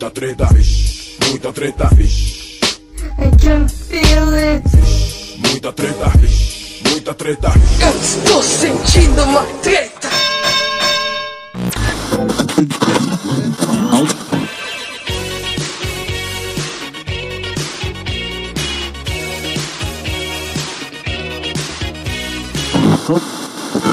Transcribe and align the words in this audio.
Muita 0.00 0.14
treta, 0.14 0.46
vixe, 0.52 1.16
muita 1.28 1.52
treta, 1.52 1.88
vixe. 1.96 2.60
I 3.18 3.30
can 3.36 3.68
feel 3.68 4.32
it. 4.32 4.62
Muita 5.38 5.72
treta, 5.72 6.08
vixe, 6.20 6.82
muita 6.88 7.14
treta. 7.14 7.52
Eu 7.80 8.00
estou 8.00 8.40
sentindo 8.40 9.24
uma 9.24 9.42
treta. 9.60 10.08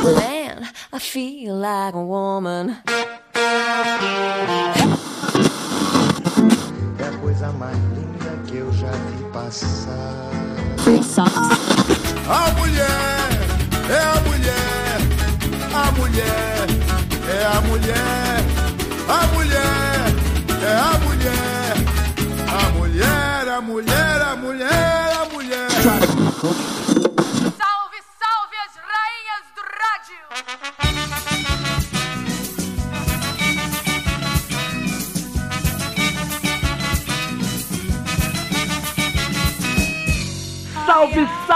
Man, 0.04 0.70
I 0.94 1.00
feel 1.00 1.56
like 1.56 1.96
a 1.96 2.00
woman. 2.00 2.78
Mais 7.66 7.78
linda 7.98 8.30
que 8.46 8.58
eu 8.58 8.72
já 8.74 8.92
vi 8.92 9.24
passar. 9.34 10.30
A 12.28 12.52
mulher 12.60 13.30
é 13.90 14.02
a 14.04 14.22
mulher, 14.22 14.98
a 15.74 15.92
mulher 15.94 16.68
é 17.28 17.46
a 17.46 17.62
mulher, 17.62 18.44
a 19.08 19.28
mulher 19.34 20.14
é 20.62 20.76
a 20.78 21.00
mulher, 21.06 21.74
a 22.48 22.70
mulher, 22.78 23.48
a 23.48 23.62
mulher, 23.62 24.22
a 24.22 24.36
mulher, 24.36 25.12
a 25.22 25.26
mulher. 25.34 25.72
Salve, 25.82 26.75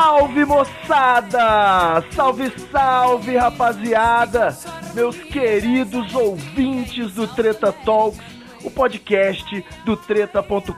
Salve, 0.02 0.46
moçada! 0.46 2.02
Salve, 2.16 2.50
salve, 2.72 3.36
rapaziada! 3.36 4.58
Meus 4.94 5.18
queridos 5.18 6.16
ouvintes 6.16 7.12
do 7.16 7.28
Treta 7.28 7.74
Talks, 7.74 8.18
o 8.64 8.72
podcast 8.72 9.62
do 9.84 9.98
treta.com.br. 9.98 10.72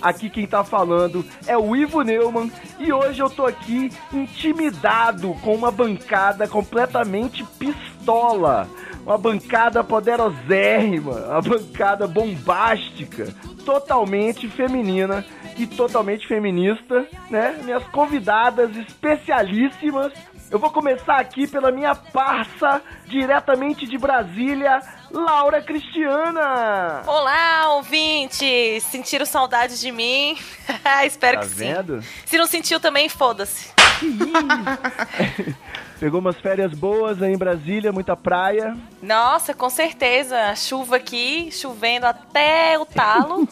Aqui 0.00 0.30
quem 0.30 0.46
tá 0.46 0.62
falando 0.62 1.24
é 1.44 1.58
o 1.58 1.74
Ivo 1.74 2.02
Neumann 2.02 2.48
e 2.78 2.92
hoje 2.92 3.20
eu 3.20 3.28
tô 3.28 3.44
aqui 3.44 3.90
intimidado 4.12 5.34
com 5.42 5.52
uma 5.56 5.72
bancada 5.72 6.46
completamente 6.46 7.44
pistola. 7.58 8.68
Uma 9.04 9.18
bancada 9.18 9.82
poderosérrima, 9.82 11.12
uma 11.12 11.42
bancada 11.42 12.06
bombástica, 12.06 13.34
totalmente 13.64 14.48
feminina 14.48 15.24
e 15.58 15.66
totalmente 15.66 16.26
feminista, 16.26 17.06
né? 17.28 17.58
Minhas 17.64 17.84
convidadas 17.88 18.74
especialíssimas. 18.76 20.12
Eu 20.50 20.58
vou 20.58 20.70
começar 20.70 21.16
aqui 21.16 21.46
pela 21.48 21.72
minha 21.72 21.94
parça, 21.94 22.80
diretamente 23.06 23.86
de 23.86 23.98
Brasília, 23.98 24.80
Laura 25.12 25.60
Cristiana. 25.60 27.02
Olá, 27.06 27.74
ouvintes! 27.74 28.82
Sentiram 28.84 29.26
saudade 29.26 29.78
de 29.78 29.92
mim? 29.92 30.38
Espero 31.04 31.36
Tá 31.40 31.42
que 31.42 31.48
sim. 31.50 31.56
vendo? 31.56 32.02
Se 32.24 32.38
não 32.38 32.46
sentiu 32.46 32.80
também, 32.80 33.10
foda-se. 33.10 33.70
Pegou 36.00 36.18
umas 36.18 36.36
férias 36.40 36.72
boas 36.72 37.22
aí 37.22 37.32
em 37.32 37.38
Brasília, 37.38 37.92
muita 37.92 38.16
praia. 38.16 38.76
Nossa, 39.00 39.54
com 39.54 39.70
certeza. 39.70 40.52
Chuva 40.56 40.96
aqui, 40.96 41.50
chovendo 41.52 42.06
até 42.06 42.76
o 42.76 42.84
talo. 42.84 43.46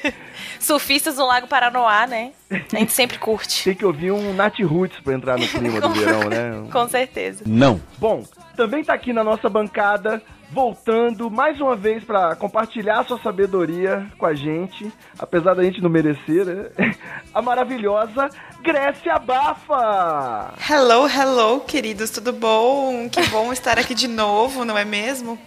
Surfistas 0.60 1.16
no 1.16 1.26
Lago 1.26 1.46
Paranoá, 1.46 2.06
né? 2.06 2.32
A 2.50 2.76
gente 2.78 2.92
sempre 2.92 3.16
curte. 3.18 3.64
Tem 3.64 3.74
que 3.74 3.86
ouvir 3.86 4.10
um 4.10 4.34
Nat 4.34 4.58
Roots 4.60 5.00
pra 5.00 5.14
entrar 5.14 5.38
no 5.38 5.48
clima 5.48 5.80
do 5.80 5.88
verão, 5.90 6.28
né? 6.28 6.68
Com 6.70 6.86
certeza. 6.86 7.44
Não. 7.46 7.80
Bom, 7.96 8.24
também 8.56 8.84
tá 8.84 8.92
aqui 8.92 9.14
na 9.14 9.24
nossa 9.24 9.48
bancada, 9.48 10.20
voltando 10.50 11.30
mais 11.30 11.60
uma 11.60 11.74
vez 11.74 12.04
pra 12.04 12.36
compartilhar 12.36 13.04
sua 13.04 13.18
sabedoria 13.20 14.06
com 14.16 14.26
a 14.26 14.34
gente, 14.34 14.92
apesar 15.18 15.54
da 15.54 15.62
gente 15.62 15.82
não 15.82 15.90
merecer, 15.90 16.44
né? 16.46 16.70
A 17.34 17.42
maravilhosa 17.42 18.28
Grécia 18.62 19.18
Bafa! 19.18 20.54
Hello, 20.70 21.08
hello, 21.08 21.60
queridos, 21.60 22.10
tudo 22.10 22.32
bom? 22.32 23.08
Que 23.08 23.26
bom 23.26 23.52
estar 23.52 23.78
aqui 23.78 23.94
de 23.94 24.08
novo, 24.08 24.64
não 24.64 24.78
é 24.78 24.84
mesmo? 24.84 25.38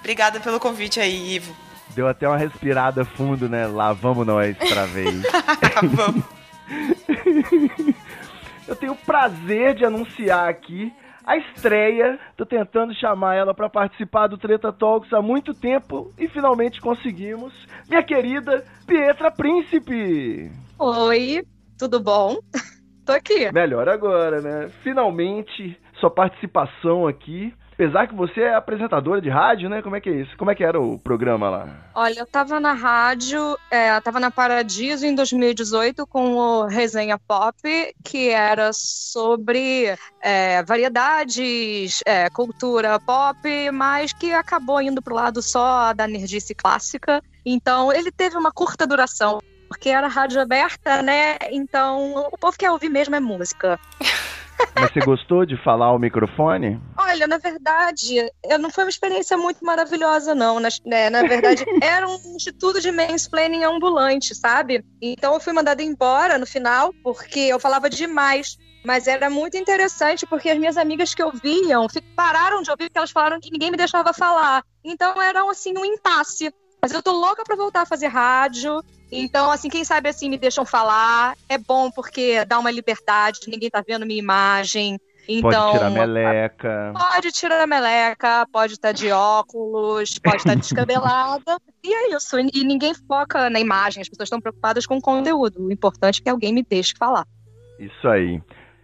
Obrigada 0.00 0.40
pelo 0.40 0.60
convite 0.60 1.00
aí, 1.00 1.36
Ivo. 1.36 1.54
Deu 1.94 2.06
até 2.06 2.28
uma 2.28 2.36
respirada 2.36 3.04
fundo, 3.04 3.48
né? 3.48 3.66
Lá 3.66 3.92
vamos 3.92 4.26
nós 4.26 4.56
pra 4.56 4.84
vez. 4.84 5.22
Vamos. 5.82 6.24
Eu 8.68 8.76
tenho 8.76 8.92
o 8.92 8.96
prazer 8.96 9.74
de 9.74 9.84
anunciar 9.84 10.48
aqui 10.48 10.92
a 11.28 11.36
estreia. 11.36 12.18
Tô 12.38 12.46
tentando 12.46 12.94
chamar 12.94 13.34
ela 13.34 13.52
pra 13.52 13.68
participar 13.68 14.28
do 14.28 14.38
Treta 14.38 14.72
Talks 14.72 15.12
há 15.12 15.20
muito 15.20 15.52
tempo 15.52 16.10
e 16.18 16.26
finalmente 16.26 16.80
conseguimos. 16.80 17.52
Minha 17.86 18.02
querida 18.02 18.64
Pietra 18.86 19.30
Príncipe! 19.30 20.50
Oi, 20.78 21.42
tudo 21.78 22.00
bom? 22.00 22.38
Tô 23.04 23.12
aqui. 23.12 23.52
Melhor 23.52 23.88
agora, 23.90 24.40
né? 24.40 24.70
Finalmente 24.82 25.78
sua 26.00 26.10
participação 26.10 27.06
aqui. 27.06 27.52
Apesar 27.78 28.08
que 28.08 28.14
você 28.16 28.40
é 28.40 28.54
apresentadora 28.56 29.20
de 29.20 29.30
rádio, 29.30 29.68
né? 29.68 29.80
Como 29.80 29.94
é 29.94 30.00
que 30.00 30.10
é 30.10 30.22
isso? 30.22 30.36
Como 30.36 30.50
é 30.50 30.54
que 30.56 30.64
era 30.64 30.80
o 30.80 30.98
programa 30.98 31.48
lá? 31.48 31.68
Olha, 31.94 32.18
eu 32.18 32.26
tava 32.26 32.58
na 32.58 32.72
rádio, 32.72 33.56
é, 33.70 34.00
tava 34.00 34.18
na 34.18 34.32
Paradiso 34.32 35.06
em 35.06 35.14
2018 35.14 36.04
com 36.04 36.34
o 36.34 36.66
Resenha 36.66 37.16
Pop, 37.16 37.54
que 38.02 38.30
era 38.30 38.72
sobre 38.72 39.96
é, 40.20 40.60
variedades, 40.64 42.02
é, 42.04 42.28
cultura 42.30 42.98
pop, 42.98 43.70
mas 43.70 44.12
que 44.12 44.32
acabou 44.32 44.82
indo 44.82 45.00
pro 45.00 45.14
lado 45.14 45.40
só 45.40 45.92
da 45.92 46.08
nerdice 46.08 46.56
clássica. 46.56 47.22
Então, 47.46 47.92
ele 47.92 48.10
teve 48.10 48.36
uma 48.36 48.50
curta 48.50 48.88
duração. 48.88 49.40
Porque 49.68 49.90
era 49.90 50.08
rádio 50.08 50.40
aberta, 50.40 51.00
né? 51.00 51.36
Então, 51.52 52.26
o 52.32 52.38
povo 52.38 52.58
quer 52.58 52.72
ouvir 52.72 52.88
mesmo 52.88 53.14
é 53.14 53.20
música. 53.20 53.78
Mas 54.74 54.92
você 54.92 55.00
gostou 55.00 55.44
de 55.44 55.56
falar 55.62 55.86
ao 55.86 55.98
microfone? 55.98 56.80
Olha, 56.96 57.26
na 57.26 57.38
verdade, 57.38 58.30
eu 58.44 58.58
não 58.58 58.70
foi 58.70 58.84
uma 58.84 58.90
experiência 58.90 59.36
muito 59.36 59.64
maravilhosa, 59.64 60.34
não. 60.34 60.60
Na, 60.60 60.68
né? 60.86 61.10
na 61.10 61.22
verdade, 61.22 61.64
era 61.82 62.08
um 62.08 62.36
instituto 62.36 62.80
de 62.80 62.90
mansplaining 62.90 63.64
ambulante, 63.64 64.34
sabe? 64.34 64.84
Então 65.02 65.34
eu 65.34 65.40
fui 65.40 65.52
mandada 65.52 65.82
embora 65.82 66.38
no 66.38 66.46
final, 66.46 66.92
porque 67.02 67.40
eu 67.40 67.58
falava 67.58 67.90
demais. 67.90 68.56
Mas 68.84 69.08
era 69.08 69.28
muito 69.28 69.56
interessante, 69.56 70.24
porque 70.24 70.48
as 70.48 70.58
minhas 70.58 70.76
amigas 70.76 71.12
que 71.12 71.22
ouviam 71.22 71.86
pararam 72.14 72.62
de 72.62 72.70
ouvir, 72.70 72.84
porque 72.84 72.98
elas 72.98 73.10
falaram 73.10 73.40
que 73.40 73.50
ninguém 73.50 73.70
me 73.70 73.76
deixava 73.76 74.12
falar. 74.12 74.62
Então 74.84 75.20
era, 75.20 75.42
assim, 75.50 75.76
um 75.76 75.84
impasse. 75.84 76.52
Mas 76.80 76.92
eu 76.92 77.02
tô 77.02 77.12
louca 77.12 77.42
pra 77.42 77.56
voltar 77.56 77.82
a 77.82 77.86
fazer 77.86 78.06
rádio. 78.06 78.80
Então, 79.10 79.50
assim, 79.50 79.68
quem 79.68 79.84
sabe 79.84 80.08
assim 80.08 80.28
me 80.28 80.38
deixam 80.38 80.64
falar. 80.64 81.34
É 81.48 81.56
bom 81.58 81.90
porque 81.90 82.44
dá 82.44 82.58
uma 82.58 82.70
liberdade, 82.70 83.40
ninguém 83.48 83.70
tá 83.70 83.82
vendo 83.86 84.06
minha 84.06 84.18
imagem. 84.18 84.98
Então, 85.28 85.50
Pode 85.50 85.78
tirar 85.78 85.90
meleca. 85.90 86.92
Pode 86.94 87.32
tirar 87.32 87.60
a 87.60 87.66
meleca, 87.66 88.46
pode 88.50 88.72
estar 88.72 88.92
de 88.92 89.10
óculos, 89.10 90.18
pode 90.18 90.36
estar 90.38 90.54
descabelada. 90.56 91.58
E 91.84 91.94
é 91.94 92.14
isso. 92.14 92.36
E 92.38 92.64
ninguém 92.64 92.92
foca 92.92 93.48
na 93.48 93.60
imagem, 93.60 94.02
as 94.02 94.08
pessoas 94.08 94.26
estão 94.26 94.40
preocupadas 94.40 94.84
com 94.84 94.98
o 94.98 95.00
conteúdo. 95.00 95.64
O 95.64 95.72
importante 95.72 96.20
é 96.20 96.24
que 96.24 96.28
alguém 96.28 96.52
me 96.52 96.62
deixe 96.62 96.92
falar. 96.98 97.24
Isso 97.78 98.06
aí. 98.08 98.42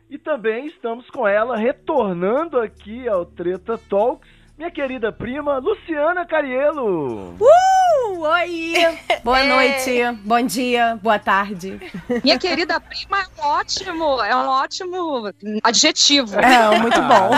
E 0.09 0.17
também 0.17 0.69
estamos 0.69 1.11
com 1.11 1.27
ela 1.27 1.57
retornando 1.57 2.59
aqui 2.59 3.07
ao 3.09 3.27
Treta 3.27 3.77
Talks, 3.77 4.31
minha 4.57 4.71
querida 4.71 5.13
prima 5.13 5.59
Luciana 5.59 6.25
Carielo. 6.25 7.35
Uh, 7.35 7.74
oi! 8.21 8.75
Boa 9.25 9.43
noite, 9.45 10.01
bom 10.23 10.43
dia, 10.43 10.99
boa 11.03 11.19
tarde. 11.19 11.81
Minha 12.23 12.39
querida 12.39 12.79
prima 12.79 13.21
é 13.21 13.41
um 13.41 13.47
ótimo, 13.47 14.23
é 14.23 14.37
um 14.37 14.49
ótimo 14.49 15.31
adjetivo. 15.63 16.39
É, 16.39 16.79
muito 16.79 17.01
bom. 17.01 17.31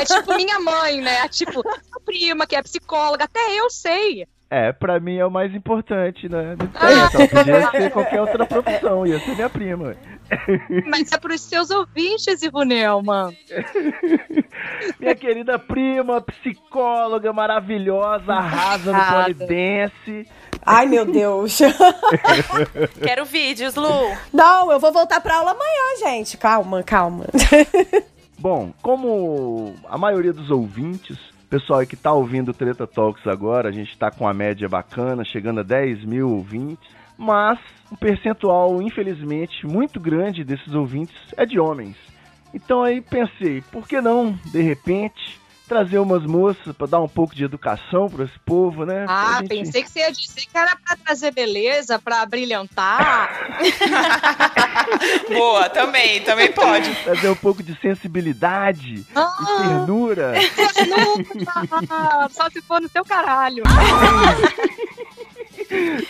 É 0.00 0.04
tipo 0.04 0.34
minha 0.34 0.58
mãe, 0.60 1.00
né? 1.02 1.18
É 1.24 1.28
tipo, 1.28 1.60
a 1.60 2.00
prima 2.00 2.46
que 2.46 2.56
é 2.56 2.62
psicóloga, 2.62 3.24
até 3.24 3.40
eu 3.58 3.68
sei. 3.68 4.26
É, 4.50 4.72
pra 4.72 5.00
mim 5.00 5.16
é 5.16 5.26
o 5.26 5.30
mais 5.30 5.54
importante, 5.54 6.28
né? 6.28 6.56
Ela 6.80 7.10
podia 7.10 7.70
ser 7.70 7.90
qualquer 7.90 8.20
outra 8.20 8.46
profissão, 8.46 9.06
ia 9.06 9.18
ser 9.18 9.34
minha 9.34 9.50
prima. 9.50 9.96
Mas 10.86 11.12
é 11.12 11.18
pros 11.18 11.40
seus 11.42 11.70
ouvintes, 11.70 12.42
Ivo 12.42 12.62
Neumann. 12.62 13.36
Minha 14.98 15.14
querida 15.14 15.58
prima, 15.58 16.20
psicóloga 16.20 17.32
maravilhosa, 17.32 18.32
arrasa 18.32 18.92
no 18.92 19.22
polidense. 19.22 20.26
Ai, 20.64 20.86
meu 20.86 21.04
Deus. 21.04 21.58
Quero 23.02 23.24
vídeos, 23.24 23.74
Lu. 23.74 24.16
Não, 24.32 24.72
eu 24.72 24.80
vou 24.80 24.92
voltar 24.92 25.20
pra 25.20 25.36
aula 25.36 25.50
amanhã, 25.50 25.98
gente. 26.00 26.36
Calma, 26.36 26.82
calma. 26.82 27.26
Bom, 28.38 28.72
como 28.80 29.74
a 29.88 29.98
maioria 29.98 30.32
dos 30.32 30.50
ouvintes 30.50 31.33
Pessoal 31.48 31.80
aí 31.80 31.86
que 31.86 31.96
tá 31.96 32.12
ouvindo 32.12 32.50
o 32.50 32.54
Treta 32.54 32.86
Talks 32.86 33.26
agora, 33.26 33.68
a 33.68 33.72
gente 33.72 33.96
tá 33.96 34.10
com 34.10 34.26
a 34.26 34.34
média 34.34 34.68
bacana, 34.68 35.24
chegando 35.24 35.60
a 35.60 35.62
10 35.62 36.04
mil 36.04 36.30
ouvintes, 36.30 36.88
mas 37.16 37.58
um 37.92 37.96
percentual, 37.96 38.82
infelizmente, 38.82 39.66
muito 39.66 40.00
grande 40.00 40.42
desses 40.42 40.74
ouvintes 40.74 41.14
é 41.36 41.46
de 41.46 41.60
homens. 41.60 41.96
Então 42.52 42.82
aí 42.82 43.00
pensei, 43.00 43.60
por 43.72 43.86
que 43.86 44.00
não, 44.00 44.38
de 44.46 44.62
repente, 44.62 45.38
trazer 45.66 45.98
umas 45.98 46.24
moças 46.24 46.74
para 46.76 46.86
dar 46.86 47.00
um 47.00 47.08
pouco 47.08 47.34
de 47.34 47.44
educação 47.44 48.08
para 48.08 48.24
esse 48.24 48.38
povo, 48.40 48.84
né? 48.84 49.06
Ah, 49.08 49.38
gente... 49.40 49.48
pensei 49.48 49.82
que 49.82 49.90
você 49.90 50.00
ia 50.00 50.12
dizer 50.12 50.42
que 50.42 50.56
era 50.56 50.76
para 50.76 50.96
trazer 50.96 51.32
beleza, 51.32 51.98
para 51.98 52.24
brilhantar. 52.26 53.58
Boa, 55.28 55.70
também, 55.70 56.20
também 56.22 56.52
pode. 56.52 56.94
Trazer 57.02 57.30
um 57.30 57.36
pouco 57.36 57.62
de 57.62 57.78
sensibilidade, 57.80 59.06
ah, 59.14 59.34
de 59.38 59.68
ternura. 59.68 60.34
Ternura, 60.54 62.28
só 62.30 62.50
se 62.50 62.60
for 62.62 62.80
no 62.80 62.88
seu 62.88 63.04
caralho. 63.04 63.64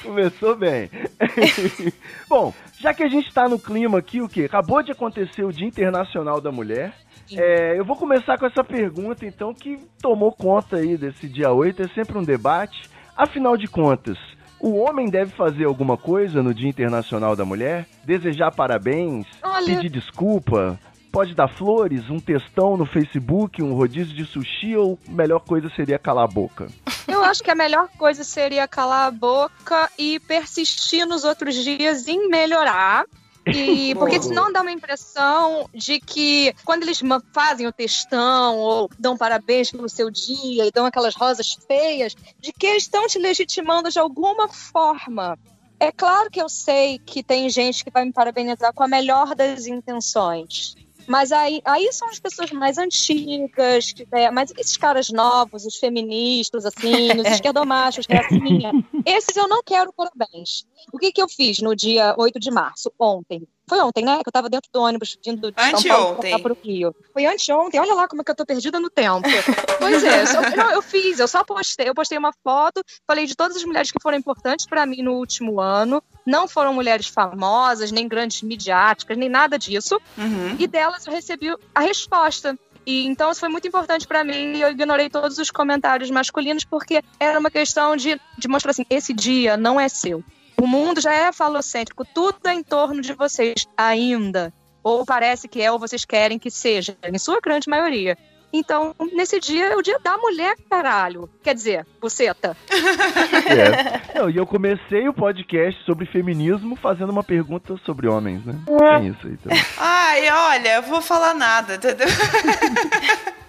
Começou 0.02 0.56
bem. 0.56 0.90
Bom, 2.28 2.52
já 2.78 2.92
que 2.92 3.02
a 3.02 3.08
gente 3.08 3.32
tá 3.32 3.48
no 3.48 3.58
clima 3.58 3.98
aqui, 3.98 4.20
o 4.20 4.28
que? 4.28 4.44
Acabou 4.44 4.82
de 4.82 4.92
acontecer 4.92 5.44
o 5.44 5.52
Dia 5.52 5.66
Internacional 5.66 6.40
da 6.40 6.50
Mulher. 6.50 6.92
É, 7.32 7.78
eu 7.78 7.84
vou 7.84 7.96
começar 7.96 8.38
com 8.38 8.46
essa 8.46 8.62
pergunta, 8.62 9.24
então, 9.24 9.54
que 9.54 9.78
tomou 10.00 10.32
conta 10.32 10.76
aí 10.76 10.96
desse 10.96 11.28
dia 11.28 11.50
8, 11.50 11.82
é 11.82 11.88
sempre 11.88 12.18
um 12.18 12.22
debate. 12.22 12.88
Afinal 13.16 13.56
de 13.56 13.66
contas, 13.66 14.18
o 14.60 14.76
homem 14.76 15.08
deve 15.08 15.30
fazer 15.32 15.64
alguma 15.64 15.96
coisa 15.96 16.42
no 16.42 16.54
Dia 16.54 16.68
Internacional 16.68 17.36
da 17.36 17.44
Mulher? 17.44 17.86
Desejar 18.04 18.50
parabéns? 18.50 19.26
Olha... 19.42 19.66
Pedir 19.66 19.90
desculpa? 19.90 20.78
Pode 21.12 21.32
dar 21.32 21.46
flores, 21.46 22.10
um 22.10 22.18
textão 22.18 22.76
no 22.76 22.84
Facebook, 22.84 23.62
um 23.62 23.74
rodízio 23.74 24.16
de 24.16 24.24
sushi 24.24 24.76
ou 24.76 24.98
melhor 25.08 25.38
coisa 25.40 25.70
seria 25.76 25.96
calar 25.96 26.24
a 26.24 26.26
boca? 26.28 26.66
Eu 27.06 27.22
acho 27.22 27.40
que 27.40 27.50
a 27.50 27.54
melhor 27.54 27.88
coisa 27.96 28.24
seria 28.24 28.66
calar 28.66 29.06
a 29.06 29.10
boca 29.12 29.88
e 29.96 30.18
persistir 30.18 31.06
nos 31.06 31.22
outros 31.22 31.54
dias 31.54 32.08
em 32.08 32.28
melhorar. 32.28 33.04
E, 33.46 33.94
porque 33.96 34.22
senão 34.22 34.52
dá 34.52 34.62
uma 34.62 34.72
impressão 34.72 35.68
de 35.74 36.00
que 36.00 36.54
quando 36.64 36.82
eles 36.82 37.00
fazem 37.32 37.66
o 37.66 37.72
textão 37.72 38.58
ou 38.58 38.90
dão 38.98 39.16
parabéns 39.16 39.70
pelo 39.70 39.88
seu 39.88 40.10
dia 40.10 40.66
e 40.66 40.70
dão 40.70 40.86
aquelas 40.86 41.14
rosas 41.14 41.58
feias, 41.66 42.14
de 42.40 42.52
que 42.52 42.66
eles 42.66 42.84
estão 42.84 43.06
te 43.06 43.18
legitimando 43.18 43.90
de 43.90 43.98
alguma 43.98 44.48
forma. 44.48 45.38
É 45.78 45.92
claro 45.92 46.30
que 46.30 46.40
eu 46.40 46.48
sei 46.48 46.98
que 46.98 47.22
tem 47.22 47.50
gente 47.50 47.84
que 47.84 47.90
vai 47.90 48.04
me 48.04 48.12
parabenizar 48.12 48.72
com 48.72 48.82
a 48.82 48.88
melhor 48.88 49.34
das 49.34 49.66
intenções. 49.66 50.74
Mas 51.06 51.32
aí, 51.32 51.60
aí 51.64 51.92
são 51.92 52.08
as 52.08 52.18
pessoas 52.18 52.50
mais 52.50 52.78
antigas, 52.78 53.92
que, 53.92 54.06
é, 54.12 54.30
mas 54.30 54.52
esses 54.56 54.76
caras 54.76 55.10
novos, 55.10 55.64
os 55.64 55.76
feministas, 55.76 56.64
assim, 56.64 57.08
os 57.20 57.26
esquerdomachos, 57.26 58.06
reacinha, 58.08 58.72
esses 59.04 59.36
eu 59.36 59.48
não 59.48 59.62
quero 59.62 59.92
parabéns. 59.92 60.66
O 60.92 60.98
que, 60.98 61.12
que 61.12 61.22
eu 61.22 61.28
fiz 61.28 61.60
no 61.60 61.74
dia 61.74 62.14
8 62.18 62.38
de 62.38 62.50
março, 62.50 62.92
ontem? 62.98 63.46
Foi 63.68 63.80
ontem, 63.80 64.04
né? 64.04 64.16
Que 64.22 64.28
eu 64.28 64.32
tava 64.32 64.50
dentro 64.50 64.70
do 64.72 64.80
ônibus 64.80 65.18
vindo 65.24 65.50
de 65.50 65.62
São 65.70 65.82
Paulo 65.82 66.42
pro 66.42 66.58
Rio. 66.62 66.94
Foi 67.12 67.24
anteontem. 67.24 67.80
Olha 67.80 67.94
lá 67.94 68.06
como 68.06 68.20
é 68.20 68.24
que 68.24 68.30
eu 68.30 68.34
tô 68.34 68.44
perdida 68.44 68.78
no 68.78 68.90
tempo. 68.90 69.22
pois 69.78 70.04
é, 70.04 70.22
eu, 70.22 70.26
só, 70.26 70.40
não, 70.40 70.70
eu 70.70 70.82
fiz, 70.82 71.18
eu 71.18 71.28
só 71.28 71.42
postei. 71.42 71.88
Eu 71.88 71.94
postei 71.94 72.18
uma 72.18 72.32
foto, 72.44 72.82
falei 73.06 73.26
de 73.26 73.34
todas 73.34 73.56
as 73.56 73.64
mulheres 73.64 73.90
que 73.90 73.98
foram 74.02 74.18
importantes 74.18 74.66
para 74.66 74.84
mim 74.84 75.02
no 75.02 75.14
último 75.14 75.60
ano. 75.60 76.02
Não 76.26 76.46
foram 76.46 76.74
mulheres 76.74 77.06
famosas, 77.06 77.90
nem 77.90 78.06
grandes 78.06 78.42
midiáticas, 78.42 79.16
nem 79.16 79.28
nada 79.28 79.58
disso. 79.58 80.00
Uhum. 80.18 80.56
E 80.58 80.66
delas 80.66 81.06
eu 81.06 81.12
recebi 81.12 81.54
a 81.74 81.80
resposta. 81.80 82.58
E 82.86 83.06
então 83.06 83.30
isso 83.30 83.40
foi 83.40 83.48
muito 83.48 83.66
importante 83.66 84.06
para 84.06 84.22
mim 84.22 84.56
e 84.56 84.60
eu 84.60 84.70
ignorei 84.70 85.08
todos 85.08 85.38
os 85.38 85.50
comentários 85.50 86.10
masculinos 86.10 86.64
porque 86.64 87.02
era 87.18 87.38
uma 87.38 87.50
questão 87.50 87.96
de, 87.96 88.20
de 88.36 88.46
mostrar 88.48 88.72
assim, 88.72 88.84
esse 88.90 89.14
dia 89.14 89.56
não 89.56 89.80
é 89.80 89.88
seu. 89.88 90.22
O 90.60 90.66
mundo 90.66 91.00
já 91.00 91.12
é 91.12 91.32
falocêntrico, 91.32 92.04
tudo 92.04 92.38
é 92.46 92.54
em 92.54 92.62
torno 92.62 93.00
de 93.00 93.12
vocês 93.12 93.66
ainda. 93.76 94.52
Ou 94.82 95.04
parece 95.04 95.48
que 95.48 95.62
é, 95.62 95.70
ou 95.72 95.78
vocês 95.78 96.04
querem 96.04 96.38
que 96.38 96.50
seja, 96.50 96.96
em 97.02 97.18
sua 97.18 97.40
grande 97.40 97.68
maioria. 97.68 98.16
Então, 98.56 98.94
nesse 99.12 99.40
dia 99.40 99.70
é 99.70 99.76
o 99.76 99.82
dia 99.82 99.98
da 99.98 100.16
mulher, 100.16 100.54
caralho. 100.70 101.28
Quer 101.42 101.54
dizer, 101.54 101.86
buceta. 102.00 102.56
É. 103.44 104.18
Não, 104.18 104.30
e 104.30 104.36
eu 104.36 104.46
comecei 104.46 105.06
o 105.06 105.12
podcast 105.12 105.82
sobre 105.84 106.06
feminismo 106.06 106.76
fazendo 106.76 107.10
uma 107.10 107.22
pergunta 107.22 107.76
sobre 107.84 108.08
homens, 108.08 108.44
né? 108.44 108.54
É 108.66 109.04
isso 109.04 109.26
aí 109.26 109.36
também. 109.36 109.64
Ai, 109.76 110.30
olha, 110.30 110.76
eu 110.76 110.82
vou 110.82 111.02
falar 111.02 111.34
nada, 111.34 111.74
entendeu? 111.74 112.06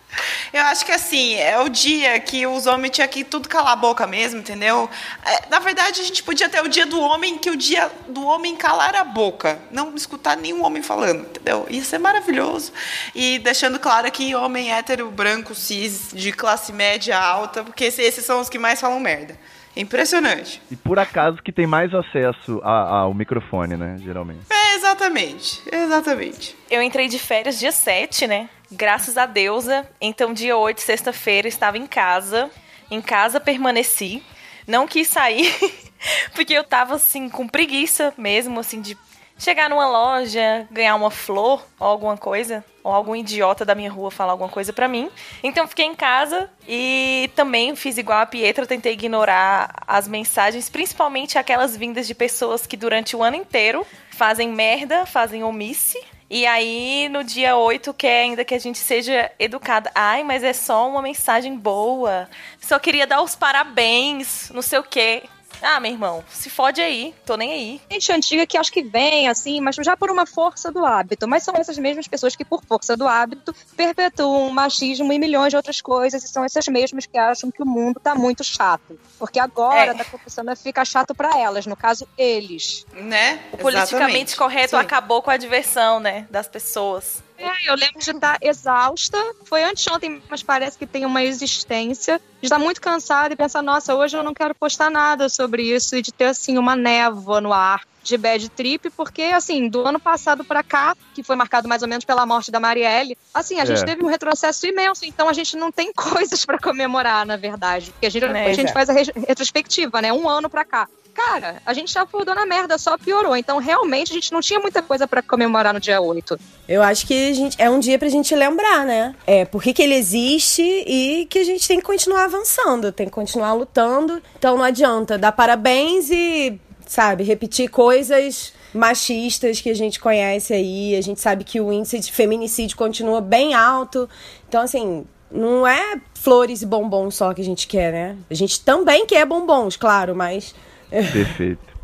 Eu 0.54 0.62
acho 0.64 0.86
que 0.86 0.92
assim, 0.92 1.36
é 1.36 1.60
o 1.60 1.70
dia 1.70 2.20
que 2.20 2.46
os 2.48 2.66
homens 2.66 2.92
tinham 2.92 3.08
que 3.08 3.24
tudo 3.24 3.50
calar 3.50 3.74
a 3.74 3.76
boca 3.76 4.06
mesmo, 4.08 4.40
entendeu? 4.40 4.90
É, 5.26 5.50
na 5.50 5.60
verdade, 5.60 6.02
a 6.02 6.04
gente 6.04 6.24
podia 6.24 6.48
ter 6.50 6.62
o 6.62 6.68
dia 6.68 6.86
do 6.86 7.00
homem, 7.00 7.38
que 7.38 7.50
o 7.50 7.56
dia 7.58 7.92
do 8.08 8.26
homem 8.26 8.56
calar 8.56 8.96
a 8.96 9.04
boca. 9.04 9.60
Não 9.72 9.94
escutar 9.96 10.38
nenhum 10.38 10.64
homem 10.64 10.82
falando, 10.82 11.22
entendeu? 11.26 11.66
Isso 11.70 11.96
é 11.96 12.00
maravilhoso. 12.00 12.72
E 13.14 13.40
deixando 13.40 13.80
claro 13.80 14.10
que 14.12 14.34
homem 14.36 14.72
hétero, 14.72 15.10
branco, 15.12 15.54
cis, 15.56 16.10
de 16.14 16.32
classe 16.32 16.72
média 16.72 17.18
alta, 17.20 17.64
porque 17.64 17.86
esses 17.86 18.24
são 18.26 18.40
os 18.40 18.50
que 18.50 18.58
mais 18.60 18.80
falam 18.80 19.00
merda. 19.00 19.38
Impressionante. 19.78 20.62
E 20.72 20.76
por 20.78 20.98
acaso 20.98 21.44
que 21.44 21.52
tem 21.52 21.68
mais 21.68 21.94
acesso 21.94 22.62
a- 22.64 23.00
ao 23.02 23.14
microfone, 23.14 23.76
né? 23.76 23.98
Geralmente. 24.02 24.40
É, 24.50 24.76
exatamente. 24.76 25.62
Exatamente. 25.70 26.56
Eu 26.72 26.82
entrei 26.82 27.10
de 27.10 27.20
férias 27.20 27.60
dia 27.60 27.74
7, 27.74 28.26
né? 28.26 28.50
Graças 28.76 29.18
a 29.18 29.26
deusa. 29.26 29.88
Então, 30.02 30.34
dia 30.34 30.58
8, 30.58 30.82
sexta-feira, 30.82 31.48
estava 31.48 31.78
em 31.78 31.88
casa. 31.88 32.52
Em 32.92 33.02
casa 33.02 33.40
permaneci. 33.40 34.22
Não 34.68 34.86
quis 34.86 35.08
sair, 35.08 35.54
porque 36.36 36.54
eu 36.54 36.64
tava 36.64 36.96
assim, 36.96 37.30
com 37.30 37.48
preguiça 37.48 38.14
mesmo, 38.18 38.60
assim, 38.60 38.82
de 38.82 38.98
chegar 39.38 39.70
numa 39.70 39.88
loja, 39.88 40.68
ganhar 40.72 40.96
uma 40.96 41.12
flor 41.12 41.66
ou 41.80 41.88
alguma 41.88 42.18
coisa, 42.18 42.66
ou 42.84 42.92
algum 42.92 43.16
idiota 43.16 43.64
da 43.64 43.76
minha 43.76 43.92
rua 43.92 44.10
falar 44.10 44.32
alguma 44.32 44.50
coisa 44.50 44.74
pra 44.74 44.88
mim. 44.88 45.10
Então 45.44 45.68
fiquei 45.68 45.86
em 45.86 45.96
casa 45.96 46.50
e 46.68 47.30
também 47.36 47.76
fiz 47.76 47.98
igual 47.98 48.20
a 48.20 48.26
Pietra, 48.26 48.66
tentei 48.66 48.94
ignorar 48.94 49.72
as 49.88 50.08
mensagens, 50.08 50.70
principalmente 50.70 51.38
aquelas 51.38 51.78
vindas 51.78 52.08
de 52.08 52.16
pessoas 52.16 52.66
que 52.66 52.76
durante 52.76 53.16
o 53.16 53.24
ano 53.24 53.38
inteiro 53.38 53.86
fazem 54.10 54.50
merda, 54.50 55.06
fazem 55.06 55.44
omisse. 55.44 56.00
E 56.28 56.46
aí, 56.48 57.08
no 57.10 57.24
dia 57.24 57.56
8, 57.56 57.94
quer 57.94 58.22
ainda 58.24 58.44
que 58.44 58.56
a 58.56 58.60
gente 58.60 58.80
seja 58.80 59.32
educada. 59.38 59.92
Ai, 59.94 60.24
mas 60.24 60.44
é 60.44 60.54
só 60.54 60.90
uma 60.90 61.02
mensagem 61.02 61.56
boa. 61.56 62.28
Só 62.60 62.80
queria 62.80 63.06
dar 63.06 63.22
os 63.22 63.36
parabéns, 63.36 64.50
não 64.52 64.62
sei 64.64 64.80
o 64.80 64.84
quê. 64.84 65.24
Ah, 65.62 65.80
meu 65.80 65.92
irmão, 65.92 66.24
se 66.30 66.50
fode 66.50 66.82
aí, 66.82 67.14
tô 67.26 67.36
nem 67.36 67.52
aí. 67.52 67.82
Gente 67.92 68.12
antiga 68.12 68.46
que 68.46 68.58
acho 68.58 68.72
que 68.72 68.84
vem, 68.84 69.28
assim, 69.28 69.60
mas 69.62 69.76
já 69.78 69.98
por 69.98 70.12
uma 70.12 70.26
força 70.26 70.72
do 70.72 70.86
hábito. 70.86 71.28
Mas 71.28 71.44
são 71.44 71.54
essas 71.56 71.78
mesmas 71.78 72.08
pessoas 72.08 72.36
que, 72.36 72.46
por 72.46 72.64
força 72.66 72.96
do 72.96 73.08
hábito, 73.08 73.54
perpetuam 73.76 74.48
o 74.48 74.54
machismo 74.54 75.12
e 75.12 75.20
milhões 75.20 75.50
de 75.52 75.58
outras 75.58 75.82
coisas. 75.82 76.24
E 76.24 76.28
são 76.28 76.44
essas 76.44 76.68
mesmas 76.68 77.06
que 77.06 77.18
acham 77.18 77.50
que 77.52 77.64
o 77.64 77.66
mundo 77.66 78.00
tá 78.00 78.14
muito 78.16 78.44
chato. 78.44 79.00
Porque 79.18 79.40
agora 79.40 79.92
É. 79.92 79.94
tá 79.94 80.06
começando 80.06 80.50
a 80.50 80.56
ficar 80.56 80.86
chato 80.86 81.16
pra 81.16 81.40
elas, 81.40 81.66
no 81.66 81.76
caso, 81.76 82.08
eles. 82.18 82.86
Né? 82.94 83.40
O 83.54 83.58
politicamente 83.58 83.96
Exatamente. 84.34 84.36
correto 84.38 84.70
Sim. 84.72 84.76
acabou 84.78 85.22
com 85.22 85.32
a 85.32 85.38
diversão, 85.38 86.00
né, 86.00 86.28
das 86.30 86.48
pessoas. 86.48 87.24
É, 87.38 87.70
eu 87.70 87.76
lembro 87.76 88.00
de 88.00 88.12
estar 88.12 88.38
exausta. 88.42 89.18
Foi 89.46 89.64
anteontem, 89.64 90.22
mas 90.30 90.42
parece 90.42 90.78
que 90.78 90.86
tem 90.88 91.06
uma 91.06 91.22
existência. 91.24 92.20
De 92.40 92.46
estar 92.48 92.60
muito 92.60 92.80
cansada 92.82 93.34
e 93.34 93.38
pensar, 93.38 93.62
nossa, 93.62 93.94
hoje 93.96 94.16
eu 94.18 94.24
não 94.24 94.34
quero 94.34 94.56
postar 94.56 94.90
nada 94.90 95.28
sobre 95.30 95.64
isso. 95.64 95.96
E 95.96 96.02
de 96.02 96.12
ter, 96.12 96.26
assim, 96.26 96.58
uma 96.58 96.76
névoa 96.76 97.42
no 97.42 97.52
ar 97.52 97.82
de 98.04 98.18
bad 98.18 98.48
trip. 98.50 98.90
Porque, 98.92 99.22
assim, 99.24 99.68
do 99.68 99.86
ano 99.86 100.00
passado 100.00 100.44
pra 100.46 100.64
cá, 100.64 100.96
que 101.14 101.24
foi 101.24 101.36
marcado 101.36 101.68
mais 101.68 101.82
ou 101.82 101.88
menos 101.88 102.06
pela 102.06 102.26
morte 102.26 102.52
da 102.52 102.60
Marielle, 102.60 103.18
assim, 103.34 103.60
a 103.60 103.66
gente 103.66 103.82
É. 103.82 103.86
teve 103.86 104.04
um 104.04 104.08
retrocesso 104.08 104.66
imenso. 104.66 105.06
Então 105.06 105.28
a 105.28 105.34
gente 105.34 105.58
não 105.58 105.72
tem 105.72 105.92
coisas 105.96 106.46
pra 106.46 106.58
comemorar, 106.58 107.26
na 107.26 107.36
verdade. 107.36 107.92
Porque 107.92 108.06
a 108.06 108.10
gente, 108.10 108.26
Né, 108.28 108.48
a 108.48 108.54
gente 108.54 108.70
é. 108.70 108.74
faz 108.74 108.90
a 108.90 108.94
re- 108.94 109.12
retrospectiva, 109.28 110.02
né? 110.02 110.14
Um 110.14 110.30
ano 110.30 110.50
pra 110.50 110.64
cá. 110.64 110.88
Cara, 111.16 111.62
a 111.66 111.74
gente 111.74 111.94
já 111.94 112.02
acordou 112.02 112.36
na 112.36 112.46
merda, 112.46 112.78
só 112.78 112.98
piorou. 112.98 113.38
Então, 113.38 113.58
realmente, 113.58 114.12
a 114.12 114.16
gente 114.16 114.34
não 114.34 114.42
tinha 114.42 114.60
muita 114.60 114.82
coisa 114.82 115.08
pra 115.08 115.22
comemorar 115.22 115.74
no 115.74 115.80
dia 115.80 116.02
8. 116.02 116.38
Eu 116.68 116.84
acho 116.84 117.08
que 117.08 117.34
gente, 117.34 117.56
é 117.58 117.70
um 117.70 117.80
dia 117.80 117.98
pra 117.98 118.10
gente 118.10 118.36
lembrar, 118.36 118.86
né? 118.86 119.16
É, 119.26 119.46
por 119.46 119.64
que, 119.64 119.74
que 119.74 119.82
ele 119.82 119.96
existe 119.96 120.62
e 120.62 121.26
que 121.30 121.40
a 121.40 121.44
gente 121.46 121.66
tem 121.66 121.80
que 121.80 121.86
continuar 121.86 122.26
avançando, 122.26 122.92
tem 122.92 123.06
que 123.06 123.14
continuar 123.14 123.54
lutando. 123.54 124.22
Então 124.38 124.58
não 124.58 124.64
adianta 124.64 125.18
dar 125.18 125.32
parabéns 125.32 126.10
e, 126.12 126.60
sabe, 126.86 127.24
repetir 127.24 127.70
coisas 127.70 128.52
machistas 128.74 129.62
que 129.62 129.70
a 129.70 129.76
gente 129.76 130.02
conhece 130.02 130.54
aí. 130.54 130.98
A 130.98 131.02
gente 131.02 131.22
sabe 131.22 131.46
que 131.46 131.62
o 131.62 131.72
índice 131.72 131.98
de 131.98 132.12
feminicídio 132.12 132.76
continua 132.76 133.22
bem 133.22 133.54
alto. 133.54 134.10
Então, 134.50 134.62
assim, 134.62 135.06
não 135.32 135.66
é 135.66 136.00
flores 136.14 136.62
e 136.62 136.66
bombons 136.66 137.16
só 137.16 137.34
que 137.34 137.42
a 137.42 137.46
gente 137.46 137.68
quer, 137.68 137.94
né? 137.94 138.18
A 138.30 138.34
gente 138.34 138.60
também 138.60 139.06
quer 139.06 139.26
bombons, 139.26 139.78
claro, 139.78 140.14
mas. 140.14 140.54
Perfeito. 140.90 141.76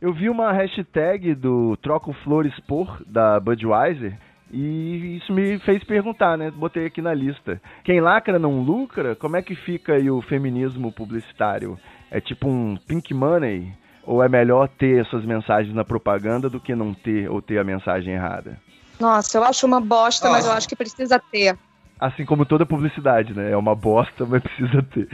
Eu 0.00 0.12
vi 0.12 0.28
uma 0.28 0.52
hashtag 0.52 1.34
do 1.34 1.76
Troco 1.78 2.12
Flores 2.24 2.52
por, 2.60 3.02
da 3.06 3.40
Budweiser, 3.40 4.18
E 4.52 5.16
isso 5.16 5.32
me 5.32 5.58
fez 5.60 5.82
perguntar, 5.82 6.38
né? 6.38 6.50
Botei 6.50 6.86
aqui 6.86 7.02
na 7.02 7.12
lista. 7.12 7.60
Quem 7.82 8.00
lacra 8.00 8.38
não 8.38 8.62
lucra? 8.62 9.16
Como 9.16 9.36
é 9.36 9.42
que 9.42 9.56
fica 9.56 9.94
aí 9.94 10.08
o 10.10 10.22
feminismo 10.22 10.92
publicitário? 10.92 11.78
É 12.10 12.20
tipo 12.20 12.46
um 12.48 12.76
pink 12.86 13.12
money? 13.12 13.72
Ou 14.04 14.22
é 14.22 14.28
melhor 14.28 14.68
ter 14.68 15.04
essas 15.04 15.24
mensagens 15.24 15.74
na 15.74 15.84
propaganda 15.84 16.48
do 16.48 16.60
que 16.60 16.76
não 16.76 16.94
ter 16.94 17.28
ou 17.28 17.42
ter 17.42 17.58
a 17.58 17.64
mensagem 17.64 18.14
errada? 18.14 18.56
Nossa, 19.00 19.36
eu 19.36 19.44
acho 19.44 19.66
uma 19.66 19.80
bosta, 19.80 20.30
mas 20.30 20.46
eu 20.46 20.52
acho 20.52 20.68
que 20.68 20.76
precisa 20.76 21.18
ter. 21.18 21.58
Assim 21.98 22.26
como 22.26 22.44
toda 22.44 22.66
publicidade, 22.66 23.32
né? 23.32 23.52
É 23.52 23.56
uma 23.56 23.74
bosta, 23.74 24.26
mas 24.26 24.42
precisa 24.42 24.82
ter. 24.82 25.08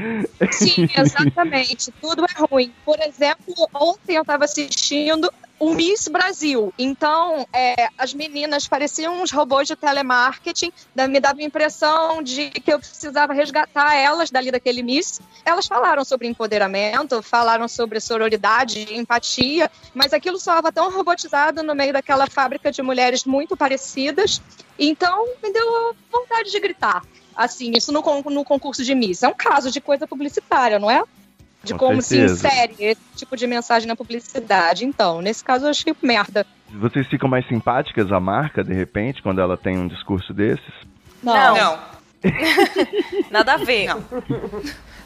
Sim, 0.50 0.88
exatamente. 0.96 1.92
Tudo 2.00 2.24
é 2.24 2.46
ruim. 2.50 2.72
Por 2.84 2.98
exemplo, 3.00 3.54
ontem 3.72 4.16
eu 4.16 4.22
estava 4.22 4.44
assistindo 4.44 5.30
o 5.62 5.74
Miss 5.74 6.08
Brasil. 6.08 6.74
Então, 6.76 7.46
é, 7.52 7.86
as 7.96 8.12
meninas 8.12 8.66
pareciam 8.66 9.22
uns 9.22 9.30
robôs 9.30 9.68
de 9.68 9.76
telemarketing. 9.76 10.72
Me 11.08 11.20
dava 11.20 11.38
a 11.38 11.44
impressão 11.44 12.20
de 12.20 12.50
que 12.50 12.72
eu 12.72 12.80
precisava 12.80 13.32
resgatar 13.32 13.94
elas 13.94 14.28
dali 14.28 14.50
daquele 14.50 14.82
Miss. 14.82 15.20
Elas 15.44 15.68
falaram 15.68 16.04
sobre 16.04 16.26
empoderamento, 16.26 17.22
falaram 17.22 17.68
sobre 17.68 18.00
sororidade, 18.00 18.92
empatia, 18.92 19.70
mas 19.94 20.12
aquilo 20.12 20.36
soava 20.40 20.72
tão 20.72 20.90
robotizado 20.90 21.62
no 21.62 21.76
meio 21.76 21.92
daquela 21.92 22.26
fábrica 22.26 22.72
de 22.72 22.82
mulheres 22.82 23.24
muito 23.24 23.56
parecidas. 23.56 24.42
Então, 24.76 25.28
me 25.40 25.52
deu 25.52 25.94
vontade 26.10 26.50
de 26.50 26.58
gritar. 26.58 27.04
Assim, 27.36 27.70
isso 27.76 27.92
no, 27.92 28.02
no 28.02 28.44
concurso 28.44 28.82
de 28.82 28.96
Miss. 28.96 29.22
É 29.22 29.28
um 29.28 29.34
caso 29.34 29.70
de 29.70 29.80
coisa 29.80 30.08
publicitária, 30.08 30.80
não 30.80 30.90
é? 30.90 31.04
De 31.64 31.72
Com 31.72 31.78
como 31.78 32.02
certeza. 32.02 32.36
se 32.36 32.46
insere 32.46 32.74
esse 32.78 33.00
tipo 33.16 33.36
de 33.36 33.46
mensagem 33.46 33.86
na 33.86 33.94
publicidade. 33.94 34.84
Então, 34.84 35.20
nesse 35.22 35.44
caso, 35.44 35.66
eu 35.66 35.70
achei 35.70 35.94
merda. 36.02 36.44
Vocês 36.70 37.06
ficam 37.06 37.28
mais 37.28 37.46
simpáticas 37.46 38.10
à 38.10 38.18
marca, 38.18 38.64
de 38.64 38.72
repente, 38.72 39.22
quando 39.22 39.40
ela 39.40 39.56
tem 39.56 39.78
um 39.78 39.86
discurso 39.86 40.32
desses? 40.32 40.74
Não. 41.22 41.54
Não. 41.54 41.91
Nada 43.30 43.54
a 43.54 43.56
ver. 43.56 43.86
Não. 43.86 44.04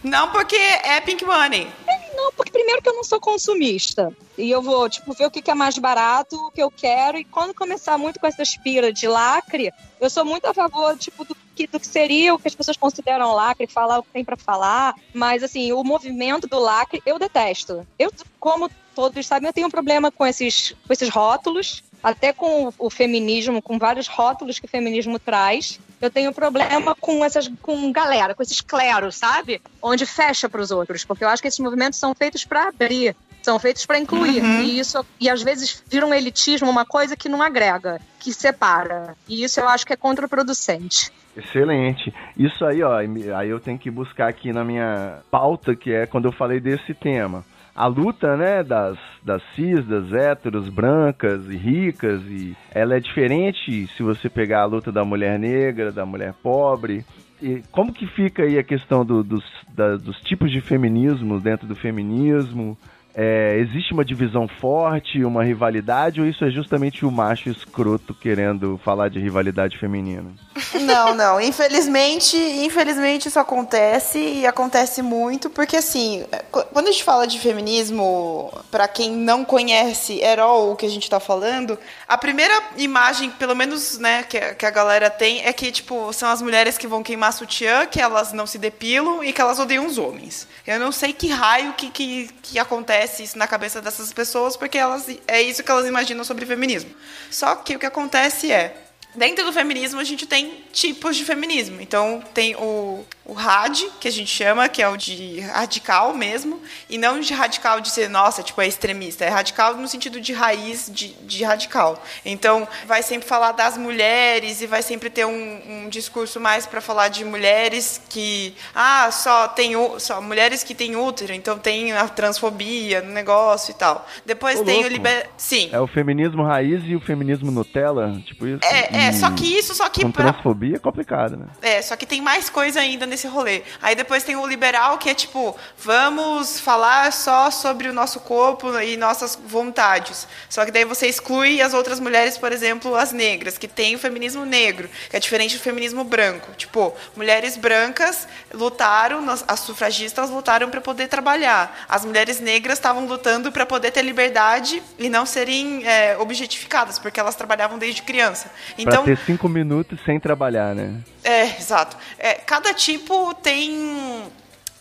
Não, 0.03 0.31
porque 0.31 0.57
é 0.57 1.01
Pink 1.01 1.25
Money. 1.25 1.67
Não, 2.15 2.33
porque 2.33 2.53
primeiro 2.53 2.81
que 2.81 2.89
eu 2.89 2.95
não 2.95 3.03
sou 3.03 3.21
consumista. 3.21 4.13
E 4.39 4.51
eu 4.51 4.63
vou, 4.63 4.89
tipo, 4.89 5.13
ver 5.13 5.27
o 5.27 5.31
que 5.31 5.51
é 5.51 5.55
mais 5.55 5.77
barato, 5.79 6.37
o 6.37 6.51
que 6.51 6.63
eu 6.63 6.71
quero. 6.71 7.19
E 7.19 7.25
quando 7.25 7.53
começar 7.53 7.99
muito 7.99 8.21
com 8.21 8.27
essa 8.27 8.43
espira 8.43 8.93
de 8.93 9.09
lacre, 9.09 9.73
eu 10.01 10.09
sou 10.09 10.25
muito 10.25 10.47
a 10.47 10.55
favor, 10.55 10.97
tipo, 10.97 11.25
do 11.25 11.37
que, 11.55 11.67
do 11.67 11.81
que 11.81 11.87
seria 11.87 12.35
o 12.35 12.39
que 12.39 12.49
as 12.49 12.55
pessoas 12.55 12.77
consideram 12.77 13.35
lacre, 13.35 13.67
falar 13.67 13.99
o 13.99 14.03
que 14.03 14.11
tem 14.11 14.25
pra 14.25 14.37
falar. 14.37 14.95
Mas, 15.13 15.43
assim, 15.43 15.73
o 15.73 15.83
movimento 15.83 16.47
do 16.47 16.59
lacre, 16.59 17.03
eu 17.05 17.19
detesto. 17.19 17.87
Eu, 17.99 18.13
como 18.39 18.71
todos 18.95 19.27
sabem, 19.27 19.49
eu 19.49 19.53
tenho 19.53 19.67
um 19.67 19.71
problema 19.71 20.11
com 20.11 20.27
esses, 20.27 20.75
com 20.87 20.93
esses 20.93 21.09
rótulos. 21.09 21.83
Até 22.03 22.33
com 22.33 22.73
o 22.79 22.89
feminismo, 22.89 23.61
com 23.61 23.79
vários 23.79 24.07
rótulos 24.07 24.61
que 24.61 24.67
o 24.67 24.69
feminismo 24.69 25.19
traz. 25.19 25.81
Eu 26.01 26.11
tenho 26.11 26.33
problema 26.33 26.95
com 26.95 27.25
essas, 27.25 27.49
com 27.63 27.91
galera, 27.91 28.35
com 28.35 28.43
esses 28.43 28.61
cleros, 28.61 29.17
sabe? 29.17 29.61
Onde 29.83 30.05
fecha 30.05 30.49
para 30.49 30.61
os 30.61 30.71
outros, 30.71 31.05
porque 31.05 31.25
eu 31.25 31.29
acho 31.29 31.41
que 31.41 31.49
esses 31.49 31.61
movimentos 31.61 31.99
são 31.99 32.15
feitos 32.15 32.45
para 32.45 32.69
abrir, 32.69 33.17
são 33.43 33.59
feitos 33.59 33.87
para 33.87 33.99
incluir. 33.99 34.45
E 34.45 34.79
isso 34.79 35.05
e 35.21 35.31
às 35.31 35.43
vezes 35.43 35.83
vira 35.89 36.05
um 36.05 36.13
elitismo, 36.13 36.69
uma 36.69 36.85
coisa 36.85 37.17
que 37.17 37.29
não 37.29 37.41
agrega, 37.41 38.01
que 38.21 38.33
separa. 38.33 39.17
E 39.29 39.45
isso 39.45 39.61
eu 39.61 39.69
acho 39.69 39.87
que 39.87 39.93
é 39.93 39.97
contraproducente. 39.97 41.11
Excelente. 41.37 42.13
Isso 42.37 42.65
aí, 42.65 42.83
ó, 42.83 42.97
aí 42.97 43.49
eu 43.49 43.61
tenho 43.61 43.79
que 43.79 43.91
buscar 43.91 44.29
aqui 44.29 44.53
na 44.53 44.65
minha 44.65 45.19
pauta, 45.31 45.77
que 45.77 45.93
é 45.93 46.07
quando 46.07 46.25
eu 46.25 46.33
falei 46.33 46.61
desse 46.61 46.93
tema. 46.95 47.45
A 47.77 47.87
luta, 47.87 48.37
né, 48.39 48.63
das, 48.63 48.97
das 49.23 49.43
cis, 49.55 49.85
das 49.87 50.11
héteros, 50.13 50.69
brancas 50.71 51.45
e 51.51 51.57
ricas, 51.57 52.23
e 52.23 52.57
ela 52.73 52.97
é 52.97 53.01
diferente 53.01 53.87
se 53.89 54.03
você 54.03 54.31
pegar 54.31 54.63
a 54.63 54.65
luta 54.65 54.91
da 54.91 55.05
mulher 55.05 55.39
negra, 55.39 55.93
da 55.93 56.07
mulher 56.07 56.33
pobre. 56.43 57.05
E 57.43 57.63
como 57.71 57.93
que 57.93 58.07
fica 58.07 58.45
aí 58.45 58.59
a 58.59 58.63
questão 58.65 59.05
do- 59.05 59.23
dos, 59.23 59.45
da- 59.75 59.97
dos 59.99 60.19
tipos 60.21 60.51
de 60.51 60.63
feminismo 60.63 61.39
dentro 61.39 61.67
do 61.67 61.77
feminismo? 61.77 62.79
É, 63.19 63.57
existe 63.61 63.95
uma 63.95 64.05
divisão 64.05 64.47
forte, 64.47 65.25
uma 65.25 65.43
rivalidade, 65.43 66.21
ou 66.21 66.27
isso 66.27 66.45
é 66.45 66.51
justamente 66.51 67.07
o 67.07 67.11
macho 67.11 67.49
escroto 67.49 68.13
querendo 68.13 68.79
falar 68.85 69.09
de 69.09 69.19
rivalidade 69.19 69.79
feminina? 69.79 70.35
Não, 70.83 71.15
não. 71.15 71.41
Infelizmente, 71.41 72.37
infelizmente 72.37 73.29
isso 73.29 73.39
acontece 73.41 74.19
e 74.19 74.47
acontece 74.47 75.01
muito 75.01 75.49
porque 75.49 75.77
assim, 75.77 76.27
qu- 76.51 76.65
quando 76.73 76.89
a 76.89 76.91
gente 76.93 77.05
fala 77.05 77.27
de 77.27 77.41
feminismo, 77.41 78.53
pra 78.71 78.87
quem 78.87 79.13
não 79.13 79.47
conhece 79.47 80.21
Herol, 80.23 80.73
o 80.73 80.77
que 80.77 80.85
a 80.85 80.91
gente 80.91 81.09
tá 81.09 81.19
falando, 81.19 81.79
a 82.07 82.19
primeira 82.19 82.53
imagem, 82.77 83.31
pelo 83.31 83.55
menos, 83.55 83.99
né, 83.99 84.25
que, 84.25 84.37
a- 84.37 84.55
que 84.55 84.67
a 84.67 84.71
galera 84.71 85.09
tem 85.09 85.43
é 85.43 85.55
que 85.55 85.73
tipo, 85.73 86.13
são 86.13 86.29
as 86.29 86.43
mulheres 86.43 86.77
que 86.77 86.87
vão 86.87 87.03
queimar 87.03 87.33
sutiã, 87.33 87.87
que 87.87 87.99
elas 88.01 88.35
não 88.35 88.47
se 88.47 88.59
depilam 88.59 89.25
e 89.25 89.33
que 89.33 89.41
elas 89.41 89.59
odeiam 89.59 89.87
os 89.87 89.97
homens. 89.97 90.47
Eu 90.67 90.79
não 90.79 90.93
sei 90.93 91.15
que 91.15 91.29
raio 91.29 91.73
que, 91.73 91.89
que, 91.91 92.29
que 92.43 92.59
acontece 92.59 93.06
isso 93.23 93.39
na 93.39 93.47
cabeça 93.47 93.81
dessas 93.81 94.13
pessoas, 94.13 94.57
porque 94.57 94.79
elas 94.79 95.07
é 95.27 95.43
isso 95.43 95.63
que 95.63 95.71
elas 95.71 95.87
imaginam 95.87 96.25
sobre 96.25 96.47
feminismo. 96.47 96.91
Só 97.31 97.57
que 97.57 97.77
o 97.77 97.79
que 97.79 97.87
acontece 97.87 98.53
é 98.53 98.86
Dentro 99.17 99.45
do 99.45 99.53
feminismo, 99.53 99.99
a 99.99 100.05
gente 100.05 100.27
tem 100.27 100.63
tipos 100.73 101.17
de 101.17 101.25
feminismo. 101.25 101.81
Então, 101.81 102.23
tem 102.35 102.55
o, 102.57 103.05
o 103.25 103.33
rad, 103.33 103.81
que 104.01 104.09
a 104.09 104.13
gente 104.13 104.31
chama, 104.31 104.69
que 104.69 104.83
é 104.83 104.89
o 104.89 104.97
de 104.97 105.41
radical 105.41 106.15
mesmo, 106.15 106.61
e 106.89 106.99
não 106.99 107.19
de 107.19 107.33
radical 107.33 107.81
de 107.81 107.91
ser, 107.91 108.09
nossa, 108.09 108.43
tipo, 108.43 108.61
é 108.61 108.67
extremista. 108.67 109.25
É 109.25 109.29
radical 109.29 109.75
no 109.75 109.89
sentido 109.89 110.21
de 110.21 110.33
raiz 110.33 110.91
de, 110.93 111.09
de 111.23 111.43
radical. 111.43 112.03
Então, 112.25 112.69
vai 112.87 113.03
sempre 113.03 113.27
falar 113.27 113.53
das 113.53 113.77
mulheres 113.77 114.61
e 114.61 114.67
vai 114.67 114.83
sempre 114.83 115.11
ter 115.11 115.25
um, 115.25 115.85
um 115.85 115.89
discurso 115.89 116.39
mais 116.39 116.67
para 116.67 116.81
falar 116.81 117.09
de 117.09 117.25
mulheres 117.25 118.01
que, 118.09 118.55
ah, 118.75 119.11
só 119.11 119.49
tem 119.49 119.73
só 119.99 120.21
mulheres 120.21 120.63
que 120.63 120.75
têm 120.75 120.95
útero, 120.95 121.33
então 121.33 121.59
tem 121.59 121.93
a 121.93 122.09
transfobia 122.09 123.01
no 123.01 123.13
negócio 123.13 123.73
e 123.73 123.75
tal. 123.75 124.07
Depois 124.25 124.61
Ô, 124.61 124.65
tem 124.65 124.77
o 124.77 124.81
louco. 124.81 124.93
liber... 124.93 125.31
Sim. 125.37 125.71
É 125.73 125.81
o 125.81 125.87
feminismo 125.87 126.43
raiz 126.45 126.83
e 126.85 126.95
o 126.95 127.01
feminismo 127.01 127.51
Nutella, 127.51 128.21
tipo 128.25 128.47
isso? 128.47 128.61
É, 128.63 129.06
é, 129.06 129.06
E 129.09 129.13
só 129.15 129.31
que 129.31 129.45
isso, 129.59 129.75
só 129.75 129.89
que 129.89 130.03
Com 130.03 130.11
pra- 130.11 130.33
transfobia 130.33 130.77
é 130.77 130.79
complicado, 130.79 131.37
né? 131.37 131.47
É, 131.63 131.81
só 131.83 131.97
que 131.97 132.07
tem 132.07 132.21
mais 132.21 132.49
coisa 132.51 132.81
ainda 132.81 133.07
nesse 133.07 133.27
rolê. 133.27 133.63
Aí 133.83 133.95
depois 133.95 134.23
tem 134.25 134.37
o 134.37 134.47
liberal, 134.47 134.99
que 134.99 135.09
é 135.09 135.15
tipo, 135.15 135.57
vamos 135.79 136.61
falar 136.61 137.13
só 137.13 137.51
sobre 137.51 137.89
o 137.89 137.93
nosso 137.93 138.21
corpo 138.21 138.79
e 138.81 138.97
nossas 138.97 139.39
vontades. 139.47 140.27
Só 140.49 140.65
que 140.65 140.71
daí 140.71 140.85
você 140.85 141.07
exclui 141.07 141.61
as 141.63 141.75
outras 141.75 142.01
mulheres, 142.01 142.37
por 142.39 142.53
exemplo, 142.53 142.95
as 142.97 143.13
negras, 143.13 143.57
que 143.59 143.69
tem 143.69 143.95
o 143.95 143.99
feminismo 143.99 144.45
negro, 144.45 144.89
que 145.11 145.17
é 145.17 145.21
diferente 145.21 145.57
do 145.57 145.63
feminismo 145.63 146.05
branco. 146.05 146.53
Tipo, 146.57 146.95
mulheres 147.17 147.57
brancas 147.57 148.27
lutaram, 148.53 149.25
as 149.47 149.61
sufragistas 149.61 150.31
lutaram 150.31 150.69
para 150.71 150.81
poder 150.81 151.09
trabalhar. 151.09 151.85
As 151.89 152.05
mulheres 152.05 152.41
negras 152.41 152.79
estavam 152.79 153.07
lutando 153.07 153.51
para 153.53 153.65
poder 153.67 153.91
ter 153.91 154.03
liberdade 154.03 154.83
e 154.99 155.09
não 155.09 155.25
serem 155.27 155.87
é, 155.87 156.17
objetificadas, 156.19 156.99
porque 156.99 157.19
elas 157.21 157.35
trabalhavam 157.35 157.79
desde 157.79 158.03
criança. 158.03 158.51
Então, 158.79 158.96
Pra 159.05 159.15
ter 159.17 159.25
cinco 159.25 159.49
minutos 159.49 159.99
sem 160.05 160.19
trabalhar, 160.21 160.75
né? 160.75 161.01
é, 161.25 161.57
exato. 161.59 161.97
É, 162.19 162.35
cada 162.35 162.73
tipo 162.75 163.35
tem. 163.35 164.25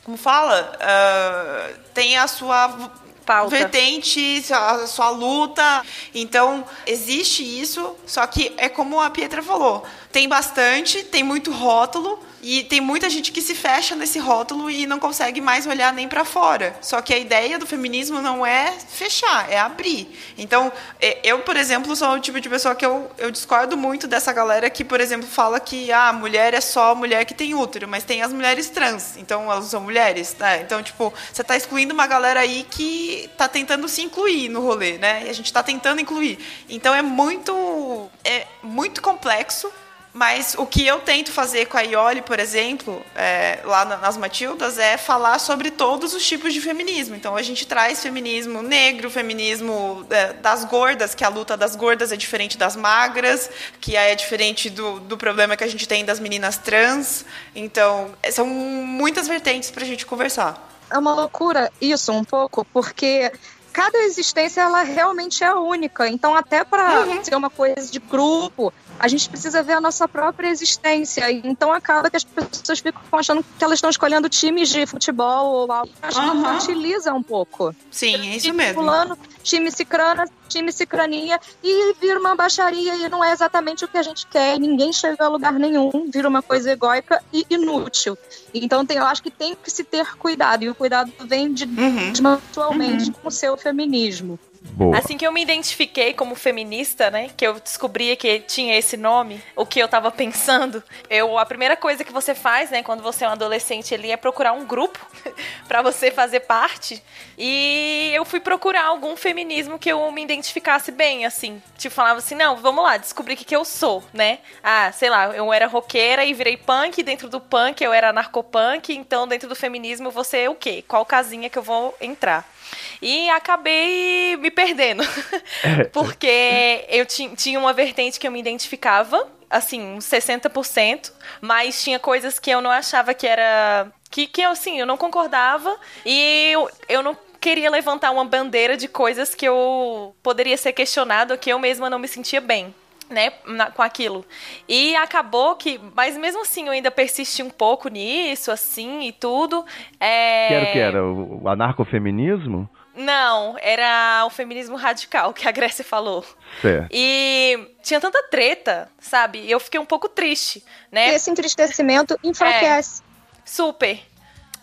Como 0.03 0.17
fala? 0.17 0.77
Ah, 0.79 1.69
tem 1.93 2.17
a 2.17 2.27
sua 2.27 2.91
Pauta. 3.25 3.50
vertente, 3.50 4.43
a 4.51 4.86
sua 4.86 5.10
luta. 5.10 5.84
Então, 6.13 6.63
existe 6.86 7.43
isso, 7.43 7.95
só 8.05 8.25
que 8.27 8.53
é 8.57 8.69
como 8.69 9.01
a 9.01 9.10
Pietra 9.10 9.41
falou. 9.41 9.84
Tem 10.15 10.29
bastante, 10.29 11.03
tem 11.03 11.24
muito 11.24 11.51
rótulo. 11.51 12.17
E 12.41 12.63
tem 12.63 12.79
muita 12.79 13.10
gente 13.10 13.34
que 13.34 13.41
se 13.41 13.53
fecha 13.53 13.95
nesse 13.98 14.17
rótulo 14.17 14.69
e 14.69 14.86
não 14.86 14.98
consegue 14.98 15.41
mais 15.41 15.67
olhar 15.67 15.91
nem 15.91 16.07
para 16.07 16.24
fora. 16.24 16.74
Só 16.79 17.01
que 17.01 17.13
a 17.13 17.17
ideia 17.17 17.60
do 17.60 17.65
feminismo 17.65 18.22
não 18.22 18.45
é 18.45 18.72
fechar, 18.72 19.51
é 19.51 19.60
abrir. 19.60 20.07
Então, 20.38 20.72
é, 21.01 21.19
eu, 21.22 21.39
por 21.39 21.57
exemplo, 21.57 21.93
sou 21.98 22.07
o 22.12 22.19
tipo 22.19 22.39
de 22.39 22.48
pessoa 22.48 22.75
que 22.75 22.86
eu, 22.86 23.12
eu 23.17 23.29
discordo 23.29 23.75
muito 23.75 24.07
dessa 24.07 24.31
galera 24.31 24.69
que, 24.69 24.86
por 24.86 25.01
exemplo, 25.01 25.27
fala 25.27 25.60
que 25.60 25.91
a 25.91 26.07
ah, 26.07 26.13
mulher 26.13 26.53
é 26.53 26.62
só 26.62 26.95
mulher 26.95 27.25
que 27.25 27.34
tem 27.34 27.53
útero, 27.53 27.86
mas 27.86 28.05
tem 28.05 28.22
as 28.22 28.31
mulheres 28.31 28.69
trans, 28.69 29.17
então 29.17 29.51
elas 29.51 29.65
são 29.65 29.81
mulheres, 29.81 30.34
né? 30.39 30.62
Então, 30.62 30.81
tipo, 30.81 31.12
você 31.34 31.43
tá 31.43 31.57
excluindo 31.57 31.93
uma 31.93 32.07
galera 32.07 32.39
aí 32.39 32.65
que 32.69 33.29
tá 33.38 33.50
tentando 33.50 33.89
se 33.89 34.01
incluir 34.01 34.48
no 34.48 34.62
rolê, 34.62 34.98
né? 34.98 35.24
E 35.25 35.29
a 35.29 35.34
gente 35.34 35.51
tá 35.51 35.62
tentando 35.62 36.00
incluir. 36.00 36.38
Então 36.69 36.93
é 36.93 37.01
muito 37.01 38.07
é 38.24 38.45
muito 38.63 39.01
complexo 39.01 39.69
mas 40.17 40.55
o 40.57 40.65
que 40.65 40.88
eu 40.88 41.01
tento 41.01 41.29
fazer 41.29 41.65
com 41.65 41.75
a 41.77 41.81
Ioli, 41.81 42.22
por 42.22 42.39
exemplo, 42.39 43.05
é, 43.13 43.60
lá 43.65 43.84
na- 43.84 43.98
nas 43.98 44.15
Matildas, 44.15 44.77
é 44.79 44.95
falar 44.98 45.38
sobre 45.39 45.69
todos 45.69 46.13
os 46.13 46.25
tipos 46.25 46.53
de 46.53 46.62
feminismo. 46.62 47.17
Então 47.17 47.36
a 47.36 47.41
gente 47.41 47.67
traz 47.67 48.01
feminismo 48.01 48.62
negro, 48.62 49.12
feminismo 49.12 50.05
é, 50.10 50.31
das 50.31 50.63
gordas, 50.63 51.13
que 51.13 51.25
a 51.25 51.27
luta 51.27 51.57
das 51.57 51.75
gordas 51.75 52.13
é 52.13 52.15
diferente 52.15 52.57
das 52.57 52.77
magras, 52.77 53.50
que 53.81 53.98
é 53.98 54.15
diferente 54.15 54.69
do, 54.69 55.01
do 55.01 55.17
problema 55.17 55.57
que 55.57 55.65
a 55.65 55.67
gente 55.67 55.86
tem 55.86 56.05
das 56.05 56.17
meninas 56.17 56.57
trans. 56.57 57.25
Então, 57.53 58.15
são 58.31 58.48
muitas 58.48 59.27
vertentes 59.27 59.69
para 59.69 59.84
a 59.84 59.88
gente 59.88 60.05
conversar. 60.05 60.65
É 60.89 60.98
uma 60.98 61.13
loucura 61.13 61.69
isso 61.81 62.13
um 62.13 62.24
pouco, 62.24 62.63
porque 62.72 63.29
cada 63.74 63.98
existência 64.03 64.62
ela 64.62 64.81
realmente 64.84 65.43
é 65.43 65.53
única. 65.53 66.07
Então, 66.07 66.34
até 66.34 66.63
para 66.63 67.01
Uhum. 67.01 67.22
ser 67.22 67.36
uma 67.36 67.50
coisa 67.50 67.91
de 67.91 68.00
grupo, 68.00 68.72
a 69.00 69.08
gente 69.08 69.30
precisa 69.30 69.62
ver 69.62 69.74
a 69.74 69.82
nossa 69.82 70.08
própria 70.08 70.48
existência. 70.50 71.30
Então, 71.32 71.72
acaba 71.72 72.10
que 72.10 72.18
as 72.18 72.24
pessoas 72.24 72.80
ficam 72.80 73.02
achando 73.12 73.44
que 73.58 73.64
elas 73.64 73.78
estão 73.78 73.90
escolhendo 73.90 74.30
times 74.30 74.70
de 74.70 74.86
futebol 74.86 75.48
ou 75.48 75.72
algo. 75.72 75.92
Acho 76.02 76.22
que 76.22 76.28
Uhum. 76.30 76.40
infantiliza 76.42 77.14
um 77.14 77.22
pouco. 77.24 77.75
Sim, 77.92 78.30
é 78.32 78.38
isso 78.38 78.54
mesmo. 78.54 78.75
Fulano, 78.75 79.18
time 79.44 79.70
cicrana, 79.72 80.25
time 80.48 80.72
cicraninha, 80.72 81.40
e 81.64 81.94
vira 82.00 82.20
uma 82.20 82.36
baixaria 82.36 82.96
e 82.96 83.10
não 83.10 83.24
é 83.24 83.32
exatamente 83.32 83.84
o 83.84 83.88
que 83.88 83.98
a 83.98 84.04
gente 84.04 84.25
quer. 84.28 84.60
Ninguém 84.60 84.94
chega 84.94 85.25
a 85.25 85.28
lugar 85.28 85.54
nenhum, 85.54 86.10
vira 86.12 86.28
uma 86.30 86.42
coisa 86.42 86.72
egóica 86.72 87.22
e 87.34 87.46
inútil. 87.50 88.18
Então 88.54 88.86
tem, 88.86 88.98
eu 88.98 89.06
acho 89.06 89.22
que 89.22 89.32
tem 89.32 89.56
que 89.56 89.70
se 89.70 89.84
ter 89.84 90.16
cuidado, 90.18 90.64
e 90.64 90.70
o 90.70 90.75
cuidado 90.75 91.12
vem 91.25 91.54
de, 91.54 91.66
Uhum. 91.66 92.12
de 92.12 92.25
atualmente 92.25 93.12
com 93.12 93.28
o 93.28 93.32
seu 93.32 93.58
feminismo. 93.58 94.40
Boa. 94.72 94.98
Assim 94.98 95.17
que 95.17 95.25
eu 95.25 95.31
me 95.31 95.41
identifiquei 95.41 96.13
como 96.13 96.36
feminista, 96.36 97.10
né? 97.10 97.29
Que 97.36 97.48
eu 97.48 97.60
descobri 97.60 98.15
que 98.15 98.39
tinha 98.39 98.77
esse 98.77 98.98
nome, 98.98 99.41
o 99.55 99.65
que 99.65 99.79
eu 99.79 99.88
tava 99.88 100.12
pensando, 100.12 100.84
eu 101.10 101.38
a 101.38 101.45
primeira 101.45 101.77
coisa 101.77 102.03
que 102.03 102.12
você 102.12 102.36
faz, 102.36 102.69
né, 102.69 102.84
quando 102.84 103.01
você 103.01 103.24
é 103.24 103.29
um 103.29 103.31
adolescente 103.31 103.93
ali 103.93 104.12
é 104.12 104.17
procurar 104.17 104.53
um 104.53 104.65
grupo 104.65 105.00
pra 105.67 105.81
você 105.81 106.12
fazer 106.12 106.41
parte. 106.41 107.01
E 107.38 108.12
eu 108.13 108.25
fui 108.25 108.39
procurar 108.39 108.86
algum 108.86 109.15
feminismo 109.15 109.79
que 109.79 109.89
eu 109.89 110.12
me 110.12 110.24
identificasse 110.24 110.91
bem, 110.91 111.25
assim. 111.25 111.62
Tipo, 111.77 111.95
falava 111.95 112.19
assim: 112.19 112.36
"Não, 112.36 112.57
vamos 112.57 112.84
lá, 112.84 112.98
descobrir 112.98 113.36
o 113.36 113.38
que 113.38 113.45
que 113.45 113.55
eu 113.55 113.63
sou", 113.63 114.03
né? 114.13 114.39
Ah, 114.63 114.91
sei 114.91 115.10
lá, 115.10 115.27
eu 115.36 115.53
era 115.53 115.67
roqueira 115.67 116.25
e 116.25 116.34
virei 116.34 116.57
punk, 116.57 117.01
dentro 117.03 117.29
do 117.29 117.39
punk 117.39 117.81
eu 117.81 117.93
era 117.93 118.12
narcopunk, 118.12 118.93
então 118.93 119.27
dentro 119.27 119.48
do 119.48 119.55
feminismo 119.55 120.12
você 120.12 120.39
é 120.39 120.50
o 120.50 120.55
quê? 120.55 120.84
Qual 120.88 121.05
casinha 121.05 121.50
que 121.50 121.57
eu 121.57 121.63
vou 121.63 121.95
entrar? 122.01 122.55
E 123.01 123.29
acabei 123.29 124.36
me 124.38 124.50
perdendo. 124.51 125.03
Porque 125.91 126.86
eu 126.89 127.05
ti- 127.05 127.31
tinha 127.36 127.60
uma 127.60 127.74
vertente 127.74 128.19
que 128.19 128.27
eu 128.27 128.31
me 128.31 128.39
identificava, 128.39 129.27
assim, 129.50 129.81
uns 129.81 130.05
60%, 130.05 131.12
mas 131.41 131.84
tinha 131.84 132.00
coisas 132.00 132.39
que 132.39 132.50
eu 132.50 132.62
não 132.62 132.72
achava 132.72 133.13
que 133.13 133.27
era. 133.27 133.91
Que, 134.10 134.27
que 134.27 134.41
assim, 134.43 134.79
eu 134.79 134.86
não 134.86 134.95
concordava 134.98 135.77
e 136.05 136.50
eu, 136.51 136.69
eu 136.88 137.03
não 137.03 137.17
queria 137.41 137.69
levantar 137.69 138.12
uma 138.12 138.24
bandeira 138.25 138.77
de 138.77 138.88
coisas 138.88 139.36
que 139.36 139.45
eu 139.45 140.15
poderia 140.24 140.57
ser 140.57 140.74
questionado, 140.74 141.38
que 141.38 141.51
eu 141.51 141.60
mesma 141.60 141.89
não 141.89 142.00
me 142.00 142.07
sentia 142.07 142.39
bem. 142.41 142.74
Né, 143.08 143.34
na- 143.46 143.70
com 143.70 143.84
aquilo. 143.84 144.26
E 144.68 144.96
acabou 144.96 145.56
que, 145.56 145.80
mas 145.94 146.18
mesmo 146.18 146.42
assim 146.42 146.66
eu 146.66 146.72
ainda 146.72 146.90
persisti 146.90 147.44
um 147.44 147.52
pouco 147.52 147.88
nisso, 147.88 148.52
assim, 148.52 149.02
e 149.04 149.12
tudo. 149.12 149.64
É... 150.00 150.48
Que 150.48 150.54
era 150.54 150.66
o 150.66 150.72
que 150.72 150.80
era? 150.80 151.06
O 151.06 151.48
anarcofeminismo? 151.48 152.68
Não, 152.96 153.58
era 153.60 154.24
o 154.26 154.30
feminismo 154.30 154.76
radical 154.76 155.34
que 155.34 155.48
a 155.48 155.52
Grécia 155.52 155.84
falou. 155.84 156.26
Certo. 156.62 156.88
E 156.92 157.68
tinha 157.84 158.00
tanta 158.00 158.24
treta, 158.30 158.90
sabe? 158.98 159.40
E 159.40 159.52
eu 159.52 159.60
fiquei 159.60 159.80
um 159.80 159.86
pouco 159.86 160.08
triste, 160.08 160.64
né? 160.92 161.14
Esse 161.14 161.30
entristecimento 161.30 162.18
enfraquece. 162.24 163.04
Super. 163.44 164.00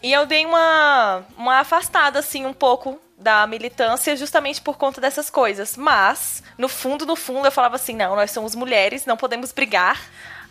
E 0.03 0.13
eu 0.13 0.27
dei 0.27 0.45
uma, 0.45 1.23
uma 1.37 1.59
afastada, 1.61 2.19
assim, 2.19 2.45
um 2.45 2.53
pouco 2.55 2.99
da 3.23 3.47
militância 3.47 4.17
justamente 4.17 4.61
por 4.61 4.77
conta 4.77 5.01
dessas 5.01 5.31
coisas. 5.31 5.77
Mas, 5.77 6.43
no 6.59 6.69
fundo, 6.69 7.07
no 7.07 7.17
fundo, 7.17 7.47
eu 7.47 7.53
falava 7.53 7.77
assim: 7.77 7.95
não, 7.95 8.17
nós 8.17 8.31
somos 8.31 8.55
mulheres, 8.55 9.07
não 9.07 9.17
podemos 9.17 9.53
brigar. 9.53 9.99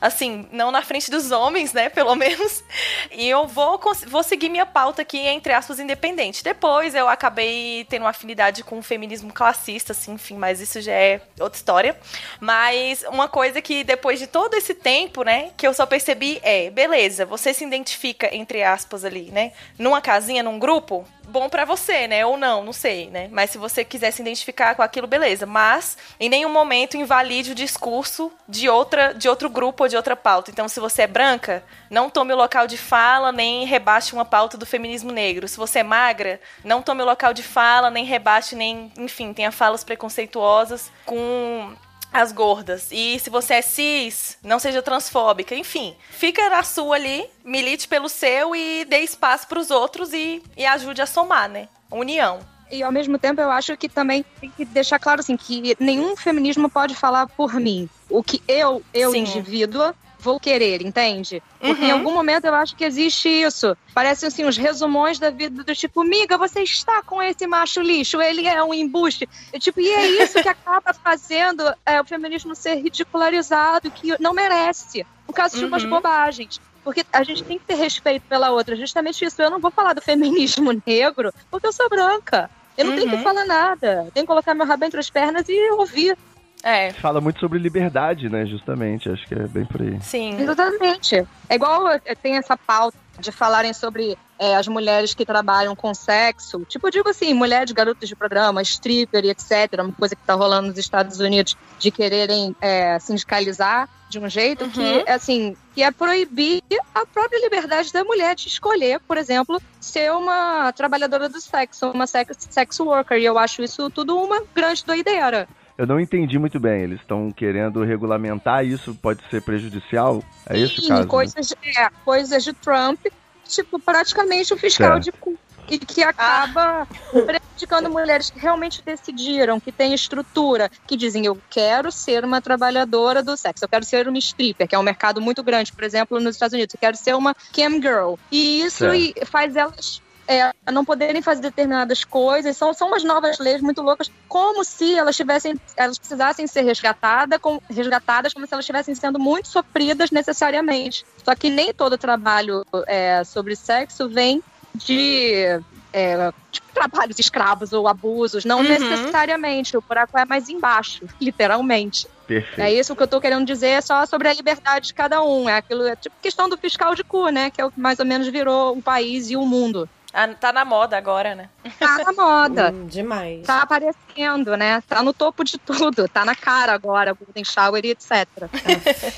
Assim, 0.02 0.50
não 0.52 0.72
na 0.72 0.82
frente 0.82 1.12
dos 1.12 1.30
homens, 1.30 1.74
né? 1.74 1.88
Pelo 1.88 2.16
menos. 2.18 2.64
E 3.12 3.30
eu 3.30 3.46
vou, 3.46 3.80
vou 4.08 4.24
seguir 4.24 4.50
minha 4.50 4.66
pauta 4.66 5.04
aqui, 5.04 5.20
entre 5.20 5.54
aspas, 5.54 5.80
independente. 5.80 6.44
Depois 6.44 6.96
eu 6.96 7.08
acabei 7.08 7.86
tendo 7.88 8.02
uma 8.02 8.10
afinidade 8.10 8.64
com 8.64 8.80
o 8.80 8.82
feminismo 8.82 9.32
classista, 9.32 9.92
assim, 9.92 10.14
enfim, 10.14 10.38
mas 10.38 10.60
isso 10.60 10.82
já 10.82 10.92
é 10.92 11.22
outra 11.40 11.56
história. 11.56 11.96
Mas 12.40 13.04
uma 13.04 13.28
coisa 13.30 13.62
que 13.62 13.84
depois 13.84 14.18
de 14.18 14.26
todo 14.26 14.56
esse 14.56 14.74
tempo, 14.74 15.22
né, 15.22 15.52
que 15.56 15.68
eu 15.68 15.74
só 15.74 15.86
percebi 15.86 16.40
é, 16.42 16.72
beleza, 16.72 17.24
você 17.24 17.54
se 17.54 17.64
identifica, 17.64 18.36
entre 18.36 18.64
aspas, 18.64 19.06
ali, 19.06 19.30
né? 19.32 19.52
Numa 19.78 20.02
casinha, 20.02 20.42
num 20.42 20.58
grupo, 20.58 21.06
bom 21.32 21.50
pra 21.50 21.66
você, 21.66 22.08
né? 22.08 22.26
Ou 22.26 22.38
não, 22.38 22.64
não 22.64 22.74
sei, 22.74 23.10
né? 23.10 23.30
Mas 23.32 23.50
se 23.50 23.58
você 23.58 23.84
quiser 23.84 24.12
se 24.12 24.22
identificar 24.22 24.76
com 24.76 24.84
aquilo, 24.84 25.08
beleza. 25.08 25.46
Mas 25.46 25.98
em 26.20 26.30
nenhum 26.30 26.50
momento 26.50 26.98
invalide 26.98 27.52
o 27.52 27.56
discurso 27.56 28.32
de 28.48 28.70
outra, 28.70 29.14
de 29.14 29.28
outro 29.28 29.50
grupo 29.50 29.84
ou 29.84 29.90
de 29.90 29.96
outra 29.96 30.16
pauta. 30.16 30.52
Então, 30.52 30.68
se 30.68 30.80
você 30.80 31.04
é 31.04 31.08
branca, 31.08 31.64
não 31.90 32.10
tome 32.10 32.34
o 32.34 32.38
local 32.38 32.68
de 32.68 32.78
fala 32.78 33.32
nem 33.32 33.66
rebaixe 33.66 34.14
uma 34.14 34.26
pauta 34.26 34.58
do 34.58 34.66
feminismo 34.66 35.12
negro. 35.12 35.48
Se 35.48 35.58
você 35.58 35.80
é 35.80 35.84
magra, 35.84 36.40
não 36.64 36.82
tome 36.82 37.02
o 37.02 37.06
local 37.06 37.34
de 37.34 37.44
fala, 37.44 37.90
nem 37.90 38.06
rebaixe, 38.06 38.56
nem, 38.56 38.92
enfim, 38.98 39.34
tenha 39.34 39.52
falas 39.52 39.84
preconceituosas 39.84 40.92
com 41.06 41.74
as 42.12 42.32
gordas. 42.32 42.90
E 42.92 43.20
se 43.20 43.30
você 43.30 43.56
é 43.56 43.62
cis, 43.62 44.38
não 44.44 44.60
seja 44.60 44.82
transfóbica. 44.82 45.56
Enfim, 45.56 45.96
fica 46.10 46.50
na 46.50 46.64
sua 46.64 46.96
ali, 46.96 47.26
milite 47.44 47.88
pelo 47.88 48.10
seu 48.10 48.56
e 48.56 48.86
dê 48.86 49.00
espaço 49.00 49.48
pros 49.48 49.72
outros 49.72 50.14
e, 50.14 50.42
e 50.58 50.66
ajude 50.66 51.02
a 51.02 51.06
somar, 51.06 51.50
né? 51.50 51.68
União. 51.90 52.40
E 52.72 52.82
ao 52.82 52.92
mesmo 52.92 53.20
tempo 53.20 53.42
eu 53.42 53.52
acho 53.52 53.76
que 53.76 53.90
também 53.90 54.24
tem 54.40 54.50
que 54.50 54.64
deixar 54.64 54.98
claro 54.98 55.20
assim 55.20 55.36
que 55.36 55.76
nenhum 55.78 56.16
feminismo 56.16 56.70
pode 56.70 56.96
falar 56.96 57.28
por 57.28 57.54
mim. 57.56 57.90
O 58.10 58.24
que 58.24 58.42
eu, 58.48 58.82
eu 58.94 59.12
Sim. 59.12 59.20
indivídua, 59.20 59.94
vou 60.22 60.40
querer, 60.40 60.82
entende? 60.82 61.42
Porque 61.60 61.84
Uhum. 61.84 61.88
em 61.90 61.92
algum 61.92 62.14
momento 62.14 62.46
eu 62.46 62.54
acho 62.54 62.76
que 62.76 62.84
existe 62.86 63.28
isso. 63.28 63.76
Parecem 63.94 64.28
assim 64.28 64.46
os 64.46 64.56
resumões 64.58 65.20
da 65.20 65.30
vida 65.32 65.64
do 65.64 65.76
tipo, 65.76 66.04
miga, 66.04 66.38
você 66.38 66.62
está 66.62 67.02
com 67.04 67.22
esse 67.22 67.46
macho 67.48 67.82
lixo, 67.82 68.22
ele 68.22 68.48
é 68.48 68.64
um 68.64 68.74
embuste. 68.74 69.28
E, 69.54 69.60
tipo, 69.60 69.80
e 69.82 69.90
é 69.90 70.24
isso 70.24 70.40
que 70.42 70.48
acaba 70.50 70.94
fazendo 71.04 71.64
é, 71.86 72.00
o 72.00 72.06
feminismo 72.06 72.56
ser 72.56 72.76
ridicularizado, 72.76 73.92
que 73.92 74.16
não 74.20 74.34
merece. 74.34 75.06
Por 75.26 75.34
causa 75.34 75.58
de 75.58 75.66
umas 75.66 75.84
Uhum. 75.84 75.90
bobagens. 75.90 76.60
Porque 76.84 77.04
a 77.14 77.24
gente 77.24 77.44
tem 77.46 77.58
que 77.60 77.66
ter 77.66 77.76
respeito 77.76 78.24
pela 78.28 78.52
outra. 78.52 78.76
Justamente 78.76 79.24
isso. 79.24 79.42
Eu 79.42 79.52
não 79.52 79.60
vou 79.60 79.72
falar 79.72 79.94
do 79.94 80.02
feminismo 80.02 80.72
negro 80.86 81.32
porque 81.50 81.68
eu 81.68 81.74
sou 81.74 81.88
branca. 81.90 82.50
Eu 82.78 82.86
não 82.86 82.94
tenho 82.96 83.10
Uhum. 83.12 83.18
que 83.18 83.24
falar 83.24 83.46
nada. 83.46 84.10
Tenho 84.14 84.26
que 84.26 84.28
colocar 84.28 84.54
meu 84.56 84.66
rabo 84.66 84.84
entre 84.86 85.00
as 85.00 85.10
pernas 85.10 85.48
e 85.48 85.72
ouvir. 85.74 86.18
É, 86.64 86.94
Fala 86.94 87.20
muito 87.20 87.40
sobre 87.40 87.58
liberdade, 87.60 88.30
né? 88.30 88.46
Justamente. 88.46 89.10
Acho 89.10 89.26
que 89.28 89.34
é 89.34 89.48
bem 89.48 89.66
por 89.66 89.82
aí. 89.82 89.98
sim. 90.02 90.40
Exatamente. 90.40 91.16
É 91.50 91.56
igual 91.56 91.88
eh, 91.90 92.16
tem 92.22 92.36
essa 92.38 92.56
pauta 92.56 92.98
de 93.20 93.32
falarem 93.32 93.74
sobre 93.74 94.18
eh, 94.40 94.56
as 94.56 94.68
mulheres 94.68 95.14
que 95.14 95.26
trabalham 95.26 95.76
com 95.76 95.94
sexo. 95.94 96.64
Tipo, 96.68 96.88
eu 96.88 96.92
digo 96.92 97.10
assim, 97.10 97.34
mulheres, 97.34 97.72
garotas 97.72 98.08
de 98.08 98.16
programa, 98.16 98.62
stripper 98.62 99.26
e 99.26 99.30
etc. 99.30 99.74
Uma 99.80 99.92
coisa 99.92 100.16
que 100.16 100.22
tá 100.26 100.34
rolando 100.34 100.68
nos 100.70 100.78
Estados 100.78 101.20
Unidos 101.20 101.56
de 101.80 101.92
quererem 101.92 102.56
eh, 102.62 102.98
sindicalizar 103.00 103.90
de 104.10 104.20
um 104.20 104.28
jeito 104.30 104.66
Uhum. 104.66 104.70
que, 104.72 105.10
assim, 105.10 105.56
que 105.74 105.82
é 105.82 105.90
proibir 105.90 106.62
a 106.94 107.06
própria 107.06 107.40
liberdade 107.42 107.94
da 107.94 108.04
mulher 108.04 108.36
de 108.36 108.48
escolher, 108.50 109.00
por 109.08 109.18
exemplo, 109.18 109.62
ser 109.80 110.12
uma 110.12 110.72
trabalhadora 110.74 111.30
do 111.30 111.40
sexo, 111.40 111.90
uma 111.92 112.06
sex, 112.06 112.36
sex 112.50 112.80
worker. 112.82 113.18
E 113.18 113.26
eu 113.26 113.38
acho 113.38 113.64
isso 113.64 113.90
tudo 113.90 114.18
uma 114.18 114.44
grande 114.54 114.84
doideira. 114.86 115.48
Eu 115.82 115.88
não 115.88 116.00
entendi 116.00 116.38
muito 116.38 116.60
bem. 116.60 116.84
Eles 116.84 117.00
estão 117.02 117.32
querendo 117.32 117.84
regulamentar 117.84 118.64
isso, 118.64 118.94
pode 119.02 119.20
ser 119.32 119.42
prejudicial? 119.42 120.24
É 120.48 120.60
esse 120.60 120.78
o 120.78 120.82
Sim, 120.84 120.90
caso? 120.90 121.02
né? 121.02 121.08
coisas, 121.08 121.52
é, 121.52 121.90
coisas 122.06 122.44
de 122.44 122.54
Trump, 122.54 123.00
tipo, 123.48 123.80
praticamente 123.80 124.54
o 124.54 124.58
fiscal 124.58 125.02
Certo. 125.02 125.06
de 125.06 125.12
cu. 125.14 125.34
E 125.68 125.80
que 125.80 126.04
acaba 126.04 126.86
prejudicando 127.12 127.90
mulheres 127.90 128.30
que 128.30 128.40
realmente 128.40 128.84
decidiram, 128.86 129.60
que 129.60 129.72
têm 129.72 129.96
estrutura, 129.96 130.70
que 130.86 130.96
dizem: 130.96 131.26
eu 131.26 131.36
quero 131.50 131.92
ser 131.92 132.24
uma 132.24 132.42
trabalhadora 132.42 133.24
do 133.24 133.36
sexo, 133.36 133.66
eu 133.66 133.70
quero 133.70 133.84
ser 133.84 134.08
uma 134.08 134.20
stripper, 134.20 134.68
que 134.68 134.76
é 134.76 134.80
um 134.80 134.84
mercado 134.84 135.20
muito 135.20 135.42
grande, 135.42 135.74
por 135.74 135.84
exemplo, 135.84 136.20
nos 136.20 136.36
Estados 136.36 136.54
Unidos, 136.54 136.76
eu 136.76 136.80
quero 136.80 136.96
ser 136.96 137.16
uma 137.16 137.34
cam 137.56 137.82
girl. 137.82 138.14
E 138.32 138.62
isso 138.62 138.78
Certo. 138.78 139.26
faz 139.32 139.56
elas 139.56 140.00
é, 140.28 140.52
não 140.72 140.86
poderem 140.86 141.22
fazer 141.22 141.42
determinadas 141.42 142.04
coisas. 142.04 142.56
São, 142.58 142.74
são 142.74 142.88
umas 142.88 143.04
novas 143.04 143.40
leis 143.40 143.62
muito 143.62 143.82
loucas, 143.82 144.10
como 144.28 144.64
se 144.64 144.96
elas 144.96 145.16
tivessem, 145.16 145.54
elas 145.76 145.98
precisassem 145.98 146.48
ser 146.48 146.62
resgatada, 146.62 147.40
com, 147.40 147.60
resgatadas, 147.70 148.34
como 148.34 148.46
se 148.48 148.54
elas 148.54 148.64
estivessem 148.64 148.96
sendo 148.96 149.20
muito 149.20 149.48
sofridas 149.48 150.12
necessariamente. 150.12 151.06
Só 151.24 151.36
que 151.36 151.50
nem 151.50 151.74
todo 151.74 151.98
trabalho 151.98 152.64
é, 152.88 153.24
sobre 153.24 153.56
sexo 153.56 154.10
vem 154.10 154.42
de 154.76 155.60
é, 155.94 156.32
tipo, 156.52 156.68
trabalhos 156.74 157.20
escravos 157.20 157.74
ou 157.74 157.88
abusos. 157.88 158.46
Não 158.46 158.60
Uhum. 158.60 158.68
necessariamente. 158.68 159.76
O 159.76 159.82
buraco 159.82 160.18
é 160.18 160.26
mais 160.26 160.48
embaixo, 160.50 161.06
literalmente. 161.20 162.08
Perfeito. 162.26 162.62
É 162.62 162.74
isso 162.74 162.96
que 162.96 163.04
eu 163.04 163.08
tô 163.08 163.20
querendo 163.20 163.46
dizer, 163.46 163.68
é 163.68 163.82
só 163.82 164.06
sobre 164.06 164.30
a 164.30 164.34
liberdade 164.34 164.88
de 164.88 164.94
cada 164.94 165.22
um. 165.22 165.50
É 165.50 165.58
aquilo, 165.58 165.86
é 165.86 165.96
tipo 165.98 166.16
questão 166.22 166.48
do 166.48 166.58
fiscal 166.58 166.96
de 166.96 167.04
cu, 167.04 167.28
né? 167.30 167.52
Que 167.52 167.60
é 167.60 167.66
o 167.66 167.72
que 167.72 167.80
mais 167.80 168.00
ou 168.00 168.06
menos 168.06 168.28
virou 168.30 168.78
o 168.78 168.82
país 168.82 169.30
e 169.30 169.36
o 169.36 169.46
mundo. 169.46 169.90
Ah, 170.14 170.28
tá 170.28 170.52
na 170.52 170.66
moda 170.66 170.98
agora, 170.98 171.34
né? 171.36 171.50
Tá 171.80 171.98
na 172.00 172.12
moda. 172.14 172.72
Hum, 172.74 172.88
demais. 172.88 173.46
Tá 173.46 173.62
aparecendo, 173.62 174.58
né? 174.58 174.82
Tá 174.88 175.04
no 175.04 175.14
topo 175.14 175.44
de 175.44 175.58
tudo. 175.60 176.08
Tá 176.08 176.26
na 176.26 176.36
cara 176.36 176.74
agora, 176.74 177.14
Golden 177.14 177.44
Shower 177.46 177.86
e 177.86 177.92
etc. 177.92 178.28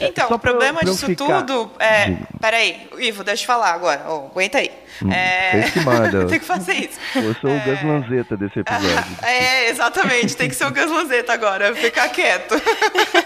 Então, 0.01 0.27
Só 0.27 0.35
o 0.35 0.39
problema 0.39 0.79
pra 0.79 0.89
disso 0.89 1.05
ficar- 1.05 1.41
tudo 1.43 1.71
é. 1.79 2.17
Peraí, 2.41 2.89
Ivo, 2.99 3.23
deixa 3.23 3.43
eu 3.43 3.47
falar 3.47 3.71
agora. 3.73 4.03
Ó, 4.07 4.25
aguenta 4.27 4.57
aí. 4.57 4.69
Hum, 5.01 5.11
É... 5.11 5.69
que 5.71 5.79
mandam. 5.79 6.27
Tem 6.27 6.39
que 6.39 6.45
fazer 6.45 6.73
isso. 6.73 6.99
Eu 7.15 7.33
sou 7.35 7.49
o 7.49 7.59
Gus 7.61 7.81
Lanzetta 7.83 8.35
desse 8.37 8.59
episódio. 8.59 9.03
É, 9.23 9.69
exatamente. 9.69 10.35
Tem 10.35 10.49
que 10.49 10.55
ser 10.55 10.65
o 10.65 10.71
Gus 10.71 10.91
Lanzetta 10.91 11.31
agora, 11.33 11.73
ficar 11.75 12.09
quieto. 12.09 12.55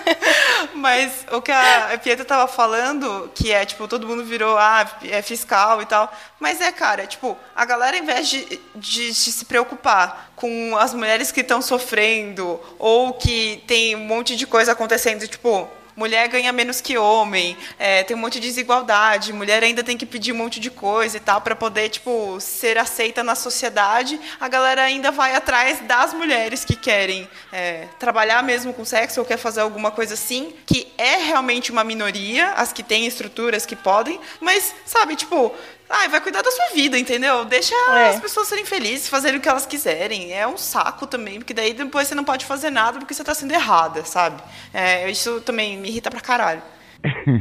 Mas 0.74 1.26
o 1.32 1.42
que 1.42 1.52
a 1.52 2.00
Pietra 2.02 2.24
tava 2.26 2.48
falando, 2.48 3.30
que 3.34 3.52
é, 3.52 3.66
tipo, 3.66 3.88
todo 3.88 4.08
mundo 4.08 4.24
virou, 4.24 4.58
ah, 4.58 4.86
é 5.04 5.22
fiscal 5.22 5.82
e 5.82 5.86
tal. 5.86 6.12
Mas 6.40 6.62
é, 6.62 6.72
cara, 6.72 7.06
tipo, 7.08 7.38
a 7.56 7.66
galera, 7.66 7.98
ao 7.98 8.04
invés 8.04 8.30
de, 8.30 8.60
de, 8.76 9.07
de 9.10 9.32
se 9.32 9.46
preocupar 9.46 10.32
com 10.36 10.76
as 10.78 10.93
mulheres 10.93 11.32
que 11.32 11.41
estão 11.41 11.62
sofrendo, 11.62 12.60
ou 12.78 13.13
que 13.13 13.63
tem 13.67 13.96
um 13.96 14.06
monte 14.06 14.36
de 14.36 14.46
coisa 14.46 14.72
acontecendo, 14.72 15.28
tipo, 15.28 15.70
mulher 15.98 16.28
ganha 16.28 16.54
menos 16.54 16.80
que 16.80 16.96
homem, 16.96 17.58
é, 17.80 18.04
tem 18.04 18.15
um 18.15 18.20
monte 18.20 18.39
de 18.39 18.48
desigualdade, 18.48 19.34
mulher 19.34 19.63
ainda 19.63 19.84
tem 19.84 19.98
que 19.98 20.06
pedir 20.06 20.32
um 20.32 20.36
monte 20.36 20.60
de 20.60 20.70
coisa 20.70 21.17
e 21.17 21.20
tal 21.20 21.41
para 21.41 21.56
poder 21.56 21.89
tipo 21.89 22.39
ser 22.39 22.78
aceita 22.78 23.24
na 23.24 23.34
sociedade. 23.34 24.20
A 24.39 24.48
galera 24.48 24.84
ainda 24.84 25.10
vai 25.10 25.36
atrás 25.36 25.80
das 25.82 26.13
mulheres 26.13 26.63
que 26.63 26.76
querem 26.76 27.28
é, 27.52 27.88
trabalhar 27.98 28.43
mesmo 28.43 28.72
com 28.74 28.86
sexo 28.86 29.20
ou 29.20 29.26
quer 29.26 29.38
fazer 29.38 29.62
alguma 29.62 29.89
coisa 29.89 30.13
assim, 30.13 30.54
que 30.67 30.88
é 31.00 31.17
realmente 31.17 31.72
uma 31.72 31.84
minoria, 31.84 32.52
as 32.52 32.72
que 32.72 32.84
têm 32.84 33.08
estruturas 33.08 33.65
que 33.65 33.76
podem, 33.76 34.20
mas 34.39 34.76
sabe 34.86 35.15
tipo 35.15 35.52
Ai, 35.89 36.10
vai 36.10 36.19
cuidar 36.19 36.41
da 36.41 36.52
sua 36.52 36.67
vida, 36.73 36.97
entendeu? 37.00 37.45
Deixa 37.45 37.73
É. 37.95 38.10
as 38.10 38.19
pessoas 38.19 38.47
serem 38.47 38.65
felizes, 38.65 39.08
fazerem 39.08 39.39
o 39.39 39.41
que 39.41 39.47
elas 39.47 39.65
quiserem. 39.65 40.34
É 40.34 40.45
um 40.45 40.58
saco 40.58 41.08
também, 41.08 41.39
porque 41.39 41.54
daí 41.54 41.73
depois 41.73 42.08
você 42.08 42.15
não 42.15 42.26
pode 42.26 42.45
fazer 42.45 42.69
nada 42.69 43.00
porque 43.00 43.13
você 43.13 43.23
tá 43.23 43.34
sendo 43.34 43.54
errada, 43.54 44.04
sabe? 44.04 44.41
É, 44.73 45.10
isso 45.10 45.39
também 45.41 45.78
me 45.78 45.88
irrita 45.88 46.10
pra 46.12 46.19
caralho. 46.19 46.62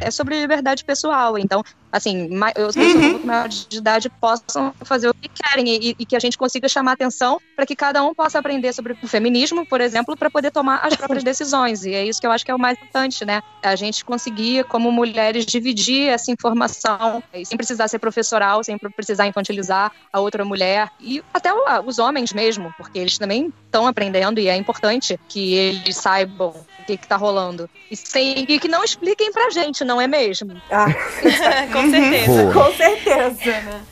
É 0.01 0.11
sobre 0.11 0.41
liberdade 0.41 0.85
pessoal. 0.85 1.39
Então, 1.39 1.63
assim, 1.91 2.29
ma- 2.29 2.53
eu 2.55 2.73
sou 2.73 2.83
um 2.83 3.11
pouco 3.13 3.27
maior 3.27 3.49
de 3.49 3.79
idade 3.79 4.11
possam 4.21 4.73
fazer 4.85 5.09
o 5.09 5.15
que 5.15 5.29
querem 5.29 5.69
e, 5.69 5.97
e 5.99 6.07
que 6.07 6.15
a 6.17 6.19
gente 6.19 6.37
consiga 6.37 6.69
chamar 6.69 6.93
atenção 6.93 7.41
para 7.55 7.65
que 7.65 7.75
cada 7.75 8.03
um 8.03 8.15
possa 8.15 8.39
aprender 8.39 8.73
sobre 8.73 8.97
o 9.03 9.09
feminismo, 9.09 9.67
por 9.67 9.81
exemplo, 9.81 10.17
para 10.17 10.31
poder 10.31 10.51
tomar 10.51 10.81
as 10.85 10.95
próprias 10.97 11.25
decisões. 11.25 11.85
E 11.85 11.95
é 11.95 12.05
isso 12.05 12.21
que 12.21 12.27
eu 12.27 12.33
acho 12.33 12.45
que 12.45 12.51
é 12.51 12.55
o 12.55 12.59
mais 12.59 12.77
importante, 12.79 13.25
né? 13.25 13.43
A 13.63 13.77
gente 13.77 14.05
conseguir, 14.05 14.65
como 14.65 14.93
mulheres, 14.93 15.47
dividir 15.47 16.09
essa 16.09 16.31
informação 16.31 17.23
sem 17.45 17.57
precisar 17.57 17.89
ser 17.89 17.99
professoral, 17.99 18.63
sem 18.63 18.77
precisar 18.79 19.27
infantilizar 19.27 19.93
a 20.13 20.21
outra 20.21 20.45
mulher 20.45 20.91
e 21.01 21.23
até 21.33 21.51
os 21.85 21.99
homens 21.99 22.33
mesmo, 22.33 22.75
porque 22.77 22.99
eles 22.99 23.19
também 23.19 23.53
estão 23.65 23.87
aprendendo 23.87 24.39
e 24.41 24.49
é 24.49 24.57
importante 24.57 25.19
que 25.29 25.55
eles 25.55 25.97
saibam 25.97 26.55
o 26.95 26.99
que 26.99 27.05
está 27.05 27.17
rolando. 27.17 27.69
E, 27.91 27.97
sem, 27.97 28.45
e 28.49 28.61
que 28.61 28.69
não 28.69 28.85
expliquem 28.85 29.33
pra 29.33 29.51
gente, 29.51 29.85
não 29.85 30.01
é 30.01 30.07
mesmo? 30.07 30.61
Ah, 30.71 30.87
Com 31.73 31.91
certeza. 31.91 32.43
Boa. 32.45 32.53
com 32.53 32.73
certeza, 32.75 33.61
né? 33.61 33.85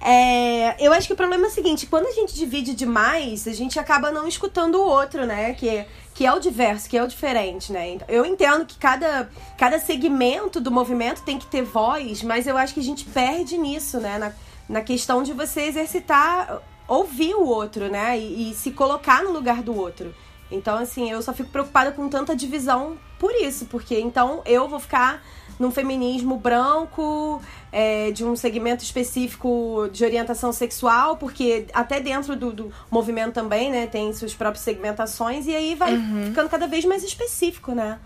É, 0.00 0.76
eu 0.78 0.92
acho 0.92 1.08
que 1.08 1.12
o 1.12 1.16
problema 1.16 1.46
é 1.46 1.48
o 1.48 1.52
seguinte, 1.52 1.86
quando 1.86 2.06
a 2.06 2.12
gente 2.12 2.34
divide 2.34 2.72
demais, 2.74 3.48
a 3.48 3.52
gente 3.52 3.78
acaba 3.80 4.10
não 4.10 4.28
escutando 4.28 4.76
o 4.76 4.86
outro, 4.86 5.26
né? 5.26 5.54
Que, 5.54 5.84
que 6.14 6.24
é 6.24 6.32
o 6.32 6.38
diverso, 6.38 6.88
que 6.88 6.96
é 6.96 7.02
o 7.02 7.08
diferente, 7.08 7.72
né? 7.72 7.90
Então, 7.90 8.06
Eu 8.08 8.24
entendo 8.24 8.64
que 8.64 8.78
cada, 8.78 9.28
cada 9.56 9.78
segmento 9.78 10.60
do 10.60 10.70
movimento 10.70 11.22
tem 11.22 11.38
que 11.38 11.46
ter 11.46 11.62
voz, 11.62 12.22
mas 12.22 12.46
eu 12.46 12.56
acho 12.56 12.74
que 12.74 12.80
a 12.80 12.84
gente 12.84 13.04
perde 13.04 13.58
nisso, 13.58 13.98
né? 13.98 14.18
Na, 14.18 14.32
na 14.68 14.82
questão 14.82 15.22
de 15.22 15.32
você 15.32 15.62
exercitar, 15.62 16.62
ouvir 16.86 17.34
o 17.34 17.44
outro, 17.44 17.88
né? 17.90 18.16
E, 18.18 18.50
e 18.50 18.54
se 18.54 18.70
colocar 18.70 19.24
no 19.24 19.32
lugar 19.32 19.62
do 19.62 19.76
outro. 19.76 20.14
Então, 20.50 20.76
assim, 20.76 21.10
eu 21.10 21.20
só 21.22 21.32
fico 21.32 21.50
preocupada 21.50 21.92
com 21.92 22.08
tanta 22.08 22.34
divisão 22.34 22.96
por 23.18 23.32
isso, 23.32 23.66
porque 23.66 23.98
então 23.98 24.42
eu 24.46 24.68
vou 24.68 24.78
ficar 24.78 25.22
num 25.58 25.70
feminismo 25.70 26.36
branco, 26.36 27.42
é, 27.72 28.12
de 28.12 28.24
um 28.24 28.36
segmento 28.36 28.84
específico 28.84 29.88
de 29.92 30.04
orientação 30.04 30.52
sexual, 30.52 31.16
porque 31.16 31.66
até 31.72 31.98
dentro 32.00 32.36
do, 32.36 32.52
do 32.52 32.72
movimento 32.90 33.34
também, 33.34 33.70
né, 33.70 33.86
tem 33.86 34.12
suas 34.12 34.34
próprias 34.34 34.62
segmentações, 34.62 35.46
e 35.46 35.54
aí 35.54 35.74
vai 35.74 35.98
ficando 36.26 36.48
cada 36.48 36.66
vez 36.68 36.84
mais 36.84 37.02
específico, 37.02 37.72
né? 37.72 37.98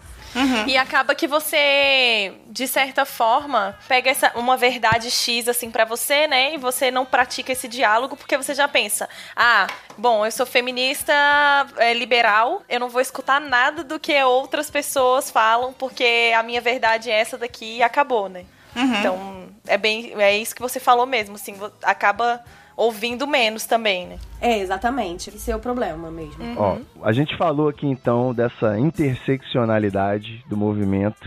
E 0.66 0.76
acaba 0.76 1.14
que 1.14 1.26
você, 1.26 2.32
de 2.48 2.66
certa 2.66 3.04
forma, 3.04 3.76
pega 3.86 4.10
essa, 4.10 4.32
uma 4.34 4.56
verdade 4.56 5.10
X 5.10 5.48
assim 5.48 5.70
pra 5.70 5.84
você, 5.84 6.26
né? 6.26 6.54
E 6.54 6.56
você 6.56 6.90
não 6.90 7.04
pratica 7.04 7.52
esse 7.52 7.68
diálogo 7.68 8.16
porque 8.16 8.36
você 8.36 8.54
já 8.54 8.66
pensa: 8.66 9.08
ah, 9.36 9.66
bom, 9.96 10.24
eu 10.24 10.32
sou 10.32 10.46
feminista 10.46 11.12
é, 11.76 11.92
liberal, 11.92 12.62
eu 12.68 12.80
não 12.80 12.88
vou 12.88 13.00
escutar 13.00 13.40
nada 13.40 13.84
do 13.84 14.00
que 14.00 14.22
outras 14.22 14.70
pessoas 14.70 15.30
falam 15.30 15.72
porque 15.72 16.32
a 16.36 16.42
minha 16.42 16.60
verdade 16.60 17.10
é 17.10 17.14
essa 17.14 17.36
daqui 17.36 17.76
e 17.76 17.82
acabou, 17.82 18.28
né? 18.28 18.44
Então, 19.00 19.48
é 19.66 19.76
bem. 19.76 20.14
É 20.18 20.36
isso 20.36 20.54
que 20.54 20.62
você 20.62 20.80
falou 20.80 21.06
mesmo, 21.06 21.34
assim, 21.34 21.54
acaba 21.82 22.42
ouvindo 22.76 23.26
menos 23.26 23.66
também, 23.66 24.06
né? 24.06 24.16
É, 24.40 24.58
exatamente. 24.58 25.30
Esse 25.30 25.50
é 25.50 25.56
o 25.56 25.60
problema 25.60 26.10
mesmo. 26.10 26.42
Ó, 26.56 26.78
a 27.02 27.12
gente 27.12 27.36
falou 27.36 27.68
aqui 27.68 27.86
então 27.86 28.34
dessa 28.34 28.78
interseccionalidade 28.78 30.44
do 30.48 30.56
movimento, 30.56 31.20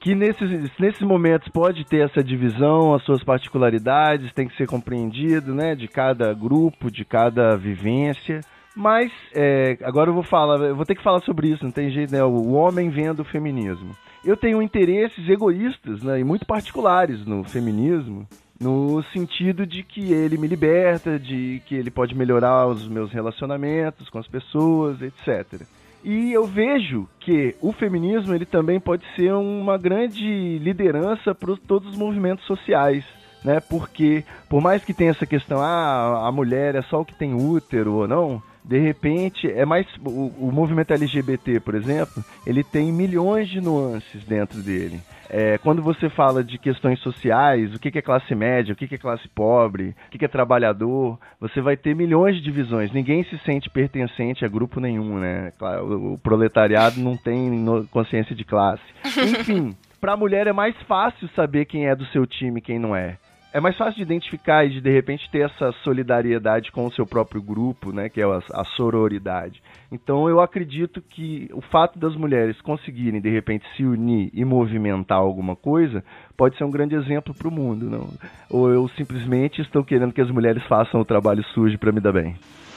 que 0.00 0.14
nesses, 0.14 0.70
nesses 0.78 1.02
momentos 1.02 1.48
pode 1.48 1.84
ter 1.84 2.04
essa 2.04 2.22
divisão, 2.22 2.94
as 2.94 3.02
suas 3.04 3.22
particularidades, 3.24 4.32
tem 4.32 4.46
que 4.46 4.56
ser 4.56 4.66
compreendido, 4.66 5.54
né, 5.54 5.74
de 5.74 5.88
cada 5.88 6.32
grupo, 6.32 6.90
de 6.90 7.04
cada 7.04 7.56
vivência. 7.56 8.40
Mas 8.76 9.10
é, 9.34 9.76
agora 9.82 10.10
eu 10.10 10.14
vou 10.14 10.22
falar, 10.22 10.60
eu 10.60 10.76
vou 10.76 10.84
ter 10.84 10.94
que 10.94 11.02
falar 11.02 11.20
sobre 11.22 11.48
isso, 11.48 11.64
não 11.64 11.72
tem 11.72 11.90
jeito, 11.90 12.12
né? 12.12 12.22
O 12.22 12.52
homem 12.52 12.90
vendo 12.90 13.20
o 13.20 13.24
feminismo. 13.24 13.90
Eu 14.24 14.36
tenho 14.36 14.62
interesses 14.62 15.28
egoístas, 15.28 16.00
né, 16.02 16.20
e 16.20 16.24
muito 16.24 16.46
particulares 16.46 17.26
no 17.26 17.42
feminismo, 17.42 18.24
no 18.60 19.02
sentido 19.12 19.64
de 19.64 19.82
que 19.82 20.12
ele 20.12 20.36
me 20.36 20.48
liberta, 20.48 21.18
de 21.18 21.62
que 21.66 21.74
ele 21.74 21.90
pode 21.90 22.14
melhorar 22.14 22.66
os 22.66 22.88
meus 22.88 23.12
relacionamentos 23.12 24.08
com 24.08 24.18
as 24.18 24.26
pessoas, 24.26 25.00
etc. 25.00 25.62
E 26.02 26.32
eu 26.32 26.46
vejo 26.46 27.08
que 27.20 27.54
o 27.60 27.72
feminismo 27.72 28.34
ele 28.34 28.46
também 28.46 28.80
pode 28.80 29.04
ser 29.14 29.32
uma 29.32 29.76
grande 29.76 30.58
liderança 30.58 31.34
para 31.34 31.56
todos 31.66 31.90
os 31.90 31.96
movimentos 31.96 32.44
sociais, 32.46 33.04
né? 33.44 33.60
Porque 33.60 34.24
por 34.48 34.60
mais 34.60 34.84
que 34.84 34.94
tenha 34.94 35.10
essa 35.10 35.26
questão, 35.26 35.60
ah, 35.60 36.26
a 36.26 36.32
mulher 36.32 36.74
é 36.74 36.82
só 36.82 37.00
o 37.00 37.04
que 37.04 37.14
tem 37.14 37.34
útero 37.34 37.94
ou 37.94 38.08
não, 38.08 38.42
de 38.68 38.78
repente 38.78 39.50
é 39.50 39.64
mais 39.64 39.86
o, 40.04 40.26
o 40.38 40.52
movimento 40.52 40.92
LGBT, 40.92 41.58
por 41.60 41.74
exemplo, 41.74 42.22
ele 42.46 42.62
tem 42.62 42.92
milhões 42.92 43.48
de 43.48 43.62
nuances 43.62 44.22
dentro 44.24 44.62
dele. 44.62 45.00
É, 45.30 45.56
quando 45.58 45.82
você 45.82 46.08
fala 46.10 46.44
de 46.44 46.58
questões 46.58 47.00
sociais, 47.00 47.74
o 47.74 47.78
que 47.78 47.90
que 47.90 47.98
é 47.98 48.02
classe 48.02 48.34
média, 48.34 48.72
o 48.72 48.76
que 48.76 48.86
que 48.86 48.94
é 48.94 48.98
classe 48.98 49.26
pobre, 49.28 49.94
o 50.06 50.10
que 50.10 50.18
que 50.18 50.24
é 50.24 50.28
trabalhador, 50.28 51.18
você 51.40 51.62
vai 51.62 51.76
ter 51.76 51.94
milhões 51.94 52.36
de 52.36 52.42
divisões. 52.42 52.92
Ninguém 52.92 53.24
se 53.24 53.38
sente 53.38 53.70
pertencente 53.70 54.44
a 54.44 54.48
grupo 54.48 54.80
nenhum, 54.80 55.18
né? 55.18 55.52
O 55.82 56.08
o 56.08 56.18
proletariado 56.18 57.00
não 57.00 57.16
tem 57.16 57.64
consciência 57.90 58.34
de 58.34 58.44
classe. 58.44 58.82
Enfim, 59.04 59.76
para 60.00 60.12
a 60.12 60.16
mulher 60.16 60.46
é 60.46 60.52
mais 60.52 60.74
fácil 60.82 61.28
saber 61.34 61.64
quem 61.66 61.86
é 61.86 61.94
do 61.94 62.06
seu 62.06 62.26
time 62.26 62.58
e 62.58 62.62
quem 62.62 62.78
não 62.78 62.94
é. 62.94 63.18
É 63.50 63.60
mais 63.60 63.76
fácil 63.76 63.94
de 63.94 64.02
identificar 64.02 64.64
e 64.66 64.70
de, 64.70 64.80
de 64.80 64.90
repente 64.90 65.28
ter 65.30 65.50
essa 65.50 65.72
solidariedade 65.82 66.70
com 66.70 66.86
o 66.86 66.92
seu 66.92 67.06
próprio 67.06 67.40
grupo, 67.40 67.92
né, 67.92 68.08
que 68.10 68.20
é 68.20 68.24
a, 68.24 68.42
a 68.52 68.64
sororidade. 68.76 69.62
Então 69.90 70.28
eu 70.28 70.38
acredito 70.38 71.00
que 71.00 71.48
o 71.54 71.62
fato 71.62 71.98
das 71.98 72.14
mulheres 72.14 72.60
conseguirem 72.60 73.22
de 73.22 73.30
repente 73.30 73.64
se 73.74 73.84
unir 73.84 74.30
e 74.34 74.44
movimentar 74.44 75.16
alguma 75.16 75.56
coisa 75.56 76.04
pode 76.36 76.58
ser 76.58 76.64
um 76.64 76.70
grande 76.70 76.94
exemplo 76.94 77.34
para 77.34 77.48
o 77.48 77.50
mundo, 77.50 77.88
não? 77.88 78.10
Ou 78.50 78.70
eu 78.70 78.86
simplesmente 78.96 79.62
estou 79.62 79.82
querendo 79.82 80.12
que 80.12 80.20
as 80.20 80.30
mulheres 80.30 80.62
façam 80.64 81.00
o 81.00 81.04
trabalho 81.04 81.42
sujo 81.54 81.78
para 81.78 81.90
me 81.90 82.00
dar 82.00 82.12
bem. 82.12 82.36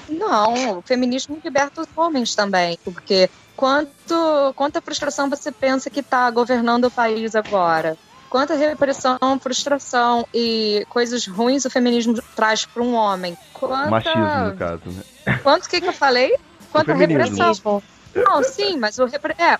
Não, 0.09 0.79
o 0.79 0.81
feminismo 0.81 1.37
liberta 1.43 1.81
os 1.81 1.87
homens 1.97 2.33
também, 2.33 2.77
porque 2.83 3.29
quanto, 3.57 4.53
quanta 4.55 4.81
frustração 4.81 5.29
você 5.29 5.51
pensa 5.51 5.89
que 5.89 5.99
está 5.99 6.29
governando 6.31 6.85
o 6.85 6.91
país 6.91 7.35
agora? 7.35 7.97
Quanta 8.31 8.55
repressão, 8.55 9.19
frustração 9.41 10.25
e 10.33 10.85
coisas 10.87 11.27
ruins 11.27 11.65
o 11.65 11.69
feminismo 11.69 12.17
traz 12.33 12.65
para 12.65 12.81
um 12.81 12.93
homem? 12.93 13.37
Quanta... 13.53 13.89
Machismo, 13.89 14.45
no 14.45 14.55
caso, 14.55 14.81
né? 14.85 15.37
Quanto 15.43 15.67
que, 15.67 15.81
que 15.81 15.87
eu 15.89 15.93
falei? 15.93 16.37
Quanta 16.71 16.93
repressão. 16.93 17.83
Não, 18.15 18.41
sim, 18.41 18.77
mas 18.77 18.97
o 18.99 19.05
repre... 19.05 19.35
é, 19.37 19.57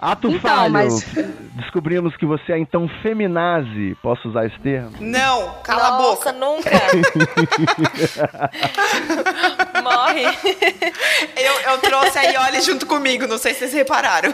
Ato 0.00 0.28
Então, 0.28 0.40
falho! 0.40 0.72
mas- 0.72 1.04
Descobrimos 1.54 2.16
que 2.16 2.26
você 2.26 2.52
é 2.52 2.58
então 2.58 2.88
feminazi. 3.02 3.96
Posso 4.02 4.28
usar 4.28 4.46
esse 4.46 4.58
termo? 4.60 4.92
Não, 5.00 5.54
cala 5.64 5.98
Nossa, 5.98 6.30
a 6.30 6.32
boca. 6.32 6.32
nunca! 6.32 6.70
morre. 9.82 10.24
Eu, 11.36 11.60
eu 11.72 11.78
trouxe 11.78 12.18
aí 12.18 12.36
olhe 12.36 12.60
junto 12.60 12.86
comigo, 12.86 13.26
não 13.26 13.38
sei 13.38 13.52
se 13.54 13.60
vocês 13.60 13.72
repararam. 13.72 14.32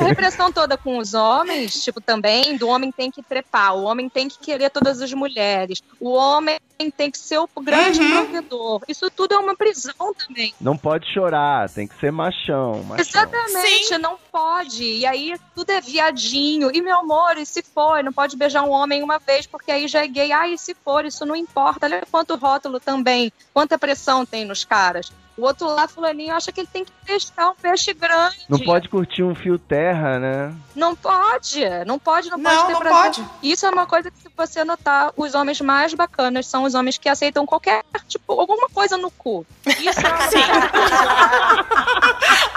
A 0.00 0.04
repressão 0.04 0.52
toda 0.52 0.76
com 0.76 0.98
os 0.98 1.14
homens, 1.14 1.82
tipo, 1.82 2.00
também, 2.00 2.56
do 2.56 2.68
homem 2.68 2.90
tem 2.92 3.10
que 3.10 3.22
trepar, 3.22 3.74
o 3.74 3.84
homem 3.84 4.08
tem 4.08 4.28
que 4.28 4.38
querer 4.38 4.70
todas 4.70 5.00
as 5.02 5.12
mulheres, 5.12 5.82
o 6.00 6.12
homem 6.12 6.58
tem 6.96 7.10
que 7.10 7.18
ser 7.18 7.38
o 7.38 7.48
grande 7.60 8.00
Uhum. 8.00 8.10
provedor. 8.26 8.82
Isso 8.88 9.10
tudo 9.10 9.34
é 9.34 9.38
uma 9.38 9.56
prisão 9.56 10.14
também. 10.14 10.54
Não 10.60 10.76
pode 10.76 11.12
chorar, 11.12 11.68
tem 11.70 11.86
que 11.86 11.98
ser 11.98 12.12
machão. 12.12 12.82
machão. 12.84 12.96
Exatamente, 12.98 13.98
não 14.06 14.18
pode. 14.30 14.84
E 14.84 15.04
aí 15.04 15.36
tudo 15.54 15.70
é 15.70 15.80
viadinho. 15.80 16.70
E 16.72 16.80
meu 16.80 16.98
amor, 16.98 17.36
e 17.36 17.44
se 17.44 17.62
for? 17.62 18.04
Não 18.04 18.12
pode 18.12 18.36
beijar 18.36 18.62
um 18.62 18.70
homem 18.70 19.02
uma 19.02 19.18
vez 19.18 19.46
porque 19.46 19.72
aí 19.72 19.88
já 19.88 20.04
é 20.04 20.06
gay. 20.06 20.30
Ai, 20.30 20.54
e 20.54 20.58
se 20.58 20.74
for? 20.74 21.04
Isso 21.04 21.26
não 21.26 21.34
importa. 21.34 21.86
Olha 21.86 22.06
quanto 22.08 22.36
rótulo 22.36 22.78
também, 22.78 23.32
quanta 23.52 23.76
pressão 23.76 24.24
tem 24.24 24.44
nos 24.44 24.64
caras. 24.64 25.10
O 25.36 25.42
outro 25.42 25.66
lá, 25.68 25.86
fulaninho, 25.86 26.34
acha 26.34 26.50
que 26.50 26.60
ele 26.60 26.68
tem 26.72 26.82
que 26.84 26.90
pescar 27.04 27.50
um 27.50 27.54
peixe 27.54 27.92
grande. 27.92 28.38
Não 28.48 28.58
pode 28.58 28.88
curtir 28.88 29.22
um 29.22 29.34
fio 29.34 29.58
terra, 29.58 30.18
né? 30.18 30.54
Não 30.74 30.96
pode, 30.96 31.62
não 31.86 31.98
pode, 31.98 32.30
não, 32.30 32.38
Não, 32.38 32.50
pode 32.50 32.66
ter 32.66 32.72
não 32.72 32.80
prazer. 32.80 33.02
pode. 33.02 33.22
Isso 33.42 33.66
é 33.66 33.70
uma 33.70 33.86
coisa 33.86 34.10
que, 34.10 34.18
se 34.18 34.30
você 34.34 34.64
notar, 34.64 35.12
os 35.16 35.34
homens 35.34 35.60
mais 35.60 35.92
bacanas 35.92 36.46
são 36.46 36.62
os 36.64 36.74
homens 36.74 36.96
que 36.96 37.06
aceitam 37.08 37.44
qualquer, 37.44 37.84
tipo, 38.08 38.32
alguma 38.40 38.68
coisa 38.70 38.96
no 38.96 39.10
cu. 39.10 39.44
Isso 39.66 40.00
é 40.00 40.08
uma 40.08 40.16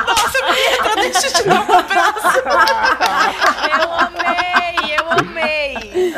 Nossa, 0.08 0.40
Pietra, 0.54 0.96
deixa 0.96 1.28
eu 1.28 1.34
te 1.34 1.44
dar 1.44 1.70
um 1.70 1.74
abraço. 1.74 2.40
Eu 3.82 3.94
amei, 3.94 4.96
eu 4.98 5.12
amei. 5.12 6.14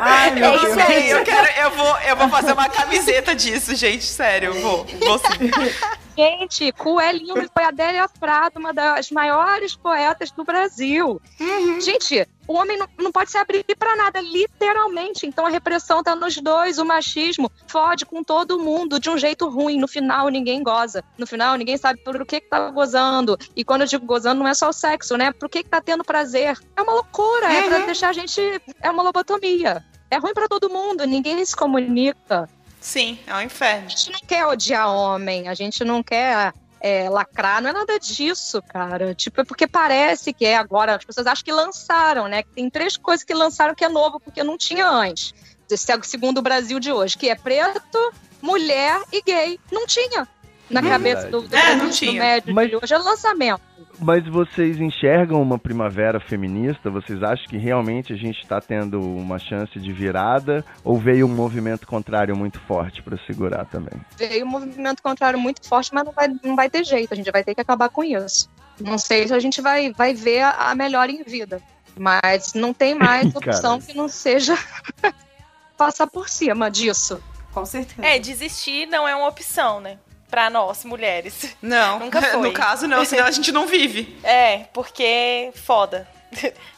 Ai, 0.00 0.30
meu 0.32 0.52
eu 0.52 0.60
Deus. 0.60 0.72
amei, 0.72 1.12
eu 1.12 1.24
quero, 1.24 1.48
eu 1.60 1.70
vou, 1.72 1.98
eu 2.00 2.16
vou 2.16 2.28
fazer 2.28 2.52
uma 2.52 2.68
camiseta 2.68 3.34
disso, 3.34 3.74
gente, 3.74 4.04
sério, 4.04 4.54
eu 4.54 4.60
vou, 4.62 4.84
vou 4.84 5.18
sim. 5.18 5.50
Gente, 6.18 6.72
cu 6.72 6.98
lindo. 7.12 7.48
Foi 7.54 7.62
a 7.62 7.68
Adélia 7.68 8.08
Prado, 8.08 8.58
uma 8.58 8.74
das 8.74 9.08
maiores 9.08 9.76
poetas 9.76 10.32
do 10.32 10.42
Brasil. 10.42 11.22
Gente, 11.80 12.26
o 12.48 12.54
homem 12.54 12.76
não, 12.76 12.88
não 12.98 13.12
pode 13.12 13.30
se 13.30 13.38
abrir 13.38 13.64
pra 13.78 13.94
nada, 13.94 14.20
literalmente. 14.20 15.28
Então 15.28 15.46
a 15.46 15.48
repressão 15.48 16.02
tá 16.02 16.16
nos 16.16 16.36
dois. 16.38 16.78
O 16.78 16.84
machismo 16.84 17.48
fode 17.68 18.04
com 18.04 18.24
todo 18.24 18.58
mundo 18.58 18.98
de 18.98 19.08
um 19.08 19.16
jeito 19.16 19.48
ruim. 19.48 19.78
No 19.78 19.86
final, 19.86 20.26
ninguém 20.28 20.60
goza. 20.60 21.04
No 21.16 21.24
final, 21.24 21.54
ninguém 21.54 21.76
sabe 21.76 22.00
por 22.02 22.26
que, 22.26 22.40
que 22.40 22.48
tá 22.48 22.68
gozando. 22.68 23.38
E 23.54 23.62
quando 23.62 23.82
eu 23.82 23.86
digo 23.86 24.04
gozando, 24.04 24.40
não 24.40 24.48
é 24.48 24.54
só 24.54 24.70
o 24.70 24.72
sexo, 24.72 25.16
né? 25.16 25.30
Por 25.30 25.48
que, 25.48 25.62
que 25.62 25.68
tá 25.68 25.80
tendo 25.80 26.02
prazer? 26.02 26.58
É 26.76 26.82
uma 26.82 26.94
loucura. 26.94 27.46
É 27.46 27.62
pra 27.62 27.78
deixar 27.86 28.08
a 28.08 28.12
gente. 28.12 28.40
É 28.82 28.90
uma 28.90 29.04
lobotomia. 29.04 29.84
É 30.10 30.16
ruim 30.16 30.34
pra 30.34 30.48
todo 30.48 30.68
mundo. 30.68 31.06
Ninguém 31.06 31.44
se 31.44 31.54
comunica. 31.54 32.48
Sim, 32.80 33.18
é 33.26 33.34
um 33.34 33.40
inferno. 33.42 33.86
A 33.86 33.88
gente 33.88 34.10
não 34.12 34.20
quer 34.20 34.46
odiar 34.46 34.88
homem, 34.88 35.48
a 35.48 35.54
gente 35.54 35.84
não 35.84 36.02
quer 36.02 36.52
é, 36.80 37.08
lacrar, 37.10 37.60
não 37.60 37.70
é 37.70 37.72
nada 37.72 37.98
disso, 37.98 38.62
cara. 38.62 39.14
Tipo, 39.14 39.40
é 39.40 39.44
porque 39.44 39.66
parece 39.66 40.32
que 40.32 40.46
é 40.46 40.56
agora. 40.56 40.94
As 40.96 41.04
pessoas 41.04 41.26
acham 41.26 41.44
que 41.44 41.52
lançaram, 41.52 42.28
né? 42.28 42.42
Que 42.42 42.50
tem 42.50 42.70
três 42.70 42.96
coisas 42.96 43.24
que 43.24 43.34
lançaram 43.34 43.74
que 43.74 43.84
é 43.84 43.88
novo, 43.88 44.20
porque 44.20 44.42
não 44.44 44.56
tinha 44.56 44.88
antes. 44.88 45.34
Esse 45.70 45.92
é 45.92 45.96
o 45.96 46.02
segundo 46.04 46.38
o 46.38 46.42
Brasil 46.42 46.78
de 46.80 46.90
hoje, 46.92 47.18
que 47.18 47.28
é 47.28 47.34
preto, 47.34 48.12
mulher 48.40 49.02
e 49.12 49.20
gay. 49.22 49.60
Não 49.70 49.86
tinha. 49.86 50.26
Na 50.70 50.80
Verdade. 50.80 50.88
cabeça 51.04 51.28
do, 51.28 51.42
do, 51.42 51.56
É, 51.56 51.74
não 51.74 51.86
do 51.86 51.92
tinha. 51.92 52.12
médio 52.22 52.54
Mas- 52.54 52.68
de 52.70 52.76
hoje 52.76 52.94
é 52.94 52.98
lançamento. 52.98 53.60
Mas 54.00 54.24
vocês 54.28 54.80
enxergam 54.80 55.42
uma 55.42 55.58
primavera 55.58 56.20
feminista? 56.20 56.88
Vocês 56.88 57.22
acham 57.22 57.46
que 57.46 57.58
realmente 57.58 58.12
a 58.12 58.16
gente 58.16 58.40
está 58.40 58.60
tendo 58.60 59.00
uma 59.00 59.38
chance 59.38 59.78
de 59.78 59.92
virada? 59.92 60.64
Ou 60.84 60.96
veio 60.96 61.26
um 61.26 61.34
movimento 61.34 61.86
contrário 61.86 62.36
muito 62.36 62.60
forte 62.60 63.02
para 63.02 63.18
segurar 63.26 63.64
também? 63.64 64.00
Veio 64.16 64.46
um 64.46 64.48
movimento 64.48 65.02
contrário 65.02 65.38
muito 65.38 65.66
forte, 65.66 65.92
mas 65.92 66.04
não 66.04 66.12
vai, 66.12 66.28
não 66.44 66.54
vai 66.54 66.70
ter 66.70 66.84
jeito. 66.84 67.12
A 67.12 67.16
gente 67.16 67.30
vai 67.30 67.42
ter 67.42 67.54
que 67.54 67.60
acabar 67.60 67.88
com 67.88 68.04
isso. 68.04 68.48
Não 68.80 68.98
sei 68.98 69.26
se 69.26 69.34
a 69.34 69.40
gente 69.40 69.60
vai, 69.60 69.92
vai 69.92 70.14
ver 70.14 70.42
a, 70.42 70.70
a 70.70 70.74
melhor 70.74 71.10
em 71.10 71.24
vida. 71.24 71.60
Mas 71.98 72.54
não 72.54 72.72
tem 72.72 72.94
mais 72.94 73.34
opção 73.34 73.80
que 73.80 73.94
não 73.94 74.08
seja 74.08 74.56
passar 75.76 76.06
por 76.06 76.28
cima 76.28 76.70
disso. 76.70 77.20
Com 77.52 77.64
certeza. 77.64 78.06
É, 78.06 78.18
desistir 78.18 78.86
não 78.86 79.08
é 79.08 79.16
uma 79.16 79.26
opção, 79.26 79.80
né? 79.80 79.98
Pra 80.30 80.50
nós, 80.50 80.84
mulheres. 80.84 81.56
Não, 81.62 81.98
Nunca 82.00 82.20
foi. 82.22 82.40
no 82.40 82.52
caso 82.52 82.86
não, 82.86 83.04
senão 83.04 83.26
a 83.26 83.30
gente 83.30 83.50
não 83.52 83.66
vive. 83.66 84.16
É, 84.22 84.64
porque 84.72 85.50
foda. 85.54 86.06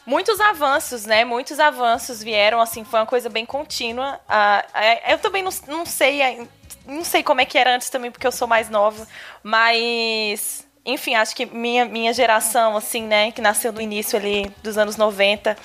Muitos 0.05 0.39
avanços, 0.39 1.05
né? 1.05 1.25
Muitos 1.25 1.59
avanços 1.59 2.23
vieram, 2.23 2.61
assim, 2.61 2.85
foi 2.85 2.99
uma 3.01 3.05
coisa 3.05 3.27
bem 3.29 3.45
contínua. 3.45 4.19
Ah, 4.27 4.63
é, 4.73 5.13
eu 5.13 5.17
também 5.19 5.43
não, 5.43 5.51
não 5.67 5.85
sei, 5.85 6.47
não 6.85 7.03
sei 7.03 7.21
como 7.21 7.41
é 7.41 7.45
que 7.45 7.57
era 7.57 7.75
antes 7.75 7.89
também, 7.89 8.09
porque 8.09 8.25
eu 8.25 8.31
sou 8.31 8.47
mais 8.47 8.69
nova, 8.69 9.05
mas. 9.43 10.65
Enfim, 10.83 11.13
acho 11.13 11.35
que 11.35 11.45
minha, 11.45 11.85
minha 11.85 12.11
geração, 12.11 12.75
assim, 12.75 13.03
né, 13.03 13.31
que 13.31 13.39
nasceu 13.39 13.71
no 13.71 13.79
início 13.79 14.17
ali 14.17 14.51
dos 14.63 14.79
anos 14.79 14.97
90, 14.97 15.55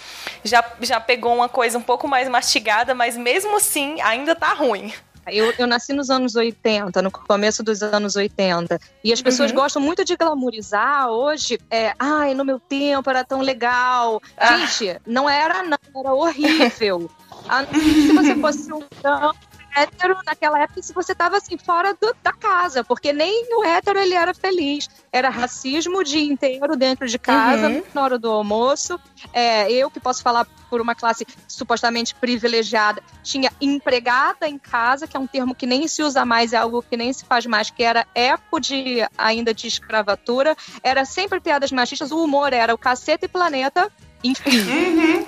já, 0.45 0.63
já 0.83 1.01
pegou 1.01 1.35
uma 1.35 1.49
coisa 1.49 1.79
um 1.79 1.83
pouco 1.83 2.07
mais 2.07 2.29
mastigada, 2.29 2.95
mas 2.95 3.17
mesmo 3.17 3.57
assim 3.57 3.99
ainda 4.03 4.35
tá 4.37 4.53
ruim. 4.53 4.93
Eu, 5.29 5.53
eu 5.59 5.67
nasci 5.67 5.93
nos 5.93 6.09
anos 6.11 6.35
80, 6.37 7.03
no 7.03 7.11
começo 7.11 7.63
dos 7.63 7.83
anos 7.83 8.15
80. 8.17 8.79
E 9.03 9.13
as 9.13 9.21
pessoas 9.21 9.51
Uhum. 9.51 9.57
gostam 9.57 9.83
muito 9.83 10.05
de 10.05 10.17
glamorizar 10.17 11.09
hoje. 11.09 11.59
É, 11.71 11.95
ai, 11.99 12.35
no 12.35 12.45
meu 12.45 12.61
tempo 12.61 13.09
era 13.11 13.25
tão 13.25 13.41
legal. 13.41 14.21
Ah. 14.37 14.59
Gente, 14.67 15.01
não 15.07 15.29
era, 15.29 15.63
não, 15.65 15.79
era 15.97 16.13
horrível. 16.15 17.11
A 17.49 17.65
se 17.65 18.13
você 18.13 18.35
fosse 18.37 18.73
um 18.73 18.83
branco 19.03 19.37
hétero 19.77 20.17
naquela 20.27 20.61
época, 20.61 20.83
se 20.83 20.93
você 20.93 21.15
tava 21.15 21.37
assim, 21.37 21.57
fora 21.59 21.93
do- 22.01 22.15
da 22.23 22.33
casa, 22.33 22.83
porque 22.85 23.13
nem 23.13 23.47
o 23.57 23.65
hétero 23.65 23.99
ele 23.99 24.15
era 24.15 24.33
feliz. 24.35 24.89
Era 25.13 25.29
racismo 25.29 25.99
o 25.99 26.05
dia 26.05 26.23
inteiro 26.25 26.77
dentro 26.77 27.07
de 27.07 27.19
casa, 27.19 27.69
Uhum. 27.69 27.83
na 27.95 28.03
hora 28.03 28.19
do 28.19 28.31
almoço. 28.31 28.99
É, 29.33 29.71
eu 29.71 29.91
que 29.91 30.01
posso 30.01 30.23
falar 30.23 30.47
por 30.69 30.81
uma 30.81 30.95
classe 30.95 31.27
supostamente 31.49 32.15
privilegiada, 32.15 33.03
tinha 33.23 33.51
empregada 33.61 34.49
em 34.49 34.59
casa, 34.59 35.07
que 35.07 35.17
é 35.17 35.21
um 35.21 35.27
termo 35.27 35.55
que 35.55 35.67
nem 35.67 35.87
se 35.89 36.03
usa 36.03 36.25
mais, 36.25 36.53
é 36.53 36.57
algo 36.57 36.83
que 36.83 36.97
nem 36.97 37.13
se 37.13 37.25
faz 37.25 37.47
mais, 37.47 37.71
que 37.71 37.83
era 37.83 38.07
eco 38.15 38.59
de 38.61 39.07
ainda 39.17 39.55
de 39.55 39.67
escravatura. 39.67 40.57
Era 40.83 41.05
sempre 41.05 41.41
piadas 41.41 41.71
machistas, 41.73 42.11
o 42.11 42.23
humor 42.23 42.53
era 42.53 42.75
o 42.75 42.79
cacete 42.79 43.27
e 43.27 43.29
planeta, 43.29 43.91
enfim. 44.23 45.27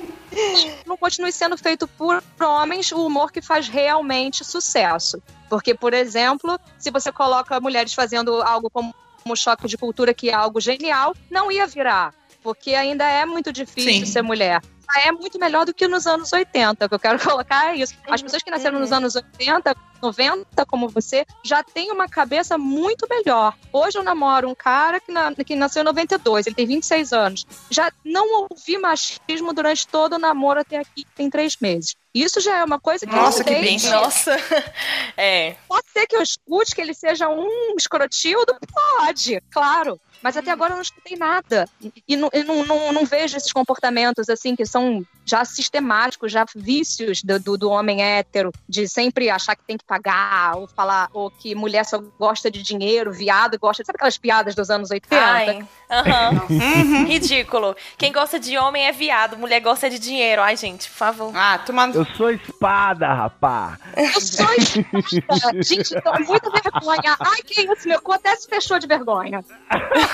Não 0.87 0.97
continue 0.97 1.33
sendo 1.33 1.57
feito 1.57 1.89
por 1.89 2.23
homens 2.41 2.93
o 2.93 3.05
humor 3.05 3.33
que 3.33 3.41
faz 3.41 3.69
realmente 3.69 4.45
sucesso. 4.45 5.23
Porque, 5.49 5.75
por 5.75 5.95
exemplo, 5.95 6.59
se 6.79 6.91
você 6.91 7.11
coloca 7.11 7.61
mulheres 7.61 7.95
fazendo 7.95 8.43
algo 8.43 8.71
como 8.71 8.95
um 9.25 9.35
choque 9.35 9.67
de 9.67 9.77
cultura, 9.77 10.15
que 10.15 10.31
é 10.31 10.35
algo 10.35 10.61
genial, 10.61 11.15
não 11.31 11.51
ia 11.51 11.67
virar. 11.67 12.15
Porque 12.43 12.75
ainda 12.75 13.05
é 13.05 13.25
muito 13.27 13.53
difícil 13.53 14.07
Sim. 14.07 14.13
ser 14.13 14.23
mulher. 14.23 14.63
É 14.97 15.13
muito 15.13 15.39
melhor 15.39 15.67
do 15.67 15.75
que 15.75 15.87
nos 15.87 16.07
anos 16.07 16.33
80. 16.33 16.85
O 16.85 16.89
que 16.89 16.95
eu 16.95 16.99
quero 16.99 17.19
colocar 17.23 17.73
é 17.75 17.77
isso. 17.77 17.95
As 18.09 18.23
pessoas 18.23 18.43
que 18.43 18.51
nasceram 18.51 18.79
nos 18.81 18.91
anos 18.93 19.15
80, 19.15 19.77
90, 20.01 20.65
como 20.67 20.89
você, 20.89 21.27
já 21.45 21.63
têm 21.63 21.91
uma 21.91 22.09
cabeça 22.09 22.57
muito 22.57 23.07
melhor. 23.11 23.53
Hoje 23.73 23.99
eu 23.99 24.03
namoro 24.05 24.49
um 24.49 24.55
cara 24.55 25.01
que, 25.01 25.11
na- 25.13 25.35
que 25.35 25.57
nasceu 25.57 25.83
em 25.83 25.85
92, 25.85 26.47
ele 26.47 26.55
tem 26.57 26.67
26 26.67 27.13
anos. 27.13 27.47
Já 27.69 27.91
não 28.05 28.47
ouvi 28.51 28.79
machismo 28.79 29.53
durante 29.53 29.87
todo 29.89 30.15
o 30.15 30.19
namoro 30.19 30.61
até 30.61 30.77
aqui, 30.79 31.05
que 31.05 31.15
tem 31.17 31.29
três 31.29 31.57
meses. 31.61 31.95
Isso 32.15 32.41
já 32.41 32.59
é 32.59 32.65
uma 32.65 32.81
coisa 32.81 33.07
que 33.07 33.15
Nossa, 33.15 33.41
eu 33.41 33.45
que 33.45 33.53
sei 33.53 33.61
bênção. 33.63 33.91
Nossa. 34.01 34.37
É. 35.21 35.57
Pode 35.69 35.85
ser 35.93 36.07
que 36.07 36.15
eu 36.17 36.23
escute 36.23 36.75
que 36.77 36.81
ele 36.81 36.95
seja 36.95 37.29
um 37.29 37.75
escrotildo? 37.77 38.57
Pode, 38.73 39.43
claro. 39.51 40.01
Mas 40.23 40.37
até 40.37 40.51
agora 40.51 40.73
eu 40.73 40.77
não 40.77 40.83
escutei 40.83 41.17
nada. 41.17 41.69
E 42.07 42.17
não, 42.17 42.29
eu 42.33 42.45
não, 42.45 42.65
não, 42.65 42.93
não 42.93 43.05
vejo 43.05 43.37
esses 43.37 43.53
comportamentos, 43.53 44.29
assim, 44.29 44.57
que 44.57 44.67
são 44.67 45.05
já 45.25 45.45
sistemáticos, 45.45 46.33
já 46.33 46.45
vícios 46.57 47.23
do, 47.23 47.39
do, 47.39 47.59
do 47.59 47.71
homem 47.71 48.03
hétero, 48.03 48.51
de 48.69 48.89
sempre 48.89 49.29
achar 49.29 49.55
que 49.55 49.63
tem 49.63 49.77
que 49.77 49.85
pagar, 49.85 50.57
ou 50.57 50.67
falar, 50.67 51.09
ou 51.13 51.31
que 51.31 51.55
mulher 51.55 51.85
só 51.85 51.99
gosta 52.19 52.51
de 52.51 52.63
dinheiro, 52.63 53.13
viado 53.13 53.59
gosta. 53.59 53.85
Sabe 53.85 53.97
aquelas 53.97 54.17
piadas 54.17 54.55
dos 54.55 54.71
anos 54.71 54.91
80? 54.91 55.17
Ai, 55.23 55.65
aham. 55.91 56.47
Ridículo. 57.07 57.77
Quem 57.97 58.13
gosta 58.13 58.39
de 58.39 58.57
homem 58.57 58.87
é 58.87 58.93
viado, 58.93 59.37
mulher 59.37 59.61
gosta 59.61 59.91
de 59.91 59.99
dinheiro. 59.99 60.43
Ai, 60.43 60.57
gente, 60.57 60.89
por 60.89 60.97
favor. 60.97 61.33
Ah, 61.37 61.59
tomando. 61.59 61.97
Eu 61.97 62.07
sou 62.17 62.31
espada, 62.31 63.13
rapá. 63.13 63.79
Eu 63.97 64.21
sou 64.21 64.47
espada. 64.55 65.63
Gente, 65.63 65.95
eu 65.95 66.03
tô 66.03 66.13
muita 66.21 66.51
vergonha. 66.51 67.17
Ai, 67.21 67.43
que 67.45 67.61
isso, 67.61 67.87
meu 67.87 68.01
cu 68.01 68.13
até 68.13 68.35
se 68.37 68.49
fechou 68.49 68.79
de 68.79 68.87
vergonha. 68.87 69.45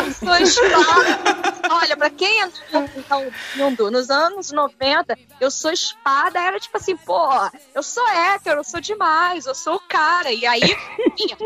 Eu 0.00 0.12
sou 0.12 0.36
espada. 0.36 1.18
Olha, 1.70 1.96
pra 1.96 2.10
quem 2.10 2.42
é 2.42 2.46
no 2.72 3.32
mundo, 3.56 3.90
nos 3.90 4.10
anos 4.10 4.50
90, 4.50 5.16
eu 5.40 5.50
sou 5.50 5.70
espada, 5.70 6.38
era 6.38 6.58
tipo 6.58 6.76
assim, 6.76 6.96
pô, 6.96 7.28
eu 7.74 7.82
sou 7.82 8.06
hétero, 8.08 8.60
eu 8.60 8.64
sou 8.64 8.80
demais, 8.80 9.46
eu 9.46 9.54
sou 9.54 9.76
o 9.76 9.80
cara. 9.80 10.32
E 10.32 10.46
aí, 10.46 10.76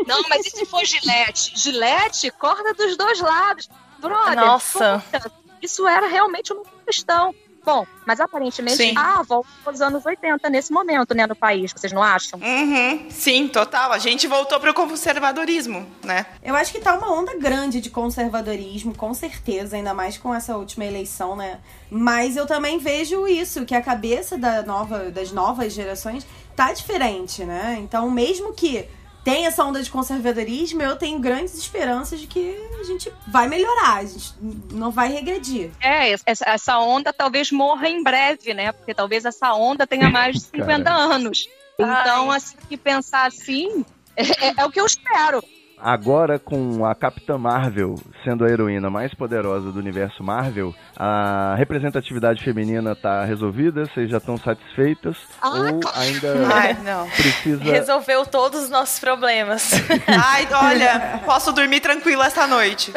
não, 0.07 0.21
mas 0.29 0.45
e 0.47 0.49
se 0.49 0.65
for 0.65 0.83
gilete? 0.83 1.53
Gilete, 1.55 2.31
corda 2.31 2.73
dos 2.73 2.97
dois 2.97 3.19
lados. 3.19 3.69
Brother, 3.99 4.35
Nossa. 4.35 5.03
puta, 5.11 5.31
isso 5.61 5.87
era 5.87 6.07
realmente 6.07 6.53
uma 6.53 6.63
questão. 6.85 7.33
Bom, 7.65 7.85
mas 8.05 8.19
aparentemente 8.19 8.77
Sim. 8.77 8.95
a 8.95 9.23
volta 9.23 9.49
aos 9.65 9.81
anos 9.81 10.05
80 10.05 10.47
nesse 10.49 10.71
momento, 10.71 11.15
né, 11.15 11.25
no 11.25 11.35
país, 11.35 11.73
vocês 11.75 11.91
não 11.91 12.03
acham? 12.03 12.39
Uhum, 12.39 13.09
sim, 13.09 13.47
total. 13.47 13.91
A 13.91 13.97
gente 13.97 14.27
voltou 14.27 14.59
pro 14.59 14.73
conservadorismo, 14.73 15.87
né? 16.03 16.27
Eu 16.43 16.55
acho 16.55 16.71
que 16.71 16.79
tá 16.79 16.93
uma 16.93 17.11
onda 17.11 17.35
grande 17.37 17.81
de 17.81 17.89
conservadorismo, 17.89 18.95
com 18.95 19.13
certeza, 19.13 19.75
ainda 19.75 19.93
mais 19.93 20.17
com 20.17 20.33
essa 20.33 20.55
última 20.55 20.85
eleição, 20.85 21.35
né? 21.35 21.59
Mas 21.89 22.37
eu 22.37 22.45
também 22.45 22.77
vejo 22.77 23.27
isso, 23.27 23.65
que 23.65 23.73
a 23.73 23.81
cabeça 23.81 24.37
da 24.37 24.61
nova, 24.61 25.09
das 25.09 25.31
novas 25.31 25.73
gerações 25.73 26.25
tá 26.55 26.71
diferente, 26.71 27.43
né? 27.43 27.77
Então, 27.81 28.11
mesmo 28.11 28.53
que 28.53 28.87
tenha 29.25 29.47
essa 29.47 29.65
onda 29.65 29.81
de 29.81 29.89
conservadorismo, 29.89 30.83
eu 30.83 30.95
tenho 30.95 31.17
grandes 31.19 31.55
esperanças 31.57 32.19
de 32.19 32.27
que 32.27 32.55
a 32.79 32.83
gente 32.83 33.11
vai 33.27 33.49
melhorar, 33.49 33.95
a 33.97 34.05
gente 34.05 34.33
não 34.71 34.91
vai 34.91 35.11
regredir. 35.11 35.71
É, 35.81 36.11
essa, 36.11 36.47
essa 36.47 36.77
onda 36.77 37.11
talvez 37.11 37.51
morra 37.51 37.89
em 37.89 38.03
breve, 38.03 38.53
né? 38.53 38.71
Porque 38.71 38.93
talvez 38.93 39.25
essa 39.25 39.51
onda 39.55 39.87
tenha 39.87 40.09
mais 40.11 40.35
de 40.35 40.41
50 40.43 40.83
Cara. 40.83 40.95
anos. 40.95 41.49
Então, 41.77 42.29
assim, 42.31 42.55
que 42.69 42.77
pensar 42.77 43.25
assim 43.25 43.83
é, 44.15 44.23
é- 44.47 44.53
é 44.57 44.65
o 44.65 44.71
que 44.71 44.79
eu 44.79 44.85
espero. 44.85 45.43
Agora, 45.77 46.39
com 46.39 46.85
a 46.85 46.95
Capitã 46.95 47.37
Marvel 47.37 47.95
sendo 48.23 48.45
a 48.45 48.49
heroína 48.49 48.89
mais 48.89 49.13
poderosa 49.13 49.71
do 49.71 49.79
universo 49.79 50.23
Marvel, 50.23 50.73
a 50.95 51.53
representatividade 51.57 52.43
feminina 52.43 52.95
tá 52.95 53.23
resolvida? 53.25 53.85
Vocês 53.85 54.09
já 54.09 54.17
estão 54.17 54.37
satisfeitas? 54.37 55.17
Ah, 55.41 55.49
ou 55.49 55.81
ainda 55.93 56.47
Ai, 56.53 56.77
não. 56.83 57.07
precisa. 57.09 57.63
Resolveu 57.63 58.25
todos 58.25 58.63
os 58.63 58.69
nossos 58.69 58.99
problemas. 58.99 59.71
Ai, 60.07 60.47
olha, 60.51 61.21
posso 61.25 61.51
dormir 61.51 61.81
tranquila 61.81 62.25
esta 62.25 62.47
noite. 62.47 62.91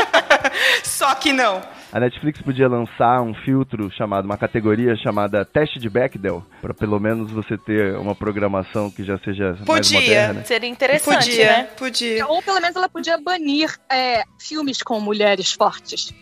Só 0.82 1.14
que 1.14 1.32
não. 1.32 1.60
A 1.92 1.98
Netflix 1.98 2.40
podia 2.40 2.68
lançar 2.68 3.20
um 3.20 3.34
filtro 3.34 3.90
chamado, 3.90 4.24
uma 4.24 4.36
categoria 4.36 4.94
chamada 4.96 5.44
teste 5.44 5.78
de 5.80 5.90
Bechdel, 5.90 6.44
para 6.62 6.72
pelo 6.72 7.00
menos 7.00 7.32
você 7.32 7.58
ter 7.58 7.96
uma 7.96 8.14
programação 8.14 8.90
que 8.90 9.02
já 9.02 9.18
seja 9.18 9.56
mais 9.66 9.88
Podia. 9.88 10.00
moderna. 10.00 10.44
Seria 10.44 10.68
interessante, 10.68 11.30
Podia, 11.30 11.46
né? 11.46 11.68
podia. 11.76 12.26
Ou 12.28 12.40
pelo 12.42 12.60
menos 12.60 12.76
ela 12.76 12.88
podia 12.88 13.18
banir 13.18 13.74
é, 13.90 14.22
filmes 14.38 14.82
com 14.82 15.00
mulheres 15.00 15.52
fortes. 15.52 16.14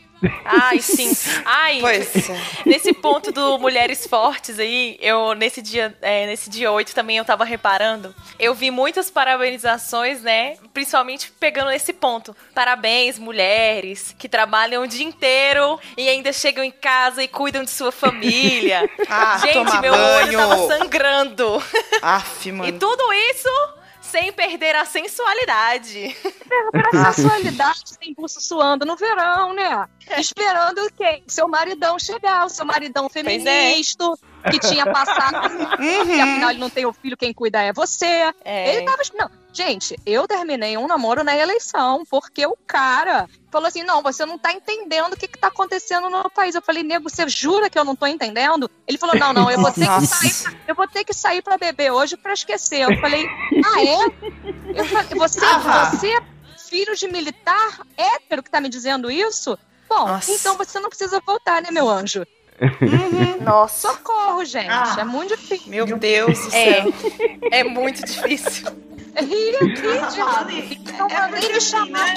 Ai, 0.44 0.80
sim. 0.80 1.12
Ai, 1.44 1.78
Pois 1.80 2.28
é. 2.28 2.40
nesse 2.66 2.92
ponto 2.92 3.30
do 3.30 3.58
Mulheres 3.58 4.06
Fortes 4.06 4.58
aí, 4.58 4.98
eu 5.00 5.34
nesse 5.34 5.62
dia, 5.62 5.96
é, 6.02 6.26
nesse 6.26 6.50
dia 6.50 6.70
8 6.72 6.94
também 6.94 7.16
eu 7.18 7.24
tava 7.24 7.44
reparando, 7.44 8.14
eu 8.38 8.54
vi 8.54 8.70
muitas 8.70 9.10
parabenizações, 9.10 10.22
né? 10.22 10.56
Principalmente 10.74 11.30
pegando 11.38 11.70
esse 11.70 11.92
ponto. 11.92 12.34
Parabéns, 12.54 13.18
mulheres 13.18 14.14
que 14.18 14.28
trabalham 14.28 14.82
o 14.82 14.86
dia 14.88 15.04
inteiro 15.06 15.78
e 15.96 16.08
ainda 16.08 16.32
chegam 16.32 16.64
em 16.64 16.70
casa 16.72 17.22
e 17.22 17.28
cuidam 17.28 17.62
de 17.64 17.70
sua 17.70 17.92
família. 17.92 18.88
Ah, 19.10 19.38
Gente, 19.38 19.78
meu 19.80 19.92
olho 19.94 20.38
banho. 20.38 20.38
tava 20.38 20.66
sangrando. 20.78 21.62
Aff, 22.02 22.48
E 22.48 22.52
mano. 22.52 22.78
tudo 22.78 23.12
isso 23.12 23.48
sem 24.08 24.32
perder 24.32 24.74
a 24.74 24.84
sensualidade. 24.84 26.16
Pra 26.70 27.12
sensualidade, 27.12 27.96
sem 28.00 28.14
pulso 28.14 28.40
suando 28.40 28.84
no 28.84 28.96
verão, 28.96 29.52
né? 29.52 29.86
Esperando 30.16 30.90
quem? 30.96 31.22
Seu 31.26 31.46
maridão 31.48 31.98
chegar, 31.98 32.46
o 32.46 32.48
seu 32.48 32.64
maridão 32.64 33.06
é. 33.06 33.08
feminista, 33.08 34.04
que 34.50 34.58
tinha 34.58 34.86
passado, 34.86 35.48
que 35.76 36.20
afinal 36.20 36.50
ele 36.50 36.58
não 36.58 36.70
tem 36.70 36.86
o 36.86 36.92
filho, 36.92 37.16
quem 37.16 37.32
cuida 37.32 37.60
é 37.60 37.72
você. 37.72 38.32
É. 38.44 38.74
Ele 38.74 38.84
tava. 38.84 39.02
Não, 39.14 39.30
gente, 39.58 39.98
eu 40.06 40.28
terminei 40.28 40.76
um 40.78 40.86
namoro 40.86 41.24
na 41.24 41.36
eleição, 41.36 42.04
porque 42.08 42.46
o 42.46 42.56
cara 42.66 43.28
falou 43.50 43.66
assim: 43.66 43.82
não, 43.82 44.00
você 44.02 44.24
não 44.24 44.38
tá 44.38 44.52
entendendo 44.52 45.14
o 45.14 45.16
que, 45.16 45.26
que 45.26 45.38
tá 45.38 45.48
acontecendo 45.48 46.08
no 46.08 46.30
país. 46.30 46.54
Eu 46.54 46.62
falei, 46.62 46.84
nego, 46.84 47.10
você 47.10 47.28
jura 47.28 47.68
que 47.68 47.76
eu 47.76 47.84
não 47.84 47.96
tô 47.96 48.06
entendendo? 48.06 48.70
Ele 48.86 48.96
falou: 48.96 49.16
não, 49.16 49.32
não, 49.32 49.50
eu 49.50 49.60
vou 49.60 49.72
ter 49.72 49.88
que 49.88 50.06
sair, 50.06 50.56
eu 50.68 50.74
vou 50.76 50.86
ter 50.86 51.04
que 51.04 51.12
sair 51.12 51.42
pra 51.42 51.58
beber 51.58 51.90
hoje 51.90 52.16
pra 52.16 52.32
esquecer. 52.32 52.82
Eu 52.82 53.00
falei, 53.00 53.26
ah, 53.64 53.82
é? 53.84 54.78
Eu 54.80 54.84
falei, 54.84 55.18
você, 55.18 55.40
Ah. 55.44 55.90
você 55.90 56.06
é 56.08 56.20
filho 56.68 56.94
de 56.94 57.08
militar 57.08 57.80
hétero 57.96 58.42
que 58.42 58.50
tá 58.50 58.60
me 58.60 58.68
dizendo 58.68 59.10
isso? 59.10 59.58
Bom, 59.88 60.06
Nossa. 60.06 60.30
então 60.30 60.56
você 60.56 60.78
não 60.78 60.88
precisa 60.88 61.20
voltar, 61.26 61.62
né, 61.62 61.70
meu 61.70 61.88
anjo? 61.88 62.24
Nossa. 63.40 63.88
Socorro, 63.88 64.44
gente. 64.44 64.68
Ah. 64.70 64.96
É 64.98 65.04
muito 65.04 65.36
difícil. 65.36 65.68
Meu 65.70 65.86
Deus 65.86 66.38
do 66.38 66.54
É, 66.54 66.82
céu. 66.82 66.92
é 67.50 67.64
muito 67.64 68.04
difícil. 68.04 68.66
Rir 69.20 69.56
aqui, 69.56 69.72
de 70.70 70.74
Então, 70.92 71.08
além 71.10 71.52
de 71.52 71.60
chamar, 71.60 72.14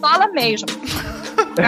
fala 0.00 0.28
mesmo. 0.28 0.68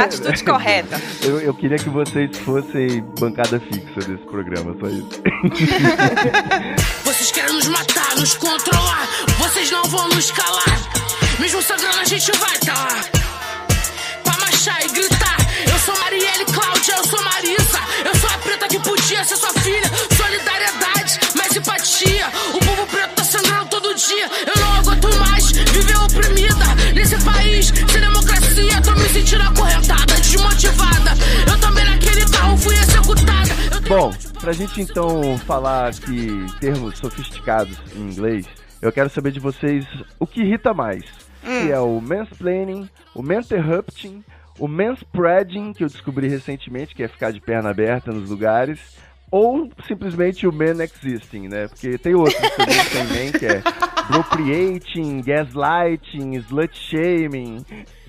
Atitude 0.00 0.44
correta. 0.44 1.00
Eu, 1.22 1.40
eu 1.40 1.52
queria 1.54 1.76
que 1.76 1.88
vocês 1.88 2.38
fossem 2.38 3.02
bancada 3.18 3.59
fixa 3.59 4.09
desse 4.09 4.24
programa, 4.26 4.76
só 4.78 4.87
isso. 4.87 5.09
Vocês 7.04 7.30
querem 7.33 7.52
nos 7.54 7.66
matar, 7.68 8.16
nos 8.16 8.35
controlar. 8.37 9.09
Vocês 9.38 9.70
não 9.72 9.83
vão 9.85 10.09
nos 10.09 10.30
calar. 10.30 10.80
Mesmo 11.40 11.61
sangrando, 11.62 11.98
a 12.00 12.04
gente 12.04 12.30
vai 12.38 12.59
tá 12.59 12.74
lá. 12.74 13.04
Pra 14.22 14.38
marchar 14.38 14.85
e 14.85 14.88
gritar. 14.88 15.37
Eu 15.70 15.78
sou 15.80 15.98
Marielle 15.98 16.44
Cláudia, 16.46 16.94
eu 16.96 17.04
sou 17.04 17.22
Marisa. 17.22 17.63
Podia 19.14 19.24
ser 19.24 19.37
sua 19.37 19.53
filha. 19.61 19.90
Solidariedade, 20.16 21.20
mais 21.37 21.57
empatia. 21.57 22.27
O 22.53 22.59
povo 22.59 22.87
preto 22.88 23.14
tá 23.14 23.24
sangrando 23.24 23.66
todo 23.66 23.94
dia. 23.94 24.29
Eu 24.46 24.61
não 24.61 24.74
aguento 24.74 25.16
mais 25.18 25.53
viver 25.53 25.96
oprimida. 25.98 26.64
Nesse 26.94 27.24
país, 27.24 27.66
sem 27.66 28.00
democracia. 28.00 28.83
Tô 28.83 28.90
me 28.92 29.09
sentindo 29.09 29.42
acorrentada, 29.42 30.14
desmotivada. 30.14 31.12
Eu 31.48 31.61
também 31.61 31.85
naquele 31.85 32.29
carro 32.29 32.57
fui 32.57 32.74
executada. 32.74 33.50
Eu 33.72 33.81
Bom, 33.88 34.12
pra 34.40 34.53
gente 34.53 34.81
então 34.81 35.38
falar 35.46 35.90
aqui 35.90 36.46
termos 36.59 36.98
sofisticados 36.98 37.79
em 37.94 38.00
inglês, 38.00 38.46
eu 38.83 38.90
quero 38.90 39.09
saber 39.11 39.31
de 39.31 39.38
vocês 39.38 39.87
o 40.18 40.27
que 40.27 40.40
irrita 40.40 40.74
mais. 40.74 41.05
Que 41.42 41.70
é 41.70 41.79
o 41.79 42.00
mansplaining, 42.00 42.88
o 43.14 43.22
maninterrupting, 43.22 44.24
o 44.58 44.68
manspreading, 44.68 45.72
que 45.72 45.84
eu 45.84 45.88
descobri 45.88 46.28
recentemente, 46.28 46.94
que 46.94 47.02
é 47.02 47.08
ficar 47.08 47.32
de 47.32 47.40
perna 47.40 47.70
aberta 47.70 48.12
nos 48.12 48.30
lugares, 48.30 48.96
ou 49.30 49.68
simplesmente 49.86 50.46
o 50.46 50.52
man 50.52 50.82
existing, 50.82 51.48
né? 51.48 51.66
Porque 51.66 51.98
tem 51.98 52.14
outros 52.14 52.36
também 52.56 52.78
que 52.78 52.90
tem 52.90 53.04
man, 53.04 53.32
que 53.38 53.46
é 53.46 53.62
appropriating, 53.98 55.22
gaslighting, 55.22 56.34
slut 56.36 56.76
shaming. 56.76 57.64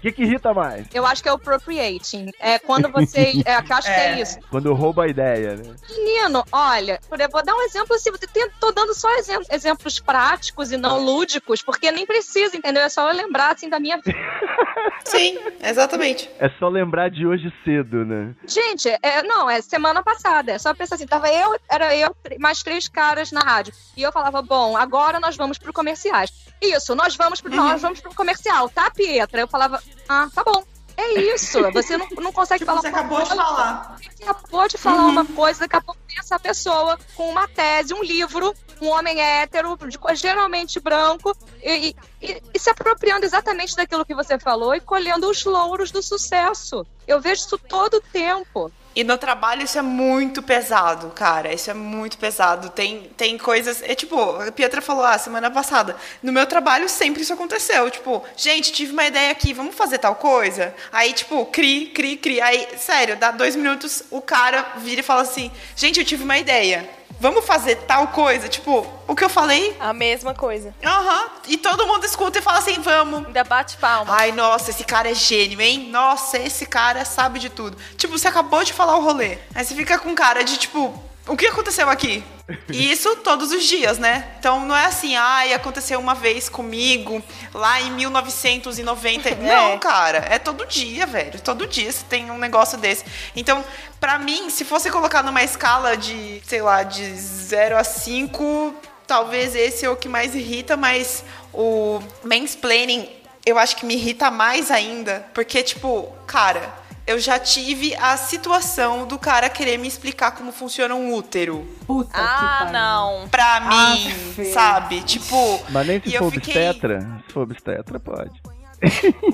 O 0.06 0.08
que, 0.08 0.12
que 0.12 0.22
irrita 0.22 0.54
mais? 0.54 0.86
Eu 0.94 1.04
acho 1.04 1.24
que 1.24 1.28
é 1.28 1.32
o 1.32 1.36
appropriating. 1.36 2.30
É 2.40 2.60
quando 2.60 2.92
você. 2.92 3.26
É, 3.46 3.56
eu 3.56 3.76
acho 3.76 3.88
que 3.88 4.00
é 4.00 4.20
isso. 4.22 4.40
Quando 4.52 4.72
rouba 4.74 5.04
a 5.04 5.08
ideia, 5.08 5.56
né? 5.56 5.76
Menino, 5.90 6.44
olha, 6.52 7.00
eu 7.12 7.30
vou 7.30 7.44
dar 7.44 7.56
um 7.56 7.62
exemplo 7.64 7.96
assim, 7.96 8.12
você 8.12 8.28
tem, 8.28 8.48
tô 8.60 8.72
dando 8.72 8.94
só 8.94 9.10
exem- 9.18 9.40
exemplos 9.52 10.00
práticos 10.00 10.72
e 10.72 10.78
não 10.78 11.04
lúdicos, 11.04 11.62
porque 11.62 11.92
nem 11.92 12.06
precisa, 12.06 12.56
entendeu? 12.56 12.84
É 12.84 12.90
só 12.90 13.10
eu 13.10 13.16
lembrar 13.16 13.54
assim 13.54 13.68
da 13.68 13.80
minha 13.80 13.98
vida. 13.98 14.18
Sim, 15.06 15.38
exatamente. 15.62 16.30
É 16.40 16.50
só 16.60 16.68
lembrar 16.68 17.10
de 17.10 17.26
hoje 17.26 17.52
cedo, 17.64 18.06
né? 18.06 18.36
Gente, 18.48 18.88
é, 19.02 19.24
não, 19.24 19.50
é 19.50 19.62
semana 19.62 20.04
passada. 20.04 20.52
É 20.52 20.58
só 20.60 20.74
pensar 20.74 20.96
assim, 20.96 21.08
tava 21.08 21.30
eu, 21.30 21.58
era 21.70 21.96
eu, 21.96 22.16
mais 22.40 22.62
três 22.64 22.88
caras 22.88 23.32
na 23.32 23.42
rádio. 23.42 23.74
E 23.98 24.04
eu 24.04 24.12
falava, 24.12 24.42
bom, 24.42 24.78
agora 24.78 25.20
nós 25.20 25.36
vamos 25.36 25.58
pro 25.58 25.74
comerciais. 25.74 26.32
Isso, 26.62 26.96
nós 26.96 27.16
vamos 27.16 27.42
pro, 27.42 27.54
nós 27.56 27.82
vamos 27.82 28.00
pro 28.00 28.14
comercial, 28.16 28.70
tá, 28.70 28.90
Pietra? 28.90 29.42
Eu 29.42 29.48
falava, 29.48 29.82
ah, 30.10 30.28
tá 30.34 30.44
bom. 30.44 30.64
É 30.98 31.20
isso. 31.34 31.60
Você 31.74 31.98
não, 31.98 32.08
não 32.22 32.32
consegue 32.32 32.64
falar 32.64 32.80
Você 32.80 32.88
acabou 32.88 33.20
de 33.22 33.28
coisa, 33.28 33.44
falar. 33.44 33.98
Você 34.00 34.24
acabou 34.24 34.68
de 34.70 34.78
falar 34.78 35.06
uma 35.08 35.26
coisa, 35.26 35.60
daqui 35.60 35.76
a 35.76 35.82
pouco 35.82 36.00
tem 36.08 36.18
essa 36.18 36.40
pessoa 36.40 36.98
com 37.16 37.30
uma 37.30 37.48
tese, 37.50 37.94
um 37.94 38.02
livro, 38.02 38.56
um 38.82 38.88
homem 38.88 39.20
hétero, 39.20 39.78
de 39.78 40.00
geralmente 40.16 40.80
branco, 40.80 41.36
e, 41.62 41.90
e- 41.90 41.96
e- 42.22 42.42
e 42.54 42.60
se 42.60 42.70
apropriando 42.70 43.26
exatamente 43.26 43.76
daquilo 43.76 44.06
que 44.06 44.16
você 44.16 44.40
falou 44.40 44.74
e 44.74 44.80
colhendo 44.80 45.30
os 45.30 45.44
louros 45.44 45.92
do 45.92 46.02
sucesso. 46.02 46.88
Eu 47.06 47.20
vejo 47.20 47.42
isso 47.42 47.58
todo 47.58 47.96
o 47.98 48.02
tempo. 48.02 48.72
E 48.96 49.04
no 49.04 49.18
trabalho 49.18 49.64
isso 49.64 49.78
é 49.78 49.82
muito 49.82 50.42
pesado, 50.42 51.10
cara. 51.10 51.54
Isso 51.54 51.70
é 51.70 51.74
muito 51.74 52.18
pesado. 52.18 52.70
Tem, 52.70 53.12
tem 53.18 53.38
coisas. 53.38 53.82
É 53.84 53.94
tipo, 53.94 54.18
a 54.42 54.50
Pietra 54.52 54.82
falou, 54.82 55.04
ah, 55.04 55.18
semana 55.18 55.52
passada. 55.52 55.98
No 56.24 56.32
meu 56.32 56.46
trabalho 56.46 56.88
sempre 56.88 57.22
isso 57.22 57.34
aconteceu. 57.34 57.92
Tipo, 57.92 58.24
gente, 58.38 58.72
tive 58.72 58.94
uma 58.94 59.06
ideia 59.06 59.32
aqui, 59.32 59.54
vamos 59.54 59.76
fazer 59.76 59.98
tal 59.98 60.16
coisa? 60.16 60.74
Aí, 60.94 61.12
tipo, 61.12 61.46
cri, 61.48 61.88
cri, 61.88 62.16
cri. 62.16 62.40
Aí, 62.40 62.68
sério, 62.78 63.18
dá 63.18 63.32
dois 63.32 63.56
minutos, 63.56 64.04
o 64.10 64.22
cara 64.22 64.66
vira 64.78 65.02
e 65.02 65.04
fala 65.04 65.24
assim: 65.24 65.52
gente, 65.76 66.00
eu 66.00 66.06
tive 66.06 66.24
uma 66.24 66.38
ideia. 66.38 66.90
Vamos 67.20 67.46
fazer 67.46 67.76
tal 67.88 68.10
coisa? 68.10 68.48
Tipo, 68.48 68.86
o 69.08 69.16
que 69.16 69.24
eu 69.24 69.30
falei? 69.30 69.76
A 69.80 69.94
mesma 69.94 70.34
coisa. 70.34 70.74
Aham. 70.84 71.30
E 71.48 71.58
todo 71.58 71.88
mundo 71.88 72.06
escuta 72.06 72.40
e 72.40 72.42
fala 72.42 72.60
assim: 72.60 72.82
vamos. 72.82 73.26
Ainda 73.26 73.44
bate 73.44 73.78
palma. 73.78 74.14
Ai, 74.14 74.32
nossa, 74.32 74.72
esse 74.72 74.84
cara 74.84 75.10
é 75.10 75.14
gênio, 75.14 75.62
hein? 75.62 75.90
Nossa, 75.90 76.38
esse 76.38 76.66
cara 76.66 77.06
sabe 77.06 77.40
de 77.40 77.50
tudo. 77.50 77.78
Tipo, 77.98 78.18
você 78.18 78.28
acabou 78.28 78.64
de 78.64 78.74
falar 78.74 78.98
o 78.98 79.02
rolê. 79.02 79.38
Aí 79.54 79.64
você 79.64 79.76
fica 79.76 79.98
com 79.98 80.14
cara 80.14 80.44
de 80.44 80.58
tipo, 80.58 80.94
o 81.28 81.36
que 81.36 81.48
aconteceu 81.48 81.90
aqui? 81.90 82.24
E 82.70 82.90
isso 82.92 83.16
todos 83.18 83.52
os 83.52 83.64
dias, 83.64 83.98
né? 83.98 84.28
Então 84.40 84.66
não 84.66 84.76
é 84.76 84.86
assim, 84.86 85.16
ai, 85.16 85.54
aconteceu 85.54 86.00
uma 86.00 86.14
vez 86.14 86.48
comigo 86.50 87.24
lá 87.54 87.82
em 87.82 87.92
1990. 87.92 89.36
Não, 89.42 89.78
cara, 89.80 90.26
é 90.30 90.38
todo 90.38 90.66
dia, 90.66 91.06
velho. 91.06 91.40
Todo 91.42 91.68
dia 91.68 91.92
você 91.92 92.04
tem 92.06 92.30
um 92.30 92.38
negócio 92.38 92.78
desse. 92.78 93.06
Então, 93.36 93.64
pra 94.00 94.20
mim, 94.20 94.50
se 94.50 94.64
fosse 94.64 94.92
colocar 94.92 95.24
numa 95.24 95.44
escala 95.44 95.98
de, 95.98 96.42
sei 96.46 96.62
lá, 96.62 96.84
de 96.84 97.16
0 97.16 97.78
a 97.78 97.84
5, 97.84 98.76
talvez 99.08 99.56
esse 99.56 99.86
é 99.86 99.90
o 99.90 99.96
que 99.96 100.08
mais 100.08 100.36
irrita, 100.36 100.78
mas 100.78 101.24
o 101.54 102.02
mansplaining 102.24 103.10
eu 103.46 103.60
acho 103.60 103.76
que 103.76 103.86
me 103.86 103.94
irrita 103.94 104.32
mais 104.32 104.72
ainda, 104.72 105.26
porque, 105.34 105.62
tipo, 105.62 106.12
cara, 106.26 106.74
eu 107.08 107.20
já 107.20 107.38
tive 107.40 107.96
a 107.96 108.18
situação 108.18 109.06
do 109.06 109.18
cara 109.20 109.50
querer 109.50 109.78
me 109.78 109.88
explicar 109.88 110.32
como 110.32 110.52
funciona 110.52 110.96
um 110.96 111.14
útero. 111.14 111.66
Puta 111.86 112.10
Ah, 112.18 112.70
não. 112.72 113.28
Pra 113.30 113.60
mim, 113.62 114.08
Aff. 114.08 114.46
sabe? 114.54 115.02
Tipo. 115.02 115.64
Mas 115.70 115.88
nem 115.88 116.02
se 116.02 116.18
for 116.18 116.32
fiquei- 116.32 116.54
obstetra. 116.70 117.22
Se 117.28 117.34
for 117.34 117.42
obstetra, 117.44 118.00
pode. 118.00 118.42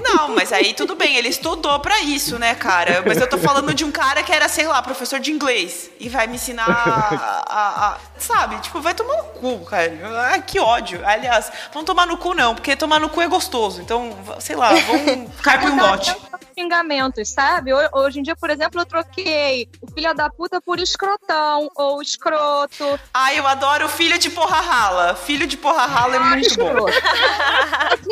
Não, 0.03 0.29
mas 0.35 0.53
aí 0.53 0.73
tudo 0.73 0.95
bem, 0.95 1.15
ele 1.17 1.27
estudou 1.27 1.79
pra 1.79 1.99
isso, 2.01 2.37
né, 2.37 2.53
cara? 2.55 3.03
Mas 3.05 3.17
eu 3.19 3.27
tô 3.27 3.37
falando 3.37 3.73
de 3.73 3.83
um 3.83 3.91
cara 3.91 4.21
que 4.23 4.31
era, 4.31 4.47
sei 4.47 4.67
lá, 4.67 4.81
professor 4.81 5.19
de 5.19 5.31
inglês 5.31 5.89
e 5.99 6.07
vai 6.07 6.27
me 6.27 6.35
ensinar 6.35 6.69
a. 6.69 7.43
a- 7.49 7.87
a- 7.89 7.97
sabe? 8.21 8.59
Tipo, 8.59 8.79
vai 8.81 8.93
tomar 8.93 9.17
no 9.17 9.23
cu, 9.23 9.65
cara. 9.65 9.91
Ah, 10.33 10.39
que 10.39 10.59
ódio. 10.59 11.01
Aliás, 11.05 11.51
vão 11.73 11.83
tomar 11.83 12.05
no 12.07 12.17
cu 12.17 12.33
não, 12.33 12.53
porque 12.55 12.75
tomar 12.75 12.99
no 12.99 13.09
cu 13.09 13.21
é 13.21 13.27
gostoso. 13.27 13.81
Então, 13.81 14.15
sei 14.39 14.55
lá, 14.55 14.73
vão 14.73 15.27
ficar 15.35 15.59
por 15.59 15.69
um 15.71 15.75
lote. 15.77 16.15
xingamentos, 16.57 17.29
sabe? 17.29 17.73
Ho- 17.73 17.89
Hoje 17.93 18.19
em 18.19 18.23
dia, 18.23 18.35
por 18.35 18.49
exemplo, 18.49 18.79
eu 18.81 18.85
troquei 18.85 19.67
o 19.81 19.91
filho 19.91 20.13
da 20.13 20.29
puta 20.29 20.61
por 20.61 20.79
escrotão 20.79 21.69
ou 21.75 22.01
escroto. 22.01 22.99
Ai, 23.13 23.39
eu 23.39 23.47
adoro 23.47 23.87
filho 23.89 24.17
de 24.19 24.29
porra 24.29 24.61
rala. 24.61 25.15
Filho 25.15 25.47
de 25.47 25.57
porra 25.57 25.85
rala 25.85 26.15
é 26.15 26.19
muito 26.19 26.55
bom. 26.57 26.87
É 26.89 27.97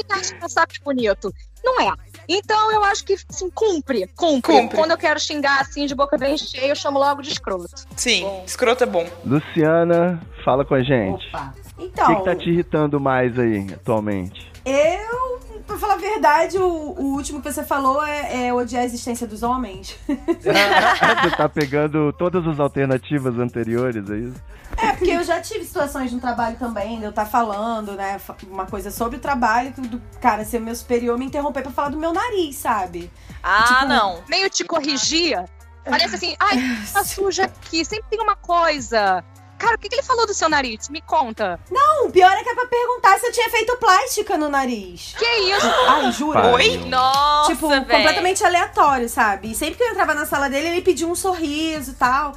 bonito. 0.84 1.34
Não 1.64 1.80
é. 1.82 1.92
Então 2.32 2.72
eu 2.72 2.84
acho 2.84 3.04
que 3.04 3.16
assim, 3.28 3.50
cumpre, 3.50 4.08
cumpre. 4.16 4.54
Cumpre. 4.54 4.78
Quando 4.78 4.92
eu 4.92 4.98
quero 4.98 5.20
xingar 5.20 5.62
assim 5.62 5.88
de 5.88 5.96
boca 5.96 6.16
bem 6.16 6.38
cheia, 6.38 6.68
eu 6.70 6.76
chamo 6.76 7.00
logo 7.00 7.24
de 7.24 7.32
escroto. 7.32 7.68
Sim, 7.96 8.26
escroto 8.46 8.84
é 8.84 8.88
bom. 8.88 9.06
Luciana, 9.26 10.22
fala 10.46 10.64
com 10.64 10.76
a 10.76 10.84
gente. 10.84 11.28
Opa. 11.30 11.54
O 11.78 11.82
Então, 11.84 12.08
que, 12.08 12.16
que 12.18 12.24
tá 12.26 12.36
te 12.36 12.50
irritando 12.50 13.00
mais 13.00 13.38
aí, 13.40 13.66
atualmente? 13.74 14.48
Eu, 14.70 15.40
pra 15.66 15.78
falar 15.78 15.94
a 15.96 15.98
verdade, 15.98 16.58
o, 16.58 16.64
o 16.68 17.14
último 17.16 17.42
que 17.42 17.52
você 17.52 17.64
falou 17.64 18.06
é, 18.06 18.48
é 18.48 18.54
odiar 18.54 18.84
a 18.84 18.86
existência 18.86 19.26
dos 19.28 19.44
homens. 19.44 19.96
Você 20.08 21.36
tá 21.36 21.48
pegando 21.50 22.14
todas 22.14 22.46
as 22.48 22.60
alternativas 22.60 23.38
anteriores, 23.38 24.10
é 24.10 24.16
isso? 24.18 24.36
É, 24.78 24.94
porque 24.94 25.12
eu 25.12 25.24
já 25.24 25.42
tive 25.42 25.66
situações 25.66 26.12
no 26.14 26.20
trabalho 26.20 26.56
também, 26.58 27.00
de 27.00 27.04
eu 27.04 27.10
estar 27.10 27.26
falando, 27.26 27.94
né, 27.94 28.20
uma 28.50 28.66
coisa 28.66 28.92
sobre 28.92 29.18
o 29.18 29.20
trabalho, 29.20 29.74
que 29.74 29.82
do 29.82 30.02
cara 30.22 30.46
ser 30.46 30.60
meu 30.60 30.76
superior 30.76 31.18
me 31.18 31.26
interromper 31.26 31.64
pra 31.64 31.72
falar 31.72 31.90
do 31.90 31.98
meu 31.98 32.14
nariz, 32.14 32.56
sabe? 32.56 33.12
Ah, 33.44 33.64
Tipo, 33.64 33.86
não. 33.88 34.24
Meio 34.30 34.50
te 34.50 34.64
corrigia. 34.64 35.46
Parece 35.84 36.16
assim, 36.16 36.36
ai, 36.40 36.58
tá 36.94 37.04
suja 37.06 37.46
aqui, 37.46 37.84
sempre 37.84 38.06
tem 38.10 38.22
uma 38.22 38.36
coisa. 38.36 39.24
Cara, 39.60 39.76
o 39.76 39.78
que, 39.78 39.90
que 39.90 39.96
ele 39.96 40.04
falou 40.04 40.26
do 40.26 40.34
seu 40.34 40.48
nariz? 40.48 40.88
Me 40.88 41.02
conta. 41.02 41.60
Não, 41.70 42.08
o 42.08 42.12
pior 42.12 42.32
é 42.32 42.42
que 42.44 42.50
é 42.50 42.56
pra 42.56 42.66
perguntar 42.66 43.20
se 43.20 43.28
eu 43.28 43.32
tinha 43.34 43.50
feito 43.50 43.76
plástica 43.76 44.38
no 44.38 44.48
nariz. 44.48 45.14
Que 45.20 45.26
isso? 45.26 45.68
Ai, 45.86 46.12
jura? 46.14 46.48
Oi? 46.54 46.78
Nossa, 46.88 47.52
tipo, 47.52 47.68
velho. 47.68 47.86
completamente 47.86 48.44
aleatório, 48.44 49.10
sabe? 49.10 49.52
E 49.52 49.56
sempre 49.56 49.76
que 49.76 49.84
eu 49.84 49.90
entrava 49.90 50.14
na 50.14 50.26
sala 50.26 50.50
dele, 50.50 50.70
ele 50.70 50.82
pedia 50.82 51.06
um 51.06 51.14
sorriso 51.14 51.92
e 51.92 51.96
tal. 51.96 52.34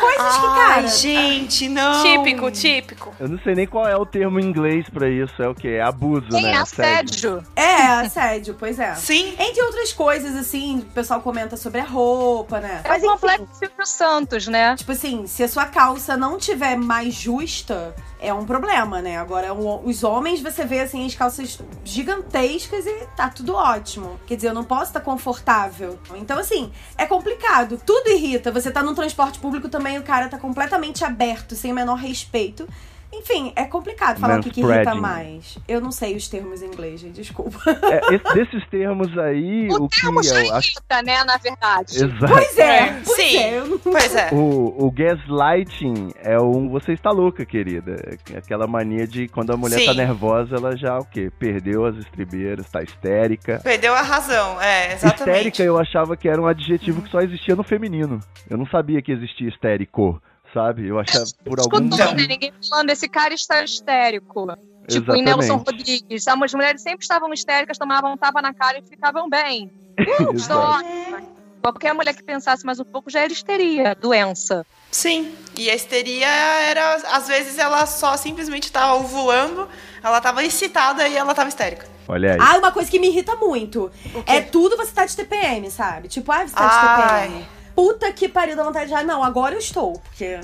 Coisas 0.00 0.36
que, 0.36 0.42
cara. 0.42 0.74
Ai, 0.82 0.88
gente, 0.88 1.68
não. 1.68 2.02
Típico, 2.02 2.50
típico. 2.50 3.14
Eu 3.18 3.28
não 3.28 3.38
sei 3.40 3.54
nem 3.54 3.66
qual 3.66 3.86
é 3.86 3.96
o 3.96 4.06
termo 4.06 4.38
em 4.38 4.44
inglês 4.44 4.88
pra 4.88 5.08
isso. 5.08 5.42
É 5.42 5.48
o 5.48 5.54
quê? 5.54 5.68
É 5.68 5.82
abuso, 5.82 6.28
Tem 6.28 6.42
né? 6.42 6.56
assédio. 6.56 7.42
É, 7.56 7.82
assédio, 7.82 8.54
pois 8.58 8.78
é. 8.78 8.94
Sim. 8.94 9.34
Entre 9.38 9.62
outras 9.62 9.92
coisas, 9.92 10.36
assim, 10.36 10.78
o 10.78 10.84
pessoal 10.86 11.20
comenta 11.20 11.56
sobre 11.56 11.80
a 11.80 11.84
roupa, 11.84 12.60
né? 12.60 12.82
É 12.84 12.96
o 12.96 13.00
complexo 13.00 13.48
Silvio 13.52 13.86
Santos, 13.86 14.46
né? 14.46 14.76
Tipo 14.76 14.92
assim, 14.92 15.26
se 15.26 15.42
a 15.42 15.48
sua 15.48 15.66
calça 15.66 16.16
não 16.16 16.38
tiver 16.38 16.76
mais 16.76 17.14
justa, 17.14 17.94
é 18.20 18.32
um 18.34 18.44
problema, 18.44 19.00
né? 19.00 19.16
Agora, 19.16 19.52
os 19.54 20.02
homens, 20.02 20.40
você 20.40 20.64
vê, 20.64 20.80
assim, 20.80 21.06
as 21.06 21.14
calças 21.14 21.58
gigantescas 21.84 22.86
e 22.86 23.06
tá 23.16 23.28
tudo 23.28 23.54
ótimo. 23.54 24.18
Quer 24.26 24.36
dizer, 24.36 24.48
eu 24.48 24.54
não 24.54 24.64
posso 24.64 24.84
estar 24.84 25.00
confortável. 25.00 25.98
Então, 26.16 26.38
assim, 26.38 26.72
é 26.96 27.06
complicado. 27.06 27.80
Tudo 27.84 28.10
irrita. 28.10 28.50
Você 28.50 28.70
tá 28.70 28.82
num 28.82 28.94
transporte 28.94 29.38
público 29.38 29.68
também, 29.68 29.98
o 29.98 30.02
cara 30.02 30.28
tá 30.28 30.38
completamente 30.38 31.04
aberto, 31.04 31.54
sem 31.54 31.72
o 31.72 31.74
menor 31.74 31.96
respeito. 31.96 32.68
Enfim, 33.12 33.52
é 33.56 33.64
complicado 33.64 34.18
falar 34.20 34.38
o 34.38 34.42
que, 34.42 34.50
que 34.50 34.60
irrita 34.60 34.94
mais. 34.94 35.58
Eu 35.66 35.80
não 35.80 35.90
sei 35.90 36.14
os 36.14 36.28
termos 36.28 36.62
em 36.62 36.66
inglês, 36.66 37.00
gente, 37.00 37.14
desculpa. 37.14 37.58
É, 37.90 38.14
esse- 38.14 38.34
desses 38.34 38.68
termos 38.68 39.16
aí, 39.18 39.68
o, 39.70 39.84
O 39.84 39.88
que 39.88 40.00
termo 40.02 40.22
já 40.22 40.44
eu 40.44 40.54
acho. 40.54 40.72
irrita, 40.72 41.02
né, 41.02 41.24
na 41.24 41.36
verdade. 41.38 41.96
Exato. 41.96 42.26
Pois 42.28 42.58
é, 42.58 42.78
É, 42.88 42.92
pois 43.04 43.16
sim. 43.16 43.36
é. 43.38 43.58
Eu 43.58 43.66
não... 43.66 43.78
Pois 43.78 44.14
é. 44.14 44.28
O, 44.32 44.86
o 44.86 44.90
gaslighting 44.90 46.10
é 46.22 46.38
um 46.38 46.68
você 46.68 46.92
está 46.92 47.10
louca, 47.10 47.44
querida. 47.44 47.96
É 48.32 48.38
Aquela 48.38 48.66
mania 48.66 49.06
de 49.06 49.26
quando 49.28 49.52
a 49.52 49.56
mulher 49.56 49.78
Sim. 49.80 49.86
tá 49.86 49.94
nervosa, 49.94 50.56
ela 50.56 50.76
já 50.76 50.98
o 50.98 51.04
quê? 51.04 51.30
Perdeu 51.38 51.86
as 51.86 51.96
estribeiras, 51.96 52.68
tá 52.70 52.82
histérica. 52.82 53.60
Perdeu 53.64 53.94
a 53.94 54.02
razão, 54.02 54.60
é, 54.60 54.92
exatamente. 54.92 55.20
Histérica 55.30 55.62
eu 55.62 55.78
achava 55.78 56.16
que 56.16 56.28
era 56.28 56.40
um 56.40 56.46
adjetivo 56.46 57.02
que 57.02 57.10
só 57.10 57.20
existia 57.20 57.56
no 57.56 57.62
feminino. 57.62 58.20
Eu 58.48 58.56
não 58.58 58.66
sabia 58.66 59.00
que 59.02 59.12
existia 59.12 59.48
histérico, 59.48 60.20
sabe? 60.52 60.86
Eu 60.86 60.98
achava 60.98 61.24
por 61.44 61.60
algum 61.60 61.88
Escutou, 61.88 62.14
né? 62.14 62.26
Ninguém 62.26 62.52
falando, 62.68 62.90
esse 62.90 63.08
cara 63.08 63.34
está 63.34 63.62
histérico. 63.62 64.46
Tipo, 64.88 65.14
em 65.14 65.22
Nelson 65.22 65.54
Exatamente. 65.54 65.70
Rodrigues. 65.70 66.28
As 66.28 66.54
mulheres 66.54 66.82
sempre 66.82 67.02
estavam 67.02 67.32
histéricas, 67.32 67.76
tomavam 67.76 68.12
um 68.12 68.16
tapa 68.16 68.40
na 68.40 68.54
cara 68.54 68.78
e 68.78 68.82
ficavam 68.82 69.28
bem. 69.28 69.70
Só. 70.38 70.80
Qualquer 71.60 71.92
mulher 71.92 72.14
que 72.14 72.22
pensasse 72.22 72.64
mais 72.64 72.78
um 72.78 72.84
pouco 72.84 73.10
já 73.10 73.20
era 73.20 73.32
histeria, 73.32 73.94
doença. 73.94 74.64
Sim. 74.90 75.34
E 75.56 75.68
a 75.68 75.74
histeria 75.74 76.26
era. 76.26 76.94
Às 77.12 77.28
vezes 77.28 77.58
ela 77.58 77.84
só 77.84 78.16
simplesmente 78.16 78.70
tava 78.70 78.94
ovulando, 78.94 79.68
ela 80.02 80.20
tava 80.20 80.44
excitada 80.44 81.06
e 81.08 81.16
ela 81.16 81.34
tava 81.34 81.48
histérica. 81.48 81.86
Olha 82.06 82.34
aí. 82.34 82.38
Ah, 82.40 82.56
uma 82.56 82.72
coisa 82.72 82.90
que 82.90 82.98
me 82.98 83.08
irrita 83.08 83.36
muito. 83.36 83.90
É 84.24 84.40
tudo 84.40 84.76
você 84.76 84.92
tá 84.92 85.04
de 85.04 85.14
TPM, 85.14 85.70
sabe? 85.70 86.08
Tipo, 86.08 86.32
ah, 86.32 86.46
você 86.46 86.54
tá 86.54 86.66
de 86.66 86.74
Ai. 86.74 87.28
TPM. 87.28 87.57
Puta 87.78 88.12
que 88.12 88.28
pariu, 88.28 88.56
dá 88.56 88.64
vontade 88.64 88.88
de. 88.88 88.94
Ah, 88.94 89.04
não, 89.04 89.22
agora 89.22 89.54
eu 89.54 89.60
estou. 89.60 89.92
Porque. 90.00 90.40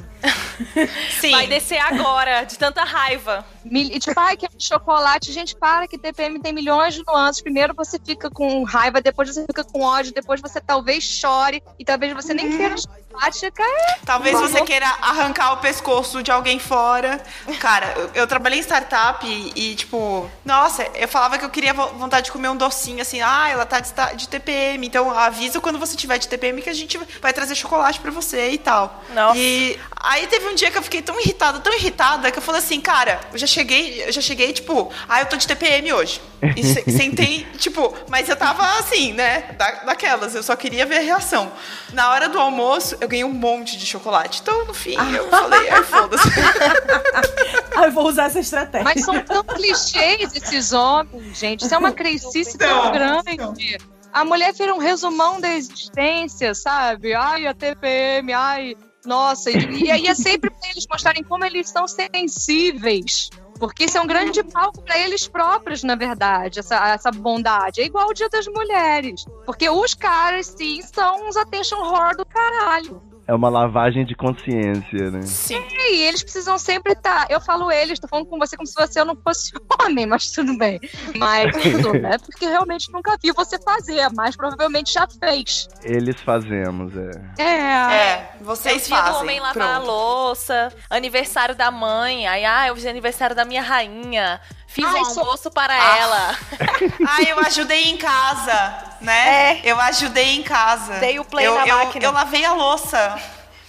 Sim. 1.20 1.30
Vai 1.30 1.46
descer 1.46 1.78
agora, 1.78 2.44
de 2.44 2.58
tanta 2.58 2.82
raiva. 2.84 3.44
E 3.70 3.98
tipo, 3.98 4.18
ai, 4.18 4.36
que 4.36 4.46
chocolate. 4.58 5.32
Gente, 5.32 5.56
para 5.56 5.86
que 5.88 5.96
TPM 5.98 6.40
tem 6.40 6.52
milhões 6.52 6.94
de 6.94 7.02
nuances. 7.06 7.42
Primeiro 7.42 7.74
você 7.74 7.98
fica 8.04 8.30
com 8.30 8.62
raiva, 8.64 9.00
depois 9.00 9.28
você 9.34 9.44
fica 9.46 9.64
com 9.64 9.82
ódio, 9.82 10.12
depois 10.12 10.40
você 10.40 10.60
talvez 10.60 11.02
chore 11.04 11.62
e 11.78 11.84
talvez 11.84 12.12
você 12.12 12.34
nem 12.34 12.56
queira 12.56 12.76
chocolate. 12.76 13.50
Cara, 13.52 13.98
Talvez 14.04 14.36
Por 14.36 14.48
você 14.48 14.60
queira 14.62 14.88
arrancar 15.00 15.52
o 15.52 15.58
pescoço 15.58 16.20
de 16.22 16.32
alguém 16.32 16.58
fora. 16.58 17.22
Cara, 17.60 17.92
eu, 17.96 18.10
eu 18.14 18.26
trabalhei 18.26 18.58
em 18.58 18.62
startup 18.62 19.24
e, 19.24 19.52
e, 19.54 19.74
tipo, 19.76 20.28
nossa, 20.44 20.82
eu 20.96 21.06
falava 21.06 21.38
que 21.38 21.44
eu 21.44 21.48
queria 21.50 21.72
vo- 21.72 21.90
vontade 21.96 22.26
de 22.26 22.32
comer 22.32 22.48
um 22.48 22.56
docinho 22.56 23.00
assim. 23.00 23.20
Ah, 23.22 23.48
ela 23.48 23.64
tá 23.64 23.78
de, 23.78 23.92
de 24.16 24.28
TPM, 24.28 24.84
então 24.84 25.16
avisa 25.16 25.60
quando 25.60 25.78
você 25.78 25.96
tiver 25.96 26.18
de 26.18 26.26
TPM 26.26 26.60
que 26.60 26.68
a 26.68 26.74
gente 26.74 26.98
vai 27.22 27.32
trazer 27.32 27.54
chocolate 27.54 28.00
pra 28.00 28.10
você 28.10 28.50
e 28.50 28.58
tal. 28.58 29.02
Nossa. 29.14 29.38
E 29.38 29.78
aí 30.14 30.26
teve 30.26 30.46
um 30.48 30.54
dia 30.54 30.70
que 30.70 30.78
eu 30.78 30.82
fiquei 30.82 31.02
tão 31.02 31.18
irritada, 31.20 31.60
tão 31.60 31.72
irritada, 31.72 32.30
que 32.30 32.38
eu 32.38 32.42
falei 32.42 32.60
assim, 32.60 32.80
cara, 32.80 33.20
eu 33.32 33.38
já 33.38 33.46
cheguei, 33.46 34.04
eu 34.06 34.12
já 34.12 34.20
cheguei, 34.20 34.52
tipo, 34.52 34.90
ah, 35.08 35.20
eu 35.20 35.26
tô 35.26 35.36
de 35.36 35.46
TPM 35.46 35.92
hoje. 35.92 36.20
E 36.56 36.62
se- 36.64 36.84
sentei, 36.90 37.46
tipo, 37.58 37.94
mas 38.08 38.28
eu 38.28 38.36
tava 38.36 38.62
assim, 38.78 39.12
né? 39.12 39.54
Da, 39.58 39.70
daquelas, 39.84 40.34
eu 40.34 40.42
só 40.42 40.54
queria 40.56 40.84
ver 40.86 40.98
a 40.98 41.00
reação. 41.00 41.50
Na 41.92 42.10
hora 42.10 42.28
do 42.28 42.38
almoço, 42.38 42.96
eu 43.00 43.08
ganhei 43.08 43.24
um 43.24 43.32
monte 43.32 43.76
de 43.76 43.86
chocolate. 43.86 44.40
Então, 44.42 44.64
no 44.66 44.74
fim, 44.74 44.96
eu 45.14 45.28
falei, 45.30 45.68
ai, 45.70 45.82
foda-se. 45.82 46.28
Ah, 47.76 47.86
eu 47.86 47.92
vou 47.92 48.06
usar 48.08 48.26
essa 48.26 48.38
estratégia. 48.38 48.84
mas 48.84 49.04
são 49.04 49.20
tão 49.24 49.42
clichês 49.42 50.32
esses 50.34 50.72
homens, 50.72 51.36
gente. 51.38 51.64
Isso 51.64 51.74
é 51.74 51.78
uma 51.78 51.90
crendice 51.92 52.56
tão 52.56 52.68
Então, 52.88 52.92
grande. 52.92 53.78
A 54.12 54.24
mulher 54.24 54.52
vira 54.52 54.72
um 54.72 54.78
resumão 54.78 55.40
da 55.40 55.52
existência, 55.54 56.54
sabe? 56.54 57.14
Ai, 57.14 57.48
a 57.48 57.54
TPM, 57.54 58.32
ai, 58.32 58.76
nossa. 59.04 59.50
E, 59.50 59.84
e 59.84 59.90
aí 59.90 60.06
é 60.06 60.14
sempre 60.14 60.50
pra 60.50 60.68
eles 60.70 60.86
mostrarem 60.90 61.22
como 61.22 61.44
eles 61.44 61.68
são 61.68 61.86
sensíveis. 61.86 63.30
Porque 63.58 63.84
isso 63.84 63.96
é 63.96 64.00
um 64.00 64.06
grande 64.06 64.42
palco 64.42 64.82
pra 64.82 64.98
eles 64.98 65.28
próprios, 65.28 65.82
na 65.82 65.94
verdade, 65.94 66.58
essa, 66.58 66.88
essa 66.88 67.10
bondade. 67.10 67.80
É 67.80 67.84
igual 67.84 68.08
o 68.08 68.14
Dia 68.14 68.28
das 68.28 68.46
Mulheres. 68.46 69.24
Porque 69.46 69.68
os 69.70 69.94
caras, 69.94 70.46
sim, 70.46 70.80
são 70.82 71.28
uns 71.28 71.36
attention 71.36 71.78
whore 71.78 72.16
do 72.16 72.26
caralho. 72.26 73.00
É 73.26 73.34
uma 73.34 73.48
lavagem 73.48 74.04
de 74.04 74.14
consciência, 74.14 75.10
né? 75.10 75.22
Sim. 75.22 75.62
E 75.70 76.02
eles 76.02 76.22
precisam 76.22 76.58
sempre 76.58 76.92
estar. 76.92 77.26
Eu 77.30 77.40
falo 77.40 77.70
eles, 77.70 77.98
tô 77.98 78.06
falando 78.06 78.26
com 78.26 78.38
você 78.38 78.56
como 78.56 78.66
se 78.66 78.74
você 78.74 79.02
não 79.02 79.16
fosse 79.16 79.52
homem, 79.82 80.04
mas 80.06 80.30
tudo 80.30 80.56
bem. 80.58 80.78
Mas 81.16 81.54
tudo, 81.62 81.94
né? 81.94 82.18
Porque 82.18 82.46
realmente 82.46 82.92
nunca 82.92 83.16
vi 83.22 83.32
você 83.32 83.58
fazer, 83.58 84.08
mas 84.14 84.36
provavelmente 84.36 84.92
já 84.92 85.06
fez. 85.06 85.68
Eles 85.82 86.20
fazemos, 86.20 86.92
é. 86.96 87.42
É. 87.42 87.44
É, 87.44 88.12
É 88.12 88.36
o 88.40 88.44
vocês 88.44 88.88
fazem. 88.88 89.20
homem 89.22 89.40
lavar 89.40 89.76
a 89.76 89.80
Pronto. 89.80 89.86
louça, 89.86 90.72
aniversário 90.90 91.54
da 91.54 91.70
mãe, 91.70 92.26
aí, 92.26 92.44
ah, 92.44 92.68
eu 92.68 92.74
fiz 92.76 92.86
aniversário 92.86 93.34
da 93.34 93.44
minha 93.44 93.62
rainha, 93.62 94.40
fiz 94.74 94.84
Ai, 94.84 95.00
um 95.00 95.04
sou- 95.06 95.22
almoço 95.22 95.50
para 95.50 95.72
Ah. 95.74 95.96
ela, 95.98 96.36
Ah, 97.08 97.22
eu 97.22 97.38
ajudei 97.40 97.84
em 97.84 97.96
casa, 97.96 98.74
né? 99.00 99.52
É. 99.54 99.60
Eu 99.64 99.80
ajudei 99.80 100.34
em 100.36 100.42
casa. 100.42 100.94
Dei 100.94 101.18
o 101.20 101.24
play 101.24 101.46
eu, 101.46 101.54
na 101.54 101.66
eu, 101.66 101.76
máquina. 101.78 102.04
Eu 102.04 102.10
lavei 102.12 102.44
a 102.44 102.52
louça. 102.52 103.16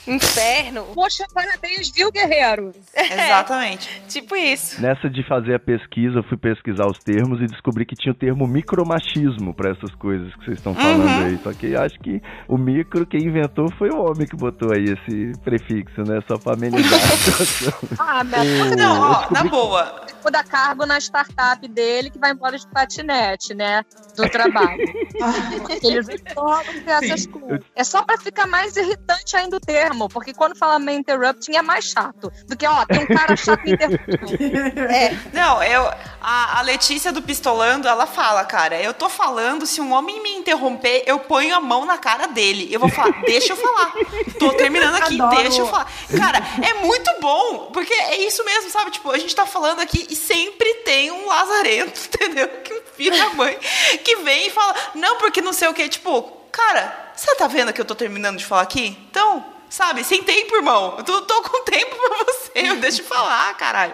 Inferno, 0.08 0.84
Poxa, 0.94 1.26
parabéns, 1.34 1.90
viu, 1.90 2.12
guerreiro? 2.12 2.72
Exatamente. 2.96 4.02
tipo 4.08 4.36
isso. 4.36 4.82
Nessa 4.82 5.10
de 5.10 5.28
fazer 5.28 5.56
a 5.56 5.60
pesquisa, 5.60 6.20
eu 6.20 6.24
fui 6.24 6.38
pesquisar 6.38 6.86
os 6.88 6.98
termos 7.00 7.42
e 7.42 7.46
descobri 7.48 7.86
que 7.86 7.96
tinha 7.96 8.12
o 8.12 8.16
termo 8.16 8.48
micromachismo 8.48 9.54
pra 9.54 9.72
essas 9.72 9.94
coisas 9.96 10.34
que 10.36 10.46
vocês 10.46 10.58
estão 10.58 10.74
falando 10.76 11.26
aí. 11.26 11.40
Só 11.44 11.54
que 11.54 11.76
acho 11.76 12.00
que 12.00 12.22
o 12.48 12.58
micro, 12.58 13.06
quem 13.06 13.22
inventou 13.26 13.70
foi 13.78 13.90
o 13.90 14.00
homem 14.04 14.28
que 14.28 14.36
botou 14.36 14.72
aí 14.74 14.84
esse 14.86 15.32
prefixo, 15.44 16.02
né? 16.04 16.20
Só 16.28 16.38
pra 16.38 16.54
amenizar 16.54 16.94
a 16.94 17.08
situação. 17.18 17.74
Ah, 18.00 18.24
mas 18.24 18.72
O- 18.72 18.76
Não, 18.76 19.00
ó, 19.02 19.28
na 19.32 19.44
boa. 19.44 20.06
vou 20.22 20.32
dar 20.32 20.44
cargo 20.44 20.86
na 20.86 20.98
startup 21.00 21.68
dele 21.68 22.10
que 22.10 22.20
vai 22.20 22.32
embora 22.32 22.58
de 22.58 22.68
patinete, 22.68 23.54
né? 23.54 23.84
Do 24.16 24.30
trabalho. 24.30 24.84
Eles 25.84 26.08
adoram 26.10 26.64
ter 26.84 26.90
essas 26.92 27.26
coisas. 27.26 27.62
É 27.76 27.84
só 27.84 28.04
pra 28.04 28.18
ficar 28.18 28.48
mais 28.48 28.76
irritante 28.76 29.36
ainda 29.36 29.58
o 29.58 29.60
termo, 29.60 29.95
porque 30.10 30.34
quando 30.34 30.56
fala 30.56 30.78
main 30.80 30.98
interrupting 30.98 31.56
é 31.56 31.62
mais 31.62 31.86
chato. 31.86 32.32
Do 32.48 32.58
que, 32.58 32.66
ó, 32.66 32.86
tem 32.86 33.04
um 33.04 33.08
cara 33.08 33.36
chato 33.36 33.64
me 33.64 33.74
interrompendo. 33.74 34.80
É, 34.92 35.18
Não, 35.34 35.64
eu. 35.64 35.92
A, 36.22 36.60
a 36.60 36.62
Letícia 36.62 37.12
do 37.12 37.22
Pistolando, 37.22 37.88
ela 37.88 38.06
fala, 38.08 38.44
cara, 38.44 38.82
eu 38.82 38.94
tô 38.94 39.08
falando, 39.08 39.66
se 39.66 39.80
um 39.80 39.94
homem 39.94 40.22
me 40.24 40.36
interromper, 40.36 41.04
eu 41.06 41.20
ponho 41.20 41.56
a 41.56 41.60
mão 41.60 41.86
na 41.86 41.98
cara 41.98 42.28
dele. 42.28 42.68
Eu 42.72 42.80
vou 42.80 42.90
falar, 42.90 43.22
deixa 43.26 43.54
eu 43.54 43.58
falar. 43.58 43.94
Tô 44.40 44.52
terminando 44.54 44.96
aqui, 44.96 45.20
Adoro. 45.22 45.36
deixa 45.42 45.62
eu 45.62 45.68
falar. 45.68 45.88
Cara, 46.18 46.40
é 46.68 46.74
muito 46.86 47.10
bom, 47.22 47.70
porque 47.72 47.94
é 47.94 48.18
isso 48.26 48.44
mesmo, 48.44 48.70
sabe? 48.72 48.92
Tipo, 48.92 49.12
a 49.12 49.18
gente 49.18 49.36
tá 49.36 49.46
falando 49.46 49.82
aqui 49.82 50.08
e 50.10 50.16
sempre 50.16 50.74
tem 50.86 51.12
um 51.12 51.28
lazarento, 51.28 52.00
entendeu? 52.14 52.48
Que 52.64 52.74
um 52.74 52.82
filho 52.96 53.18
da 53.18 53.30
mãe 53.30 53.58
que 54.04 54.16
vem 54.18 54.48
e 54.48 54.52
fala, 54.52 54.76
não, 54.96 55.18
porque 55.18 55.42
não 55.42 55.54
sei 55.54 55.68
o 55.68 55.74
que. 55.74 55.88
Tipo, 55.88 56.24
cara, 56.52 57.12
você 57.16 57.36
tá 57.36 57.48
vendo 57.48 57.72
que 57.72 57.80
eu 57.80 57.86
tô 57.86 57.94
terminando 57.96 58.38
de 58.38 58.46
falar 58.46 58.64
aqui? 58.64 58.98
Então. 59.10 59.55
Sabe, 59.76 60.06
sem 60.06 60.24
tempo, 60.24 60.56
irmão. 60.56 60.96
Eu 60.98 61.04
tô, 61.04 61.22
tô 61.24 61.42
com 61.44 61.66
tempo 61.66 61.98
pra 61.98 62.24
você. 62.24 62.76
Deixa 62.80 63.02
eu 63.02 63.06
falar, 63.06 63.54
caralho. 63.56 63.94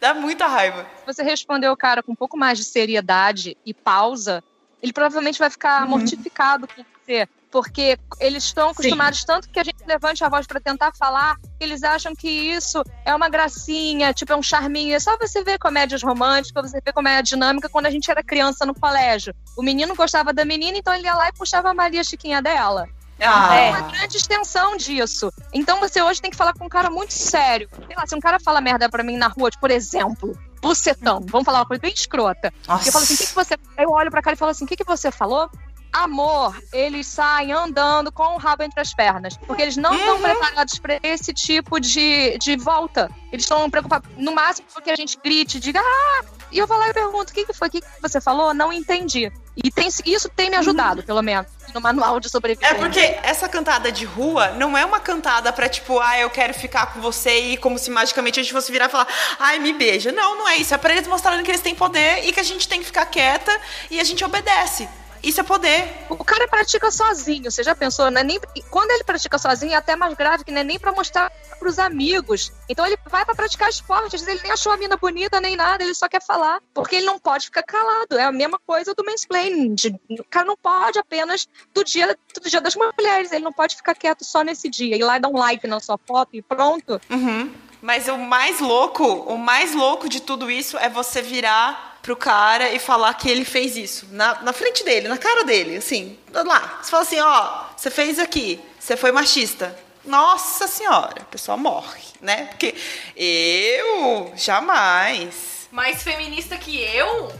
Dá 0.00 0.14
muita 0.14 0.46
raiva. 0.46 0.86
se 1.00 1.12
você 1.12 1.24
responder 1.24 1.68
o 1.68 1.76
cara 1.76 2.04
com 2.04 2.12
um 2.12 2.14
pouco 2.14 2.36
mais 2.36 2.56
de 2.56 2.64
seriedade 2.64 3.56
e 3.66 3.74
pausa, 3.74 4.44
ele 4.80 4.92
provavelmente 4.92 5.40
vai 5.40 5.50
ficar 5.50 5.84
mortificado 5.88 6.68
com 6.68 6.84
você. 6.84 7.28
Porque 7.50 7.98
eles 8.20 8.44
estão 8.44 8.68
acostumados 8.70 9.24
tanto 9.24 9.48
que 9.48 9.58
a 9.58 9.64
gente 9.64 9.84
levante 9.84 10.22
a 10.22 10.28
voz 10.28 10.46
para 10.46 10.60
tentar 10.60 10.92
falar, 10.94 11.36
eles 11.58 11.82
acham 11.82 12.14
que 12.14 12.30
isso 12.30 12.80
é 13.04 13.12
uma 13.12 13.28
gracinha, 13.28 14.14
tipo, 14.14 14.32
é 14.32 14.36
um 14.36 14.42
charminho. 14.42 14.94
É 14.94 15.00
só 15.00 15.18
você 15.18 15.42
ver 15.42 15.58
comédias 15.58 16.00
românticas, 16.00 16.70
você 16.70 16.80
ver 16.80 16.92
comédia 16.92 17.24
dinâmica 17.24 17.68
quando 17.68 17.86
a 17.86 17.90
gente 17.90 18.08
era 18.08 18.22
criança 18.22 18.64
no 18.64 18.72
colégio. 18.72 19.34
O 19.58 19.64
menino 19.64 19.96
gostava 19.96 20.32
da 20.32 20.44
menina, 20.44 20.78
então 20.78 20.94
ele 20.94 21.06
ia 21.06 21.14
lá 21.16 21.28
e 21.28 21.32
puxava 21.32 21.70
a 21.70 21.74
Maria 21.74 22.04
Chiquinha 22.04 22.40
dela. 22.40 22.88
Ah, 23.24 23.54
É 23.54 23.70
uma 23.70 23.80
grande 23.90 24.16
extensão 24.16 24.76
disso. 24.76 25.32
Então 25.52 25.80
você 25.80 26.02
hoje 26.02 26.20
tem 26.20 26.30
que 26.30 26.36
falar 26.36 26.52
com 26.54 26.64
um 26.64 26.68
cara 26.68 26.90
muito 26.90 27.12
sério. 27.12 27.68
Sei 27.86 27.96
lá, 27.96 28.06
se 28.06 28.14
um 28.14 28.20
cara 28.20 28.38
fala 28.40 28.60
merda 28.60 28.88
pra 28.88 29.02
mim 29.02 29.16
na 29.16 29.28
rua, 29.28 29.50
tipo, 29.50 29.60
por 29.60 29.70
exemplo, 29.70 30.36
bucetão, 30.60 31.20
vamos 31.28 31.44
falar 31.44 31.60
uma 31.60 31.66
coisa 31.66 31.80
bem 31.80 31.92
escrota. 31.92 32.52
Nossa. 32.66 32.88
Eu 32.88 32.92
falo 32.92 33.04
assim, 33.04 33.14
o 33.14 33.18
que, 33.18 33.26
que 33.26 33.34
você. 33.34 33.56
Eu 33.78 33.90
olho 33.90 34.10
pra 34.10 34.22
cara 34.22 34.34
e 34.34 34.38
falo 34.38 34.50
assim, 34.50 34.64
o 34.64 34.68
que, 34.68 34.76
que 34.76 34.84
você 34.84 35.10
falou? 35.10 35.50
Amor, 35.92 36.56
eles 36.72 37.06
saem 37.06 37.52
andando 37.52 38.10
com 38.10 38.34
o 38.34 38.38
rabo 38.38 38.62
entre 38.62 38.80
as 38.80 38.94
pernas. 38.94 39.36
Porque 39.36 39.60
eles 39.60 39.76
não 39.76 39.94
estão 39.94 40.20
preparados 40.20 40.78
pra 40.78 40.98
esse 41.02 41.34
tipo 41.34 41.78
de, 41.78 42.38
de 42.38 42.56
volta. 42.56 43.10
Eles 43.30 43.44
estão 43.44 43.68
preocupados, 43.68 44.08
no 44.16 44.32
máximo, 44.32 44.66
porque 44.72 44.90
a 44.90 44.96
gente 44.96 45.18
grite, 45.22 45.60
diga, 45.60 45.80
ah! 45.80 46.24
E 46.50 46.58
eu 46.58 46.66
vou 46.66 46.78
lá 46.78 46.88
e 46.88 46.94
pergunto, 46.94 47.30
o 47.30 47.34
que, 47.34 47.44
que 47.44 47.52
foi? 47.52 47.68
O 47.68 47.70
que, 47.70 47.80
que 47.80 47.86
você 48.00 48.20
falou? 48.20 48.54
Não 48.54 48.72
entendi. 48.72 49.30
E 49.56 49.70
tem, 49.70 49.88
isso 50.06 50.30
tem 50.30 50.48
me 50.48 50.56
ajudado, 50.56 51.02
pelo 51.02 51.20
menos, 51.22 51.46
no 51.74 51.80
manual 51.80 52.18
de 52.18 52.28
sobrevivência. 52.28 52.74
É 52.74 52.78
porque 52.78 53.00
essa 53.22 53.48
cantada 53.48 53.92
de 53.92 54.04
rua 54.04 54.48
não 54.52 54.76
é 54.76 54.84
uma 54.84 55.00
cantada 55.00 55.52
pra 55.52 55.68
tipo, 55.68 55.98
ah, 56.00 56.18
eu 56.18 56.30
quero 56.30 56.54
ficar 56.54 56.92
com 56.92 57.00
você 57.00 57.52
e 57.52 57.56
como 57.58 57.78
se 57.78 57.90
magicamente 57.90 58.40
a 58.40 58.42
gente 58.42 58.52
fosse 58.52 58.72
virar 58.72 58.86
e 58.86 58.88
falar, 58.88 59.06
ai, 59.38 59.58
me 59.58 59.72
beija. 59.72 60.10
Não, 60.10 60.36
não 60.36 60.48
é 60.48 60.56
isso. 60.56 60.74
É 60.74 60.78
pra 60.78 60.92
eles 60.94 61.06
mostrarem 61.06 61.44
que 61.44 61.50
eles 61.50 61.60
têm 61.60 61.74
poder 61.74 62.24
e 62.24 62.32
que 62.32 62.40
a 62.40 62.44
gente 62.44 62.66
tem 62.66 62.80
que 62.80 62.86
ficar 62.86 63.04
quieta 63.06 63.52
e 63.90 64.00
a 64.00 64.04
gente 64.04 64.24
obedece. 64.24 64.88
Isso 65.22 65.40
é 65.40 65.44
poder. 65.44 65.88
O 66.08 66.24
cara 66.24 66.48
pratica 66.48 66.90
sozinho, 66.90 67.50
você 67.50 67.62
já 67.62 67.74
pensou? 67.74 68.10
Não 68.10 68.20
é 68.20 68.24
nem... 68.24 68.40
Quando 68.70 68.90
ele 68.90 69.04
pratica 69.04 69.38
sozinho 69.38 69.72
é 69.72 69.76
até 69.76 69.94
mais 69.94 70.14
grave, 70.14 70.44
que 70.44 70.50
não 70.50 70.60
é 70.60 70.64
nem 70.64 70.78
pra 70.78 70.92
mostrar 70.92 71.30
pros 71.58 71.78
amigos. 71.78 72.52
Então 72.68 72.84
ele 72.84 72.98
vai 73.06 73.24
pra 73.24 73.34
praticar 73.34 73.68
esporte, 73.68 74.16
às 74.16 74.22
vezes 74.22 74.28
ele 74.28 74.42
nem 74.42 74.52
achou 74.52 74.72
a 74.72 74.76
mina 74.76 74.96
bonita 74.96 75.40
nem 75.40 75.54
nada, 75.54 75.84
ele 75.84 75.94
só 75.94 76.08
quer 76.08 76.22
falar. 76.22 76.60
Porque 76.74 76.96
ele 76.96 77.06
não 77.06 77.18
pode 77.18 77.46
ficar 77.46 77.62
calado. 77.62 78.18
É 78.18 78.24
a 78.24 78.32
mesma 78.32 78.58
coisa 78.66 78.94
do 78.94 79.04
mansplaining. 79.04 79.76
O 80.10 80.24
cara 80.28 80.46
não 80.46 80.56
pode 80.56 80.98
apenas 80.98 81.48
do 81.72 81.84
dia, 81.84 82.16
do 82.40 82.48
dia 82.50 82.60
das 82.60 82.74
mulheres, 82.74 83.30
ele 83.30 83.44
não 83.44 83.52
pode 83.52 83.76
ficar 83.76 83.94
quieto 83.94 84.24
só 84.24 84.42
nesse 84.42 84.68
dia. 84.68 84.96
Ir 84.96 85.04
lá 85.04 85.18
e 85.18 85.20
dar 85.20 85.28
um 85.28 85.38
like 85.38 85.66
na 85.68 85.78
sua 85.78 85.98
foto 85.98 86.30
e 86.34 86.42
pronto. 86.42 87.00
Uhum. 87.08 87.52
Mas 87.80 88.08
o 88.08 88.16
mais 88.16 88.60
louco, 88.60 89.04
o 89.04 89.36
mais 89.36 89.74
louco 89.74 90.08
de 90.08 90.20
tudo 90.20 90.50
isso 90.50 90.78
é 90.78 90.88
você 90.88 91.20
virar 91.20 91.91
pro 92.02 92.16
cara 92.16 92.72
e 92.72 92.78
falar 92.78 93.14
que 93.14 93.30
ele 93.30 93.44
fez 93.44 93.76
isso. 93.76 94.08
Na, 94.10 94.42
na 94.42 94.52
frente 94.52 94.84
dele, 94.84 95.08
na 95.08 95.16
cara 95.16 95.44
dele, 95.44 95.76
assim. 95.76 96.18
Lá. 96.32 96.80
Você 96.82 96.90
fala 96.90 97.02
assim, 97.02 97.20
ó, 97.20 97.64
você 97.76 97.90
fez 97.90 98.18
aqui, 98.18 98.60
você 98.78 98.96
foi 98.96 99.12
machista. 99.12 99.74
Nossa 100.04 100.66
senhora, 100.66 101.20
a 101.20 101.24
pessoa 101.24 101.56
morre, 101.56 102.02
né? 102.20 102.46
Porque 102.46 102.74
eu 103.16 104.32
jamais, 104.36 105.52
Mais 105.72 106.02
feminista 106.02 106.56
que 106.58 106.82
eu? 106.82 107.32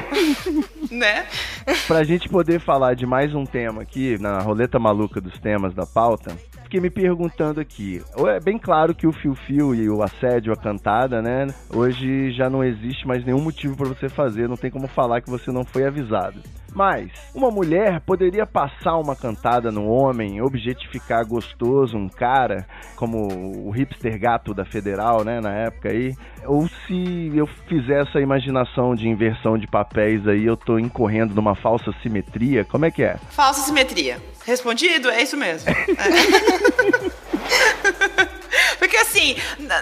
né? 0.92 1.26
Pra 1.88 2.04
gente 2.04 2.28
poder 2.28 2.60
falar 2.60 2.94
de 2.94 3.04
mais 3.04 3.34
um 3.34 3.44
tema 3.44 3.82
aqui, 3.82 4.16
na 4.18 4.38
roleta 4.38 4.78
maluca 4.78 5.20
dos 5.20 5.36
temas 5.40 5.74
da 5.74 5.84
pauta, 5.84 6.38
fiquei 6.68 6.80
me 6.80 6.90
perguntando 6.90 7.60
aqui. 7.60 8.02
É 8.26 8.38
bem 8.38 8.58
claro 8.58 8.94
que 8.94 9.06
o 9.06 9.12
fio-fio 9.12 9.74
e 9.74 9.88
o 9.88 10.02
assédio, 10.02 10.52
a 10.52 10.56
cantada, 10.56 11.22
né? 11.22 11.46
Hoje 11.74 12.30
já 12.32 12.50
não 12.50 12.62
existe 12.62 13.06
mais 13.06 13.24
nenhum 13.24 13.40
motivo 13.40 13.74
pra 13.74 13.88
você 13.88 14.06
fazer, 14.08 14.46
não 14.46 14.56
tem 14.56 14.70
como 14.70 14.86
falar 14.86 15.22
que 15.22 15.30
você 15.30 15.50
não 15.50 15.64
foi 15.64 15.86
avisado. 15.86 16.38
Mas, 16.74 17.10
uma 17.34 17.50
mulher 17.50 18.00
poderia 18.00 18.46
passar 18.46 18.96
uma 18.96 19.16
cantada 19.16 19.70
no 19.70 19.86
homem, 19.88 20.40
objetificar 20.40 21.26
gostoso 21.26 21.96
um 21.96 22.08
cara, 22.08 22.66
como 22.96 23.66
o 23.66 23.70
hipster 23.70 24.18
gato 24.18 24.54
da 24.54 24.64
Federal, 24.64 25.24
né, 25.24 25.40
na 25.40 25.52
época 25.52 25.90
aí. 25.90 26.14
Ou 26.44 26.68
se 26.68 27.32
eu 27.34 27.46
fizer 27.68 28.02
essa 28.02 28.20
imaginação 28.20 28.94
de 28.94 29.08
inversão 29.08 29.58
de 29.58 29.66
papéis 29.66 30.26
aí, 30.26 30.44
eu 30.44 30.56
tô 30.56 30.78
incorrendo 30.78 31.34
numa 31.34 31.54
falsa 31.54 31.92
simetria, 32.02 32.64
como 32.64 32.84
é 32.84 32.90
que 32.90 33.02
é? 33.02 33.16
Falsa 33.30 33.62
simetria. 33.62 34.18
Respondido? 34.46 35.10
É 35.10 35.22
isso 35.22 35.36
mesmo. 35.36 35.68
É. 38.24 38.27
Porque 38.78 38.96
assim, 38.96 39.36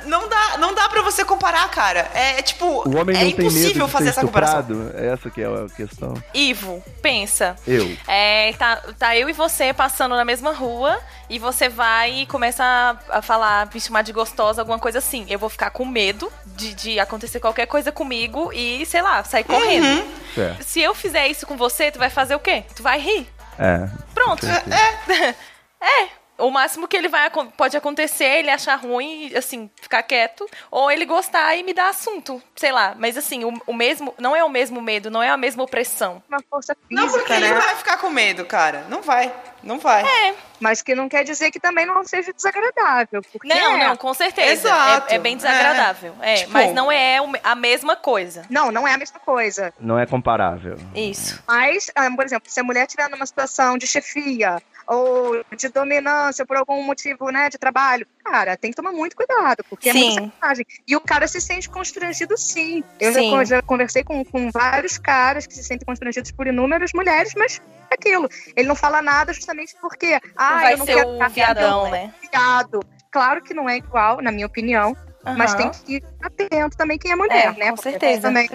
não 0.06 0.28
dá, 0.28 0.58
não 0.58 0.74
dá 0.74 0.88
pra 0.88 1.02
você 1.02 1.24
comparar, 1.24 1.68
cara. 1.70 2.10
É 2.14 2.42
tipo, 2.42 2.88
O 2.88 2.96
homem 2.96 3.16
é 3.16 3.24
não 3.24 3.32
tem 3.32 3.36
medo 3.36 3.42
impossível 3.42 3.88
fazer 3.88 4.08
essa 4.10 4.20
comparação. 4.22 4.60
estuprado? 4.60 4.92
Essa 4.96 5.30
que 5.30 5.42
é 5.42 5.46
a 5.46 5.66
questão. 5.74 6.14
Ivo, 6.32 6.82
pensa. 7.02 7.56
Eu. 7.66 7.96
É, 8.06 8.52
tá, 8.54 8.76
tá 8.98 9.16
eu 9.16 9.28
e 9.28 9.32
você 9.32 9.72
passando 9.72 10.16
na 10.16 10.24
mesma 10.24 10.52
rua 10.52 10.98
e 11.28 11.38
você 11.38 11.68
vai 11.68 12.22
e 12.22 12.26
começa 12.26 12.96
a, 13.10 13.22
falar, 13.22 13.68
me 13.72 13.80
chamar 13.80 14.02
de 14.02 14.12
gostosa, 14.12 14.62
alguma 14.62 14.78
coisa 14.78 14.98
assim. 14.98 15.26
Eu 15.28 15.38
vou 15.38 15.48
ficar 15.48 15.70
com 15.70 15.84
medo 15.84 16.32
de, 16.44 16.74
de 16.74 17.00
acontecer 17.00 17.40
qualquer 17.40 17.66
coisa 17.66 17.90
comigo 17.92 18.50
e, 18.52 18.84
sei 18.86 19.02
lá, 19.02 19.22
sair 19.24 19.44
correndo. 19.44 19.84
Uhum. 19.86 20.56
Se 20.60 20.80
eu 20.80 20.94
fizer 20.94 21.28
isso 21.28 21.46
com 21.46 21.56
você, 21.56 21.90
tu 21.90 21.98
vai 21.98 22.10
fazer 22.10 22.34
o 22.34 22.40
quê? 22.40 22.64
Tu 22.74 22.82
vai 22.82 23.00
rir. 23.00 23.26
É. 23.58 23.88
Pronto. 24.14 24.44
certeza. 24.44 25.34
É. 25.78 26.08
O 26.38 26.50
máximo 26.50 26.86
que 26.86 26.96
ele 26.96 27.08
vai 27.08 27.30
pode 27.56 27.76
acontecer 27.76 28.24
é 28.24 28.38
ele 28.40 28.50
achar 28.50 28.76
ruim, 28.76 29.32
assim, 29.34 29.70
ficar 29.80 30.02
quieto, 30.02 30.48
ou 30.70 30.90
ele 30.90 31.04
gostar 31.04 31.56
e 31.56 31.62
me 31.62 31.72
dar 31.72 31.88
assunto, 31.88 32.42
sei 32.54 32.72
lá. 32.72 32.94
Mas 32.98 33.16
assim, 33.16 33.44
o, 33.44 33.52
o 33.66 33.72
mesmo, 33.74 34.14
não 34.18 34.36
é 34.36 34.44
o 34.44 34.48
mesmo 34.48 34.80
medo, 34.82 35.10
não 35.10 35.22
é 35.22 35.30
a 35.30 35.36
mesma 35.36 35.62
opressão. 35.62 36.22
Uma 36.28 36.40
força 36.50 36.76
Não, 36.90 37.04
porque 37.08 37.18
física, 37.20 37.36
ele 37.36 37.48
né? 37.48 37.60
vai 37.60 37.76
ficar 37.76 37.96
com 37.98 38.10
medo, 38.10 38.44
cara. 38.44 38.84
Não 38.88 39.02
vai. 39.02 39.32
Não 39.62 39.78
vai. 39.78 40.04
É. 40.04 40.34
Mas 40.60 40.80
que 40.80 40.94
não 40.94 41.08
quer 41.08 41.24
dizer 41.24 41.50
que 41.50 41.58
também 41.58 41.84
não 41.84 42.04
seja 42.04 42.32
desagradável. 42.32 43.20
Porque 43.32 43.48
Não, 43.48 43.74
é. 43.76 43.88
não, 43.88 43.96
com 43.96 44.14
certeza. 44.14 44.52
Exato. 44.68 45.12
É, 45.12 45.16
é 45.16 45.18
bem 45.18 45.36
desagradável. 45.36 46.14
É, 46.20 46.34
Tipo- 46.36 46.52
mas 46.52 46.72
não 46.72 46.90
é 46.92 47.18
a 47.42 47.54
mesma 47.54 47.96
coisa. 47.96 48.42
Não, 48.48 48.70
não 48.70 48.86
é 48.86 48.94
a 48.94 48.98
mesma 48.98 49.18
coisa. 49.18 49.72
Não 49.80 49.98
é 49.98 50.06
comparável. 50.06 50.76
Isso. 50.94 51.42
Mas, 51.48 51.90
ah, 51.94 52.08
por 52.14 52.24
exemplo, 52.24 52.48
se 52.50 52.60
a 52.60 52.62
mulher 52.62 52.82
estiver 52.86 53.08
numa 53.10 53.26
situação 53.26 53.76
de 53.76 53.86
chefia, 53.86 54.62
ou 54.86 55.44
de 55.56 55.68
dominância 55.68 56.46
por 56.46 56.56
algum 56.56 56.82
motivo, 56.82 57.30
né, 57.30 57.48
de 57.48 57.58
trabalho. 57.58 58.06
Cara, 58.24 58.56
tem 58.56 58.70
que 58.70 58.76
tomar 58.76 58.92
muito 58.92 59.16
cuidado, 59.16 59.64
porque 59.68 59.90
Sim. 59.90 59.98
é 59.98 60.04
muita 60.20 60.32
sacanagem. 60.32 60.66
E 60.86 60.96
o 60.96 61.00
cara 61.00 61.26
se 61.26 61.40
sente 61.40 61.68
constrangido 61.68 62.36
sim. 62.36 62.82
Eu 63.00 63.12
já 63.12 63.20
Sim. 63.20 63.30
con- 63.30 63.44
já, 63.44 63.62
conversei 63.62 64.04
com, 64.04 64.24
com 64.24 64.50
vários 64.50 64.98
caras 64.98 65.46
que 65.46 65.54
se 65.54 65.64
sentem 65.64 65.84
constrangidos 65.86 66.30
por 66.30 66.46
inúmeras 66.46 66.90
mulheres, 66.94 67.32
mas 67.36 67.60
é 67.90 67.94
aquilo. 67.94 68.28
Ele 68.54 68.68
não 68.68 68.76
fala 68.76 69.02
nada 69.02 69.32
justamente 69.32 69.74
porque, 69.80 70.20
ah, 70.36 70.54
vai 70.60 70.72
eu 70.74 70.78
não 70.78 70.86
ser 70.86 70.94
quero 70.94 71.12
ficar 71.12 71.28
viadão, 71.30 71.84
viadão, 71.84 71.90
né? 71.90 72.14
viado. 72.30 72.80
Claro 73.10 73.42
que 73.42 73.54
não 73.54 73.68
é 73.68 73.76
igual, 73.76 74.20
na 74.20 74.30
minha 74.30 74.46
opinião, 74.46 74.96
mas 75.36 75.52
Aham. 75.54 75.58
tem 75.58 75.70
que 75.70 75.92
ir 75.96 76.02
atento 76.22 76.76
também 76.76 76.98
quem 76.98 77.12
é 77.12 77.16
mulher, 77.16 77.54
É, 77.54 77.58
né? 77.58 77.70
com 77.70 77.76
Porque 77.76 77.90
certeza. 77.90 78.22
Também, 78.28 78.48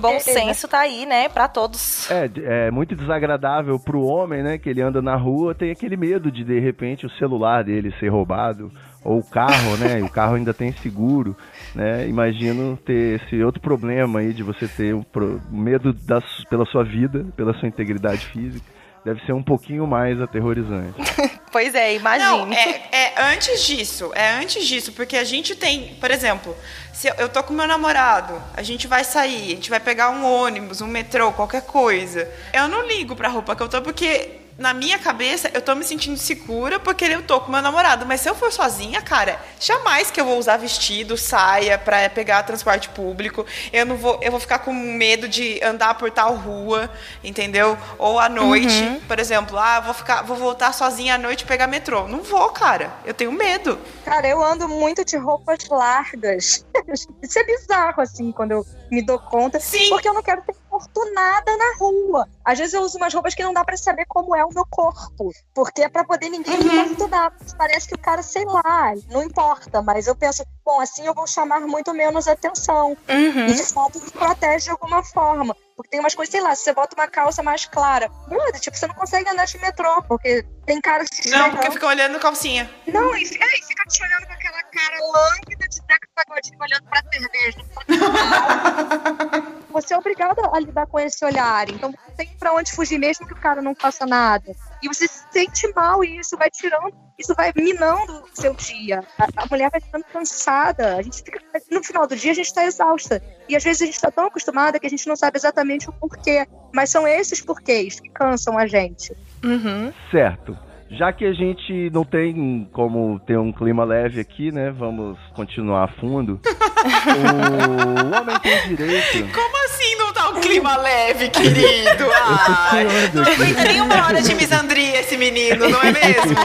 Bom 0.00 0.18
senso 0.20 0.68
tá 0.68 0.80
aí, 0.80 1.06
né, 1.06 1.28
pra 1.28 1.48
todos. 1.48 2.10
É, 2.10 2.30
é 2.66 2.70
muito 2.70 2.94
desagradável 2.94 3.78
pro 3.78 4.02
homem, 4.02 4.42
né? 4.42 4.58
Que 4.58 4.68
ele 4.68 4.82
anda 4.82 5.00
na 5.00 5.16
rua, 5.16 5.54
tem 5.54 5.70
aquele 5.70 5.96
medo 5.96 6.30
de 6.30 6.44
de 6.44 6.58
repente 6.60 7.06
o 7.06 7.10
celular 7.10 7.64
dele 7.64 7.92
ser 7.98 8.08
roubado, 8.08 8.70
ou 9.02 9.18
o 9.18 9.24
carro, 9.24 9.76
né? 9.78 10.00
E 10.00 10.02
o 10.02 10.08
carro 10.08 10.34
ainda 10.34 10.52
tem 10.54 10.72
seguro, 10.82 11.36
né? 11.74 12.06
Imagino 12.08 12.76
ter 12.76 13.20
esse 13.22 13.42
outro 13.42 13.60
problema 13.60 14.20
aí 14.20 14.32
de 14.32 14.42
você 14.42 14.66
ter 14.68 14.94
um 14.94 15.02
pro- 15.02 15.40
medo 15.50 15.92
da, 15.92 16.22
pela 16.48 16.64
sua 16.66 16.84
vida, 16.84 17.26
pela 17.36 17.54
sua 17.54 17.68
integridade 17.68 18.26
física. 18.26 18.64
Deve 19.04 19.20
ser 19.26 19.32
um 19.32 19.42
pouquinho 19.42 19.86
mais 19.86 20.18
aterrorizante. 20.20 20.94
Pois 21.54 21.72
é, 21.72 21.94
imagine. 21.94 22.46
Não, 22.46 22.52
é, 22.52 22.88
é 22.90 23.22
antes 23.32 23.64
disso, 23.64 24.10
é 24.12 24.28
antes 24.28 24.66
disso, 24.66 24.90
porque 24.90 25.16
a 25.16 25.22
gente 25.22 25.54
tem, 25.54 25.94
por 26.00 26.10
exemplo, 26.10 26.56
se 26.92 27.06
eu, 27.16 27.28
tô 27.28 27.44
com 27.44 27.54
meu 27.54 27.64
namorado, 27.64 28.42
a 28.56 28.62
gente 28.64 28.88
vai 28.88 29.04
sair, 29.04 29.52
a 29.52 29.54
gente 29.54 29.70
vai 29.70 29.78
pegar 29.78 30.10
um 30.10 30.24
ônibus, 30.24 30.80
um 30.80 30.88
metrô, 30.88 31.30
qualquer 31.30 31.62
coisa. 31.62 32.28
Eu 32.52 32.66
não 32.66 32.84
ligo 32.84 33.14
pra 33.14 33.28
roupa 33.28 33.54
que 33.54 33.62
eu 33.62 33.68
tô, 33.68 33.80
porque 33.82 34.32
na 34.58 34.72
minha 34.72 34.98
cabeça 34.98 35.50
eu 35.52 35.60
tô 35.60 35.74
me 35.74 35.84
sentindo 35.84 36.16
segura 36.16 36.78
porque 36.78 37.04
eu 37.04 37.22
tô 37.22 37.40
com 37.40 37.50
meu 37.50 37.60
namorado. 37.62 38.06
Mas 38.06 38.20
se 38.20 38.28
eu 38.28 38.34
for 38.34 38.52
sozinha, 38.52 39.02
cara, 39.02 39.40
jamais 39.60 40.10
que 40.10 40.20
eu 40.20 40.24
vou 40.24 40.38
usar 40.38 40.56
vestido, 40.56 41.16
saia 41.16 41.76
pra 41.78 42.08
pegar 42.08 42.42
transporte 42.44 42.88
público. 42.90 43.44
Eu 43.72 43.84
não 43.86 43.96
vou, 43.96 44.18
eu 44.22 44.30
vou 44.30 44.40
ficar 44.40 44.60
com 44.60 44.72
medo 44.72 45.28
de 45.28 45.62
andar 45.62 45.94
por 45.94 46.10
tal 46.10 46.34
rua, 46.36 46.90
entendeu? 47.22 47.76
Ou 47.98 48.18
à 48.18 48.28
noite, 48.28 48.82
Uhum. 48.82 49.00
por 49.08 49.18
exemplo, 49.18 49.58
ah, 49.58 49.80
vou 49.80 49.94
ficar, 49.94 50.22
vou 50.22 50.36
voltar 50.36 50.72
sozinha 50.72 51.14
à 51.14 51.18
noite 51.18 51.42
e 51.42 51.46
pegar 51.46 51.66
metrô. 51.66 52.06
Não 52.08 52.22
vou, 52.22 52.48
cara. 52.50 52.92
Eu 53.04 53.14
tenho 53.14 53.32
medo. 53.32 53.78
Cara, 54.04 54.26
eu 54.28 54.42
ando 54.42 54.68
muito 54.68 55.04
de 55.04 55.16
roupas 55.16 55.58
largas. 55.68 56.64
Isso 57.22 57.38
é 57.38 57.44
bizarro, 57.44 58.00
assim, 58.00 58.30
quando 58.32 58.52
eu 58.52 58.66
me 58.94 59.02
dou 59.02 59.18
conta. 59.18 59.60
Sim. 59.60 59.88
Porque 59.88 60.08
eu 60.08 60.14
não 60.14 60.22
quero 60.22 60.42
ser 60.44 60.52
importunada 60.52 61.56
na 61.56 61.76
rua. 61.78 62.28
Às 62.44 62.58
vezes 62.58 62.74
eu 62.74 62.82
uso 62.82 62.96
umas 62.96 63.12
roupas 63.12 63.34
que 63.34 63.42
não 63.42 63.52
dá 63.52 63.64
pra 63.64 63.76
saber 63.76 64.06
como 64.06 64.34
é 64.34 64.44
o 64.44 64.52
meu 64.52 64.66
corpo. 64.70 65.32
Porque 65.54 65.82
é 65.82 65.88
pra 65.88 66.04
poder 66.04 66.28
ninguém 66.28 66.58
me 66.58 66.64
importunar. 66.64 67.32
Parece 67.58 67.88
que 67.88 67.94
o 67.94 67.98
cara, 67.98 68.22
sei 68.22 68.44
lá, 68.44 68.94
não 69.10 69.22
importa. 69.22 69.82
Mas 69.82 70.06
eu 70.06 70.16
penso, 70.16 70.44
bom, 70.64 70.80
assim 70.80 71.06
eu 71.06 71.14
vou 71.14 71.26
chamar 71.26 71.60
muito 71.60 71.92
menos 71.92 72.28
atenção. 72.28 72.96
Uhum. 73.08 73.46
E 73.46 73.52
de 73.52 73.64
fato 73.64 74.00
me 74.02 74.10
protege 74.10 74.64
de 74.64 74.70
alguma 74.70 75.02
forma. 75.02 75.56
Porque 75.76 75.90
tem 75.90 76.00
umas 76.00 76.14
coisas, 76.14 76.30
sei 76.30 76.40
lá, 76.40 76.54
se 76.54 76.62
você 76.62 76.72
bota 76.72 76.94
uma 76.94 77.08
calça 77.08 77.42
mais 77.42 77.64
clara, 77.64 78.08
brother, 78.28 78.60
tipo, 78.60 78.76
você 78.76 78.86
não 78.86 78.94
consegue 78.94 79.28
andar 79.28 79.44
de 79.44 79.58
metrô, 79.58 80.02
porque 80.02 80.44
tem 80.64 80.80
cara 80.80 81.04
que 81.04 81.16
se 81.16 81.30
Não, 81.30 81.50
porque 81.50 81.70
fica 81.72 81.86
olhando 81.88 82.20
calcinha. 82.20 82.70
Não, 82.86 83.12
e, 83.16 83.22
é, 83.22 83.24
e 83.24 83.26
fica 83.26 83.84
te 83.86 84.02
olhando 84.04 84.26
com 84.26 84.32
aquela 84.32 84.62
cara 84.62 84.98
lânguida 85.00 85.53
de 85.74 85.86
Zeca 85.86 86.08
Pagodinho 86.14 86.58
olhando 86.60 86.84
pra 86.84 87.02
cerveja. 87.12 87.58
Você 89.70 89.92
é 89.92 89.98
obrigada 89.98 90.40
a 90.52 90.60
lidar 90.60 90.86
com 90.86 91.00
esse 91.00 91.24
olhar. 91.24 91.68
Então 91.68 91.90
não 91.90 92.14
tem 92.16 92.28
pra 92.38 92.52
onde 92.52 92.72
fugir 92.72 92.98
mesmo 92.98 93.26
que 93.26 93.32
o 93.32 93.40
cara 93.40 93.60
não 93.60 93.74
faça 93.74 94.06
nada. 94.06 94.54
E 94.80 94.86
você 94.86 95.08
se 95.08 95.24
sente 95.32 95.66
mal 95.74 96.04
e 96.04 96.18
isso 96.18 96.36
vai 96.36 96.48
tirando, 96.48 96.94
isso 97.18 97.34
vai 97.34 97.52
minando 97.56 98.22
o 98.22 98.28
seu 98.40 98.54
dia. 98.54 99.02
A, 99.18 99.42
a 99.42 99.46
mulher 99.46 99.70
vai 99.70 99.80
ficando 99.80 100.04
cansada. 100.04 100.96
A 100.96 101.02
gente 101.02 101.22
fica, 101.24 101.40
no 101.70 101.82
final 101.82 102.06
do 102.06 102.14
dia 102.14 102.30
a 102.30 102.34
gente 102.34 102.54
tá 102.54 102.64
exausta. 102.64 103.20
E 103.48 103.56
às 103.56 103.64
vezes 103.64 103.82
a 103.82 103.86
gente 103.86 104.00
tá 104.00 104.12
tão 104.12 104.26
acostumada 104.26 104.78
que 104.78 104.86
a 104.86 104.90
gente 104.90 105.08
não 105.08 105.16
sabe 105.16 105.38
exatamente 105.38 105.88
o 105.88 105.92
porquê. 105.92 106.46
Mas 106.72 106.90
são 106.90 107.08
esses 107.08 107.40
porquês 107.40 107.98
que 107.98 108.10
cansam 108.10 108.56
a 108.56 108.68
gente. 108.68 109.12
Uhum. 109.42 109.92
Certo. 110.10 110.56
Já 110.96 111.12
que 111.12 111.24
a 111.24 111.32
gente 111.32 111.90
não 111.90 112.04
tem 112.04 112.68
como 112.72 113.18
ter 113.20 113.36
um 113.36 113.52
clima 113.52 113.84
leve 113.84 114.20
aqui, 114.20 114.52
né? 114.52 114.70
Vamos 114.70 115.18
continuar 115.34 115.84
a 115.84 115.88
fundo. 115.88 116.40
o 116.46 118.16
homem 118.16 118.38
tem 118.40 118.76
direito. 118.76 119.32
Como 119.34 119.64
assim 119.64 119.96
não 119.96 120.12
tá 120.12 120.28
um 120.30 120.40
clima 120.40 120.76
leve, 120.76 121.28
querido? 121.30 122.04
Ai, 122.70 122.86
não 123.12 123.22
aguenta 123.22 123.64
nem 123.64 123.80
uma 123.80 124.06
hora 124.06 124.22
de 124.22 124.34
misandria 124.34 125.00
esse 125.00 125.16
menino, 125.16 125.68
não 125.68 125.80
é 125.80 125.92
mesmo? 125.92 126.36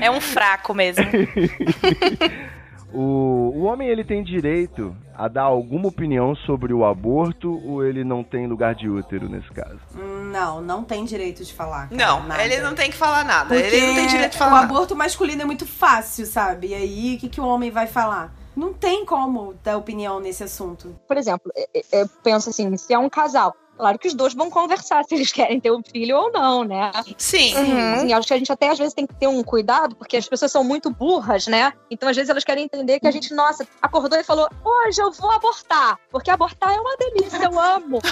É 0.00 0.10
um 0.10 0.20
fraco 0.20 0.72
mesmo. 0.72 1.04
O, 2.92 3.52
o 3.54 3.62
homem 3.64 3.88
ele 3.88 4.02
tem 4.02 4.22
direito 4.22 4.96
a 5.16 5.28
dar 5.28 5.42
alguma 5.44 5.88
opinião 5.88 6.34
sobre 6.34 6.72
o 6.72 6.84
aborto 6.84 7.60
ou 7.66 7.84
ele 7.84 8.04
não 8.04 8.22
tem 8.22 8.46
lugar 8.46 8.74
de 8.74 8.88
útero 8.88 9.28
nesse 9.28 9.50
caso? 9.50 9.78
Não, 10.30 10.60
não 10.60 10.84
tem 10.84 11.04
direito 11.04 11.44
de 11.44 11.52
falar. 11.54 11.88
cara, 11.88 11.96
Não, 11.96 12.22
nada. 12.26 12.44
ele 12.44 12.60
não 12.60 12.74
tem 12.74 12.90
que 12.90 12.96
falar 12.96 13.24
nada. 13.24 13.48
Porque 13.54 13.74
Ele 13.74 13.86
não 13.86 13.94
tem 13.94 14.06
direito 14.06 14.30
de 14.32 14.36
o 14.36 14.38
falar 14.38 14.50
nada. 14.62 14.64
aborto 14.66 14.94
masculino 14.94 15.42
é 15.42 15.44
muito 15.44 15.66
fácil, 15.66 16.26
sabe? 16.26 16.68
E 16.68 16.74
aí, 16.74 17.16
o 17.16 17.18
que, 17.20 17.28
que 17.28 17.40
o 17.40 17.46
homem 17.46 17.70
vai 17.70 17.86
falar? 17.86 18.34
Não 18.54 18.72
tem 18.72 19.04
como 19.04 19.54
dar 19.62 19.76
opinião 19.76 20.18
nesse 20.20 20.42
assunto. 20.42 20.94
por 21.06 21.16
exemplo, 21.16 21.52
é- 21.54 21.68
é- 21.74 22.02
eu 22.02 22.08
penso 22.22 22.48
assim, 22.50 22.74
se 22.76 22.92
é 22.92 22.98
um 22.98 23.08
casal, 23.08 23.54
claro 23.76 23.98
que 23.98 24.08
os 24.08 24.14
dois 24.14 24.34
vão 24.34 24.50
conversar 24.50 25.04
se 25.04 25.14
eles 25.14 25.32
querem 25.32 25.60
ter 25.60 25.70
um 25.70 25.82
filho 25.82 26.16
ou 26.16 26.32
não, 26.32 26.64
né? 26.64 26.90
Sim. 27.16 27.54
Assim, 27.56 28.12
acho 28.12 28.26
que 28.26 28.34
a 28.34 28.38
gente 28.38 28.52
até 28.52 28.70
às 28.70 28.78
vezes 28.78 28.94
tem 28.94 29.06
que 29.06 29.14
ter 29.14 29.26
um 29.26 29.42
cuidado, 29.42 29.94
porque 29.96 30.16
as 30.16 30.28
pessoas 30.28 30.52
são 30.52 30.64
muito 30.64 30.90
burras, 30.90 31.46
né? 31.46 31.72
Então 31.90 32.08
às 32.08 32.16
vezes 32.16 32.30
elas 32.30 32.44
querem 32.44 32.64
entender 32.64 33.00
que 33.00 33.06
a 33.06 33.10
gente, 33.10 33.34
nossa, 33.34 33.66
acordou 33.80 34.18
e 34.18 34.24
falou, 34.24 34.48
hoje 34.64 35.00
eu 35.00 35.12
vou 35.12 35.30
abortar, 35.30 35.98
porque 36.10 36.30
abortar 36.30 36.72
é 36.72 36.80
uma 36.80 36.96
delícia, 36.96 37.42
eu 37.42 37.58
amo. 37.58 38.00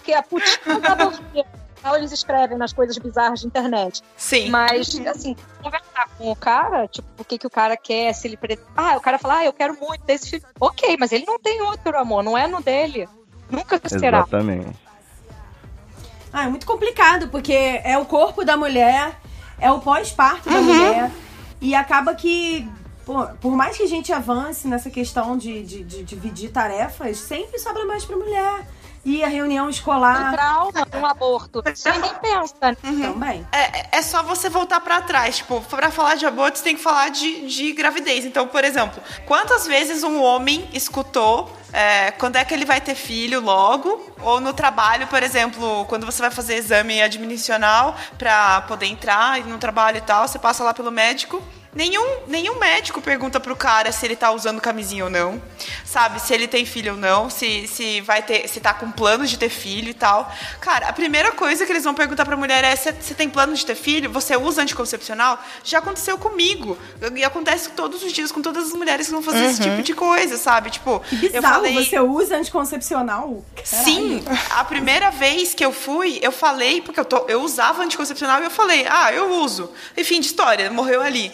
Porque 0.00 0.14
a 0.14 0.22
putinha 0.22 0.80
da. 0.80 1.96
Eles 1.96 2.12
escrevem 2.12 2.58
nas 2.58 2.72
coisas 2.72 2.96
bizarras 2.98 3.40
de 3.40 3.46
internet. 3.46 4.02
Sim. 4.16 4.50
Mas, 4.50 5.00
assim, 5.06 5.34
conversar 5.62 6.08
com 6.16 6.30
o 6.30 6.36
cara, 6.36 6.86
tipo, 6.86 7.08
o 7.18 7.24
que, 7.24 7.38
que 7.38 7.46
o 7.46 7.50
cara 7.50 7.76
quer, 7.76 8.12
se 8.12 8.28
ele. 8.28 8.36
Pre... 8.36 8.58
Ah, 8.76 8.96
o 8.96 9.00
cara 9.00 9.18
fala, 9.18 9.38
ah, 9.38 9.44
eu 9.46 9.52
quero 9.52 9.78
muito 9.80 10.04
desse 10.04 10.30
filho. 10.30 10.42
Ok, 10.60 10.96
mas 10.98 11.10
ele 11.10 11.24
não 11.24 11.38
tem 11.38 11.62
outro 11.62 11.98
amor, 11.98 12.22
não 12.22 12.36
é 12.36 12.46
no 12.46 12.62
dele. 12.62 13.08
Nunca 13.50 13.80
será. 13.86 14.18
Exatamente. 14.18 14.76
Ah, 16.32 16.44
é 16.44 16.48
muito 16.48 16.66
complicado, 16.66 17.28
porque 17.28 17.52
é 17.52 17.98
o 17.98 18.04
corpo 18.04 18.44
da 18.44 18.56
mulher, 18.56 19.18
é 19.58 19.70
o 19.70 19.80
pós-parto 19.80 20.48
da 20.48 20.60
mulher, 20.60 21.10
e 21.60 21.74
acaba 21.74 22.14
que, 22.14 22.68
pô, 23.04 23.26
por 23.40 23.56
mais 23.56 23.76
que 23.76 23.82
a 23.82 23.88
gente 23.88 24.12
avance 24.12 24.68
nessa 24.68 24.88
questão 24.90 25.36
de, 25.36 25.62
de, 25.64 25.82
de 25.82 26.02
dividir 26.04 26.50
tarefas, 26.50 27.18
sempre 27.18 27.58
sobra 27.58 27.84
mais 27.84 28.04
pra 28.04 28.16
mulher. 28.16 28.66
E 29.04 29.24
a 29.24 29.28
reunião 29.28 29.66
Um 29.66 29.70
escolar 29.70 30.32
trauma, 30.32 30.86
um 30.94 31.06
aborto. 31.06 31.62
Isso 31.72 31.88
ninguém 31.90 32.14
pensa. 32.20 32.54
né? 32.62 32.76
também. 32.82 33.46
É, 33.50 33.98
é 33.98 34.02
só 34.02 34.22
você 34.22 34.48
voltar 34.48 34.80
pra 34.80 35.00
trás. 35.02 35.38
Tipo, 35.38 35.60
pra 35.62 35.90
falar 35.90 36.16
de 36.16 36.26
aborto, 36.26 36.58
você 36.58 36.64
tem 36.64 36.76
que 36.76 36.82
falar 36.82 37.08
de, 37.08 37.46
de 37.46 37.72
gravidez. 37.72 38.24
Então, 38.24 38.46
por 38.46 38.64
exemplo, 38.64 39.02
quantas 39.26 39.66
vezes 39.66 40.02
um 40.02 40.22
homem 40.22 40.68
escutou 40.72 41.50
é, 41.72 42.10
quando 42.12 42.36
é 42.36 42.44
que 42.44 42.52
ele 42.52 42.64
vai 42.64 42.80
ter 42.80 42.94
filho 42.94 43.40
logo? 43.40 44.12
Ou 44.22 44.40
no 44.40 44.52
trabalho, 44.52 45.06
por 45.06 45.22
exemplo, 45.22 45.84
quando 45.86 46.04
você 46.04 46.20
vai 46.20 46.30
fazer 46.30 46.56
exame 46.56 47.00
admissional 47.00 47.96
pra 48.18 48.62
poder 48.62 48.86
entrar 48.86 49.40
no 49.46 49.56
trabalho 49.58 49.98
e 49.98 50.02
tal, 50.02 50.26
você 50.28 50.38
passa 50.38 50.62
lá 50.62 50.74
pelo 50.74 50.90
médico. 50.90 51.42
Nenhum, 51.72 52.04
nenhum 52.26 52.58
médico 52.58 53.00
pergunta 53.00 53.38
pro 53.38 53.54
cara 53.54 53.92
se 53.92 54.04
ele 54.04 54.16
tá 54.16 54.32
usando 54.32 54.60
camisinha 54.60 55.04
ou 55.04 55.10
não, 55.10 55.40
sabe? 55.84 56.20
Se 56.20 56.34
ele 56.34 56.48
tem 56.48 56.66
filho 56.66 56.94
ou 56.94 56.98
não, 56.98 57.30
se, 57.30 57.68
se 57.68 58.00
vai 58.00 58.22
ter, 58.22 58.48
se 58.48 58.58
tá 58.58 58.74
com 58.74 58.90
planos 58.90 59.30
de 59.30 59.38
ter 59.38 59.48
filho 59.48 59.88
e 59.88 59.94
tal. 59.94 60.28
Cara, 60.60 60.88
a 60.88 60.92
primeira 60.92 61.30
coisa 61.30 61.64
que 61.64 61.70
eles 61.70 61.84
vão 61.84 61.94
perguntar 61.94 62.24
pra 62.24 62.36
mulher 62.36 62.64
é: 62.64 62.74
você 62.74 62.92
você 62.92 63.14
tem 63.14 63.28
plano 63.30 63.54
de 63.54 63.64
ter 63.64 63.76
filho? 63.76 64.10
Você 64.10 64.36
usa 64.36 64.62
anticoncepcional? 64.62 65.40
Já 65.62 65.78
aconteceu 65.78 66.18
comigo. 66.18 66.76
E 67.14 67.22
acontece 67.22 67.70
todos 67.70 68.02
os 68.02 68.12
dias 68.12 68.32
com 68.32 68.42
todas 68.42 68.66
as 68.66 68.72
mulheres 68.72 69.06
que 69.06 69.12
vão 69.12 69.22
fazer 69.22 69.44
esse 69.44 69.62
tipo 69.62 69.80
de 69.82 69.94
coisa, 69.94 70.36
sabe? 70.36 70.70
Tipo, 70.70 70.98
Que 71.08 71.14
eu 71.26 71.30
bizarro, 71.32 71.54
falei. 71.54 71.74
você 71.74 72.00
usa 72.00 72.36
anticoncepcional? 72.36 73.44
Caralho. 73.54 73.84
Sim, 73.84 74.24
a 74.50 74.64
primeira 74.64 75.10
vez 75.10 75.54
que 75.54 75.64
eu 75.64 75.72
fui, 75.72 76.18
eu 76.20 76.32
falei, 76.32 76.80
porque 76.82 76.98
eu, 76.98 77.04
tô- 77.04 77.26
eu 77.28 77.42
usava 77.42 77.82
anticoncepcional 77.84 78.40
e 78.40 78.44
eu 78.46 78.50
falei, 78.50 78.86
ah, 78.90 79.12
eu 79.12 79.30
uso. 79.40 79.70
Enfim, 79.96 80.20
de 80.20 80.26
história, 80.26 80.70
morreu 80.70 81.00
ali. 81.00 81.30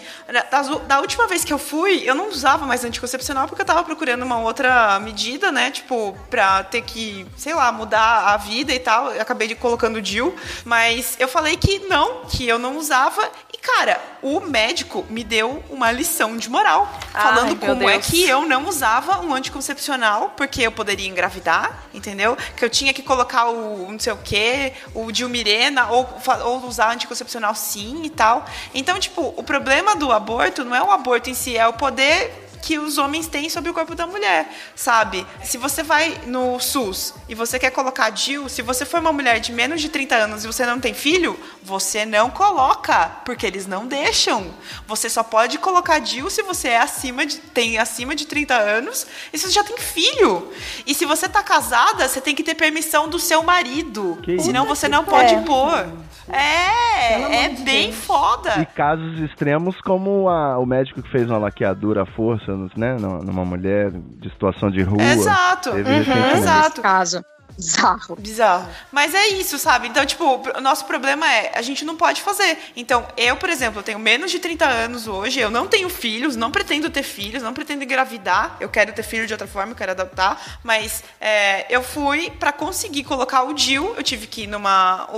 Da, 0.86 1.00
última 1.00 1.28
vez 1.28 1.44
que 1.44 1.52
eu 1.52 1.58
fui, 1.58 2.02
eu 2.04 2.14
não 2.14 2.28
usava 2.28 2.66
mais 2.66 2.84
anticoncepcional 2.84 3.46
porque 3.46 3.62
eu 3.62 3.66
tava 3.66 3.84
procurando 3.84 4.24
uma 4.24 4.40
outra 4.40 4.98
medida, 4.98 5.52
né? 5.52 5.70
Tipo, 5.70 6.18
pra 6.28 6.64
ter 6.64 6.82
que, 6.82 7.24
sei 7.36 7.54
lá, 7.54 7.70
mudar 7.70 8.32
a 8.32 8.36
vida 8.36 8.74
e 8.74 8.78
tal. 8.80 9.12
Eu 9.12 9.22
acabei 9.22 9.46
de 9.46 9.54
colocando 9.54 9.96
o 9.96 10.02
DIL. 10.02 10.34
Mas 10.64 11.16
eu 11.20 11.28
falei 11.28 11.56
que 11.56 11.78
não, 11.80 12.24
que 12.24 12.46
eu 12.46 12.58
não 12.58 12.76
usava. 12.76 13.30
Cara, 13.66 14.00
o 14.22 14.38
médico 14.38 15.04
me 15.10 15.24
deu 15.24 15.62
uma 15.68 15.90
lição 15.90 16.36
de 16.36 16.48
moral, 16.48 16.88
falando 17.10 17.48
meu 17.48 17.56
como 17.56 17.90
é 17.90 17.94
Deus. 17.94 18.06
que 18.06 18.22
eu 18.22 18.46
não 18.46 18.68
usava 18.68 19.20
um 19.20 19.34
anticoncepcional, 19.34 20.34
porque 20.36 20.62
eu 20.62 20.70
poderia 20.70 21.08
engravidar, 21.08 21.82
entendeu? 21.92 22.38
Que 22.56 22.64
eu 22.64 22.70
tinha 22.70 22.94
que 22.94 23.02
colocar 23.02 23.46
o 23.46 23.90
não 23.90 23.98
sei 23.98 24.12
o 24.12 24.18
quê, 24.18 24.72
o 24.94 25.10
Dilmirena, 25.10 25.90
ou, 25.90 26.08
ou 26.44 26.64
usar 26.64 26.92
anticoncepcional 26.92 27.56
sim 27.56 28.02
e 28.04 28.10
tal. 28.10 28.46
Então, 28.72 29.00
tipo, 29.00 29.34
o 29.36 29.42
problema 29.42 29.96
do 29.96 30.12
aborto 30.12 30.64
não 30.64 30.74
é 30.74 30.82
o 30.82 30.92
aborto 30.92 31.28
em 31.28 31.34
si, 31.34 31.56
é 31.56 31.66
o 31.66 31.72
poder 31.72 32.45
que 32.66 32.80
os 32.80 32.98
homens 32.98 33.28
têm 33.28 33.48
sobre 33.48 33.70
o 33.70 33.74
corpo 33.74 33.94
da 33.94 34.08
mulher, 34.08 34.48
sabe? 34.74 35.24
Se 35.44 35.56
você 35.56 35.84
vai 35.84 36.20
no 36.26 36.58
SUS 36.58 37.14
e 37.28 37.34
você 37.34 37.60
quer 37.60 37.70
colocar 37.70 38.10
DIU, 38.10 38.48
se 38.48 38.60
você 38.60 38.84
for 38.84 38.98
uma 38.98 39.12
mulher 39.12 39.38
de 39.38 39.52
menos 39.52 39.80
de 39.80 39.88
30 39.88 40.16
anos 40.16 40.42
e 40.44 40.48
você 40.48 40.66
não 40.66 40.80
tem 40.80 40.92
filho, 40.92 41.38
você 41.62 42.04
não 42.04 42.28
coloca, 42.28 43.06
porque 43.24 43.46
eles 43.46 43.68
não 43.68 43.86
deixam. 43.86 44.50
Você 44.88 45.08
só 45.08 45.22
pode 45.22 45.58
colocar 45.58 46.00
DIU 46.00 46.28
se 46.28 46.42
você 46.42 46.68
é 46.70 46.78
acima 46.78 47.24
de, 47.24 47.36
tem 47.38 47.78
acima 47.78 48.16
de 48.16 48.26
30 48.26 48.54
anos 48.56 49.06
e 49.32 49.38
se 49.38 49.46
você 49.46 49.52
já 49.52 49.62
tem 49.62 49.78
filho. 49.78 50.50
E 50.84 50.92
se 50.92 51.04
você 51.04 51.28
tá 51.28 51.44
casada, 51.44 52.08
você 52.08 52.20
tem 52.20 52.34
que 52.34 52.42
ter 52.42 52.56
permissão 52.56 53.08
do 53.08 53.20
seu 53.20 53.44
marido. 53.44 54.18
Que 54.24 54.40
senão 54.40 54.64
isso? 54.64 54.74
você 54.74 54.88
não 54.88 55.04
pode 55.04 55.34
É. 55.34 55.40
pôr. 55.42 55.86
É, 56.28 57.44
é 57.44 57.48
bem 57.50 57.90
Deus. 57.90 58.04
foda. 58.04 58.60
E 58.60 58.66
casos 58.66 59.20
extremos 59.20 59.80
como 59.82 60.28
a- 60.28 60.58
o 60.58 60.66
médico 60.66 61.00
que 61.00 61.10
fez 61.10 61.28
uma 61.30 61.38
laqueadura 61.38 62.02
à 62.02 62.06
força, 62.06 62.50
né, 62.76 62.96
numa 62.98 63.44
mulher 63.44 63.90
de 63.90 64.30
situação 64.30 64.70
de 64.70 64.82
rua. 64.82 65.02
Exato. 65.02 65.72
Teve 65.72 65.90
Uhum, 65.90 66.36
exato. 66.36 66.82
Caso. 66.82 67.24
Bizarro. 67.56 68.16
Bizarro. 68.16 68.68
Mas 68.92 69.14
é 69.14 69.28
isso, 69.28 69.58
sabe? 69.58 69.88
Então, 69.88 70.04
tipo, 70.04 70.42
o 70.56 70.60
nosso 70.60 70.84
problema 70.84 71.30
é, 71.30 71.52
a 71.54 71.62
gente 71.62 71.84
não 71.84 71.96
pode 71.96 72.20
fazer. 72.20 72.58
Então, 72.76 73.06
eu, 73.16 73.36
por 73.36 73.48
exemplo, 73.48 73.80
eu 73.80 73.82
tenho 73.82 73.98
menos 73.98 74.30
de 74.30 74.38
30 74.38 74.66
anos 74.66 75.08
hoje, 75.08 75.40
eu 75.40 75.50
não 75.50 75.66
tenho 75.66 75.88
filhos, 75.88 76.36
não 76.36 76.50
pretendo 76.50 76.90
ter 76.90 77.02
filhos, 77.02 77.42
não 77.42 77.54
pretendo 77.54 77.82
engravidar. 77.82 78.56
Eu 78.60 78.68
quero 78.68 78.92
ter 78.92 79.02
filho 79.02 79.26
de 79.26 79.32
outra 79.32 79.46
forma, 79.46 79.72
eu 79.72 79.76
quero 79.76 79.92
adaptar. 79.92 80.60
Mas 80.62 81.02
é, 81.20 81.66
eu 81.74 81.82
fui 81.82 82.30
pra 82.30 82.52
conseguir 82.52 83.04
colocar 83.04 83.42
o 83.44 83.54
DIU, 83.54 83.94
eu 83.96 84.02
tive 84.02 84.26
que 84.26 84.42
ir 84.42 84.46
numa, 84.46 85.08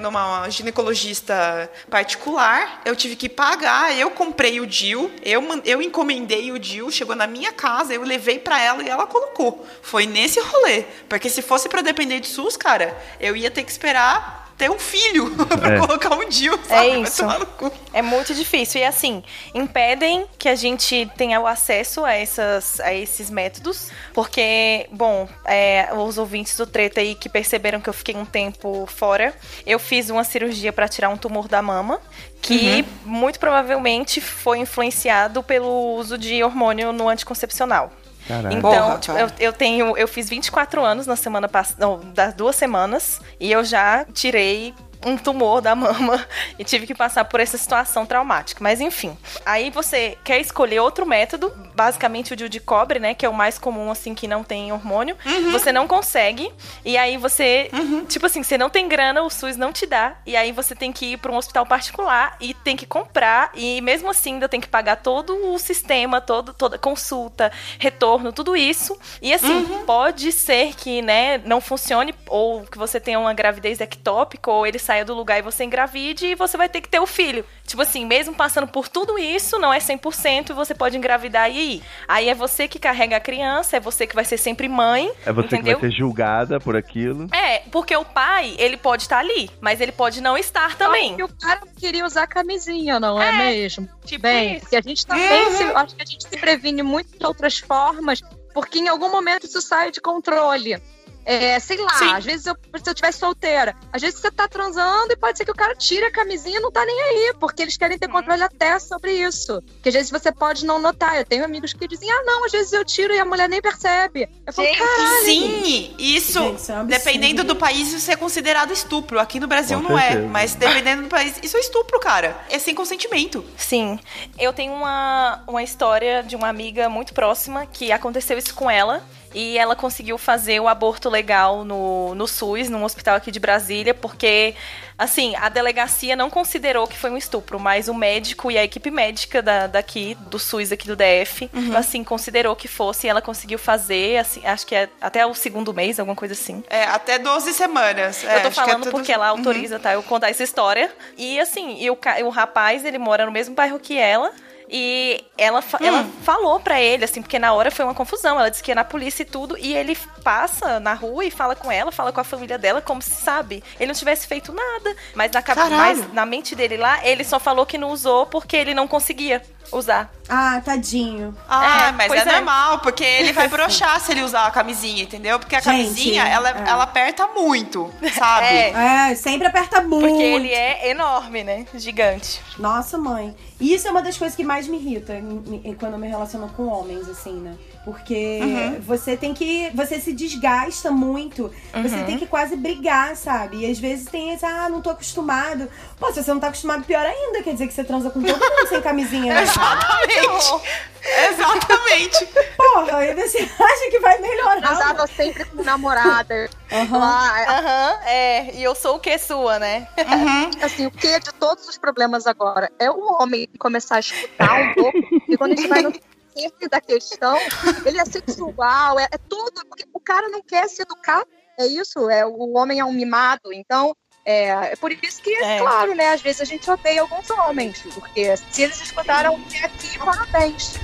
numa 0.00 0.48
ginecologista 0.50 1.70
particular, 1.90 2.80
eu 2.84 2.94
tive 2.94 3.16
que 3.16 3.28
pagar, 3.28 3.96
eu 3.96 4.10
comprei 4.10 4.60
o 4.60 4.66
DIU, 4.66 5.10
eu, 5.22 5.42
eu 5.64 5.82
encomendei 5.82 6.52
o 6.52 6.58
DIU, 6.58 6.92
chegou 6.92 7.16
na 7.16 7.26
minha 7.26 7.52
casa, 7.52 7.92
eu 7.92 8.02
levei 8.02 8.38
pra 8.38 8.60
ela 8.60 8.82
e 8.82 8.88
ela 8.88 9.06
colocou. 9.06 9.66
Foi 9.82 10.06
nesse 10.06 10.38
rolê. 10.40 10.84
Porque 11.08 11.28
se 11.28 11.42
fosse 11.42 11.68
pra 11.72 11.82
depender 11.82 12.20
de 12.20 12.28
SUS, 12.28 12.56
cara, 12.56 12.96
eu 13.18 13.34
ia 13.34 13.50
ter 13.50 13.64
que 13.64 13.70
esperar 13.70 14.40
ter 14.58 14.70
um 14.70 14.78
filho 14.78 15.34
pra 15.58 15.74
É. 15.74 15.78
colocar 15.80 16.14
um 16.14 16.28
DIU, 16.28 16.52
sabe? 16.68 16.86
É 16.86 16.90
Vai 16.90 17.02
isso. 17.02 17.16
tomar 17.22 17.38
no 17.40 17.46
cu. 17.46 17.72
É 17.92 18.00
muito 18.02 18.32
difícil. 18.34 18.80
E 18.80 18.84
assim, 18.84 19.24
impedem 19.54 20.26
que 20.38 20.48
a 20.48 20.54
gente 20.54 21.10
tenha 21.16 21.40
o 21.40 21.46
acesso 21.46 22.04
a, 22.04 22.12
essas, 22.12 22.78
a 22.78 22.92
esses 22.92 23.28
métodos. 23.30 23.88
Porque, 24.12 24.86
bom, 24.92 25.26
é, 25.46 25.88
os 25.96 26.16
ouvintes 26.18 26.56
do 26.56 26.66
treta 26.66 27.00
aí 27.00 27.14
que 27.16 27.28
perceberam 27.28 27.80
que 27.80 27.88
eu 27.88 27.94
fiquei 27.94 28.14
um 28.14 28.26
tempo 28.26 28.86
fora, 28.86 29.34
eu 29.66 29.78
fiz 29.80 30.10
uma 30.10 30.22
cirurgia 30.22 30.72
para 30.72 30.86
tirar 30.86 31.08
um 31.08 31.16
tumor 31.16 31.48
da 31.48 31.62
mama. 31.62 31.98
Que 32.40 32.84
muito 33.04 33.40
provavelmente 33.40 34.20
foi 34.20 34.58
influenciado 34.58 35.42
pelo 35.42 35.94
uso 35.96 36.18
de 36.18 36.42
hormônio 36.44 36.92
no 36.92 37.08
anticoncepcional. 37.08 37.90
Caraca. 38.26 38.54
Então, 38.54 39.00
Porra, 39.00 39.20
eu, 39.20 39.30
eu 39.38 39.52
tenho. 39.52 39.96
Eu 39.96 40.08
fiz 40.08 40.28
24 40.28 40.84
anos 40.84 41.06
na 41.06 41.16
semana 41.16 41.48
passada. 41.48 41.98
Das 42.14 42.34
duas 42.34 42.56
semanas. 42.56 43.20
E 43.40 43.50
eu 43.50 43.64
já 43.64 44.04
tirei 44.12 44.74
um 45.04 45.16
tumor 45.16 45.60
da 45.60 45.74
mama 45.74 46.24
e 46.58 46.64
tive 46.64 46.86
que 46.86 46.94
passar 46.94 47.24
por 47.24 47.40
essa 47.40 47.58
situação 47.58 48.06
traumática. 48.06 48.62
Mas 48.62 48.80
enfim. 48.80 49.16
Aí 49.44 49.70
você 49.70 50.16
quer 50.24 50.40
escolher 50.40 50.80
outro 50.80 51.06
método, 51.06 51.52
basicamente 51.82 52.32
o 52.32 52.36
DIU 52.36 52.48
de 52.48 52.60
cobre, 52.60 53.00
né? 53.00 53.12
Que 53.12 53.26
é 53.26 53.28
o 53.28 53.34
mais 53.34 53.58
comum, 53.58 53.90
assim, 53.90 54.14
que 54.14 54.28
não 54.28 54.44
tem 54.44 54.72
hormônio. 54.72 55.16
Você 55.50 55.72
não 55.72 55.88
consegue. 55.88 56.52
E 56.84 56.96
aí 56.96 57.16
você. 57.16 57.70
Tipo 58.08 58.26
assim, 58.26 58.42
você 58.42 58.56
não 58.56 58.70
tem 58.70 58.88
grana, 58.88 59.22
o 59.22 59.30
SUS 59.30 59.56
não 59.56 59.72
te 59.72 59.84
dá. 59.84 60.16
E 60.24 60.36
aí 60.36 60.52
você 60.52 60.74
tem 60.74 60.92
que 60.92 61.12
ir 61.12 61.16
para 61.16 61.32
um 61.32 61.36
hospital 61.36 61.66
particular 61.66 62.36
e 62.40 62.54
tem 62.54 62.76
que 62.76 62.86
comprar. 62.86 63.50
E 63.54 63.80
mesmo 63.80 64.10
assim, 64.10 64.34
ainda 64.34 64.48
tem 64.48 64.60
que 64.60 64.68
pagar 64.68 64.96
todo 64.96 65.52
o 65.52 65.58
sistema, 65.58 66.20
todo, 66.20 66.54
toda 66.54 66.78
consulta, 66.78 67.50
retorno, 67.78 68.32
tudo 68.32 68.56
isso. 68.56 68.96
E 69.20 69.34
assim, 69.34 69.64
pode 69.84 70.30
ser 70.30 70.74
que, 70.74 71.02
né, 71.02 71.38
não 71.38 71.60
funcione, 71.60 72.14
ou 72.28 72.62
que 72.62 72.78
você 72.78 73.00
tenha 73.00 73.18
uma 73.18 73.34
gravidez 73.34 73.80
ectópica, 73.80 74.50
ou 74.50 74.66
ele 74.66 74.78
saia 74.78 75.04
do 75.04 75.14
lugar 75.14 75.38
e 75.38 75.42
você 75.42 75.64
engravide 75.64 76.26
e 76.26 76.34
você 76.34 76.56
vai 76.56 76.68
ter 76.68 76.80
que 76.80 76.88
ter 76.88 77.00
o 77.00 77.06
filho. 77.06 77.44
Tipo 77.66 77.82
assim, 77.82 78.04
mesmo 78.04 78.34
passando 78.34 78.68
por 78.68 78.88
tudo 78.88 79.18
isso, 79.18 79.58
não 79.58 79.72
é 79.72 79.78
100% 79.78 80.50
e 80.50 80.52
você 80.52 80.74
pode 80.74 80.96
engravidar 80.96 81.50
e 81.50 81.71
Aí 82.08 82.28
é 82.28 82.34
você 82.34 82.66
que 82.66 82.78
carrega 82.78 83.16
a 83.16 83.20
criança, 83.20 83.76
é 83.76 83.80
você 83.80 84.06
que 84.06 84.14
vai 84.14 84.24
ser 84.24 84.36
sempre 84.36 84.68
mãe. 84.68 85.10
É 85.24 85.32
você 85.32 85.46
entendeu? 85.54 85.76
que 85.76 85.82
vai 85.82 85.90
ser 85.90 85.96
julgada 85.96 86.58
por 86.58 86.74
aquilo. 86.76 87.28
É, 87.32 87.60
porque 87.70 87.96
o 87.96 88.04
pai, 88.04 88.54
ele 88.58 88.76
pode 88.76 89.02
estar 89.02 89.18
ali, 89.18 89.48
mas 89.60 89.80
ele 89.80 89.92
pode 89.92 90.20
não 90.20 90.36
estar 90.36 90.76
também. 90.76 91.10
Só 91.10 91.16
que 91.16 91.22
o 91.22 91.28
cara 91.28 91.60
não 91.64 91.74
queria 91.74 92.04
usar 92.04 92.26
camisinha, 92.26 92.98
não 92.98 93.20
é, 93.20 93.28
É, 93.28 93.32
mesmo? 93.32 93.88
tipo 94.04 94.22
Bem, 94.22 94.52
isso. 94.52 94.60
porque 94.60 94.76
a 94.76 94.80
gente 94.80 95.06
também 95.06 95.50
se, 95.52 95.62
acho 95.62 95.94
que 95.94 96.02
a 96.02 96.06
gente 96.06 96.28
se 96.28 96.36
previne 96.36 96.82
muito 96.82 97.16
de 97.18 97.24
outras 97.24 97.58
formas, 97.58 98.20
porque 98.52 98.78
em 98.80 98.88
algum 98.88 99.10
momento 99.10 99.44
isso 99.46 99.60
sai 99.62 99.90
de 99.90 100.00
controle. 100.00 100.80
É, 101.24 101.58
sei 101.60 101.78
lá, 101.78 101.94
Sim. 101.94 102.12
às 102.14 102.24
vezes 102.24 102.46
eu, 102.46 102.54
se 102.54 102.88
eu 102.88 102.92
estiver 102.92 103.12
solteira, 103.12 103.76
às 103.92 104.02
vezes 104.02 104.18
você 104.20 104.30
tá 104.30 104.48
transando 104.48 105.12
e 105.12 105.16
pode 105.16 105.38
ser 105.38 105.44
que 105.44 105.50
o 105.50 105.54
cara 105.54 105.74
tire 105.76 106.04
a 106.04 106.10
camisinha 106.10 106.58
e 106.58 106.60
não 106.60 106.70
tá 106.72 106.84
nem 106.84 107.00
aí, 107.00 107.34
porque 107.38 107.62
eles 107.62 107.76
querem 107.76 107.96
ter 107.98 108.06
Uhum. 108.06 108.12
controle 108.12 108.42
até 108.42 108.78
sobre 108.78 109.12
isso. 109.12 109.62
Que 109.82 109.88
às 109.88 109.94
vezes 109.94 110.10
você 110.10 110.32
pode 110.32 110.64
não 110.66 110.78
notar. 110.80 111.16
Eu 111.16 111.24
tenho 111.24 111.44
amigos 111.44 111.72
que 111.72 111.86
dizem, 111.86 112.10
ah, 112.10 112.22
não, 112.24 112.44
às 112.44 112.52
vezes 112.52 112.72
eu 112.72 112.84
tiro 112.84 113.12
e 113.14 113.18
a 113.20 113.24
mulher 113.24 113.48
nem 113.48 113.62
percebe. 113.62 114.28
Eu 114.46 114.52
falo, 114.52 114.68
caralho. 114.76 115.24
Sim, 115.24 115.94
isso, 115.98 116.40
Gente, 116.40 116.56
isso 116.60 116.72
é 116.72 116.84
dependendo 116.84 117.44
do 117.44 117.54
país, 117.56 117.92
isso 117.92 118.10
é 118.10 118.16
considerado 118.16 118.72
estupro. 118.72 119.18
Aqui 119.20 119.38
no 119.38 119.46
Brasil 119.46 119.80
Com 119.80 119.88
não 119.90 119.98
certeza. 119.98 120.20
é, 120.24 120.26
mas 120.26 120.54
dependendo 120.54 121.02
do 121.02 121.08
país, 121.08 121.34
isso 121.42 121.56
é 121.56 121.60
estupro, 121.60 122.00
cara. 122.00 122.36
É 122.50 122.58
sem 122.58 122.74
consentimento. 122.74 123.44
Sim. 123.56 123.98
Eu 124.38 124.52
tenho 124.52 124.72
uma, 124.72 125.42
uma 125.46 125.62
história 125.62 126.22
de 126.22 126.34
uma 126.36 126.48
amiga 126.48 126.88
muito 126.88 127.14
próxima 127.14 127.64
que 127.66 127.92
aconteceu 127.92 128.36
isso 128.36 128.54
com 128.54 128.70
ela. 128.70 129.02
E 129.34 129.56
ela 129.58 129.74
conseguiu 129.74 130.18
fazer 130.18 130.60
o 130.60 130.68
aborto 130.68 131.08
legal 131.08 131.64
no, 131.64 132.14
no 132.14 132.26
SUS, 132.26 132.68
num 132.68 132.84
hospital 132.84 133.16
aqui 133.16 133.30
de 133.30 133.40
Brasília, 133.40 133.94
porque, 133.94 134.54
assim, 134.98 135.34
a 135.36 135.48
delegacia 135.48 136.14
não 136.14 136.28
considerou 136.28 136.86
que 136.86 136.96
foi 136.98 137.10
um 137.10 137.16
estupro, 137.16 137.58
mas 137.58 137.88
o 137.88 137.94
médico 137.94 138.50
e 138.50 138.58
a 138.58 138.64
equipe 138.64 138.90
médica 138.90 139.40
da, 139.42 139.66
daqui, 139.66 140.14
do 140.28 140.38
SUS 140.38 140.70
aqui 140.72 140.86
do 140.86 140.96
DF, 140.96 141.50
assim, 141.76 142.04
considerou 142.04 142.54
que 142.54 142.68
fosse 142.68 143.06
e 143.06 143.10
ela 143.10 143.22
conseguiu 143.22 143.58
fazer, 143.58 144.18
assim, 144.18 144.44
acho 144.46 144.66
que 144.66 144.74
é 144.74 144.88
até 145.00 145.24
o 145.26 145.34
segundo 145.34 145.72
mês, 145.72 145.98
alguma 145.98 146.16
coisa 146.16 146.34
assim. 146.34 146.62
É, 146.68 146.84
até 146.84 147.18
12 147.18 147.52
semanas. 147.52 148.24
É, 148.24 148.36
Eu 148.36 148.42
tô 148.42 148.50
que 148.50 148.60
é 148.60 148.64
falando 148.64 148.82
tudo- 148.84 148.92
porque 148.92 149.12
ela 149.12 149.28
autoriza, 149.28 149.78
tá? 149.78 149.92
Eu 149.94 150.02
contar 150.02 150.28
essa 150.30 150.42
história. 150.42 150.92
E 151.16 151.40
assim, 151.40 151.76
e 151.80 151.90
o, 151.90 151.98
o 152.24 152.28
rapaz, 152.30 152.84
ele 152.84 152.98
mora 152.98 153.24
no 153.26 153.32
mesmo 153.32 153.54
bairro 153.54 153.78
que 153.78 153.96
ela. 153.98 154.30
E 154.74 155.22
ela, 155.36 155.60
fa- 155.60 155.78
ela 155.82 156.06
falou 156.22 156.58
pra 156.58 156.80
ele, 156.80 157.04
assim, 157.04 157.20
porque 157.20 157.38
na 157.38 157.52
hora 157.52 157.70
foi 157.70 157.84
uma 157.84 157.94
confusão. 157.94 158.38
Ela 158.40 158.50
disse 158.50 158.62
que 158.62 158.70
ia 158.70 158.74
na 158.74 158.84
polícia 158.84 159.22
e 159.22 159.26
tudo. 159.26 159.54
E 159.58 159.76
ele 159.76 159.94
passa 160.24 160.80
na 160.80 160.94
rua 160.94 161.26
e 161.26 161.30
fala 161.30 161.54
com 161.54 161.70
ela, 161.70 161.92
fala 161.92 162.10
com 162.10 162.20
a 162.20 162.24
família 162.24 162.56
dela, 162.56 162.80
como 162.80 163.02
se 163.02 163.10
sabe. 163.10 163.62
Ele 163.78 163.88
não 163.92 163.94
tivesse 163.94 164.26
feito 164.26 164.50
nada. 164.50 164.96
Mas 165.14 165.30
na, 165.30 165.42
mas 165.76 166.12
na 166.14 166.24
mente 166.24 166.56
dele 166.56 166.78
lá, 166.78 167.06
ele 167.06 167.22
só 167.22 167.38
falou 167.38 167.66
que 167.66 167.76
não 167.76 167.90
usou 167.90 168.24
porque 168.24 168.56
ele 168.56 168.72
não 168.72 168.88
conseguia 168.88 169.42
usar. 169.70 170.10
Ah, 170.28 170.60
tadinho. 170.64 171.36
Ah, 171.48 171.88
É, 171.88 171.92
mas 171.92 172.10
é, 172.12 172.18
é. 172.18 172.24
normal, 172.24 172.78
porque 172.78 173.04
ele 173.04 173.32
vai 173.34 173.48
broxar 173.48 174.00
se 174.00 174.12
ele 174.12 174.22
usar 174.22 174.46
a 174.46 174.50
camisinha, 174.50 175.02
entendeu? 175.02 175.38
Porque 175.38 175.54
a 175.54 175.60
Gente, 175.60 175.66
camisinha, 175.66 176.24
ela, 176.26 176.48
é. 176.50 176.64
ela 176.66 176.84
aperta 176.84 177.26
muito, 177.28 177.92
sabe? 178.16 178.46
É. 178.46 179.10
É, 179.10 179.14
sempre 179.14 179.46
aperta 179.46 179.82
muito. 179.82 180.08
Porque 180.08 180.22
ele 180.22 180.50
é 180.52 180.88
enorme, 180.90 181.44
né? 181.44 181.66
Gigante. 181.74 182.40
Nossa, 182.58 182.96
mãe. 182.96 183.34
E 183.62 183.72
isso 183.74 183.86
é 183.86 183.90
uma 183.92 184.02
das 184.02 184.18
coisas 184.18 184.34
que 184.36 184.42
mais 184.42 184.66
me 184.66 184.76
irrita 184.76 185.14
em- 185.14 185.60
em- 185.64 185.74
quando 185.74 185.92
eu 185.92 185.98
me 185.98 186.08
relaciono 186.08 186.48
com 186.56 186.66
homens, 186.66 187.08
assim, 187.08 187.34
né? 187.34 187.56
Porque 187.84 188.38
Uhum. 188.40 188.80
você 188.82 189.16
tem 189.16 189.34
que. 189.34 189.70
Você 189.74 189.98
se 189.98 190.12
desgasta 190.12 190.90
muito. 190.90 191.52
Você 191.82 191.96
Uhum. 191.96 192.04
tem 192.04 192.18
que 192.18 192.26
quase 192.26 192.54
brigar, 192.54 193.16
sabe? 193.16 193.58
E 193.66 193.70
às 193.70 193.78
vezes 193.78 194.06
tem 194.06 194.32
esse, 194.32 194.46
ah, 194.46 194.68
não 194.68 194.80
tô 194.80 194.90
acostumado. 194.90 195.68
Pô, 195.98 196.12
se 196.12 196.22
você 196.22 196.32
não 196.32 196.38
tá 196.38 196.46
acostumado, 196.48 196.84
pior 196.84 197.04
ainda. 197.04 197.42
Quer 197.42 197.52
dizer 197.54 197.66
que 197.66 197.74
você 197.74 197.82
transa 197.82 198.08
com 198.10 198.22
todo 198.22 198.38
mundo 198.38 198.68
sem 198.68 198.80
camisinha, 198.80 199.34
né? 199.34 199.42
Exatamente. 199.42 200.62
Exatamente. 201.32 202.26
Porra, 202.56 202.98
aí 202.98 203.14
você 203.14 203.38
acha 203.38 203.90
que 203.90 203.98
vai 203.98 204.18
melhorar. 204.18 204.60
Transava 204.60 205.06
sempre 205.08 205.44
com 205.46 205.62
namorada. 205.62 206.48
Aham. 206.70 206.98
Lá, 206.98 207.58
Aham, 207.58 207.98
é. 208.06 208.54
E 208.54 208.62
eu 208.62 208.74
sou 208.74 208.96
o 208.96 209.00
que 209.00 209.18
sua, 209.18 209.58
né? 209.58 209.88
assim, 210.62 210.86
o 210.86 210.90
que 210.90 211.18
de 211.18 211.32
todos 211.34 211.66
os 211.68 211.76
problemas 211.76 212.26
agora 212.26 212.70
é 212.78 212.88
o 212.90 213.20
homem 213.20 213.48
começar 213.58 213.96
a 213.96 214.00
escutar 214.00 214.54
um 214.54 214.72
pouco, 214.74 214.98
e 215.28 215.36
quando 215.36 215.52
a 215.52 215.56
gente 215.56 215.68
vai 215.68 215.82
no 215.82 215.92
centro 216.32 216.68
da 216.68 216.80
questão, 216.80 217.36
ele 217.84 217.98
é 217.98 218.04
sexual, 218.04 218.98
é, 218.98 219.04
é 219.10 219.18
tudo, 219.28 219.64
porque 219.68 219.84
o 219.92 220.00
cara 220.00 220.28
não 220.28 220.42
quer 220.42 220.68
se 220.68 220.82
educar, 220.82 221.24
é 221.58 221.66
isso, 221.66 222.08
é 222.10 222.24
o 222.26 222.56
homem 222.56 222.80
é 222.80 222.84
um 222.84 222.92
mimado, 222.92 223.52
então 223.52 223.94
É, 224.24 224.50
é 224.72 224.76
por 224.76 224.92
isso 224.92 225.20
que, 225.20 225.34
É. 225.34 225.58
claro, 225.58 225.96
né? 225.96 226.12
Às 226.12 226.22
vezes 226.22 226.40
a 226.40 226.44
gente 226.44 226.70
odeia 226.70 227.00
alguns 227.00 227.28
homens, 227.28 227.82
porque 227.92 228.36
se 228.52 228.62
eles 228.62 228.80
escutaram 228.80 229.34
até 229.34 229.64
aqui, 229.64 229.98
parabéns. 229.98 230.74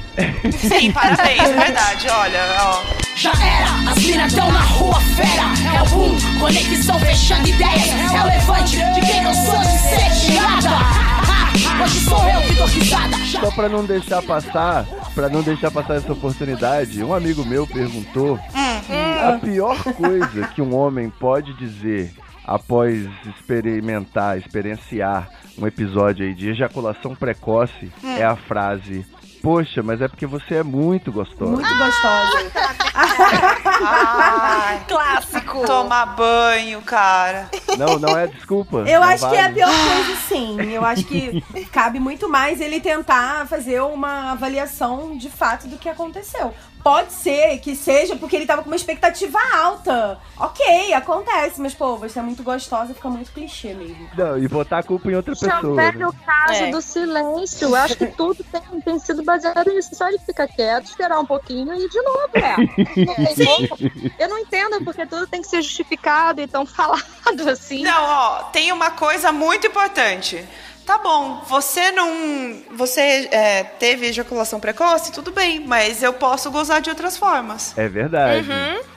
Sim, 0.61 0.91
parabéns, 0.93 1.39
é 1.39 1.53
verdade. 1.53 2.09
Olha, 2.11 2.41
ó. 2.61 2.83
Já 3.15 3.31
era, 3.31 3.93
as 3.93 3.99
minas 3.99 4.33
tão 4.35 4.51
na 4.51 4.61
rua 4.61 5.01
fera. 5.17 5.77
É 5.77 5.83
o 5.83 5.87
boom, 5.87 6.41
conexão 6.41 6.99
fechando 6.99 7.47
ideias. 7.47 7.89
É 8.13 8.21
o 8.23 8.27
levante 8.27 8.77
de 8.77 9.01
quem 9.07 9.23
não 9.23 9.33
sou 9.35 9.59
de 9.61 9.79
ser 9.87 10.27
tirada. 10.27 11.28
Hoje 11.59 12.01
sou 12.01 12.19
eu 12.29 12.41
que 12.43 12.55
dou 12.55 12.67
risada. 12.67 13.17
Só 13.41 13.51
pra 13.51 13.69
não 13.69 13.85
deixar 13.85 14.23
passar, 14.23 14.87
pra 15.15 15.29
não 15.29 15.43
deixar 15.43 15.71
passar 15.71 15.97
essa 15.97 16.13
oportunidade, 16.13 17.03
um 17.03 17.13
amigo 17.13 17.45
meu 17.45 17.67
perguntou 17.67 18.39
se 18.39 18.93
a 18.93 19.39
pior 19.39 19.83
coisa 19.95 20.47
que 20.49 20.63
um 20.63 20.75
homem 20.75 21.11
pode 21.11 21.53
dizer 21.55 22.13
após 22.47 23.09
experimentar, 23.27 24.39
experienciar 24.39 25.29
um 25.59 25.67
episódio 25.67 26.25
aí 26.25 26.33
de 26.33 26.49
ejaculação 26.51 27.15
precoce 27.15 27.91
é 28.05 28.25
a 28.25 28.37
frase: 28.37 29.05
Poxa, 29.43 29.83
mas 29.83 30.01
é 30.01 30.09
porque 30.09 30.27
você 30.27 30.57
é 30.57 30.63
muito 30.63 31.13
gostosa. 31.13 31.51
Muito 31.51 31.79
gostosa. 31.79 32.53
Ai, 33.81 34.83
Clássico. 34.89 35.67
tomar 35.67 36.07
banho, 36.17 36.83
cara. 36.83 37.49
Não, 37.77 37.99
não 37.99 38.17
é 38.19 38.27
desculpa. 38.27 38.79
Eu 38.87 39.03
acho 39.03 39.29
que 39.29 39.37
é 39.37 39.41
a 39.41 39.43
vale. 39.43 39.55
pior 39.55 39.69
coisa, 39.71 40.17
sim. 40.29 40.61
Eu 40.73 40.85
acho 40.85 41.05
que 41.05 41.43
cabe 41.73 41.99
muito 42.01 42.29
mais 42.29 42.61
ele 42.61 42.81
tentar 42.81 43.47
fazer 43.47 43.81
uma 43.83 44.33
avaliação 44.33 45.17
de 45.17 45.29
fato 45.31 45.67
do 45.69 45.77
que 45.79 45.89
aconteceu. 45.89 46.53
Pode 46.83 47.13
ser 47.13 47.59
que 47.59 47.75
seja 47.77 48.17
porque 48.17 48.37
ele 48.37 48.47
tava 48.47 48.63
com 48.63 48.71
uma 48.71 48.77
expectativa 48.77 49.39
alta. 49.57 50.19
Ok, 50.39 50.93
acontece, 50.95 51.61
mas, 51.61 51.75
pô, 51.75 51.97
você 51.97 52.19
é 52.19 52.23
muito 52.23 52.43
gostosa, 52.43 52.95
fica 52.95 53.09
muito 53.11 53.33
clichê 53.33 53.75
mesmo. 53.75 54.09
Não, 54.17 54.39
e 54.39 54.47
botar 54.49 54.79
a 54.79 54.83
culpa 54.83 55.11
em 55.11 55.15
outra 55.15 55.33
o 55.33 55.37
pessoa. 55.39 55.75
né? 55.75 55.91
velho 55.93 56.13
caso 56.25 56.63
É. 56.65 56.71
do 56.71 56.81
silêncio. 56.81 57.69
Eu 57.69 57.75
acho 57.77 57.97
que 57.97 58.07
tudo 58.07 58.43
tem, 58.45 58.81
tem 58.81 58.99
sido 58.99 59.23
baseado 59.23 59.69
nisso. 59.71 59.95
Só 59.95 60.09
ele 60.09 60.19
fica 60.19 60.47
quieto, 60.47 60.87
esperar 60.87 61.19
um 61.19 61.27
pouquinho 61.27 61.75
e 61.75 61.89
de 61.89 62.01
novo, 62.01 62.31
é. 62.35 62.55
Como. 63.69 64.13
Eu 64.19 64.29
não 64.29 64.39
entendo 64.39 64.83
porque 64.85 65.05
tudo 65.07 65.27
tem 65.27 65.43
que 65.43 65.49
ser 65.49 65.63
justificado 65.63 66.41
e 66.41 66.47
tão 66.47 66.65
falado 66.67 67.49
assim. 67.51 67.83
Não, 67.83 68.03
ó, 68.05 68.43
tem 68.45 68.73
uma 68.73 68.91
coisa 68.93 69.33
muito 69.33 69.67
importante. 69.67 70.45
Tá 70.89 70.97
bom, 70.97 71.43
você 71.47 71.93
não. 71.93 72.63
Você 72.75 73.29
é, 73.31 73.63
teve 73.63 74.07
ejaculação 74.07 74.59
precoce, 74.59 75.13
tudo 75.13 75.31
bem, 75.31 75.61
mas 75.61 76.03
eu 76.03 76.15
posso 76.15 76.51
gozar 76.51 76.81
de 76.81 76.89
outras 76.89 77.15
formas. 77.15 77.77
É 77.77 77.87
verdade. 77.87 78.49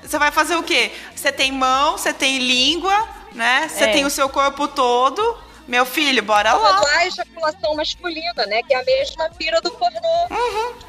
Você 0.02 0.18
vai 0.18 0.32
fazer 0.32 0.56
o 0.56 0.64
quê? 0.64 0.90
Você 1.14 1.34
tem 1.34 1.52
mão, 1.52 1.98
você 1.98 2.14
tem 2.14 2.38
língua, 2.38 3.10
né? 3.34 3.68
Você 3.68 3.84
É. 3.84 3.88
tem 3.92 4.06
o 4.06 4.10
seu 4.10 4.30
corpo 4.30 4.70
todo. 4.70 5.38
Meu 5.68 5.86
filho, 5.86 6.24
bora 6.24 6.54
lá. 6.54 6.82
Há 6.96 7.08
ejaculação 7.08 7.76
masculina, 7.76 8.46
né? 8.46 8.64
Que 8.64 8.74
é 8.74 8.80
a 8.80 8.86
mesma 8.86 9.30
pira 9.38 9.60
do 9.60 9.72
pornô. 9.72 10.00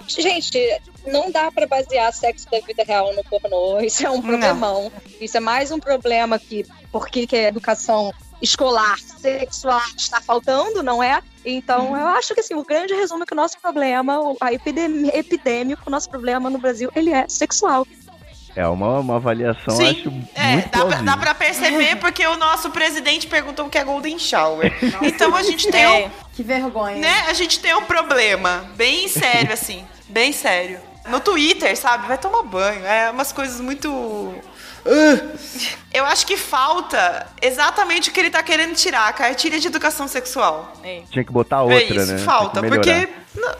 Gente, 0.07 0.57
não 1.05 1.33
dá 1.33 1.51
pra 1.51 1.67
basear 1.67 2.13
sexo 2.13 2.49
da 2.49 2.61
vida 2.61 2.85
real 2.85 3.13
no 3.13 3.25
pornô. 3.25 3.81
Isso 3.81 4.07
é 4.07 4.11
um 4.11 4.23
problemão. 4.23 4.93
Isso 5.21 5.37
é 5.37 5.41
mais 5.41 5.73
um 5.73 5.81
problema 5.81 6.39
que, 6.39 6.65
porque 6.93 7.27
que 7.27 7.35
a 7.35 7.49
educação 7.49 8.13
escolar, 8.43 8.99
sexual 8.99 9.81
está 9.97 10.21
faltando, 10.21 10.83
não 10.83 11.03
é? 11.03 11.23
Então, 11.45 11.97
eu 11.97 12.09
acho 12.09 12.35
que 12.35 12.41
assim, 12.41 12.55
o 12.55 12.65
grande 12.65 12.93
resumo 12.95 13.23
é 13.23 13.27
que 13.27 13.33
o 13.33 13.37
nosso 13.37 13.59
problema, 13.61 14.19
o- 14.21 14.37
a 14.41 14.53
epidemia, 14.53 15.17
epidêmico, 15.17 15.83
o 15.87 15.91
nosso 15.91 16.11
problema 16.11 16.51
no 16.51 16.59
Brasil, 16.59 16.91
ele 16.95 17.11
é 17.11 17.27
sexual. 17.29 17.87
É 18.55 18.67
uma, 18.69 18.99
uma 19.01 19.17
avaliação, 19.17 19.75
Sim, 19.75 19.87
acho 19.89 20.13
é, 20.35 20.53
muito 20.53 20.69
dá 20.71 20.85
pra, 20.85 21.03
dá 21.03 21.17
pra 21.17 21.35
perceber 21.35 21.97
porque 21.97 22.27
o 22.27 22.37
nosso 22.37 22.71
presidente 22.71 23.27
perguntou 23.27 23.65
o 23.67 23.71
que 23.71 23.79
é 23.79 23.85
Golden 23.85 24.19
Shower. 24.19 24.71
Então 25.01 25.35
a 25.35 25.43
gente 25.43 25.69
tem 25.71 25.87
um, 25.87 25.91
É. 25.91 26.11
Que 26.35 26.43
vergonha. 26.43 26.97
né, 26.99 27.25
a 27.29 27.33
gente 27.33 27.59
tem 27.61 27.75
um 27.75 27.85
problema 27.85 28.71
bem 28.77 29.09
sério 29.09 29.53
assim, 29.55 29.87
bem 30.09 30.33
sério. 30.33 30.81
No 31.09 31.21
Twitter, 31.21 31.77
sabe? 31.77 32.07
Vai 32.07 32.19
tomar 32.19 32.43
banho, 32.43 32.85
é 32.87 33.11
umas 33.11 33.33
coisas 33.33 33.61
muito 33.61 33.91
Uh. 34.85 35.39
Eu 35.93 36.05
acho 36.05 36.27
que 36.27 36.37
falta 36.37 37.27
exatamente 37.41 38.11
o 38.11 38.13
que 38.13 38.19
ele 38.19 38.31
tá 38.31 38.43
querendo 38.43 38.75
tirar, 38.75 39.09
a 39.09 39.13
cartilha 39.13 39.61
de 39.61 39.69
educação 39.69 40.09
sexual. 40.09 40.73
Tinha 41.11 41.25
que 41.25 41.33
botar 41.33 41.59
É 41.59 41.61
outra, 41.63 41.83
isso, 41.83 42.13
né? 42.13 42.19
falta, 42.19 42.61
porque 42.63 43.09
não, 43.35 43.49
é 43.49 43.57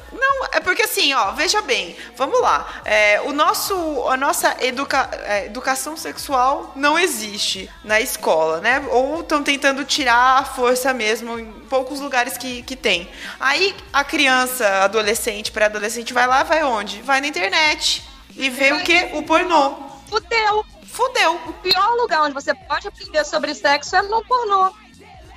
assim, 1.03 1.13
ó, 1.15 1.33
veja 1.33 1.61
bem, 1.63 1.97
vamos 2.17 2.41
lá, 2.41 2.81
é, 2.85 3.21
o 3.23 3.33
nosso, 3.33 3.75
a 4.09 4.17
nossa 4.17 4.57
educa, 4.61 5.11
é, 5.25 5.47
educação 5.47 5.97
sexual 5.97 6.73
não 6.77 6.99
existe 6.99 7.69
na 7.83 8.01
escola, 8.01 8.61
né? 8.61 8.87
Ou 8.91 9.21
estão 9.21 9.43
tentando 9.43 9.85
tirar 9.85 10.39
a 10.39 10.45
força 10.45 10.95
mesmo 10.95 11.39
em 11.39 11.51
poucos 11.69 11.99
lugares 11.99 12.39
que, 12.39 12.63
que 12.63 12.77
tem. 12.77 13.09
Aí 13.41 13.75
a 13.93 14.05
criança, 14.05 14.85
adolescente, 14.85 15.51
pré-adolescente 15.51 16.13
vai 16.13 16.27
lá, 16.27 16.45
vai 16.45 16.63
onde? 16.63 17.03
Vai 17.03 17.21
na 17.21 17.27
internet 17.27 18.05
e 18.37 18.49
vê 18.49 18.73
o 18.73 18.85
que? 18.85 19.11
O 19.15 19.23
pornô. 19.23 19.75
Fudeu! 20.09 20.65
Fudeu. 20.85 21.35
O 21.47 21.53
pior 21.55 21.97
lugar 21.97 22.23
onde 22.23 22.35
você 22.35 22.55
pode 22.55 22.87
aprender 22.87 23.25
sobre 23.25 23.55
sexo 23.55 23.97
é 23.97 24.03
no 24.03 24.23
pornô. 24.25 24.73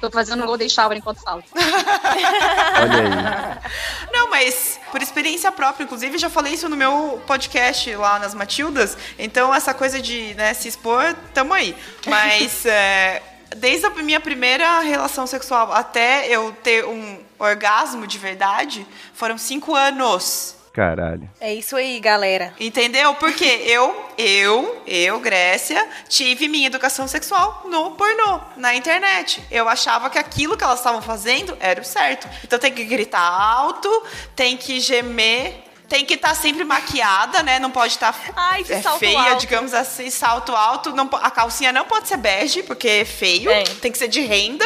Tô 0.01 0.11
fazendo 0.11 0.43
um 0.43 0.45
golden 0.45 0.69
shower 0.69 0.97
enquanto 0.97 1.21
falo. 1.21 1.43
Olha 1.55 3.01
aí. 3.01 4.11
Não, 4.11 4.29
mas 4.29 4.79
por 4.91 5.01
experiência 5.01 5.51
própria, 5.51 5.83
inclusive 5.83 6.17
já 6.17 6.29
falei 6.29 6.53
isso 6.53 6.69
no 6.69 6.75
meu 6.75 7.21
podcast 7.25 7.95
lá 7.95 8.19
nas 8.19 8.33
Matildas. 8.33 8.97
Então 9.17 9.53
essa 9.53 9.73
coisa 9.73 10.01
de 10.01 10.33
né, 10.35 10.53
se 10.53 10.67
expor, 10.67 11.15
tamo 11.33 11.53
aí. 11.53 11.75
Mas 12.05 12.65
é, 12.67 13.21
desde 13.55 13.85
a 13.85 13.89
minha 13.89 14.19
primeira 14.19 14.79
relação 14.79 15.25
sexual 15.25 15.71
até 15.71 16.27
eu 16.27 16.51
ter 16.63 16.85
um 16.85 17.23
orgasmo 17.39 18.07
de 18.07 18.17
verdade, 18.17 18.85
foram 19.13 19.37
cinco 19.37 19.75
anos. 19.75 20.54
Caralho. 20.75 21.29
É 21.39 21.53
isso 21.53 21.77
aí, 21.77 22.01
galera. 22.01 22.53
Entendeu? 22.59 23.15
Porque 23.15 23.45
eu, 23.45 23.95
eu, 24.17 24.83
eu, 24.85 25.21
Grécia, 25.21 25.87
tive 26.09 26.49
minha 26.49 26.67
educação 26.67 27.07
sexual 27.07 27.63
no 27.69 27.91
pornô, 27.91 28.41
na 28.57 28.75
internet. 28.75 29.41
Eu 29.49 29.69
achava 29.69 30.09
que 30.09 30.19
aquilo 30.19 30.57
que 30.57 30.65
elas 30.65 30.79
estavam 30.79 31.01
fazendo 31.01 31.55
era 31.61 31.79
o 31.79 31.85
certo. 31.85 32.27
Então 32.43 32.59
tem 32.59 32.73
que 32.73 32.83
gritar 32.83 33.21
alto, 33.21 33.89
tem 34.35 34.57
que 34.57 34.81
gemer. 34.81 35.63
Tem 35.87 36.05
que 36.05 36.15
estar 36.15 36.33
sempre 36.35 36.63
maquiada, 36.63 37.43
né? 37.43 37.59
Não 37.59 37.71
pode 37.71 37.93
estar 37.93 38.15
Ai, 38.35 38.63
de 38.63 38.73
é, 38.73 38.81
salto 38.81 38.99
feia, 38.99 39.19
alto. 39.19 39.39
digamos 39.41 39.73
assim, 39.73 40.09
salto 40.09 40.55
alto. 40.55 40.91
Não, 40.91 41.09
a 41.13 41.31
calcinha 41.31 41.71
não 41.71 41.85
pode 41.85 42.07
ser 42.07 42.17
bege, 42.17 42.63
porque 42.63 42.87
é 42.87 43.05
feio. 43.05 43.49
É. 43.49 43.63
Tem 43.63 43.91
que 43.91 43.97
ser 43.97 44.07
de 44.07 44.21
renda. 44.21 44.65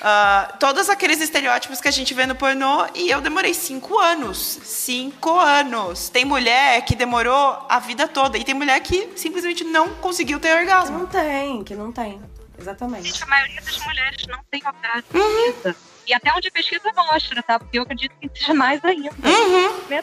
Ah, 0.00 0.54
todos 0.60 0.88
aqueles 0.88 1.20
estereótipos 1.20 1.80
que 1.80 1.88
a 1.88 1.90
gente 1.90 2.14
vê 2.14 2.26
no 2.26 2.34
pornô. 2.34 2.86
E 2.94 3.10
eu 3.10 3.20
demorei 3.20 3.54
cinco 3.54 3.98
anos. 3.98 4.58
Cinco 4.62 5.38
anos. 5.38 6.08
Tem 6.08 6.24
mulher 6.24 6.82
que 6.84 6.94
demorou 6.94 7.66
a 7.68 7.78
vida 7.78 8.06
toda. 8.06 8.38
E 8.38 8.44
tem 8.44 8.54
mulher 8.54 8.80
que 8.80 9.10
simplesmente 9.16 9.64
não 9.64 9.88
conseguiu 9.96 10.38
ter 10.38 10.56
orgasmo. 10.56 10.98
Não 10.98 11.06
tem, 11.06 11.64
que 11.64 11.74
não 11.74 11.90
tem. 11.92 12.20
Exatamente. 12.58 13.22
A 13.22 13.26
maioria 13.26 13.60
das 13.62 13.78
mulheres 13.78 14.26
não 14.28 14.40
tem 14.50 14.62
orgasmo. 14.64 15.80
E 16.10 16.14
até 16.14 16.32
onde 16.34 16.48
a 16.48 16.50
pesquisa 16.50 16.90
mostra, 16.92 17.40
tá? 17.40 17.56
Porque 17.60 17.78
eu 17.78 17.84
acredito 17.84 18.12
que 18.20 18.28
seja 18.34 18.52
mais 18.52 18.84
ainda. 18.84 19.10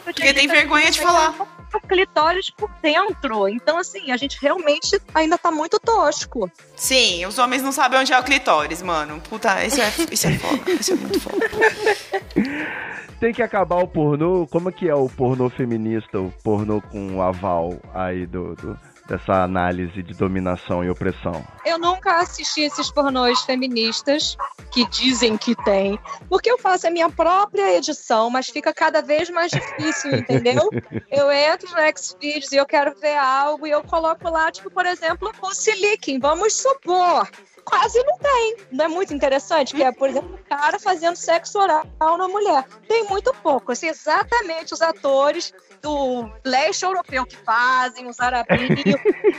Porque 0.02 0.32
tem 0.32 0.48
vergonha 0.48 0.90
de 0.90 0.98
falar. 1.02 1.34
O 1.74 1.80
clitóris 1.86 2.48
por 2.48 2.70
dentro. 2.80 3.46
Então, 3.46 3.76
assim, 3.76 4.10
a 4.10 4.16
gente 4.16 4.38
realmente 4.40 4.98
ainda 5.14 5.36
tá 5.36 5.50
muito 5.50 5.78
tosco. 5.78 6.50
Sim, 6.74 7.26
os 7.26 7.36
homens 7.38 7.62
não 7.62 7.72
sabem 7.72 8.00
onde 8.00 8.10
é 8.10 8.18
o 8.18 8.24
clitóris, 8.24 8.80
mano. 8.80 9.20
Puta, 9.28 9.62
isso 9.66 9.78
é, 9.82 9.92
isso 10.10 10.26
é 10.28 10.32
foda. 10.38 10.70
Isso 10.70 10.92
é 10.92 10.96
muito 10.96 11.20
foda. 11.20 11.46
Tem 13.20 13.34
que 13.34 13.42
acabar 13.42 13.76
o 13.82 13.86
pornô. 13.88 14.46
Como 14.46 14.68
é 14.68 14.72
que 14.72 14.88
é 14.88 14.94
o 14.94 15.08
pornô 15.10 15.50
feminista, 15.50 16.18
o 16.20 16.32
pornô 16.42 16.80
com 16.80 17.16
o 17.16 17.20
aval 17.22 17.74
aí 17.92 18.24
do, 18.26 18.54
do- 18.54 18.78
dessa 19.08 19.42
análise 19.42 20.02
de 20.02 20.14
dominação 20.14 20.84
e 20.84 20.90
opressão? 20.90 21.42
Eu 21.64 21.78
nunca 21.78 22.20
assisti 22.20 22.60
esses 22.60 22.90
pornôs 22.90 23.40
feministas 23.40 24.36
que 24.70 24.86
dizem 24.90 25.36
que 25.36 25.56
tem, 25.64 25.98
porque 26.28 26.50
eu 26.50 26.58
faço 26.58 26.86
a 26.86 26.90
minha 26.90 27.08
própria 27.08 27.76
edição, 27.76 28.28
mas 28.28 28.48
fica 28.48 28.72
cada 28.72 29.00
vez 29.00 29.30
mais 29.30 29.50
difícil, 29.50 30.14
entendeu? 30.14 30.68
Eu 31.10 31.32
entro 31.32 31.68
no 31.70 31.98
Xvideos 31.98 32.52
e 32.52 32.56
eu 32.56 32.66
quero 32.66 32.94
ver 33.00 33.16
algo 33.16 33.66
e 33.66 33.70
eu 33.70 33.82
coloco 33.82 34.28
lá, 34.28 34.52
tipo, 34.52 34.70
por 34.70 34.84
exemplo, 34.84 35.32
o 35.40 35.54
Siliking, 35.54 36.18
vamos 36.18 36.52
supor. 36.52 37.28
Quase 37.68 38.02
não 38.04 38.18
tem. 38.18 38.56
Não 38.72 38.84
é 38.84 38.88
muito 38.88 39.12
interessante? 39.12 39.74
Que 39.74 39.82
é, 39.82 39.92
por 39.92 40.08
exemplo, 40.08 40.34
o 40.34 40.48
cara 40.48 40.78
fazendo 40.78 41.16
sexo 41.16 41.58
oral 41.58 41.84
na 42.00 42.28
mulher. 42.28 42.64
Tem 42.88 43.04
muito 43.04 43.32
pouco. 43.42 43.72
Assim, 43.72 43.88
exatamente 43.88 44.72
os 44.74 44.80
atores 44.80 45.52
do 45.82 46.30
leste 46.44 46.84
europeu 46.84 47.24
que 47.26 47.36
fazem, 47.36 48.06
os 48.08 48.18
arabinhos 48.18 48.80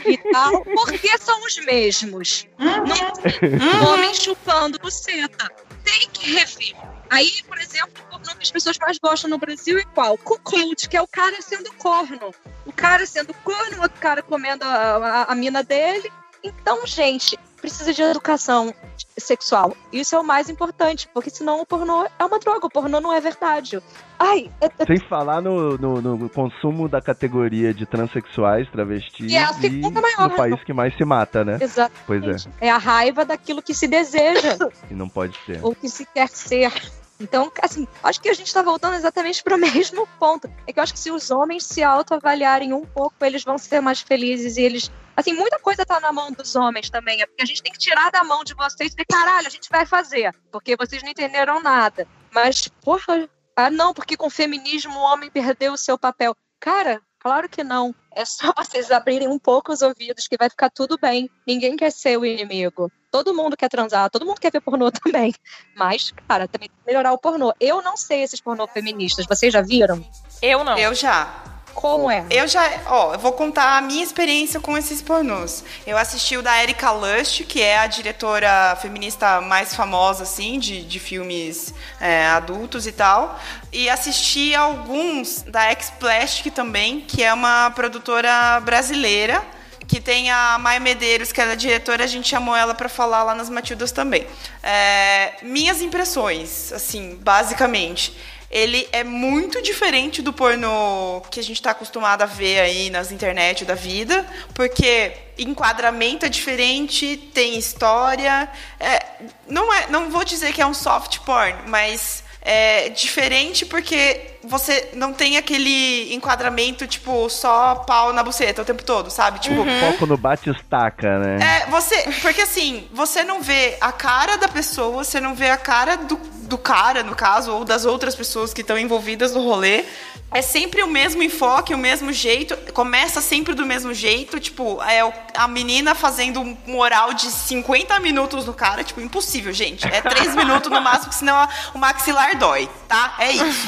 e 0.06 0.16
tal, 0.32 0.62
porque 0.64 1.18
são 1.18 1.44
os 1.44 1.56
mesmos. 1.64 2.46
Não 2.58 2.84
tem 2.84 3.88
homem 3.88 4.14
chupando 4.14 4.78
buceta. 4.78 5.50
Tem 5.84 6.08
que 6.10 6.32
rever. 6.34 6.74
Aí, 7.10 7.42
por 7.48 7.58
exemplo, 7.58 7.90
o 8.06 8.10
pornô 8.10 8.34
que 8.36 8.42
as 8.42 8.50
pessoas 8.50 8.78
mais 8.78 8.96
gostam 8.98 9.28
no 9.28 9.38
Brasil 9.38 9.76
é 9.78 9.84
qual? 9.94 10.16
Cuckold, 10.16 10.88
que 10.88 10.96
é 10.96 11.02
o 11.02 11.08
cara 11.08 11.40
sendo 11.42 11.72
corno. 11.74 12.32
O 12.64 12.72
cara 12.72 13.04
sendo 13.04 13.34
corno, 13.34 13.78
o 13.78 13.82
outro 13.82 13.98
cara 14.00 14.22
comendo 14.22 14.64
a, 14.64 14.68
a- 14.68 15.22
a 15.24 15.34
mina 15.34 15.64
dele. 15.64 16.10
Então, 16.42 16.86
gente, 16.86 17.38
precisa 17.60 17.92
de 17.92 18.00
educação 18.02 18.74
sexual. 19.18 19.76
Isso 19.92 20.14
é 20.14 20.18
o 20.18 20.24
mais 20.24 20.48
importante, 20.48 21.08
porque 21.12 21.28
senão 21.28 21.60
o 21.60 21.66
pornô 21.66 22.06
é 22.18 22.24
uma 22.24 22.38
droga, 22.38 22.66
o 22.66 22.70
pornô 22.70 23.00
não 23.00 23.12
é 23.12 23.20
verdade. 23.20 23.78
Ai, 24.18 24.50
é- 24.60 24.66
é- 24.78 24.86
Sem 24.86 24.98
falar 25.08 25.42
no, 25.42 25.76
no, 25.76 26.00
no 26.00 26.28
consumo 26.30 26.88
da 26.88 27.02
categoria 27.02 27.74
de 27.74 27.84
transexuais, 27.84 28.70
travestis 28.70 29.30
é 29.32 29.38
a 29.38 29.52
segunda 29.52 30.00
maior, 30.00 30.30
no 30.30 30.36
país 30.36 30.62
que 30.64 30.72
mais 30.72 30.96
se 30.96 31.04
mata, 31.04 31.44
né? 31.44 31.58
Exatamente. 31.60 32.02
Pois 32.06 32.24
é, 32.24 32.66
é 32.66 32.70
a 32.70 32.78
raiva 32.78 33.24
daquilo 33.24 33.60
que 33.62 33.74
se 33.74 33.86
deseja 33.86 34.56
e 34.90 34.94
não 34.94 35.08
pode 35.08 35.36
ser. 35.44 35.60
ou 35.62 35.74
que 35.74 35.88
se 35.88 36.06
quer 36.06 36.28
ser. 36.28 36.72
Então, 37.20 37.52
assim, 37.60 37.86
acho 38.02 38.20
que 38.20 38.28
a 38.30 38.34
gente 38.34 38.52
tá 38.52 38.62
voltando 38.62 38.94
exatamente 38.94 39.42
pro 39.42 39.58
mesmo 39.58 40.06
ponto. 40.18 40.50
É 40.66 40.72
que 40.72 40.78
eu 40.78 40.82
acho 40.82 40.94
que 40.94 40.98
se 40.98 41.10
os 41.10 41.30
homens 41.30 41.64
se 41.66 41.82
autoavaliarem 41.82 42.72
um 42.72 42.84
pouco, 42.84 43.14
eles 43.22 43.44
vão 43.44 43.58
ser 43.58 43.80
mais 43.80 44.00
felizes 44.00 44.56
e 44.56 44.62
eles. 44.62 44.90
Assim, 45.16 45.34
muita 45.34 45.58
coisa 45.58 45.84
tá 45.84 46.00
na 46.00 46.12
mão 46.12 46.32
dos 46.32 46.56
homens 46.56 46.88
também. 46.88 47.20
É 47.20 47.26
porque 47.26 47.42
a 47.42 47.46
gente 47.46 47.62
tem 47.62 47.72
que 47.72 47.78
tirar 47.78 48.10
da 48.10 48.24
mão 48.24 48.42
de 48.42 48.54
vocês 48.54 48.92
e 48.92 48.96
dizer, 48.96 49.04
caralho, 49.04 49.46
a 49.46 49.50
gente 49.50 49.68
vai 49.68 49.84
fazer. 49.84 50.34
Porque 50.50 50.76
vocês 50.76 51.02
não 51.02 51.10
entenderam 51.10 51.62
nada. 51.62 52.08
Mas, 52.32 52.68
porra, 52.68 53.28
ah, 53.54 53.68
não, 53.68 53.92
porque 53.92 54.16
com 54.16 54.28
o 54.28 54.30
feminismo 54.30 54.94
o 54.94 55.02
homem 55.02 55.30
perdeu 55.30 55.74
o 55.74 55.78
seu 55.78 55.98
papel. 55.98 56.34
Cara, 56.58 57.02
claro 57.18 57.48
que 57.48 57.62
não. 57.62 57.94
É 58.14 58.24
só 58.24 58.52
vocês 58.56 58.90
abrirem 58.90 59.28
um 59.28 59.38
pouco 59.38 59.72
os 59.72 59.82
ouvidos 59.82 60.26
que 60.26 60.36
vai 60.36 60.48
ficar 60.48 60.70
tudo 60.70 60.98
bem. 61.00 61.30
Ninguém 61.46 61.76
quer 61.76 61.90
ser 61.90 62.18
o 62.18 62.24
inimigo. 62.24 62.90
Todo 63.10 63.34
mundo 63.34 63.56
quer 63.56 63.68
transar, 63.68 64.08
todo 64.10 64.24
mundo 64.24 64.40
quer 64.40 64.52
ver 64.52 64.60
pornô 64.60 64.90
também. 64.92 65.34
Mas, 65.76 66.12
cara, 66.28 66.46
também 66.46 66.68
tem 66.68 66.78
que 66.78 66.86
melhorar 66.86 67.12
o 67.12 67.18
pornô. 67.18 67.52
Eu 67.60 67.82
não 67.82 67.96
sei 67.96 68.22
esses 68.22 68.40
pornô 68.40 68.66
feministas. 68.66 69.26
Vocês 69.26 69.52
já 69.52 69.62
viram? 69.62 70.04
Eu 70.42 70.64
não. 70.64 70.78
Eu 70.78 70.94
já. 70.94 71.59
Como 71.74 72.10
é? 72.10 72.24
Eu 72.30 72.46
já, 72.46 72.62
ó, 72.86 73.14
eu 73.14 73.18
vou 73.18 73.32
contar 73.32 73.78
a 73.78 73.80
minha 73.80 74.02
experiência 74.02 74.60
com 74.60 74.76
esses 74.76 75.00
pornôs. 75.00 75.64
Eu 75.86 75.96
assisti 75.96 76.36
o 76.36 76.42
da 76.42 76.62
Erika 76.62 76.90
Lust, 76.90 77.44
que 77.44 77.62
é 77.62 77.78
a 77.78 77.86
diretora 77.86 78.76
feminista 78.80 79.40
mais 79.40 79.74
famosa, 79.74 80.24
assim, 80.24 80.58
de, 80.58 80.82
de 80.82 80.98
filmes 80.98 81.72
é, 82.00 82.26
adultos 82.26 82.86
e 82.86 82.92
tal. 82.92 83.38
E 83.72 83.88
assisti 83.88 84.54
alguns 84.54 85.42
da 85.42 85.62
X-Plastic 85.70 86.52
também, 86.52 87.00
que 87.00 87.22
é 87.22 87.32
uma 87.32 87.70
produtora 87.70 88.60
brasileira 88.60 89.42
que 89.90 90.00
tem 90.00 90.30
a 90.30 90.56
Maia 90.56 90.78
Medeiros, 90.78 91.32
que 91.32 91.40
ela 91.40 91.54
é 91.54 91.56
diretora, 91.56 92.04
a 92.04 92.06
gente 92.06 92.28
chamou 92.28 92.54
ela 92.54 92.76
para 92.76 92.88
falar 92.88 93.24
lá 93.24 93.34
nas 93.34 93.50
Matildas 93.50 93.90
também. 93.90 94.24
É, 94.62 95.32
minhas 95.42 95.82
impressões, 95.82 96.72
assim, 96.72 97.18
basicamente. 97.20 98.16
Ele 98.50 98.88
é 98.90 99.04
muito 99.04 99.62
diferente 99.62 100.20
do 100.20 100.32
pornô 100.32 101.22
que 101.30 101.38
a 101.38 101.42
gente 101.42 101.56
está 101.56 101.70
acostumado 101.70 102.22
a 102.22 102.26
ver 102.26 102.58
aí 102.58 102.90
nas 102.90 103.12
internet 103.12 103.64
da 103.64 103.74
vida, 103.74 104.26
porque 104.54 105.12
enquadramento 105.38 106.26
é 106.26 106.28
diferente, 106.28 107.16
tem 107.32 107.56
história. 107.56 108.50
É, 108.80 109.06
não, 109.46 109.72
é, 109.72 109.86
não 109.88 110.10
vou 110.10 110.24
dizer 110.24 110.52
que 110.52 110.60
é 110.60 110.66
um 110.66 110.74
soft 110.74 111.20
porn, 111.20 111.54
mas 111.68 112.24
é 112.42 112.88
diferente 112.88 113.64
porque 113.66 114.20
você 114.42 114.90
não 114.94 115.12
tem 115.12 115.36
aquele 115.36 116.12
enquadramento, 116.14 116.86
tipo, 116.86 117.28
só 117.28 117.74
pau 117.74 118.12
na 118.12 118.22
buceta 118.22 118.62
o 118.62 118.64
tempo 118.64 118.82
todo, 118.82 119.10
sabe? 119.10 119.38
Tipo, 119.38 119.64
Foco 119.80 120.06
no 120.06 120.16
bate-estaca, 120.16 121.18
né? 121.18 121.38
é, 121.42 121.66
você. 121.70 122.02
Porque 122.22 122.42
assim, 122.42 122.88
você 122.92 123.22
não 123.22 123.42
vê 123.42 123.76
a 123.80 123.92
cara 123.92 124.36
da 124.36 124.48
pessoa, 124.48 125.04
você 125.04 125.20
não 125.20 125.34
vê 125.34 125.50
a 125.50 125.56
cara 125.56 125.96
do, 125.96 126.16
do 126.16 126.56
cara, 126.58 127.02
no 127.02 127.14
caso, 127.14 127.52
ou 127.52 127.64
das 127.64 127.84
outras 127.84 128.14
pessoas 128.14 128.54
que 128.54 128.62
estão 128.62 128.78
envolvidas 128.78 129.34
no 129.34 129.42
rolê. 129.42 129.84
É 130.32 130.42
sempre 130.42 130.80
o 130.84 130.86
mesmo 130.86 131.24
enfoque, 131.24 131.74
o 131.74 131.78
mesmo 131.78 132.12
jeito. 132.12 132.56
Começa 132.72 133.20
sempre 133.20 133.52
do 133.52 133.66
mesmo 133.66 133.92
jeito. 133.92 134.38
Tipo, 134.38 134.80
é 134.84 135.00
a 135.34 135.48
menina 135.48 135.92
fazendo 135.92 136.40
um 136.40 136.78
oral 136.78 137.12
de 137.12 137.26
50 137.26 137.98
minutos 137.98 138.46
no 138.46 138.54
cara. 138.54 138.84
Tipo, 138.84 139.00
impossível, 139.00 139.52
gente. 139.52 139.84
É 139.88 140.00
3 140.00 140.36
minutos 140.36 140.70
no 140.70 140.80
máximo, 140.80 141.12
senão 141.12 141.48
o 141.74 141.78
maxilar 141.78 142.38
dói, 142.38 142.70
tá? 142.86 143.16
É 143.18 143.32
isso. 143.32 143.66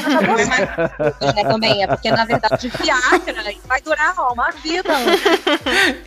Né, 1.35 1.45
também 1.45 1.83
é 1.83 1.87
porque, 1.87 2.11
na 2.11 2.25
verdade, 2.25 2.69
Viagra 2.69 3.55
vai 3.67 3.81
durar 3.81 4.15
ó, 4.19 4.33
uma 4.33 4.51
vida. 4.51 4.93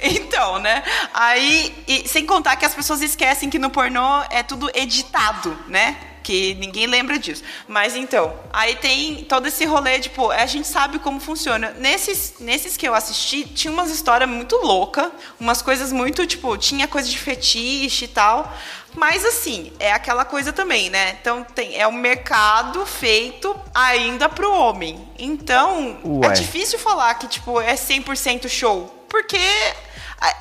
Então, 0.01 0.59
né? 0.59 0.83
Aí, 1.13 1.83
e 1.87 2.07
sem 2.07 2.25
contar 2.25 2.55
que 2.55 2.65
as 2.65 2.73
pessoas 2.75 3.01
esquecem 3.01 3.49
que 3.49 3.59
no 3.59 3.69
pornô 3.69 4.23
é 4.29 4.43
tudo 4.43 4.69
editado, 4.73 5.57
né? 5.67 6.14
Que 6.25 6.55
ninguém 6.55 6.87
lembra 6.87 7.19
disso. 7.19 7.43
Mas 7.67 7.95
então, 7.95 8.33
aí 8.51 8.75
tem 8.77 9.23
todo 9.25 9.47
esse 9.47 9.63
rolê, 9.63 9.99
tipo, 9.99 10.31
a 10.31 10.47
gente 10.47 10.67
sabe 10.67 10.97
como 10.97 11.19
funciona. 11.19 11.69
Nesses, 11.77 12.33
nesses 12.39 12.75
que 12.75 12.87
eu 12.87 12.95
assisti, 12.95 13.43
tinha 13.43 13.71
umas 13.71 13.91
histórias 13.91 14.27
muito 14.27 14.55
loucas, 14.55 15.11
umas 15.39 15.61
coisas 15.61 15.91
muito, 15.91 16.25
tipo, 16.25 16.57
tinha 16.57 16.87
coisa 16.87 17.07
de 17.07 17.19
fetiche 17.19 18.05
e 18.05 18.07
tal. 18.07 18.51
Mas 18.95 19.23
assim, 19.23 19.71
é 19.79 19.91
aquela 19.91 20.25
coisa 20.25 20.51
também, 20.51 20.89
né? 20.89 21.15
Então 21.21 21.43
tem, 21.43 21.79
é 21.79 21.87
um 21.87 21.91
mercado 21.91 22.83
feito 22.87 23.55
ainda 23.71 24.27
pro 24.27 24.51
homem. 24.51 25.07
Então, 25.19 25.99
Ué. 26.03 26.27
é 26.27 26.31
difícil 26.31 26.79
falar 26.79 27.13
que, 27.13 27.27
tipo, 27.27 27.61
é 27.61 27.75
100% 27.75 28.49
show. 28.49 29.05
Porque 29.07 29.37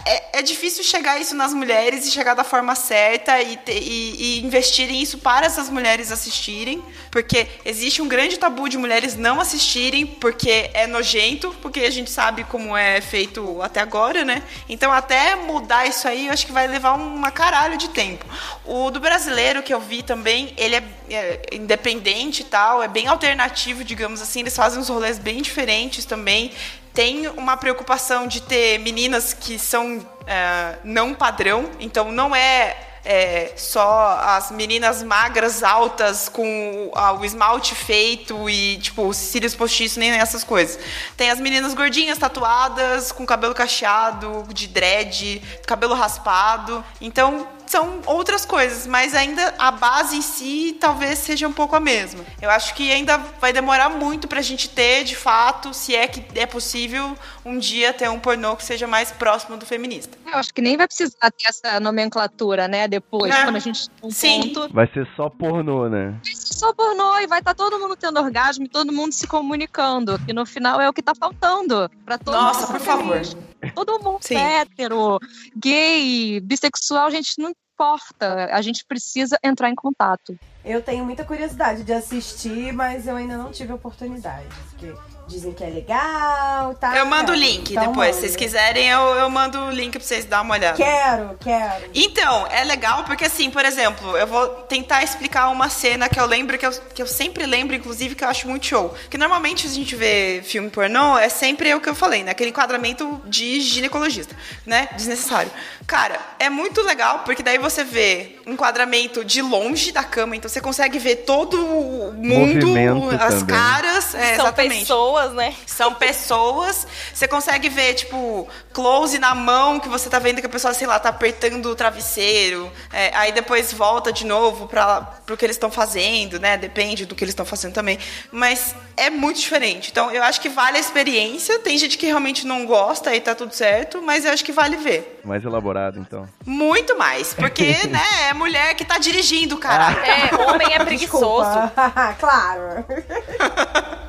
é, 0.06 0.38
é 0.38 0.42
difícil 0.42 0.84
chegar 0.84 1.20
isso 1.20 1.34
nas 1.34 1.52
mulheres 1.52 2.06
e 2.06 2.10
chegar 2.10 2.34
da 2.34 2.44
forma 2.44 2.74
certa 2.74 3.40
e, 3.42 3.56
te- 3.56 3.72
e- 3.72 4.40
e 4.40 5.02
isso 5.02 5.18
para 5.18 5.46
essas 5.46 5.68
mulheres 5.68 6.12
assistirem. 6.12 6.82
Porque 7.10 7.46
existe 7.64 8.00
um 8.00 8.08
grande 8.08 8.38
tabu 8.38 8.68
de 8.68 8.78
mulheres 8.78 9.16
não 9.16 9.40
assistirem 9.40 10.06
porque 10.06 10.70
é 10.74 10.86
nojento, 10.86 11.54
porque 11.60 11.80
a 11.80 11.90
gente 11.90 12.10
sabe 12.10 12.44
como 12.44 12.76
é 12.76 13.00
feito 13.00 13.60
até 13.62 13.80
agora, 13.80 14.24
né? 14.24 14.42
Então, 14.68 14.92
até 14.92 15.34
mudar 15.36 15.86
isso 15.86 16.06
aí, 16.06 16.26
eu 16.28 16.32
acho 16.32 16.46
que 16.46 16.52
vai 16.52 16.66
levar 16.66 16.94
uma 16.94 17.30
caralho 17.30 17.76
de 17.76 17.88
tempo. 17.88 18.24
O 18.64 18.90
do 18.90 19.00
brasileiro 19.00 19.62
que 19.62 19.72
eu 19.74 19.80
vi 19.80 20.02
também, 20.02 20.54
ele 20.56 20.76
é, 20.76 20.84
é 21.10 21.40
independente 21.52 22.42
e 22.42 22.44
tal, 22.44 22.82
é 22.82 22.88
bem 22.88 23.06
alternativo, 23.06 23.84
digamos 23.84 24.20
assim. 24.22 24.40
Eles 24.40 24.56
fazem 24.56 24.78
uns 24.80 24.88
rolês 24.88 25.18
bem 25.18 25.42
diferentes 25.42 26.04
também 26.04 26.52
tem 26.94 27.26
uma 27.28 27.56
preocupação 27.56 28.26
de 28.26 28.40
ter 28.40 28.78
meninas 28.78 29.34
que 29.34 29.58
são 29.58 30.00
é, 30.26 30.78
não 30.84 31.12
padrão, 31.12 31.68
então 31.80 32.10
não 32.10 32.34
é, 32.34 32.76
é, 33.04 33.52
só 33.56 34.16
as 34.20 34.50
meninas 34.50 35.02
magras, 35.02 35.62
altas, 35.62 36.28
com 36.30 36.90
a- 36.94 37.12
o 37.12 37.24
esmalte 37.24 37.74
feito 37.74 38.48
e, 38.48 38.78
tipo, 38.78 39.12
cílios 39.12 39.54
postiços, 39.54 39.98
nem 39.98 40.12
essas 40.12 40.42
coisas. 40.42 40.78
Tem 41.16 41.30
as 41.30 41.38
meninas 41.40 41.74
gordinhas, 41.74 42.16
tatuadas, 42.16 43.12
com 43.12 43.26
cabelo 43.26 43.54
cacheado, 43.54 44.46
de 44.48 44.66
dread, 44.68 45.42
cabelo 45.66 45.94
raspado. 45.94 46.82
Então, 47.00 47.46
são 47.66 48.00
outras 48.06 48.44
coisas, 48.44 48.86
mas 48.86 49.14
ainda 49.14 49.54
a 49.58 49.70
base 49.70 50.16
em 50.16 50.22
si 50.22 50.76
talvez 50.80 51.18
seja 51.18 51.46
um 51.48 51.52
pouco 51.52 51.74
a 51.76 51.80
mesma. 51.80 52.24
Eu 52.40 52.50
acho 52.50 52.74
que 52.74 52.90
ainda 52.92 53.16
vai 53.40 53.52
demorar 53.52 53.88
muito 53.90 54.28
pra 54.28 54.40
gente 54.42 54.68
ter, 54.68 55.04
de 55.04 55.16
fato, 55.16 55.72
se 55.74 55.94
é 55.94 56.06
que 56.06 56.22
é 56.38 56.46
possível, 56.46 57.16
um 57.44 57.58
dia 57.58 57.92
ter 57.92 58.08
um 58.10 58.18
pornô 58.18 58.56
que 58.56 58.64
seja 58.64 58.86
mais 58.86 59.10
próximo 59.10 59.56
do 59.56 59.64
feminista. 59.66 60.16
Eu 60.26 60.38
acho 60.38 60.52
que 60.52 60.60
nem 60.62 60.76
vai 60.76 60.86
precisar 60.86 61.30
ter 61.30 61.48
essa 61.48 61.78
nomenclatura, 61.80 62.68
né? 62.68 62.86
Depois, 62.88 63.34
É. 63.34 63.44
quando 63.44 63.56
a 63.56 63.60
gente 63.60 63.88
um 64.02 64.10
Sim. 64.10 64.52
ponto. 64.54 64.72
Vai 64.72 64.86
ser 64.92 65.06
só 65.16 65.28
pornô, 65.30 65.88
né? 65.88 66.14
Só 66.24 66.72
pornô 66.72 67.18
e 67.18 67.26
vai 67.26 67.38
estar 67.40 67.54
todo 67.54 67.78
mundo 67.78 67.96
tendo 67.96 68.18
orgasmo 68.20 68.64
e 68.64 68.68
todo 68.68 68.92
mundo 68.92 69.12
se 69.12 69.26
comunicando. 69.26 70.18
Que 70.20 70.32
no 70.32 70.44
final 70.46 70.80
é 70.80 70.88
o 70.88 70.92
que 70.92 71.02
tá 71.02 71.14
faltando. 71.14 71.90
Pra 72.04 72.18
todo 72.18 72.34
Nossa, 72.34 72.60
mundo 72.60 72.70
por 72.72 72.80
ser 72.80 72.86
favor. 72.86 73.12
feliz. 73.14 73.36
Todo 73.72 74.02
mundo 74.02 74.18
Sim. 74.20 74.36
hétero, 74.36 75.18
gay, 75.56 76.40
bissexual, 76.40 77.06
a 77.06 77.10
gente 77.10 77.38
não 77.38 77.52
importa. 77.74 78.46
A 78.52 78.62
gente 78.62 78.84
precisa 78.86 79.38
entrar 79.42 79.70
em 79.70 79.74
contato. 79.74 80.38
Eu 80.64 80.82
tenho 80.82 81.04
muita 81.04 81.24
curiosidade 81.24 81.82
de 81.82 81.92
assistir, 81.92 82.72
mas 82.72 83.06
eu 83.06 83.16
ainda 83.16 83.36
não 83.36 83.50
tive 83.50 83.72
oportunidade. 83.72 84.46
Porque 84.70 84.94
dizem 85.26 85.52
que 85.52 85.64
é 85.64 85.68
legal, 85.68 86.74
tá? 86.74 86.96
Eu 86.96 87.06
mando 87.06 87.32
o 87.32 87.34
link 87.34 87.70
Então 87.72 87.86
depois, 87.88 88.08
se 88.08 88.14
manda. 88.14 88.20
vocês 88.20 88.36
quiserem, 88.36 88.88
eu, 88.88 89.00
eu 89.00 89.30
mando 89.30 89.58
o 89.58 89.70
link 89.70 89.92
pra 89.92 90.00
vocês 90.00 90.24
darem 90.24 90.44
uma 90.44 90.54
olhada. 90.54 90.76
Quero, 90.76 91.36
quero. 91.40 91.84
Então, 91.94 92.46
é 92.50 92.64
legal 92.64 93.04
porque, 93.04 93.24
assim, 93.24 93.50
por 93.50 93.64
exemplo, 93.64 94.16
eu 94.16 94.26
vou 94.26 94.46
tentar 94.64 95.02
explicar 95.02 95.48
uma 95.48 95.68
cena 95.68 96.08
que 96.08 96.18
eu 96.20 96.26
lembro, 96.26 96.58
que 96.58 96.66
eu, 96.66 96.72
que 96.94 97.02
eu 97.02 97.06
sempre 97.06 97.46
lembro, 97.46 97.74
inclusive, 97.74 98.14
que 98.14 98.24
eu 98.24 98.28
acho 98.28 98.48
muito 98.48 98.66
show. 98.66 98.94
Que 99.08 99.16
normalmente 99.16 99.66
a 99.66 99.70
gente 99.70 99.96
vê 99.96 100.42
filme 100.44 100.68
pornô, 100.70 101.18
é 101.18 101.28
sempre 101.28 101.74
o 101.74 101.80
que 101.80 101.88
eu 101.88 101.94
falei, 101.94 102.22
né? 102.22 102.30
Aquele 102.32 102.50
enquadramento 102.50 103.20
de 103.24 103.60
ginecologista, 103.60 104.34
né? 104.66 104.88
Desnecessário. 104.96 105.50
Cara, 105.86 106.18
é 106.38 106.48
muito 106.50 106.82
legal 106.82 107.20
porque 107.24 107.42
daí 107.42 107.58
você 107.58 107.84
vê 107.84 108.36
um 108.46 108.52
enquadramento 108.52 109.24
de 109.24 109.40
longe 109.42 109.92
da 109.92 110.02
cama, 110.02 110.36
então 110.36 110.48
você 110.48 110.60
consegue 110.60 110.98
ver 110.98 111.16
todo 111.16 111.54
o 111.64 112.12
mundo, 112.12 112.66
Movimento 112.66 113.10
as 113.22 113.34
também. 113.40 113.46
caras. 113.46 114.14
É, 114.14 114.36
São 114.36 114.46
exatamente. 114.46 114.80
pessoas 114.80 115.13
pessoas, 115.14 115.32
né? 115.32 115.54
São 115.66 115.94
pessoas. 115.94 116.86
Você 117.12 117.28
consegue 117.28 117.68
ver, 117.68 117.94
tipo, 117.94 118.48
close 118.72 119.18
na 119.18 119.34
mão 119.34 119.78
que 119.78 119.88
você 119.88 120.10
tá 120.10 120.18
vendo 120.18 120.40
que 120.40 120.46
a 120.46 120.50
pessoa, 120.50 120.74
sei 120.74 120.86
lá, 120.86 120.98
tá 120.98 121.10
apertando 121.10 121.66
o 121.66 121.74
travesseiro. 121.74 122.70
É, 122.92 123.10
aí 123.14 123.32
depois 123.32 123.72
volta 123.72 124.12
de 124.12 124.26
novo 124.26 124.66
para 124.66 125.02
pro 125.24 125.36
que 125.36 125.44
eles 125.44 125.56
estão 125.56 125.70
fazendo, 125.70 126.38
né? 126.38 126.56
Depende 126.56 127.06
do 127.06 127.14
que 127.14 127.24
eles 127.24 127.32
estão 127.32 127.46
fazendo 127.46 127.72
também. 127.72 127.98
Mas 128.32 128.74
é 128.96 129.08
muito 129.08 129.38
diferente. 129.40 129.90
Então, 129.90 130.10
eu 130.10 130.22
acho 130.22 130.40
que 130.40 130.48
vale 130.48 130.76
a 130.76 130.80
experiência. 130.80 131.58
Tem 131.60 131.78
gente 131.78 131.96
que 131.96 132.06
realmente 132.06 132.46
não 132.46 132.66
gosta 132.66 133.14
e 133.14 133.20
tá 133.20 133.34
tudo 133.34 133.54
certo, 133.54 134.02
mas 134.02 134.24
eu 134.24 134.32
acho 134.32 134.44
que 134.44 134.52
vale 134.52 134.76
ver. 134.76 135.20
Mais 135.24 135.44
elaborado, 135.44 135.98
então. 135.98 136.28
Muito 136.44 136.96
mais. 136.98 137.32
Porque, 137.34 137.64
né, 137.88 138.28
é 138.30 138.34
mulher 138.34 138.74
que 138.74 138.84
tá 138.84 138.98
dirigindo, 138.98 139.56
cara. 139.58 139.92
É, 140.06 140.34
homem 140.34 140.74
é 140.74 140.78
preguiçoso. 140.84 141.70
claro. 142.18 142.84